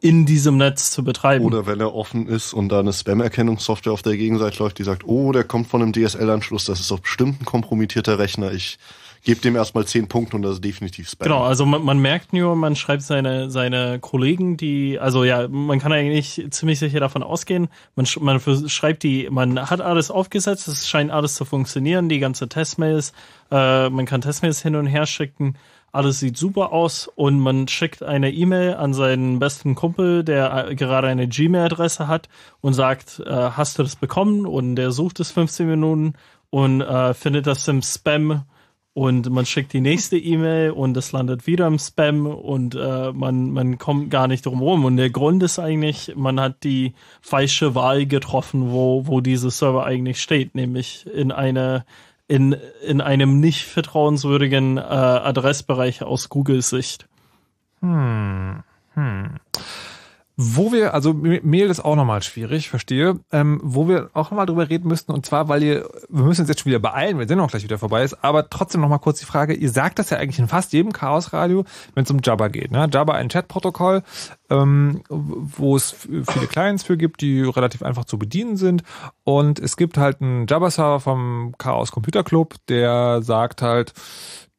in 0.00 0.24
diesem 0.24 0.56
Netz 0.56 0.90
zu 0.90 1.04
betreiben. 1.04 1.44
Oder 1.44 1.66
wenn 1.66 1.80
er 1.80 1.94
offen 1.94 2.26
ist 2.26 2.54
und 2.54 2.70
da 2.70 2.80
eine 2.80 2.92
Spam-Erkennungssoftware 2.92 3.92
auf 3.92 4.02
der 4.02 4.16
Gegenseite 4.16 4.62
läuft, 4.62 4.78
die 4.78 4.84
sagt, 4.84 5.04
oh, 5.04 5.32
der 5.32 5.44
kommt 5.44 5.68
von 5.68 5.82
einem 5.82 5.92
DSL-Anschluss, 5.92 6.64
das 6.64 6.80
ist 6.80 6.90
doch 6.90 7.00
bestimmt 7.00 7.42
ein 7.42 7.44
kompromittierter 7.44 8.18
Rechner. 8.18 8.52
Ich 8.52 8.78
gebe 9.22 9.40
dem 9.40 9.56
erstmal 9.56 9.84
10 9.86 10.08
Punkte 10.08 10.36
und 10.36 10.42
das 10.42 10.54
ist 10.54 10.64
definitiv 10.64 11.08
Spam. 11.08 11.26
Genau, 11.26 11.42
also 11.42 11.66
man, 11.66 11.82
man 11.84 11.98
merkt 11.98 12.32
nur, 12.32 12.56
man 12.56 12.76
schreibt 12.76 13.02
seine, 13.02 13.50
seine 13.50 13.98
Kollegen, 14.00 14.56
die, 14.56 14.98
also 14.98 15.24
ja, 15.24 15.48
man 15.48 15.78
kann 15.78 15.92
eigentlich 15.92 16.46
ziemlich 16.50 16.78
sicher 16.78 17.00
davon 17.00 17.22
ausgehen, 17.22 17.68
man, 17.96 18.06
sch- 18.06 18.20
man 18.22 18.40
schreibt 18.68 19.02
die, 19.02 19.28
man 19.30 19.70
hat 19.70 19.80
alles 19.80 20.10
aufgesetzt, 20.10 20.68
es 20.68 20.88
scheint 20.88 21.10
alles 21.10 21.34
zu 21.34 21.44
funktionieren, 21.44 22.08
die 22.08 22.18
ganze 22.18 22.48
Testmails, 22.48 23.12
äh, 23.50 23.88
man 23.90 24.06
kann 24.06 24.20
Testmails 24.20 24.62
hin 24.62 24.76
und 24.76 24.86
her 24.86 25.06
schicken, 25.06 25.56
alles 25.92 26.20
sieht 26.20 26.36
super 26.36 26.72
aus 26.72 27.08
und 27.08 27.40
man 27.40 27.66
schickt 27.66 28.04
eine 28.04 28.30
E-Mail 28.32 28.74
an 28.74 28.94
seinen 28.94 29.40
besten 29.40 29.74
Kumpel, 29.74 30.22
der 30.22 30.68
äh, 30.68 30.74
gerade 30.76 31.08
eine 31.08 31.26
Gmail-Adresse 31.26 32.06
hat 32.06 32.28
und 32.60 32.74
sagt, 32.74 33.20
äh, 33.26 33.30
hast 33.32 33.76
du 33.76 33.82
das 33.82 33.96
bekommen? 33.96 34.46
Und 34.46 34.76
der 34.76 34.92
sucht 34.92 35.18
es 35.18 35.32
15 35.32 35.66
Minuten 35.68 36.14
und 36.50 36.80
äh, 36.80 37.12
findet 37.12 37.48
das 37.48 37.66
im 37.66 37.82
Spam 37.82 38.42
und 38.92 39.30
man 39.30 39.46
schickt 39.46 39.72
die 39.72 39.80
nächste 39.80 40.18
E-Mail 40.18 40.72
und 40.72 40.96
es 40.96 41.12
landet 41.12 41.46
wieder 41.46 41.66
im 41.66 41.78
Spam 41.78 42.26
und 42.26 42.74
äh, 42.74 43.12
man, 43.12 43.52
man 43.52 43.78
kommt 43.78 44.10
gar 44.10 44.26
nicht 44.26 44.46
drum 44.46 44.60
rum. 44.60 44.84
Und 44.84 44.96
der 44.96 45.10
Grund 45.10 45.42
ist 45.42 45.58
eigentlich, 45.58 46.12
man 46.16 46.40
hat 46.40 46.64
die 46.64 46.94
falsche 47.20 47.74
Wahl 47.74 48.06
getroffen, 48.06 48.72
wo, 48.72 49.06
wo 49.06 49.20
dieser 49.20 49.50
Server 49.50 49.84
eigentlich 49.84 50.20
steht, 50.20 50.54
nämlich 50.54 51.06
in 51.06 51.30
eine 51.32 51.84
in, 52.26 52.56
in 52.86 53.00
einem 53.00 53.40
nicht 53.40 53.64
vertrauenswürdigen 53.64 54.76
äh, 54.76 54.80
Adressbereich 54.80 56.04
aus 56.04 56.28
Googles 56.28 56.70
Sicht. 56.70 57.08
Hm. 57.80 58.62
Hm. 58.94 59.40
Wo 60.42 60.72
wir, 60.72 60.94
also 60.94 61.12
Mail 61.12 61.68
ist 61.68 61.84
auch 61.84 61.96
nochmal 61.96 62.22
schwierig, 62.22 62.70
verstehe, 62.70 63.20
ähm, 63.30 63.60
wo 63.62 63.88
wir 63.88 64.08
auch 64.14 64.30
nochmal 64.30 64.46
drüber 64.46 64.70
reden 64.70 64.88
müssten, 64.88 65.12
und 65.12 65.26
zwar, 65.26 65.50
weil 65.50 65.62
ihr, 65.62 65.86
wir 66.08 66.24
müssen 66.24 66.40
uns 66.40 66.48
jetzt 66.48 66.60
schon 66.60 66.70
wieder 66.70 66.78
beeilen, 66.78 67.18
wenn 67.18 67.26
der 67.26 67.28
Sendung 67.28 67.48
gleich 67.48 67.62
wieder 67.62 67.76
vorbei 67.76 68.04
ist, 68.04 68.24
aber 68.24 68.48
trotzdem 68.48 68.80
nochmal 68.80 69.00
kurz 69.00 69.18
die 69.18 69.26
Frage, 69.26 69.52
ihr 69.52 69.68
sagt 69.68 69.98
das 69.98 70.08
ja 70.08 70.16
eigentlich 70.16 70.38
in 70.38 70.48
fast 70.48 70.72
jedem 70.72 70.94
Chaosradio, 70.94 71.66
wenn 71.92 72.04
es 72.04 72.10
um 72.10 72.20
Jabba 72.22 72.48
geht. 72.48 72.70
Ne? 72.70 72.88
Jabba 72.90 73.16
ein 73.16 73.28
Chatprotokoll, 73.28 74.02
ähm, 74.48 75.02
wo 75.10 75.76
es 75.76 75.90
viele 75.92 76.46
Clients 76.48 76.84
für 76.84 76.96
gibt, 76.96 77.20
die 77.20 77.42
relativ 77.42 77.82
einfach 77.82 78.06
zu 78.06 78.18
bedienen 78.18 78.56
sind. 78.56 78.82
Und 79.24 79.58
es 79.58 79.76
gibt 79.76 79.98
halt 79.98 80.22
einen 80.22 80.46
Jabba-Server 80.46 81.00
vom 81.00 81.54
Chaos 81.58 81.92
Computer 81.92 82.24
Club, 82.24 82.54
der 82.70 83.20
sagt 83.20 83.60
halt, 83.60 83.92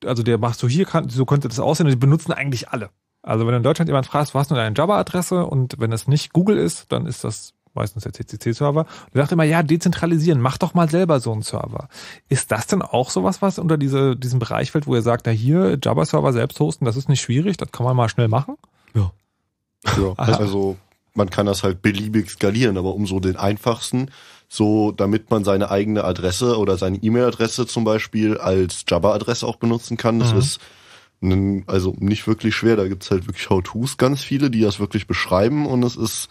also 0.06 0.22
der 0.22 0.38
macht 0.38 0.60
so 0.60 0.68
hier, 0.68 0.86
so 1.08 1.26
könnte 1.26 1.48
das 1.48 1.60
aussehen, 1.60 1.88
und 1.88 1.92
die 1.92 1.98
benutzen 1.98 2.34
eigentlich 2.34 2.70
alle. 2.70 2.92
Also 3.24 3.46
wenn 3.46 3.52
du 3.52 3.58
in 3.58 3.64
Deutschland 3.64 3.88
jemand 3.88 4.08
fragst, 4.08 4.34
wo 4.34 4.40
hast 4.40 4.50
du 4.52 4.56
deine 4.56 4.76
Java-Adresse 4.76 5.46
und 5.46 5.76
wenn 5.80 5.92
es 5.92 6.08
nicht 6.08 6.34
Google 6.34 6.58
ist, 6.58 6.92
dann 6.92 7.06
ist 7.06 7.24
das 7.24 7.54
meistens 7.74 8.04
der 8.04 8.14
CCC-Server. 8.14 8.86
Der 9.14 9.22
sagt 9.22 9.32
immer, 9.32 9.44
ja, 9.44 9.64
dezentralisieren, 9.64 10.42
mach 10.42 10.58
doch 10.58 10.74
mal 10.74 10.90
selber 10.90 11.20
so 11.20 11.32
einen 11.32 11.42
Server. 11.42 11.88
Ist 12.30 12.52
das 12.52 12.68
denn 12.68 12.82
auch 12.82 13.10
sowas, 13.10 13.42
was 13.42 13.60
unter 13.60 13.78
diese, 13.78 14.16
diesem 14.16 14.40
Bereich 14.40 14.72
fällt, 14.72 14.88
wo 14.88 14.96
ihr 14.96 15.02
sagt, 15.02 15.26
na 15.26 15.32
hier, 15.32 15.78
Java-Server 15.82 16.34
selbst 16.34 16.60
hosten, 16.60 16.86
das 16.86 16.98
ist 16.98 17.10
nicht 17.10 17.22
schwierig, 17.22 17.58
das 17.58 17.72
kann 17.72 17.86
man 17.86 17.96
mal 17.96 18.10
schnell 18.10 18.28
machen? 18.28 18.58
Ja. 18.94 19.12
ja 19.98 20.14
also 20.18 20.78
man 21.14 21.30
kann 21.30 21.46
das 21.46 21.64
halt 21.64 21.82
beliebig 21.82 22.30
skalieren, 22.30 22.78
aber 22.78 22.94
um 22.94 23.06
so 23.06 23.20
den 23.20 23.36
einfachsten, 23.36 24.12
so 24.48 24.92
damit 24.92 25.30
man 25.30 25.44
seine 25.44 25.70
eigene 25.72 26.04
Adresse 26.04 26.58
oder 26.58 26.78
seine 26.78 26.98
E-Mail-Adresse 26.98 27.68
zum 27.68 27.84
Beispiel 27.84 28.38
als 28.38 28.84
Java-Adresse 28.88 29.46
auch 29.46 29.58
benutzen 29.58 29.98
kann, 29.98 30.20
das 30.20 30.34
mhm. 30.34 30.40
ist 30.40 30.60
also 31.68 31.96
nicht 32.00 32.26
wirklich 32.28 32.56
schwer. 32.56 32.76
Da 32.76 32.88
gibt's 32.88 33.12
halt 33.12 33.28
wirklich 33.28 33.50
How-Tos 33.50 33.98
ganz 33.98 34.24
viele, 34.24 34.50
die 34.50 34.62
das 34.62 34.80
wirklich 34.80 35.08
beschreiben 35.08 35.68
und 35.68 35.84
es 35.84 35.96
ist, 35.96 36.30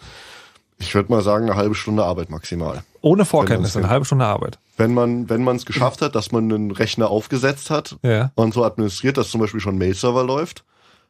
ich 0.79 0.95
würde 0.95 1.13
mal 1.13 1.23
sagen, 1.23 1.47
eine 1.47 1.57
halbe 1.57 1.75
Stunde 1.75 2.05
Arbeit 2.05 2.31
maximal. 2.31 2.83
Ohne 3.01 3.25
Vorkenntnis, 3.25 3.77
eine 3.77 3.89
halbe 3.89 4.05
Stunde 4.05 4.27
Arbeit. 4.27 4.59
Wenn 4.77 4.93
man 4.93 5.29
wenn 5.31 5.45
man 5.45 5.57
es 5.57 5.65
geschafft 5.65 6.03
hat, 6.03 6.15
dass 6.15 6.33
man 6.33 6.53
einen 6.53 6.71
Rechner 6.71 7.09
aufgesetzt 7.09 7.71
hat 7.71 7.97
ja. 8.03 8.33
und 8.35 8.53
so 8.53 8.65
administriert, 8.65 9.17
dass 9.17 9.31
zum 9.31 9.41
Beispiel 9.41 9.61
schon 9.61 9.79
Mail-Server 9.79 10.25
läuft, 10.25 10.65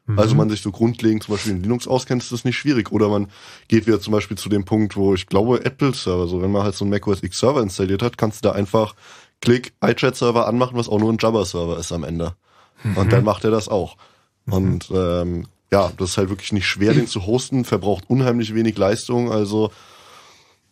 mhm. 0.05 0.19
also 0.19 0.35
man 0.35 0.49
sich 0.49 0.61
so 0.61 0.71
grundlegend 0.71 1.23
zum 1.23 1.33
Beispiel 1.33 1.53
in 1.53 1.63
Linux 1.63 1.87
auskennt, 1.87 2.21
ist 2.21 2.31
das 2.31 2.45
nicht 2.45 2.57
schwierig. 2.57 2.91
Oder 2.91 3.09
man 3.09 3.29
geht 3.67 3.87
wieder 3.87 3.99
zum 3.99 4.13
Beispiel 4.13 4.37
zu 4.37 4.47
dem 4.47 4.63
Punkt, 4.63 4.95
wo 4.95 5.15
ich 5.15 5.25
glaube 5.25 5.65
Apple-Server, 5.65 6.27
so 6.27 6.41
wenn 6.41 6.51
man 6.51 6.63
halt 6.63 6.75
so 6.75 6.85
einen 6.85 6.91
macOS 6.91 7.23
X 7.23 7.39
Server 7.39 7.61
installiert 7.61 8.03
hat, 8.03 8.17
kannst 8.17 8.43
du 8.45 8.49
da 8.49 8.55
einfach 8.55 8.93
Klick 9.41 9.73
iChat-Server 9.83 10.47
anmachen, 10.47 10.77
was 10.77 10.87
auch 10.87 10.99
nur 10.99 11.11
ein 11.11 11.17
Java-Server 11.19 11.79
ist 11.79 11.91
am 11.91 12.03
Ende. 12.03 12.35
Mhm. 12.83 12.97
Und 12.97 13.11
dann 13.11 13.23
macht 13.23 13.43
er 13.43 13.51
das 13.51 13.67
auch. 13.67 13.97
Mhm. 14.45 14.53
Und 14.53 14.91
ähm, 14.93 15.47
ja, 15.71 15.91
das 15.97 16.11
ist 16.11 16.17
halt 16.17 16.29
wirklich 16.29 16.51
nicht 16.51 16.67
schwer, 16.67 16.93
den 16.93 17.07
zu 17.07 17.25
hosten, 17.25 17.63
verbraucht 17.63 18.09
unheimlich 18.09 18.53
wenig 18.53 18.77
Leistung, 18.77 19.31
also 19.31 19.71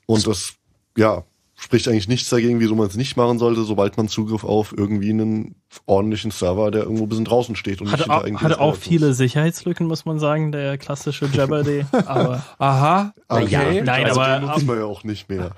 und 0.05 0.25
das, 0.25 0.53
ja, 0.97 1.23
spricht 1.59 1.89
eigentlich 1.89 2.07
nichts 2.07 2.29
dagegen, 2.29 2.61
wieso 2.61 2.73
man 2.73 2.87
es 2.87 2.95
nicht 2.95 3.17
machen 3.17 3.37
sollte, 3.37 3.63
sobald 3.63 3.97
man 3.97 4.07
Zugriff 4.07 4.45
auf 4.45 4.73
irgendwie 4.75 5.09
einen 5.09 5.55
ordentlichen 5.85 6.31
Server, 6.31 6.71
der 6.71 6.83
irgendwo 6.83 7.03
ein 7.03 7.09
bisschen 7.09 7.25
draußen 7.25 7.55
steht. 7.57 7.81
Und 7.81 7.91
hatte 7.91 8.03
nicht 8.03 8.09
auch, 8.09 8.41
hatte 8.41 8.61
auch 8.61 8.75
viele 8.75 9.13
Sicherheitslücken, 9.13 9.85
muss 9.85 10.05
man 10.05 10.19
sagen, 10.19 10.53
der 10.53 10.77
klassische 10.77 11.25
Jabberday. 11.25 11.85
aber 12.05 12.45
aha, 12.59 13.13
okay. 13.27 13.77
Ja, 13.77 13.83
nein, 13.83 14.05
also 14.05 14.21
aber 14.21 14.39
nutzt 14.39 14.65
man 14.65 14.77
ja 14.77 14.85
auch 14.85 15.03
nicht 15.03 15.27
mehr. 15.27 15.51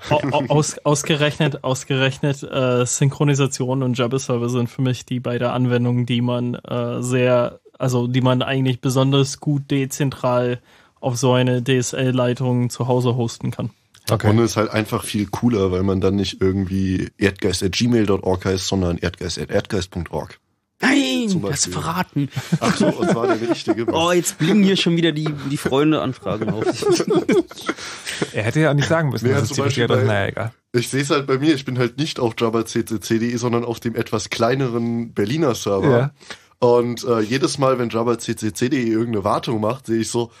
Aus, 0.48 0.78
ausgerechnet, 0.78 1.62
ausgerechnet 1.62 2.42
äh, 2.42 2.84
Synchronisation 2.84 3.84
und 3.84 3.96
Jabber-Server 3.96 4.48
sind 4.48 4.68
für 4.68 4.82
mich 4.82 5.06
die 5.06 5.20
beiden 5.20 5.48
Anwendungen, 5.48 6.04
die 6.04 6.20
man 6.20 6.56
äh, 6.56 7.00
sehr, 7.00 7.60
also 7.78 8.08
die 8.08 8.22
man 8.22 8.42
eigentlich 8.42 8.80
besonders 8.80 9.38
gut 9.38 9.70
dezentral 9.70 10.60
auf 11.00 11.16
so 11.16 11.32
eine 11.32 11.62
DSL-Leitung 11.62 12.70
zu 12.70 12.88
Hause 12.88 13.14
hosten 13.14 13.52
kann. 13.52 13.70
Okay. 14.10 14.30
Und 14.30 14.38
es 14.38 14.52
ist 14.52 14.56
halt 14.56 14.70
einfach 14.70 15.04
viel 15.04 15.26
cooler, 15.26 15.70
weil 15.70 15.82
man 15.82 16.00
dann 16.00 16.16
nicht 16.16 16.40
irgendwie 16.40 17.10
erdgeist.gmail.org 17.18 18.44
heißt, 18.44 18.66
sondern 18.66 18.98
erdgeist.erdgeist.org. 18.98 20.38
Nein, 20.82 21.42
hast 21.48 21.66
du 21.66 21.70
verraten. 21.70 22.28
Ach 22.58 22.76
so, 22.76 22.90
das 22.90 23.14
war 23.14 23.28
der 23.28 23.48
richtige. 23.48 23.86
oh, 23.92 24.10
jetzt 24.10 24.38
blinken 24.38 24.64
hier 24.64 24.76
schon 24.76 24.96
wieder 24.96 25.12
die, 25.12 25.32
die 25.48 25.56
Freunde-Anfragen 25.56 26.50
auf. 26.50 26.64
er 28.32 28.42
hätte 28.42 28.60
ja 28.60 28.74
nicht 28.74 28.88
sagen 28.88 29.10
müssen, 29.10 29.28
nee, 29.28 29.32
das 29.32 29.52
ist 29.52 29.76
die 29.76 29.86
bei, 29.86 30.02
naja, 30.02 30.26
egal. 30.26 30.52
Ich 30.72 30.88
sehe 30.88 31.02
es 31.02 31.10
halt 31.10 31.28
bei 31.28 31.38
mir, 31.38 31.54
ich 31.54 31.64
bin 31.64 31.78
halt 31.78 31.98
nicht 31.98 32.18
auf 32.18 32.34
java.ccc.de, 32.36 33.36
sondern 33.36 33.64
auf 33.64 33.78
dem 33.78 33.94
etwas 33.94 34.28
kleineren 34.28 35.12
Berliner 35.12 35.54
Server. 35.54 35.98
Ja. 35.98 36.10
Und 36.58 37.04
äh, 37.04 37.20
jedes 37.20 37.58
Mal, 37.58 37.78
wenn 37.78 37.88
java.ccc.de 37.88 38.84
irgendeine 38.84 39.22
Wartung 39.22 39.60
macht, 39.60 39.86
sehe 39.86 40.00
ich 40.00 40.08
so, 40.08 40.32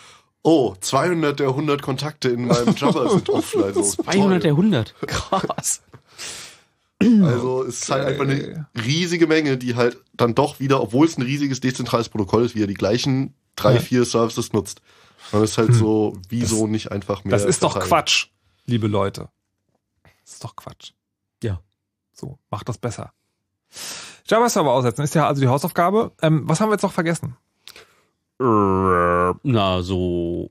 Oh, 0.44 0.74
200 0.80 1.38
der 1.38 1.48
100 1.48 1.82
Kontakte 1.82 2.28
in 2.30 2.46
meinem 2.46 2.74
Java 2.76 3.08
sind 3.10 3.30
offline. 3.30 3.74
So 3.74 3.82
200 3.82 4.16
toll. 4.16 4.40
der 4.40 4.50
100? 4.50 4.94
Krass. 5.06 5.82
Also 7.00 7.64
es 7.64 7.82
ist 7.82 7.90
halt 7.90 8.06
einfach 8.06 8.24
eine 8.24 8.66
riesige 8.84 9.26
Menge, 9.26 9.56
die 9.58 9.74
halt 9.74 9.98
dann 10.14 10.34
doch 10.34 10.60
wieder, 10.60 10.80
obwohl 10.80 11.06
es 11.06 11.18
ein 11.18 11.22
riesiges 11.22 11.60
dezentrales 11.60 12.08
Protokoll 12.08 12.44
ist, 12.44 12.54
wieder 12.54 12.68
die 12.68 12.74
gleichen 12.74 13.34
drei, 13.56 13.80
vier 13.80 14.04
Services 14.04 14.52
nutzt. 14.52 14.82
Es 15.32 15.42
ist 15.42 15.58
halt 15.58 15.68
hm. 15.68 15.74
so, 15.74 16.16
wieso 16.28 16.62
das, 16.62 16.70
nicht 16.70 16.92
einfach 16.92 17.24
mehr. 17.24 17.32
Das 17.32 17.44
ist 17.44 17.62
doch 17.62 17.78
Quatsch, 17.80 18.28
liebe 18.66 18.86
Leute. 18.86 19.30
Das 20.24 20.34
ist 20.34 20.44
doch 20.44 20.54
Quatsch. 20.54 20.92
Ja. 21.42 21.60
So, 22.12 22.38
macht 22.50 22.68
das 22.68 22.78
besser. 22.78 23.12
Java-Server 24.26 24.70
aussetzen 24.70 25.02
ist 25.02 25.14
ja 25.14 25.26
also 25.26 25.40
die 25.40 25.48
Hausaufgabe. 25.48 26.12
Ähm, 26.22 26.42
was 26.48 26.60
haben 26.60 26.68
wir 26.68 26.74
jetzt 26.74 26.82
noch 26.82 26.92
vergessen? 26.92 27.36
Na, 29.42 29.82
so. 29.82 30.50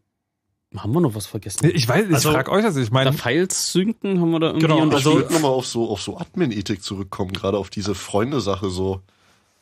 Haben 0.78 0.94
wir 0.94 1.02
noch 1.02 1.16
was 1.16 1.26
vergessen? 1.26 1.70
Ich 1.74 1.88
weiß, 1.88 2.08
ich 2.08 2.14
also, 2.14 2.32
frage 2.32 2.50
euch 2.50 2.64
das. 2.64 2.78
Ich 2.78 2.92
meine, 2.92 3.12
Files 3.12 3.74
synken 3.74 4.22
haben 4.22 4.32
wir 4.32 4.40
da 4.40 4.48
irgendwie. 4.48 4.68
Genau, 4.68 4.82
und 4.82 4.94
also, 4.94 5.12
ich 5.12 5.16
würde 5.18 5.34
nochmal 5.34 5.52
auf 5.52 5.68
so, 5.68 5.90
auf 5.90 6.02
so 6.02 6.18
Admin-Ethik 6.18 6.82
zurückkommen, 6.82 7.34
gerade 7.34 7.58
auf 7.58 7.70
diese 7.70 7.94
Freunde-Sache 7.94 8.70
so. 8.70 9.02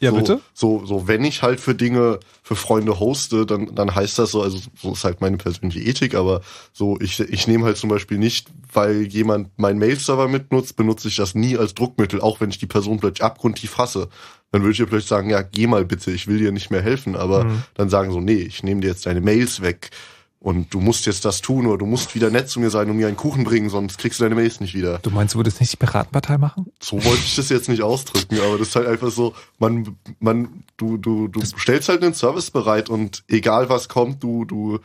Ja, 0.01 0.11
so, 0.11 0.17
bitte? 0.17 0.39
So, 0.53 0.85
so, 0.85 1.07
wenn 1.07 1.25
ich 1.25 1.41
halt 1.41 1.59
für 1.59 1.75
Dinge, 1.75 2.19
für 2.41 2.55
Freunde 2.55 2.99
hoste, 2.99 3.45
dann, 3.45 3.75
dann 3.75 3.93
heißt 3.93 4.17
das 4.17 4.31
so, 4.31 4.41
also 4.41 4.59
so 4.79 4.93
ist 4.93 5.03
halt 5.03 5.19
meine 5.19 5.37
persönliche 5.37 5.81
Ethik, 5.81 6.15
aber 6.15 6.41
so, 6.71 6.97
ich, 7.01 7.19
ich 7.19 7.47
nehme 7.47 7.65
halt 7.65 7.75
zum 7.75 7.89
Beispiel 7.89 8.17
nicht, 8.17 8.47
weil 8.71 9.01
jemand 9.07 9.57
meinen 9.57 9.79
Mail-Server 9.79 10.29
mitnutzt, 10.29 10.77
benutze 10.77 11.09
ich 11.09 11.17
das 11.17 11.35
nie 11.35 11.57
als 11.57 11.73
Druckmittel, 11.73 12.21
auch 12.21 12.39
wenn 12.39 12.49
ich 12.49 12.59
die 12.59 12.65
Person 12.65 12.99
plötzlich 12.99 13.25
abgrundtief 13.25 13.77
hasse. 13.77 14.07
Dann 14.51 14.61
würde 14.61 14.73
ich 14.73 14.79
ihr 14.79 14.87
plötzlich 14.87 15.09
sagen, 15.09 15.29
ja, 15.29 15.41
geh 15.41 15.67
mal 15.67 15.85
bitte, 15.85 16.11
ich 16.11 16.27
will 16.27 16.39
dir 16.39 16.51
nicht 16.51 16.71
mehr 16.71 16.81
helfen, 16.81 17.15
aber 17.15 17.45
mhm. 17.45 17.63
dann 17.75 17.89
sagen 17.89 18.11
so, 18.11 18.19
nee, 18.19 18.33
ich 18.33 18.63
nehme 18.63 18.81
dir 18.81 18.87
jetzt 18.87 19.05
deine 19.05 19.21
Mails 19.21 19.61
weg 19.61 19.91
und 20.39 20.73
du 20.73 20.79
musst 20.79 21.05
jetzt 21.05 21.25
das 21.25 21.41
tun 21.41 21.67
oder 21.67 21.77
du 21.77 21.85
musst 21.85 22.15
wieder 22.15 22.29
nett 22.29 22.49
zu 22.49 22.59
mir 22.59 22.69
sein 22.69 22.89
und 22.89 22.97
mir 22.97 23.07
einen 23.07 23.17
Kuchen 23.17 23.43
bringen, 23.43 23.69
sonst 23.69 23.97
kriegst 23.97 24.19
du 24.19 24.23
deine 24.23 24.35
Mails 24.35 24.59
nicht 24.61 24.73
wieder. 24.73 24.99
Du 24.99 25.11
meinst, 25.11 25.33
du 25.33 25.39
würdest 25.39 25.59
nicht 25.59 25.73
die 25.73 25.77
Piratenpartei 25.77 26.37
machen? 26.37 26.71
So 26.79 27.03
wollte 27.03 27.21
ich 27.25 27.35
das 27.35 27.49
jetzt 27.49 27.67
nicht 27.67 27.83
ausdrücken, 27.83 28.39
aber 28.39 28.57
das 28.57 28.69
ist 28.69 28.75
halt 28.75 28.87
einfach 28.87 29.11
so, 29.11 29.35
man, 29.57 29.97
man, 30.19 30.63
du, 30.77 30.97
du, 30.97 31.27
du 31.27 31.41
stellst 31.45 31.89
halt 31.89 32.03
einen 32.03 32.13
Service 32.13 32.51
bereit 32.51 32.89
und 32.89 33.23
egal 33.27 33.69
was 33.69 33.89
kommt, 33.89 34.23
du, 34.23 34.45
du 34.45 34.79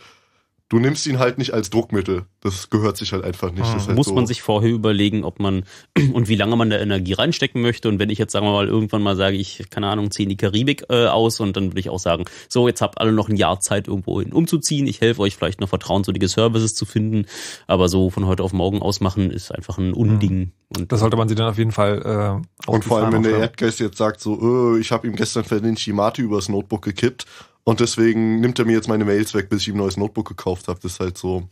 du 0.68 0.78
nimmst 0.78 1.06
ihn 1.06 1.18
halt 1.18 1.38
nicht 1.38 1.52
als 1.52 1.70
Druckmittel. 1.70 2.24
Das 2.40 2.70
gehört 2.70 2.96
sich 2.96 3.12
halt 3.12 3.24
einfach 3.24 3.50
nicht. 3.50 3.64
Ah, 3.64 3.86
halt 3.86 3.96
muss 3.96 4.06
so. 4.06 4.14
man 4.14 4.26
sich 4.26 4.42
vorher 4.42 4.70
überlegen, 4.70 5.24
ob 5.24 5.38
man 5.38 5.64
und 6.12 6.28
wie 6.28 6.36
lange 6.36 6.56
man 6.56 6.70
da 6.70 6.78
Energie 6.78 7.12
reinstecken 7.12 7.60
möchte. 7.62 7.88
Und 7.88 7.98
wenn 7.98 8.10
ich 8.10 8.18
jetzt, 8.18 8.32
sagen 8.32 8.46
wir 8.46 8.52
mal, 8.52 8.68
irgendwann 8.68 9.02
mal 9.02 9.16
sage, 9.16 9.36
ich, 9.36 9.64
keine 9.70 9.88
Ahnung, 9.88 10.10
ziehe 10.10 10.28
die 10.28 10.36
Karibik 10.36 10.84
äh, 10.88 11.06
aus 11.06 11.40
und 11.40 11.56
dann 11.56 11.66
würde 11.66 11.80
ich 11.80 11.90
auch 11.90 11.98
sagen, 11.98 12.24
so, 12.48 12.66
jetzt 12.66 12.80
habt 12.80 12.98
alle 12.98 13.12
noch 13.12 13.28
ein 13.28 13.36
Jahr 13.36 13.60
Zeit, 13.60 13.88
irgendwo 13.88 14.20
hin 14.20 14.32
umzuziehen. 14.32 14.86
Ich 14.86 15.00
helfe 15.00 15.22
euch 15.22 15.36
vielleicht 15.36 15.60
noch 15.60 15.68
vertrauenswürdige 15.68 16.28
Services 16.28 16.74
zu 16.74 16.86
finden. 16.86 17.26
Aber 17.66 17.88
so 17.88 18.10
von 18.10 18.26
heute 18.26 18.42
auf 18.42 18.52
morgen 18.52 18.80
ausmachen 18.80 19.30
ist 19.30 19.54
einfach 19.54 19.78
ein 19.78 19.92
Unding. 19.92 20.38
Mhm. 20.38 20.52
Und 20.76 20.92
das 20.92 21.00
sollte 21.00 21.16
man 21.16 21.28
sich 21.28 21.36
dann 21.36 21.48
auf 21.48 21.58
jeden 21.58 21.72
Fall 21.72 22.42
äh, 22.66 22.70
Und 22.70 22.84
vor 22.84 22.98
allem, 22.98 23.12
wenn 23.12 23.22
der 23.22 23.38
Erdgeist 23.38 23.80
jetzt 23.80 23.98
sagt, 23.98 24.20
so, 24.20 24.40
öh, 24.40 24.80
ich 24.80 24.90
habe 24.90 25.06
ihm 25.06 25.14
gestern 25.14 25.44
für 25.44 25.60
den 25.60 25.76
Shimati 25.76 26.22
übers 26.22 26.48
Notebook 26.48 26.82
gekippt 26.82 27.26
und 27.64 27.80
deswegen 27.80 28.40
nimmt 28.40 28.58
er 28.58 28.66
mir 28.66 28.72
jetzt 28.72 28.88
meine 28.88 29.04
Mails 29.04 29.34
weg, 29.34 29.48
bis 29.48 29.62
ich 29.62 29.68
ihm 29.68 29.74
ein 29.74 29.78
neues 29.78 29.96
Notebook 29.96 30.28
gekauft 30.28 30.68
habe. 30.68 30.78
Das 30.82 30.92
ist 30.92 31.00
halt 31.00 31.18
so. 31.18 31.48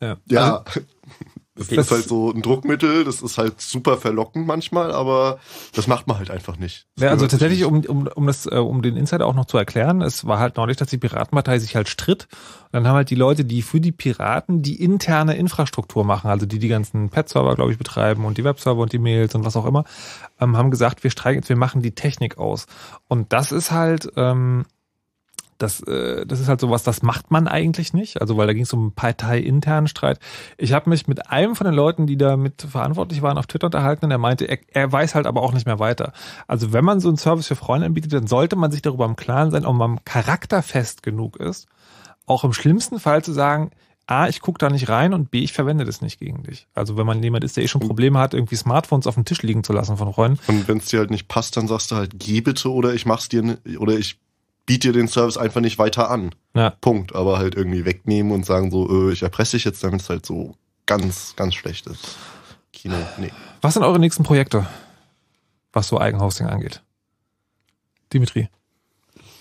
Ja. 0.00 0.16
ja. 0.26 0.58
Also, 0.58 0.80
Das, 1.56 1.68
ist 1.68 1.90
halt 1.90 2.06
so 2.06 2.30
ein 2.30 2.42
Druckmittel, 2.42 3.04
das 3.04 3.22
ist 3.22 3.38
halt 3.38 3.62
super 3.62 3.96
verlockend 3.96 4.46
manchmal, 4.46 4.92
aber 4.92 5.38
das 5.74 5.86
macht 5.86 6.06
man 6.06 6.18
halt 6.18 6.30
einfach 6.30 6.58
nicht. 6.58 6.86
Das 6.96 7.04
Ja, 7.04 7.10
also 7.10 7.26
tatsächlich, 7.26 7.64
um, 7.64 7.80
um, 7.86 8.06
um 8.08 8.26
das, 8.26 8.44
äh, 8.44 8.56
um 8.56 8.82
den 8.82 8.96
Insider 8.98 9.26
auch 9.26 9.34
noch 9.34 9.46
zu 9.46 9.56
erklären, 9.56 10.02
es 10.02 10.26
war 10.26 10.38
halt 10.38 10.58
neulich, 10.58 10.76
dass 10.76 10.88
die 10.88 10.98
Piratenpartei 10.98 11.58
sich 11.58 11.74
halt 11.74 11.88
stritt. 11.88 12.28
Und 12.64 12.74
dann 12.74 12.86
haben 12.86 12.96
halt 12.96 13.08
die 13.08 13.14
Leute, 13.14 13.46
die 13.46 13.62
für 13.62 13.80
die 13.80 13.92
Piraten 13.92 14.60
die 14.60 14.82
interne 14.82 15.36
Infrastruktur 15.36 16.04
machen, 16.04 16.28
also 16.28 16.44
die 16.44 16.58
die 16.58 16.68
ganzen 16.68 17.08
Pet-Server, 17.08 17.54
glaube 17.54 17.72
ich, 17.72 17.78
betreiben 17.78 18.26
und 18.26 18.36
die 18.36 18.44
Webserver 18.44 18.82
und 18.82 18.92
die 18.92 18.98
Mails 18.98 19.34
und 19.34 19.46
was 19.46 19.56
auch 19.56 19.64
immer, 19.64 19.84
ähm, 20.38 20.58
haben 20.58 20.70
gesagt, 20.70 21.04
wir 21.04 21.10
streiken 21.10 21.40
jetzt, 21.40 21.48
wir 21.48 21.56
machen 21.56 21.80
die 21.80 21.94
Technik 21.94 22.36
aus. 22.36 22.66
Und 23.08 23.32
das 23.32 23.50
ist 23.50 23.70
halt, 23.70 24.12
ähm, 24.16 24.66
das, 25.58 25.80
äh, 25.82 26.26
das 26.26 26.40
ist 26.40 26.48
halt 26.48 26.60
sowas, 26.60 26.82
das 26.82 27.02
macht 27.02 27.30
man 27.30 27.48
eigentlich 27.48 27.92
nicht. 27.92 28.20
Also 28.20 28.36
weil 28.36 28.46
da 28.46 28.52
ging 28.52 28.62
es 28.62 28.72
um 28.72 28.80
einen 28.80 28.92
parteiinternen 28.92 29.88
Streit. 29.88 30.18
Ich 30.58 30.72
habe 30.72 30.90
mich 30.90 31.08
mit 31.08 31.30
einem 31.30 31.56
von 31.56 31.66
den 31.66 31.74
Leuten, 31.74 32.06
die 32.06 32.16
da 32.16 32.36
mit 32.36 32.62
verantwortlich 32.62 33.22
waren, 33.22 33.38
auf 33.38 33.46
Twitter 33.46 33.66
unterhalten 33.66 34.04
und 34.04 34.10
er 34.10 34.18
meinte, 34.18 34.46
er, 34.46 34.58
er 34.68 34.90
weiß 34.90 35.14
halt 35.14 35.26
aber 35.26 35.42
auch 35.42 35.52
nicht 35.52 35.66
mehr 35.66 35.78
weiter. 35.78 36.12
Also 36.46 36.72
wenn 36.72 36.84
man 36.84 37.00
so 37.00 37.08
einen 37.08 37.16
Service 37.16 37.46
für 37.46 37.56
Freunde 37.56 37.86
anbietet, 37.86 38.12
dann 38.12 38.26
sollte 38.26 38.56
man 38.56 38.70
sich 38.70 38.82
darüber 38.82 39.06
im 39.06 39.16
Klaren 39.16 39.50
sein, 39.50 39.64
ob 39.64 39.76
man 39.76 40.04
charakterfest 40.04 41.02
genug 41.02 41.36
ist, 41.36 41.68
auch 42.26 42.44
im 42.44 42.52
schlimmsten 42.52 42.98
Fall 42.98 43.22
zu 43.22 43.32
sagen, 43.32 43.70
A, 44.08 44.28
ich 44.28 44.40
gucke 44.40 44.58
da 44.58 44.70
nicht 44.70 44.88
rein 44.88 45.12
und 45.12 45.32
B, 45.32 45.42
ich 45.42 45.52
verwende 45.52 45.84
das 45.84 46.00
nicht 46.00 46.20
gegen 46.20 46.44
dich. 46.44 46.68
Also 46.74 46.96
wenn 46.96 47.06
man 47.06 47.20
jemand 47.22 47.42
ist, 47.42 47.56
der 47.56 47.64
eh 47.64 47.68
schon 47.68 47.80
Probleme 47.80 48.20
hat, 48.20 48.34
irgendwie 48.34 48.54
Smartphones 48.54 49.08
auf 49.08 49.14
dem 49.14 49.24
Tisch 49.24 49.42
liegen 49.42 49.64
zu 49.64 49.72
lassen 49.72 49.96
von 49.96 50.12
Freunden. 50.12 50.38
Und 50.46 50.68
wenn 50.68 50.78
es 50.78 50.86
dir 50.86 51.00
halt 51.00 51.10
nicht 51.10 51.26
passt, 51.26 51.56
dann 51.56 51.66
sagst 51.66 51.90
du 51.90 51.96
halt, 51.96 52.12
geh 52.14 52.40
bitte 52.40 52.70
oder 52.70 52.94
ich 52.94 53.04
mach's 53.04 53.28
dir 53.28 53.58
oder 53.78 53.98
ich 53.98 54.20
biete 54.66 54.88
dir 54.88 54.92
den 54.92 55.08
Service 55.08 55.38
einfach 55.38 55.60
nicht 55.60 55.78
weiter 55.78 56.10
an. 56.10 56.34
Ja. 56.54 56.70
Punkt. 56.70 57.14
Aber 57.14 57.38
halt 57.38 57.54
irgendwie 57.54 57.84
wegnehmen 57.84 58.32
und 58.32 58.44
sagen 58.44 58.70
so, 58.70 59.08
äh, 59.08 59.12
ich 59.12 59.22
erpresse 59.22 59.56
dich 59.56 59.64
jetzt, 59.64 59.82
damit 59.82 60.02
es 60.02 60.10
halt 60.10 60.26
so 60.26 60.56
ganz, 60.84 61.34
ganz 61.36 61.54
schlecht 61.54 61.86
ist. 61.86 62.16
Kino, 62.72 62.96
nee. 63.18 63.30
Was 63.62 63.74
sind 63.74 63.84
eure 63.84 63.98
nächsten 63.98 64.22
Projekte, 64.22 64.66
was 65.72 65.88
so 65.88 65.98
Eigenhosting 65.98 66.46
angeht? 66.46 66.82
Dimitri. 68.12 68.48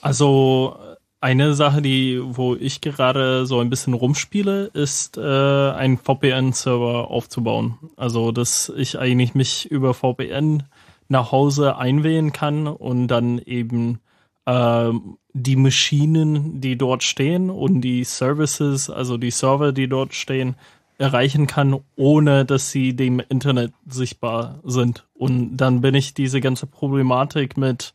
Also 0.01 0.77
eine 1.21 1.55
Sache, 1.55 1.81
die, 1.81 2.21
wo 2.23 2.55
ich 2.55 2.81
gerade 2.81 3.45
so 3.47 3.59
ein 3.59 3.69
bisschen 3.69 3.93
rumspiele, 3.93 4.65
ist 4.73 5.17
äh, 5.17 5.21
einen 5.21 5.97
VPN-Server 5.97 7.09
aufzubauen. 7.09 7.79
Also 7.97 8.31
dass 8.31 8.71
ich 8.75 8.99
eigentlich 8.99 9.33
mich 9.33 9.69
über 9.69 9.93
VPN 9.93 10.63
nach 11.07 11.31
Hause 11.31 11.77
einwählen 11.77 12.31
kann 12.31 12.67
und 12.67 13.07
dann 13.07 13.39
eben 13.39 13.99
ähm, 14.45 15.17
die 15.33 15.55
Maschinen, 15.55 16.61
die 16.61 16.77
dort 16.77 17.03
stehen 17.03 17.49
und 17.49 17.81
die 17.81 18.03
Services, 18.03 18.89
also 18.89 19.17
die 19.17 19.31
Server, 19.31 19.71
die 19.71 19.87
dort 19.87 20.13
stehen, 20.13 20.55
erreichen 20.97 21.47
kann, 21.47 21.81
ohne 21.95 22.45
dass 22.45 22.71
sie 22.71 22.95
dem 22.95 23.19
Internet 23.19 23.73
sichtbar 23.87 24.59
sind. 24.63 25.05
Und 25.13 25.57
dann 25.57 25.81
bin 25.81 25.93
ich 25.93 26.13
diese 26.13 26.39
ganze 26.39 26.67
Problematik 26.67 27.57
mit, 27.57 27.93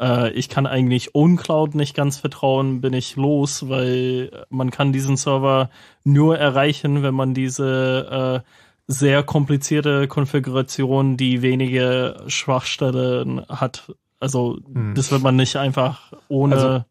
äh, 0.00 0.32
ich 0.32 0.48
kann 0.48 0.66
eigentlich 0.66 1.14
OwnCloud 1.14 1.74
nicht 1.76 1.94
ganz 1.94 2.18
vertrauen, 2.18 2.80
bin 2.80 2.92
ich 2.92 3.16
los, 3.16 3.68
weil 3.68 4.46
man 4.48 4.70
kann 4.70 4.92
diesen 4.92 5.16
Server 5.16 5.70
nur 6.02 6.38
erreichen, 6.38 7.02
wenn 7.02 7.14
man 7.14 7.34
diese 7.34 8.42
äh, 8.44 8.50
sehr 8.88 9.22
komplizierte 9.22 10.08
Konfiguration, 10.08 11.16
die 11.16 11.42
wenige 11.42 12.24
Schwachstellen 12.26 13.46
hat. 13.48 13.94
Also 14.20 14.58
Hm. 14.72 14.94
das 14.94 15.10
wird 15.10 15.22
man 15.22 15.36
nicht 15.36 15.56
einfach 15.56 16.12
ohne 16.28 16.54
Also- 16.54 16.84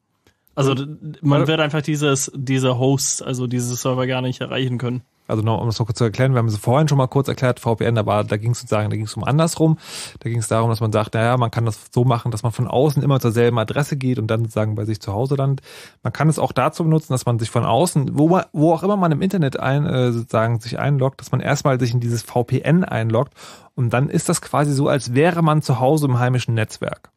also, 0.56 0.74
d- 0.76 0.88
man 1.22 1.48
wird 1.48 1.62
einfach 1.62 1.82
dieses, 1.82 2.30
diese 2.36 2.78
Hosts, 2.78 3.22
also 3.22 3.48
diese 3.48 3.74
Server 3.78 4.06
gar 4.08 4.22
nicht 4.22 4.42
erreichen 4.42 4.78
können. 4.78 5.04
Also 5.26 5.42
noch, 5.44 5.62
um 5.62 5.68
das 5.68 5.78
noch 5.80 5.86
kurz 5.86 6.00
zu 6.00 6.04
erklären, 6.04 6.34
wir 6.34 6.40
haben 6.40 6.48
es 6.48 6.58
vorhin 6.58 6.88
schon 6.90 6.98
mal 6.98 7.08
kurz 7.08 7.28
erklärt, 7.30 7.60
VPN, 7.62 7.94
da 7.96 8.06
war, 8.06 8.24
da 8.26 8.36
ging 8.36 8.52
es 8.52 8.60
sozusagen, 8.62 8.90
da 8.90 8.96
ging 8.98 9.06
es 9.06 9.14
um 9.14 9.24
andersrum. 9.24 9.78
Da 10.20 10.28
ging 10.30 10.40
es 10.40 10.48
darum, 10.50 10.70
dass 10.72 10.82
man 10.82 10.92
sagt, 10.92 11.14
naja, 11.14 11.38
man 11.38 11.50
kann 11.52 11.66
das 11.66 11.80
so 11.94 12.04
machen, 12.04 12.32
dass 12.32 12.42
man 12.44 12.52
von 12.52 12.68
außen 12.68 13.02
immer 13.04 13.20
zur 13.22 13.32
selben 13.32 13.58
Adresse 13.60 13.96
geht 13.96 14.18
und 14.20 14.28
dann 14.28 14.40
sozusagen 14.42 14.74
bei 14.76 14.84
sich 14.86 15.00
zu 15.00 15.14
Hause 15.14 15.36
landet. 15.36 15.64
Man 16.04 16.12
kann 16.12 16.28
es 16.30 16.40
auch 16.40 16.52
dazu 16.52 16.84
benutzen, 16.84 17.14
dass 17.14 17.26
man 17.28 17.38
sich 17.40 17.52
von 17.52 17.64
außen, 17.64 18.18
wo 18.18 18.28
man, 18.28 18.44
wo 18.52 18.74
auch 18.74 18.82
immer 18.84 18.98
man 18.98 19.12
im 19.14 19.22
Internet 19.22 19.58
ein, 19.60 19.86
äh, 19.86 20.12
sozusagen 20.12 20.60
sich 20.60 20.78
einloggt, 20.80 21.22
dass 21.22 21.32
man 21.32 21.40
erstmal 21.42 21.80
sich 21.80 21.94
in 21.94 22.00
dieses 22.02 22.24
VPN 22.24 22.84
einloggt 22.84 23.34
und 23.76 23.92
dann 23.94 24.10
ist 24.10 24.28
das 24.30 24.42
quasi 24.42 24.74
so, 24.74 24.90
als 24.90 25.14
wäre 25.14 25.42
man 25.44 25.62
zu 25.62 25.80
Hause 25.80 26.08
im 26.08 26.20
heimischen 26.20 26.56
Netzwerk. 26.56 27.12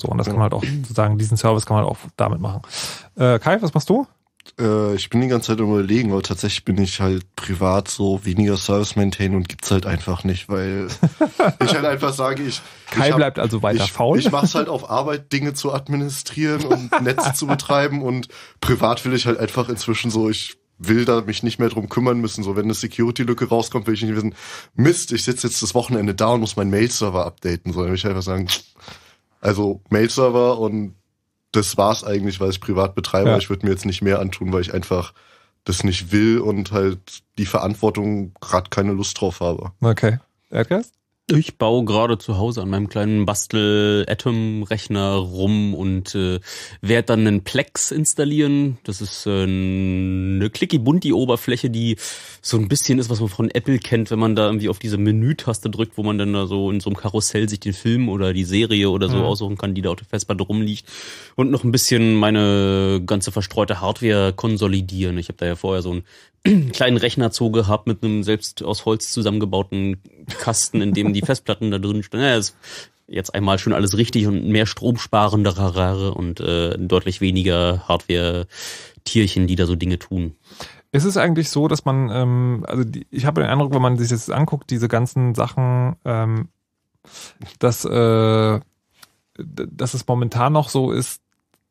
So, 0.00 0.08
und 0.08 0.18
das 0.18 0.26
kann 0.26 0.36
man 0.36 0.42
halt 0.44 0.54
auch 0.54 0.64
sozusagen, 0.64 1.18
diesen 1.18 1.36
Service 1.36 1.64
kann 1.66 1.76
man 1.76 1.86
halt 1.86 1.96
auch 1.96 2.00
damit 2.16 2.40
machen. 2.40 2.62
Äh, 3.16 3.38
Kai, 3.38 3.60
was 3.62 3.72
machst 3.72 3.88
du? 3.88 4.06
Äh, 4.60 4.94
ich 4.94 5.10
bin 5.10 5.20
die 5.22 5.28
ganze 5.28 5.48
Zeit 5.48 5.60
überlegen, 5.60 6.12
aber 6.12 6.22
tatsächlich 6.22 6.64
bin 6.64 6.78
ich 6.78 7.00
halt 7.00 7.24
privat 7.34 7.88
so 7.88 8.24
weniger 8.24 8.56
Service 8.56 8.94
maintain 8.94 9.34
und 9.34 9.48
gibt's 9.48 9.70
halt 9.70 9.86
einfach 9.86 10.22
nicht, 10.24 10.48
weil 10.48 10.88
ich 11.64 11.74
halt 11.74 11.84
einfach 11.84 12.12
sage, 12.12 12.42
ich 12.42 12.60
Kai 12.90 13.06
ich 13.06 13.10
hab- 13.12 13.16
bleibt 13.18 13.38
also 13.38 13.62
weiter 13.62 13.84
ich, 13.84 13.92
faul. 13.92 14.18
Ich 14.18 14.30
mach's 14.30 14.54
halt 14.54 14.68
auf 14.68 14.88
Arbeit, 14.88 15.32
Dinge 15.32 15.54
zu 15.54 15.72
administrieren 15.72 16.64
und 16.64 17.00
Netze 17.02 17.32
zu 17.34 17.46
betreiben 17.46 18.02
und 18.02 18.28
privat 18.60 19.04
will 19.04 19.14
ich 19.14 19.26
halt 19.26 19.38
einfach 19.38 19.68
inzwischen 19.68 20.10
so, 20.10 20.28
ich 20.30 20.56
will 20.78 21.06
da 21.06 21.22
mich 21.22 21.42
nicht 21.42 21.58
mehr 21.58 21.70
drum 21.70 21.88
kümmern 21.88 22.20
müssen. 22.20 22.44
So, 22.44 22.54
wenn 22.54 22.64
eine 22.64 22.74
Security-Lücke 22.74 23.48
rauskommt, 23.48 23.86
will 23.86 23.94
ich 23.94 24.02
nicht 24.02 24.14
wissen, 24.14 24.34
Mist, 24.74 25.10
ich 25.12 25.24
sitze 25.24 25.46
jetzt 25.48 25.62
das 25.62 25.74
Wochenende 25.74 26.14
da 26.14 26.28
und 26.28 26.40
muss 26.40 26.56
meinen 26.56 26.70
Mail-Server 26.70 27.24
updaten. 27.24 27.72
So, 27.72 27.80
dann 27.80 27.88
will 27.88 27.96
ich 27.96 28.06
einfach 28.06 28.22
sagen, 28.22 28.46
also 29.46 29.80
Mail-Server 29.90 30.58
und 30.58 30.94
das 31.52 31.76
war's 31.76 32.04
eigentlich, 32.04 32.40
was 32.40 32.50
ich 32.50 32.60
privat 32.60 32.94
betreibe. 32.94 33.30
Ja. 33.30 33.38
Ich 33.38 33.48
würde 33.48 33.64
mir 33.64 33.72
jetzt 33.72 33.86
nicht 33.86 34.02
mehr 34.02 34.20
antun, 34.20 34.52
weil 34.52 34.60
ich 34.60 34.74
einfach 34.74 35.14
das 35.64 35.84
nicht 35.84 36.12
will 36.12 36.38
und 36.38 36.72
halt 36.72 37.22
die 37.38 37.46
Verantwortung 37.46 38.34
gerade 38.40 38.70
keine 38.70 38.92
Lust 38.92 39.20
drauf 39.20 39.40
habe. 39.40 39.72
Okay. 39.80 40.18
Erdgeist? 40.50 40.92
Ich 41.28 41.58
baue 41.58 41.84
gerade 41.84 42.18
zu 42.18 42.38
Hause 42.38 42.62
an 42.62 42.70
meinem 42.70 42.88
kleinen 42.88 43.26
Bastel-Atom-Rechner 43.26 45.14
rum 45.16 45.74
und 45.74 46.14
äh, 46.14 46.38
werde 46.82 47.06
dann 47.06 47.26
einen 47.26 47.42
Plex 47.42 47.90
installieren. 47.90 48.78
Das 48.84 49.00
ist 49.00 49.26
äh, 49.26 49.42
eine 49.42 50.48
clicky-bunti-Oberfläche, 50.50 51.68
die 51.68 51.96
so 52.42 52.56
ein 52.58 52.68
bisschen 52.68 53.00
ist, 53.00 53.10
was 53.10 53.18
man 53.18 53.28
von 53.28 53.50
Apple 53.50 53.80
kennt, 53.80 54.12
wenn 54.12 54.20
man 54.20 54.36
da 54.36 54.46
irgendwie 54.46 54.68
auf 54.68 54.78
diese 54.78 54.98
Menü-Taste 54.98 55.68
drückt, 55.68 55.98
wo 55.98 56.04
man 56.04 56.16
dann 56.16 56.32
da 56.32 56.46
so 56.46 56.70
in 56.70 56.78
so 56.78 56.90
einem 56.90 56.96
Karussell 56.96 57.48
sich 57.48 57.58
den 57.58 57.72
Film 57.72 58.08
oder 58.08 58.32
die 58.32 58.44
Serie 58.44 58.88
oder 58.88 59.08
so 59.08 59.16
Mhm. 59.16 59.22
aussuchen 59.24 59.58
kann, 59.58 59.74
die 59.74 59.82
da 59.82 59.90
auf 59.90 59.96
der 59.96 60.06
Festplatte 60.06 60.44
rumliegt. 60.44 60.86
Und 61.34 61.50
noch 61.50 61.64
ein 61.64 61.72
bisschen 61.72 62.14
meine 62.14 63.02
ganze 63.04 63.32
verstreute 63.32 63.80
Hardware 63.80 64.32
konsolidieren. 64.32 65.18
Ich 65.18 65.26
habe 65.26 65.38
da 65.38 65.46
ja 65.46 65.56
vorher 65.56 65.82
so 65.82 65.90
einen 65.90 66.04
kleinen 66.72 66.96
Rechnerzoo 66.96 67.50
gehabt 67.50 67.86
mit 67.86 68.02
einem 68.02 68.22
selbst 68.22 68.62
aus 68.62 68.84
Holz 68.84 69.12
zusammengebauten 69.12 70.02
Kasten, 70.38 70.80
in 70.80 70.92
dem 70.92 71.12
die 71.12 71.22
Festplatten 71.22 71.70
da 71.70 71.78
drin 71.78 72.02
stehen. 72.02 72.20
Ja, 72.20 72.36
ist 72.36 72.56
jetzt 73.08 73.34
einmal 73.34 73.58
schon 73.58 73.72
alles 73.72 73.96
richtig 73.96 74.26
und 74.26 74.46
mehr 74.48 74.66
stromsparendere 74.66 76.12
und 76.14 76.40
äh, 76.40 76.76
deutlich 76.78 77.20
weniger 77.20 77.86
Hardware-Tierchen, 77.86 79.46
die 79.46 79.56
da 79.56 79.66
so 79.66 79.76
Dinge 79.76 79.98
tun. 79.98 80.34
Ist 80.92 81.04
es 81.04 81.16
eigentlich 81.16 81.50
so, 81.50 81.68
dass 81.68 81.84
man, 81.84 82.10
ähm, 82.10 82.64
also 82.66 82.84
die, 82.84 83.06
ich 83.10 83.26
habe 83.26 83.40
den 83.40 83.50
Eindruck, 83.50 83.74
wenn 83.74 83.82
man 83.82 83.98
sich 83.98 84.08
das 84.08 84.30
anguckt, 84.30 84.70
diese 84.70 84.88
ganzen 84.88 85.34
Sachen, 85.34 85.96
ähm, 86.04 86.48
dass, 87.58 87.84
äh, 87.84 88.60
dass 89.38 89.94
es 89.94 90.06
momentan 90.06 90.52
noch 90.52 90.68
so 90.68 90.92
ist, 90.92 91.20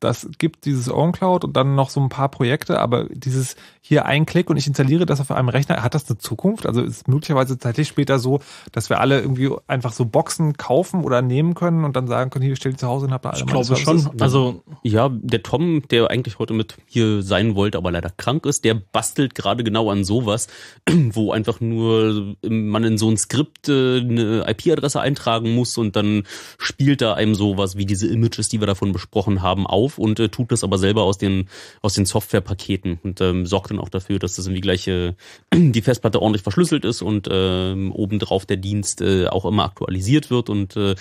das 0.05 0.29
gibt 0.37 0.65
dieses 0.65 0.89
OwnCloud 0.89 1.43
und 1.43 1.57
dann 1.57 1.75
noch 1.75 1.89
so 1.89 1.99
ein 1.99 2.09
paar 2.09 2.29
Projekte, 2.29 2.79
aber 2.79 3.05
dieses 3.05 3.55
hier 3.81 4.05
ein 4.05 4.25
Klick 4.25 4.49
und 4.49 4.57
ich 4.57 4.65
installiere 4.65 5.05
das 5.05 5.19
auf 5.19 5.29
einem 5.29 5.49
Rechner, 5.49 5.83
hat 5.83 5.93
das 5.93 6.09
eine 6.09 6.17
Zukunft? 6.17 6.65
Also 6.65 6.81
ist 6.81 7.07
möglicherweise 7.07 7.59
zeitlich 7.59 7.87
später 7.87 8.17
so, 8.17 8.39
dass 8.71 8.89
wir 8.89 8.99
alle 8.99 9.21
irgendwie 9.21 9.51
einfach 9.67 9.93
so 9.93 10.05
Boxen 10.05 10.57
kaufen 10.57 11.03
oder 11.03 11.21
nehmen 11.21 11.53
können 11.53 11.83
und 11.83 11.95
dann 11.95 12.07
sagen 12.07 12.31
können, 12.31 12.45
hier 12.45 12.55
stell 12.55 12.71
die 12.71 12.79
zu 12.79 12.87
Hause 12.87 13.05
und 13.05 13.13
habt 13.13 13.25
da 13.25 13.29
alle 13.29 13.41
Ich 13.41 13.45
glaube 13.45 13.75
schon. 13.75 14.09
Also 14.19 14.63
Ja, 14.81 15.09
der 15.09 15.43
Tom, 15.43 15.83
der 15.89 16.09
eigentlich 16.09 16.39
heute 16.39 16.53
mit 16.53 16.77
hier 16.87 17.21
sein 17.21 17.53
wollte, 17.53 17.77
aber 17.77 17.91
leider 17.91 18.09
krank 18.09 18.47
ist, 18.47 18.65
der 18.65 18.73
bastelt 18.73 19.35
gerade 19.35 19.63
genau 19.63 19.91
an 19.91 20.03
sowas, 20.03 20.47
wo 20.89 21.31
einfach 21.31 21.61
nur 21.61 22.35
man 22.41 22.83
in 22.83 22.97
so 22.97 23.09
ein 23.09 23.17
Skript 23.17 23.69
äh, 23.69 23.99
eine 23.99 24.45
IP-Adresse 24.47 24.99
eintragen 24.99 25.53
muss 25.53 25.77
und 25.77 25.95
dann 25.95 26.23
spielt 26.57 27.01
da 27.01 27.13
einem 27.13 27.35
sowas 27.35 27.77
wie 27.77 27.85
diese 27.85 28.07
Images, 28.07 28.49
die 28.49 28.59
wir 28.61 28.67
davon 28.67 28.93
besprochen 28.93 29.43
haben, 29.43 29.67
auf 29.67 29.94
und 29.97 30.19
äh, 30.19 30.29
tut 30.29 30.51
das 30.51 30.63
aber 30.63 30.77
selber 30.77 31.03
aus 31.03 31.17
den 31.17 31.49
aus 31.81 31.93
den 31.93 32.05
Softwarepaketen 32.05 32.99
und 33.03 33.21
ähm, 33.21 33.45
sorgt 33.45 33.71
dann 33.71 33.79
auch 33.79 33.89
dafür, 33.89 34.19
dass 34.19 34.35
das 34.35 34.45
irgendwie 34.45 34.61
gleich 34.61 34.87
äh, 34.87 35.13
die 35.53 35.81
Festplatte 35.81 36.21
ordentlich 36.21 36.43
verschlüsselt 36.43 36.85
ist 36.85 37.01
und 37.01 37.27
ähm, 37.31 37.91
obendrauf 37.91 38.45
der 38.45 38.57
Dienst 38.57 39.01
äh, 39.01 39.27
auch 39.27 39.45
immer 39.45 39.65
aktualisiert 39.65 40.29
wird 40.29 40.49
und 40.49 40.75
äh, 40.75 40.95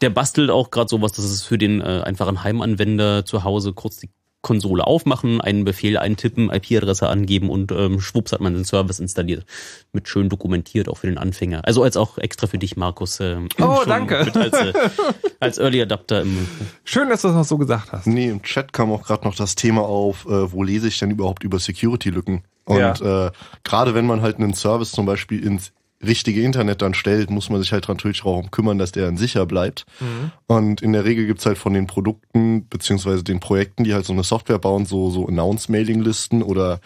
der 0.00 0.10
bastelt 0.10 0.50
auch 0.50 0.70
gerade 0.70 0.88
sowas, 0.88 1.12
dass 1.12 1.24
es 1.24 1.42
für 1.42 1.58
den 1.58 1.80
äh, 1.80 2.02
einfachen 2.04 2.42
Heimanwender 2.42 3.24
zu 3.24 3.44
Hause 3.44 3.72
kurz 3.72 3.98
die 3.98 4.10
Konsole 4.46 4.86
aufmachen, 4.86 5.40
einen 5.40 5.64
Befehl 5.64 5.98
eintippen, 5.98 6.50
IP-Adresse 6.52 7.08
angeben 7.08 7.50
und 7.50 7.72
ähm, 7.72 7.98
schwupps 7.98 8.30
hat 8.30 8.40
man 8.40 8.54
den 8.54 8.64
Service 8.64 9.00
installiert. 9.00 9.44
Mit 9.92 10.06
schön 10.08 10.28
dokumentiert, 10.28 10.88
auch 10.88 10.98
für 10.98 11.08
den 11.08 11.18
Anfänger. 11.18 11.62
Also 11.64 11.82
als 11.82 11.96
auch 11.96 12.16
extra 12.16 12.46
für 12.46 12.56
dich, 12.56 12.76
Markus. 12.76 13.18
ähm, 13.18 13.48
Oh, 13.60 13.80
danke. 13.84 14.18
Als, 14.18 14.36
äh, 14.36 14.72
als 15.40 15.58
Early 15.58 15.82
Adapter 15.82 16.22
im 16.22 16.46
Schön, 16.84 17.08
dass 17.08 17.22
du 17.22 17.28
das 17.28 17.36
noch 17.36 17.44
so 17.44 17.58
gesagt 17.58 17.90
hast. 17.90 18.06
Nee, 18.06 18.28
im 18.28 18.42
Chat 18.42 18.72
kam 18.72 18.92
auch 18.92 19.02
gerade 19.02 19.24
noch 19.24 19.34
das 19.34 19.56
Thema 19.56 19.82
auf, 19.82 20.26
äh, 20.26 20.52
wo 20.52 20.62
lese 20.62 20.86
ich 20.86 20.98
denn 21.00 21.10
überhaupt 21.10 21.42
über 21.42 21.58
Security-Lücken? 21.58 22.44
Und 22.66 23.00
äh, 23.00 23.32
gerade 23.64 23.94
wenn 23.94 24.06
man 24.06 24.22
halt 24.22 24.36
einen 24.36 24.54
Service 24.54 24.92
zum 24.92 25.06
Beispiel 25.06 25.44
ins 25.44 25.72
richtige 26.04 26.42
Internet 26.42 26.82
dann 26.82 26.94
stellt, 26.94 27.30
muss 27.30 27.48
man 27.48 27.60
sich 27.60 27.72
halt 27.72 27.88
natürlich 27.88 28.20
darum 28.22 28.50
kümmern, 28.50 28.78
dass 28.78 28.92
der 28.92 29.06
dann 29.06 29.16
sicher 29.16 29.46
bleibt. 29.46 29.86
Mhm. 30.00 30.30
Und 30.46 30.82
in 30.82 30.92
der 30.92 31.04
Regel 31.04 31.26
gibt's 31.26 31.46
halt 31.46 31.58
von 31.58 31.72
den 31.72 31.86
Produkten 31.86 32.68
beziehungsweise 32.68 33.24
den 33.24 33.40
Projekten, 33.40 33.84
die 33.84 33.94
halt 33.94 34.04
so 34.04 34.12
eine 34.12 34.22
Software 34.22 34.58
bauen, 34.58 34.84
so, 34.84 35.10
so 35.10 35.26
Announce-Mailing-Listen 35.26 36.42
oder 36.42 36.80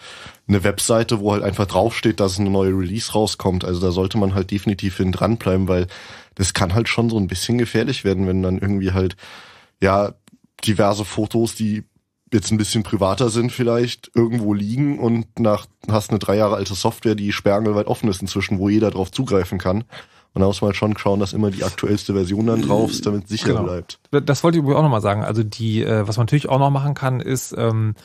eine 0.47 0.63
Webseite, 0.63 1.19
wo 1.19 1.33
halt 1.33 1.43
einfach 1.43 1.65
draufsteht, 1.65 2.19
dass 2.19 2.39
eine 2.39 2.49
neue 2.49 2.71
Release 2.71 3.11
rauskommt. 3.11 3.65
Also 3.65 3.81
da 3.81 3.91
sollte 3.91 4.17
man 4.17 4.33
halt 4.33 4.51
definitiv 4.51 4.97
hin 4.97 5.11
dranbleiben, 5.11 5.67
weil 5.67 5.87
das 6.35 6.53
kann 6.53 6.73
halt 6.73 6.87
schon 6.87 7.09
so 7.09 7.17
ein 7.17 7.27
bisschen 7.27 7.57
gefährlich 7.57 8.05
werden, 8.05 8.27
wenn 8.27 8.41
dann 8.41 8.59
irgendwie 8.59 8.91
halt, 8.91 9.17
ja, 9.81 10.13
diverse 10.65 11.05
Fotos, 11.05 11.55
die 11.55 11.83
jetzt 12.33 12.51
ein 12.51 12.57
bisschen 12.57 12.83
privater 12.83 13.29
sind 13.29 13.51
vielleicht, 13.51 14.11
irgendwo 14.15 14.53
liegen 14.53 14.99
und 14.99 15.39
nach 15.39 15.65
hast 15.89 16.09
eine 16.11 16.19
drei 16.19 16.37
Jahre 16.37 16.55
alte 16.55 16.73
Software, 16.73 17.15
die 17.15 17.31
sperrangelweit 17.31 17.87
offen 17.87 18.09
ist 18.09 18.21
inzwischen, 18.21 18.57
wo 18.59 18.69
jeder 18.69 18.91
drauf 18.91 19.11
zugreifen 19.11 19.57
kann. 19.57 19.83
Und 20.33 20.39
da 20.39 20.47
muss 20.47 20.61
man 20.61 20.69
halt 20.69 20.77
schon 20.77 20.97
schauen, 20.97 21.19
dass 21.19 21.33
immer 21.33 21.51
die 21.51 21.65
aktuellste 21.65 22.13
Version 22.13 22.47
dann 22.47 22.61
drauf 22.61 22.91
ist, 22.91 23.05
damit 23.05 23.25
es 23.25 23.29
sicher 23.29 23.49
Genau. 23.49 23.63
bleibt. 23.63 23.99
Das 24.11 24.43
wollte 24.45 24.59
ich 24.59 24.63
auch 24.63 24.81
nochmal 24.81 25.01
sagen. 25.01 25.25
Also 25.25 25.43
die, 25.43 25.83
äh, 25.83 26.07
was 26.07 26.15
man 26.15 26.25
natürlich 26.25 26.47
auch 26.47 26.59
noch 26.59 26.69
machen 26.69 26.93
kann, 26.93 27.19
ist, 27.19 27.53
ähm, 27.57 27.95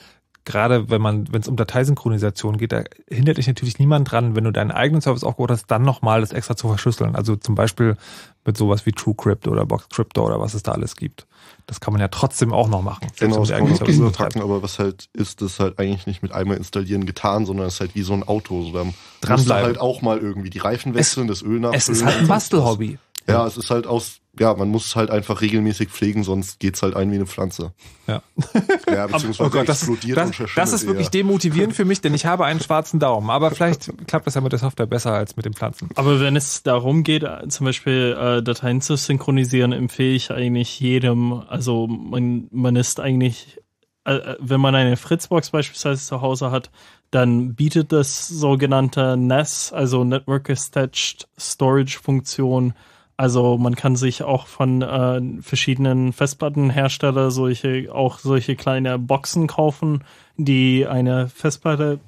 gerade 0.44 0.90
wenn 0.90 1.01
man, 1.01 1.32
wenn 1.32 1.43
es 1.43 1.48
um 1.48 1.57
Dateisynchronisation 1.57 2.57
geht, 2.57 2.73
da 2.73 2.82
hindert 3.09 3.39
dich 3.39 3.47
natürlich 3.47 3.78
niemand 3.78 4.11
dran, 4.11 4.35
wenn 4.35 4.44
du 4.44 4.51
deinen 4.51 4.73
eigenen 4.73 5.03
Service 5.03 5.23
aufgebaut 5.23 5.51
hast, 5.53 5.66
dann 5.70 5.82
nochmal 5.82 6.20
das 6.20 6.32
extra 6.32 6.57
zu 6.57 6.66
verschlüsseln. 6.69 7.15
Also 7.15 7.36
zum 7.36 7.55
Beispiel 7.55 7.97
mit 8.44 8.57
sowas 8.57 8.86
wie 8.86 8.93
TrueCrypt 8.93 9.47
oder 9.47 9.65
BoxCrypto 9.66 10.24
oder 10.24 10.40
was 10.40 10.55
es 10.55 10.62
da 10.65 10.73
alles 10.73 10.97
gibt. 10.97 11.27
Das 11.66 11.80
kann 11.80 11.93
man 11.93 12.01
ja 12.01 12.06
trotzdem 12.06 12.52
auch 12.52 12.68
noch 12.68 12.82
machen. 12.82 13.09
Genau, 13.18 13.40
das 13.40 13.51
kann 13.51 13.64
man 13.64 13.76
Service 13.76 13.97
überpacken, 13.97 14.40
aber 14.40 14.62
was 14.62 14.78
halt 14.78 15.09
ist, 15.12 15.43
das 15.43 15.59
halt 15.59 15.80
eigentlich 15.80 16.06
nicht 16.06 16.22
mit 16.22 16.30
einmal 16.30 16.56
installieren 16.56 17.06
getan, 17.06 17.44
sondern 17.44 17.66
es 17.66 17.74
ist 17.74 17.80
halt 17.80 17.94
wie 17.97 18.02
so 18.02 18.12
ein 18.12 18.22
Auto. 18.22 18.62
So, 18.62 18.72
da 18.72 18.84
musst 18.84 18.97
du 19.20 19.26
Dranbleiben. 19.26 19.66
halt 19.66 19.78
auch 19.78 20.01
mal 20.01 20.18
irgendwie 20.18 20.51
die 20.51 20.59
Reifen 20.59 20.94
wechseln, 20.94 21.26
das 21.26 21.43
Öl 21.43 21.59
nachfüllen. 21.59 21.74
Es 21.74 21.88
ist 21.88 22.05
halt 22.05 22.18
ein 22.18 22.28
Bastelhobby. 22.28 22.98
Ja, 23.26 23.44
es 23.47 23.56
ist 23.56 23.70
halt 23.70 23.88
aus, 23.88 24.20
ja, 24.38 24.54
man 24.54 24.68
muss 24.68 24.86
es 24.86 24.96
halt 24.96 25.10
einfach 25.10 25.40
regelmäßig 25.40 25.88
pflegen, 25.88 26.24
sonst 26.24 26.60
geht's 26.60 26.82
halt 26.82 26.94
ein 26.94 27.10
wie 27.10 27.16
eine 27.16 27.26
Pflanze. 27.26 27.72
Ja. 28.06 28.22
Ja, 28.88 29.06
beziehungsweise 29.06 29.42
Oh 29.42 29.50
Gott, 29.50 29.68
das, 29.68 29.82
explodiert 29.82 30.16
das, 30.16 30.38
und 30.38 30.56
das 30.56 30.72
ist 30.72 30.86
wirklich 30.86 31.06
eher. 31.06 31.22
demotivierend 31.22 31.74
für 31.74 31.84
mich, 31.84 32.00
denn 32.00 32.14
ich 32.14 32.24
habe 32.24 32.44
einen 32.44 32.60
schwarzen 32.60 33.00
Daumen. 33.00 33.30
Aber 33.30 33.50
vielleicht 33.50 33.90
klappt 34.06 34.26
das 34.26 34.34
ja 34.34 34.40
mit 34.40 34.52
der 34.52 34.58
Software 34.58 34.86
besser 34.86 35.12
als 35.12 35.36
mit 35.36 35.44
den 35.44 35.54
Pflanzen. 35.54 35.88
Aber 35.96 36.20
wenn 36.20 36.36
es 36.36 36.62
darum 36.62 37.02
geht, 37.02 37.24
äh, 37.24 37.48
zum 37.48 37.66
Beispiel 37.66 38.16
äh, 38.18 38.42
Dateien 38.42 38.80
zu 38.80 38.96
synchronisieren, 38.96 39.72
empfehle 39.72 40.14
ich 40.14 40.30
eigentlich 40.30 40.78
jedem, 40.80 41.32
also 41.48 41.86
man, 41.86 42.48
man 42.52 42.76
ist 42.76 43.00
eigentlich, 43.00 43.58
äh, 44.04 44.36
wenn 44.38 44.60
man 44.60 44.74
eine 44.74 44.96
Fritzbox 44.96 45.50
beispielsweise 45.50 46.04
zu 46.04 46.20
Hause 46.20 46.50
hat, 46.50 46.70
dann 47.10 47.54
bietet 47.54 47.92
das 47.92 48.28
sogenannte 48.28 49.16
NAS, 49.16 49.72
also 49.72 50.04
Network 50.04 50.50
Attached 50.50 51.28
Storage 51.38 51.98
Funktion. 52.00 52.74
Also 53.16 53.56
man 53.56 53.76
kann 53.76 53.97
sich 53.97 54.22
auch 54.22 54.47
von 54.47 54.82
äh, 54.82 55.43
verschiedenen 55.43 56.12
Festplattenhersteller 56.12 57.30
solche, 57.30 57.94
auch 57.94 58.18
solche 58.18 58.56
kleine 58.56 58.98
Boxen 58.98 59.47
kaufen, 59.47 60.05
die 60.36 60.86
eine 60.86 61.28
Festplatte 61.28 61.98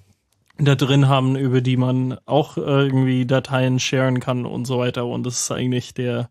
da 0.59 0.75
drin 0.75 1.09
haben, 1.09 1.37
über 1.37 1.61
die 1.61 1.77
man 1.77 2.19
auch 2.27 2.59
äh, 2.59 2.61
irgendwie 2.61 3.25
Dateien 3.25 3.79
sharen 3.79 4.21
kann 4.21 4.45
und 4.45 4.67
so 4.67 4.79
weiter. 4.79 5.07
Und 5.07 5.25
das 5.25 5.41
ist 5.41 5.51
eigentlich 5.51 5.95
der 5.95 6.29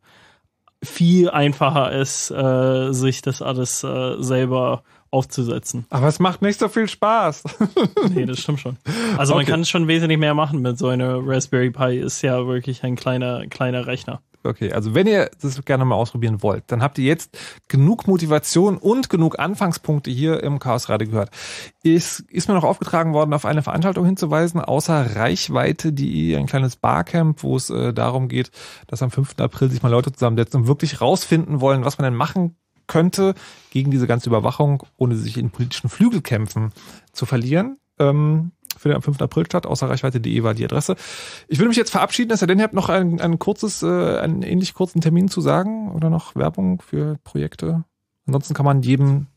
viel 0.83 1.29
einfacher 1.29 1.91
ist, 1.91 2.29
äh, 2.29 2.91
sich 2.93 3.21
das 3.21 3.41
alles 3.41 3.83
äh, 3.83 4.21
selber 4.21 4.83
aufzusetzen. 5.11 5.85
Aber 5.89 6.07
es 6.07 6.19
macht 6.19 6.41
nicht 6.41 6.59
so 6.59 6.67
viel 6.67 6.87
Spaß. 6.87 7.43
nee, 8.13 8.25
das 8.25 8.39
stimmt 8.39 8.59
schon. 8.59 8.77
Also 9.17 9.33
man 9.33 9.43
Okay. 9.43 9.51
kann 9.51 9.65
schon 9.65 9.87
wesentlich 9.87 10.19
mehr 10.19 10.33
machen 10.33 10.61
mit 10.61 10.77
so 10.77 10.87
einer 10.87 11.19
Raspberry 11.25 11.71
Pi. 11.71 11.97
Ist 11.97 12.21
ja 12.21 12.45
wirklich 12.47 12.83
ein 12.83 12.95
kleiner, 12.95 13.47
kleiner 13.47 13.87
Rechner. 13.87 14.21
Okay, 14.43 14.71
also 14.71 14.93
wenn 14.95 15.07
ihr 15.07 15.29
das 15.41 15.63
gerne 15.65 15.83
mal 15.83 15.95
ausprobieren 15.95 16.41
wollt, 16.41 16.63
dann 16.67 16.81
habt 16.81 16.97
ihr 16.99 17.05
jetzt 17.05 17.37
genug 17.67 18.07
Motivation 18.07 18.77
und 18.77 19.09
genug 19.09 19.39
Anfangspunkte 19.39 20.09
hier 20.09 20.41
im 20.41 20.59
Chaos 20.59 20.87
Radio 20.87 21.09
gehört. 21.09 21.31
Ist, 21.83 22.21
ist 22.29 22.47
mir 22.47 22.53
noch 22.53 22.63
aufgetragen 22.63 23.13
worden, 23.13 23.33
auf 23.33 23.45
eine 23.45 23.61
Veranstaltung 23.61 24.05
hinzuweisen, 24.05 24.61
außer 24.61 25.15
Reichweite.de, 25.17 26.35
ein 26.37 26.45
kleines 26.45 26.75
Barcamp, 26.77 27.43
wo 27.43 27.57
es 27.57 27.69
äh, 27.69 27.93
darum 27.93 28.27
geht, 28.29 28.51
dass 28.87 29.01
am 29.01 29.11
5. 29.11 29.35
April 29.39 29.69
sich 29.69 29.83
mal 29.83 29.89
Leute 29.89 30.11
zusammensetzen 30.13 30.61
und 30.61 30.67
wirklich 30.67 31.01
rausfinden 31.01 31.59
wollen, 31.59 31.83
was 31.83 31.97
man 31.97 32.05
denn 32.05 32.15
machen 32.15 32.55
könnte 32.87 33.35
gegen 33.69 33.91
diese 33.91 34.07
ganze 34.07 34.29
Überwachung, 34.29 34.83
ohne 34.97 35.15
sich 35.15 35.37
in 35.37 35.51
politischen 35.51 35.89
Flügelkämpfen 35.89 36.71
zu 37.11 37.25
verlieren. 37.25 37.77
Ähm, 37.99 38.51
findet 38.77 38.97
am 38.97 39.01
5. 39.01 39.21
April 39.21 39.45
statt, 39.45 39.65
außer 39.65 39.89
Reichweite.de 39.89 40.43
war 40.43 40.53
die 40.53 40.65
Adresse. 40.65 40.95
Ich 41.47 41.59
würde 41.59 41.69
mich 41.69 41.77
jetzt 41.77 41.89
verabschieden, 41.89 42.31
es 42.31 42.39
sei 42.39 42.45
denn, 42.45 42.59
ihr 42.59 42.63
habt 42.63 42.73
noch 42.73 42.89
ein, 42.89 43.19
ein 43.19 43.39
kurzes, 43.39 43.83
äh, 43.83 44.19
einen 44.19 44.43
ähnlich 44.43 44.73
kurzen 44.73 45.01
Termin 45.01 45.29
zu 45.29 45.41
sagen 45.41 45.91
oder 45.91 46.09
noch 46.09 46.35
Werbung 46.35 46.81
für 46.81 47.17
Projekte. 47.23 47.83
Ansonsten 48.25 48.53
kann 48.53 48.65
man 48.65 48.81
jedem 48.81 49.27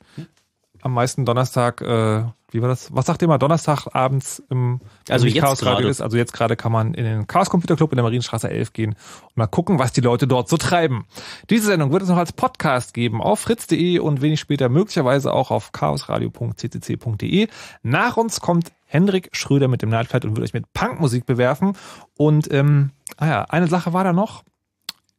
am 0.82 0.94
meisten 0.94 1.24
Donnerstag, 1.24 1.81
äh, 1.82 2.24
wie 2.52 2.62
war 2.62 2.68
das? 2.68 2.94
Was 2.94 3.06
sagt 3.06 3.22
ihr 3.22 3.28
mal 3.28 3.39
Donnerstag 3.39 3.86
abends 3.94 4.43
im 4.51 4.81
Also 5.09 5.27
im 5.27 5.32
jetzt 5.32 5.43
Chaos 5.43 5.64
Radio 5.64 5.89
ist? 5.89 6.01
Also 6.01 6.16
jetzt 6.16 6.32
gerade 6.32 6.56
kann 6.56 6.72
man 6.72 6.94
in 6.94 7.05
den 7.05 7.27
Chaos 7.27 7.51
Computer 7.51 7.77
Club 7.77 7.93
in 7.93 7.97
der 7.97 8.02
Marienstraße 8.05 8.51
11 8.51 8.72
gehen 8.72 8.90
und 9.22 9.36
mal 9.36 9.47
gucken, 9.47 9.78
was 9.78 9.93
die 9.93 10.01
Leute 10.01 10.27
dort 10.27 10.48
so 10.48 10.56
treiben. 10.56 11.06
Diese 11.48 11.66
Sendung 11.66 11.93
wird 11.93 12.02
es 12.02 12.09
noch 12.09 12.16
als 12.16 12.32
Podcast 12.32 12.94
geben 12.94 13.22
auf 13.22 13.40
fritz.de 13.40 13.98
und 13.98 14.20
wenig 14.20 14.40
später 14.40 14.68
möglicherweise 14.68 15.32
auch 15.32 15.51
auf 15.51 15.72
chaosradio.ccc.de. 15.72 17.48
Nach 17.82 18.16
uns 18.16 18.40
kommt 18.40 18.72
Hendrik 18.86 19.28
Schröder 19.32 19.68
mit 19.68 19.82
dem 19.82 19.89
Nightflight 19.89 20.24
und 20.24 20.36
wird 20.36 20.44
euch 20.44 20.55
mit 20.55 20.72
Punkmusik 20.72 21.27
bewerfen. 21.27 21.77
Und 22.16 22.52
ähm, 22.52 22.90
ah 23.16 23.27
ja, 23.27 23.43
eine 23.44 23.68
Sache 23.68 23.93
war 23.93 24.05
da 24.05 24.12
noch. 24.12 24.43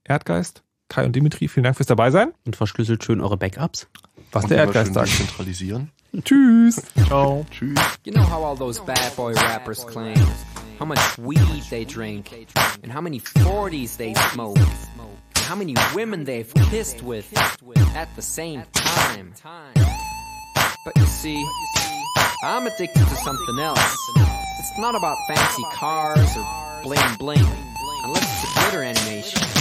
Erdgeist, 0.04 0.64
Kai 0.92 1.06
und 1.06 1.16
Dimitri, 1.16 1.48
vielen 1.48 1.64
Dank 1.64 1.78
fürs 1.78 1.88
dabei 1.88 2.12
sein. 2.12 2.34
Und 2.46 2.58
verschlüsselt 2.58 3.02
schön 3.02 3.22
eure 3.22 3.38
Backups. 3.38 3.88
Was 4.34 4.44
Und 4.44 4.50
der 4.50 4.58
Erdgeist 4.58 4.94
sagt. 4.94 5.08
Zentralisieren. 5.08 5.90
Tschüss. 6.26 6.82
Ciao. 7.08 7.46
Tschüss. 7.50 7.80
You 8.04 8.12
know 8.12 8.24
how 8.30 8.44
all 8.44 8.58
those 8.58 8.82
bad 8.82 9.16
boy 9.16 9.34
rappers 9.34 9.88
claim 9.88 10.18
how 10.80 10.86
much 10.86 11.00
weed 11.18 11.40
they 11.70 11.86
drink 11.86 12.30
and 12.84 12.92
how 12.92 13.00
many 13.00 13.22
40s 13.22 13.96
they 13.96 14.14
smoke 14.34 14.58
and 14.58 15.46
how 15.46 15.56
many 15.56 15.76
women 15.96 16.26
they've 16.26 16.54
kissed 16.70 17.02
with 17.02 17.26
at 17.96 18.14
the 18.18 18.22
same 18.22 18.64
time. 18.74 19.34
But 20.84 20.98
you 20.98 21.06
see, 21.06 21.42
I'm 22.44 22.68
addicted 22.68 23.08
to 23.08 23.16
something 23.24 23.60
else. 23.60 23.96
It's 24.60 24.78
not 24.78 24.96
about 24.96 25.16
fancy 25.30 25.64
cars 25.72 26.36
or 26.36 26.82
bling 26.84 27.16
bling, 27.18 27.48
unless 28.04 28.44
it's 28.44 28.52
a 28.52 28.60
glitter 28.60 28.84
animation. 28.84 29.61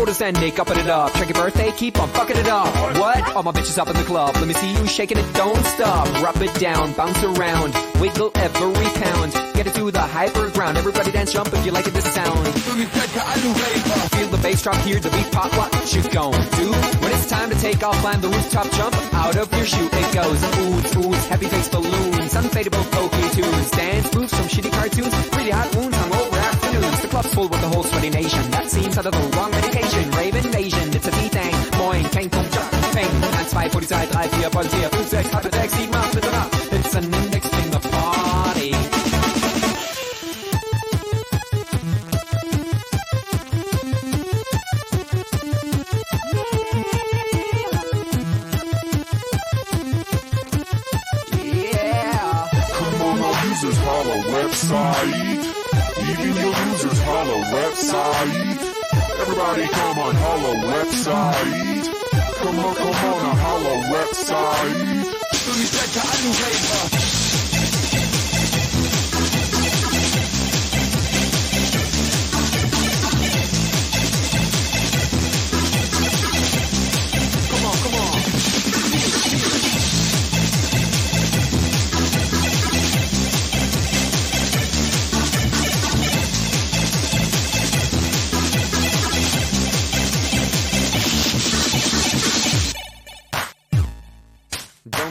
orders 0.00 0.20
and 0.22 0.40
make 0.40 0.58
up 0.58 0.70
it 0.70 0.88
up. 0.88 1.12
Check 1.12 1.28
your 1.28 1.44
birthday, 1.44 1.70
keep 1.72 2.00
on 2.00 2.08
fucking 2.08 2.36
it 2.36 2.48
up. 2.48 2.72
What? 2.98 3.36
All 3.36 3.42
my 3.42 3.52
bitches 3.52 3.76
up 3.78 3.88
in 3.88 3.96
the 3.96 4.04
club. 4.04 4.34
Let 4.36 4.48
me 4.48 4.54
see 4.54 4.72
you 4.72 4.86
shaking 4.86 5.18
it, 5.18 5.34
don't 5.34 5.64
stop. 5.66 6.08
Rub 6.22 6.36
it 6.40 6.54
down, 6.58 6.92
bounce 6.94 7.22
around, 7.22 7.74
wiggle 8.00 8.32
every 8.34 8.88
pound. 9.02 9.32
Get 9.54 9.66
it 9.66 9.74
to 9.74 9.90
the 9.90 10.00
hyper 10.00 10.48
ground. 10.50 10.78
Everybody 10.78 11.12
dance, 11.12 11.32
jump 11.32 11.52
if 11.52 11.66
you 11.66 11.72
like 11.72 11.86
it, 11.86 11.92
this 11.92 12.10
sound. 12.14 12.48
Feel 14.16 14.28
the 14.28 14.40
bass 14.42 14.62
drop 14.62 14.76
here, 14.76 14.98
the 15.00 15.10
beat 15.10 15.30
pop, 15.32 15.52
what 15.56 15.94
you 15.94 16.02
gon' 16.10 16.32
do? 16.32 16.72
When 17.02 17.12
it's 17.12 17.28
time 17.28 17.50
to 17.50 17.56
take 17.60 17.82
off, 17.82 17.96
climb 18.00 18.20
the 18.22 18.28
rooftop, 18.28 18.70
jump 18.72 18.96
out 19.14 19.36
of 19.36 19.52
your 19.52 19.66
shoe. 19.66 19.88
It 19.92 20.14
goes 20.14 20.40
oohs, 20.40 20.94
oohs, 20.96 21.26
heavy 21.28 21.46
face 21.46 21.68
balloons, 21.68 22.32
unfadable 22.32 22.90
pokey 22.90 23.28
tunes, 23.36 23.70
dance 23.70 24.14
moves 24.14 24.34
from 24.34 24.46
shitty 24.46 24.72
cartoons, 24.72 25.12
really 25.36 25.50
hot 25.50 25.74
wounds, 25.76 25.96
hungover 25.96 26.29
afternoons. 26.70 27.02
The 27.02 27.08
club's 27.08 27.34
full 27.34 27.48
with 27.48 27.60
the 27.60 27.68
whole 27.68 27.82
sweaty 27.84 28.10
nation. 28.10 28.50
That 28.50 28.70
seems 28.70 28.98
out 28.98 29.06
of 29.06 29.12
the 29.12 29.36
wrong 29.36 29.50
medication. 29.50 30.10
Rave 30.12 30.34
invasion, 30.36 30.94
it's 30.94 31.06
a 31.06 31.10
B-Thing. 31.10 31.78
Moin, 31.78 32.04
kein 32.04 32.30
Punkt, 32.30 32.52
Peng. 32.94 33.10
1, 33.10 33.70
2, 33.70 33.70
Polizei, 33.70 34.06
3, 34.08 34.28
4, 34.28 34.50
Polizei, 34.50 35.24
5, 35.24 35.42
6, 35.42 35.56
8, 35.56 35.70
6, 35.70 35.80
7, 35.80 35.94
8, 35.94 36.14
bitte 36.14 36.30
da. 36.30 36.48
It's 36.72 36.94
an 36.94 37.14
index 37.14 37.48
finger 37.48 37.80
party. 37.80 38.70
Yeah. 51.42 52.48
Come 52.72 53.02
on, 53.02 53.22
our 53.22 53.46
users 53.46 53.78
holla 53.78 54.16
website 54.34 55.29
holla 57.20 57.44
website. 57.52 58.34
Everybody 59.20 59.68
come 59.68 59.98
on 59.98 60.14
holla 60.14 60.54
website. 60.72 61.84
Come 62.36 62.58
on, 62.58 62.74
come 62.74 62.88
on, 62.88 63.24
a 63.26 63.34
holla 63.44 63.74
website. 63.92 65.04
Let 65.46 65.58
me 65.58 65.66
check 65.66 65.90
the 65.92 66.22
new 66.22 66.32
paper. 66.32 67.09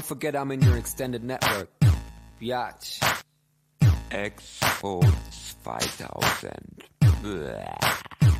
Forget 0.09 0.35
I'm 0.35 0.49
in 0.49 0.59
your 0.63 0.75
extended 0.75 1.23
network. 1.23 1.69
Biatch. 2.41 2.97
Expo 4.09 5.05
2000. 5.63 6.81
Blah. 7.21 8.38